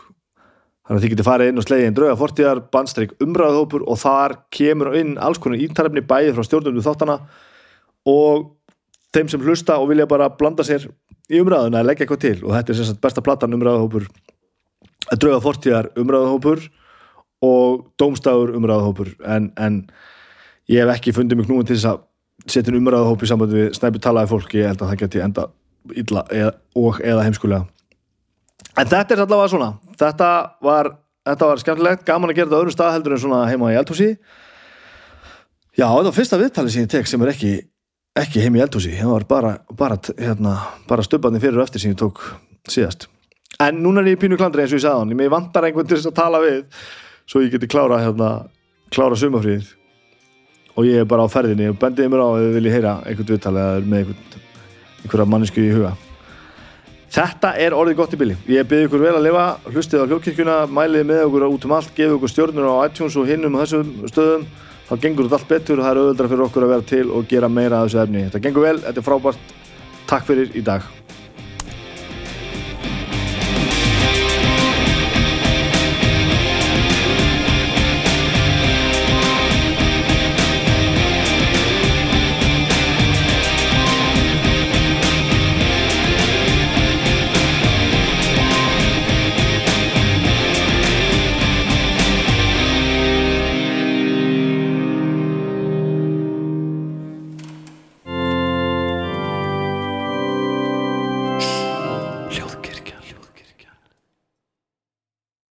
[0.85, 4.37] Þannig að þið getur farið inn og slegið inn drauga fortíðar, bandstreik umræðuhópur og þar
[4.53, 7.17] kemur inn alls konar ítarefni bæðið frá stjórnum þáttana
[8.07, 8.49] og
[9.15, 10.87] þeim sem hlusta og vilja bara blanda sér
[11.27, 12.35] í umræðuna að leggja eitthvað til.
[12.45, 14.07] Og þetta er sagt besta platan umræðuhópur.
[15.15, 16.67] Drauga fortíðar umræðuhópur.
[17.45, 19.13] Og dómstafur umræðuhópur.
[19.27, 19.81] En, en
[20.71, 22.03] ég hef ekki fundið mig knúin til þess að
[22.47, 25.47] setja inn umræðuhóp í samband við snæpi talaði fólki, ég held að það geti enda
[25.97, 27.67] illa eða, og eða heimskulega.
[28.77, 29.69] En þetta er allavega svona.
[29.97, 30.29] Þetta
[30.63, 30.91] var,
[31.27, 32.03] þetta var skemmtilegt.
[32.07, 34.11] Gaman að gera þetta á öðrum stað heldur en svona heima í eldhúsi.
[35.77, 37.51] Já, þetta var fyrsta viðtalið sem ég tek sem er ekki,
[38.21, 40.55] ekki heim í eldhúsi það var bara, bara, hérna,
[40.89, 42.23] bara stöpandi fyrir og eftir sem ég tók
[42.69, 43.07] síðast
[43.63, 45.99] en núna er ég pínu klandri eins og ég sagði hann ég vantar einhvern til
[45.99, 46.63] þess að tala við
[47.27, 48.31] svo ég geti klára hérna,
[48.93, 49.71] klára sumafríð
[50.77, 53.31] og ég er bara á ferðinni og bendiði mér á að þið viljið heyra einhvern
[53.33, 54.11] viðtal eða með
[55.03, 55.95] einhverja mannesku í huga
[57.07, 58.35] Þetta er orðið gott í bylli.
[58.51, 61.93] Ég byrði ykkur vel að lifa, hlustið á hljókirkjuna, mælið með okkur út um allt,
[61.95, 64.43] gefið okkur stjórnur á iTunes og hinnum og þessum stöðum.
[64.87, 67.25] Þá gengur þetta allt betur og það er auðvöldra fyrir okkur að vera til og
[67.27, 68.21] gera meira af þessu efni.
[68.27, 69.55] Þetta gengur vel, þetta er frábært.
[70.07, 70.85] Takk fyrir í dag.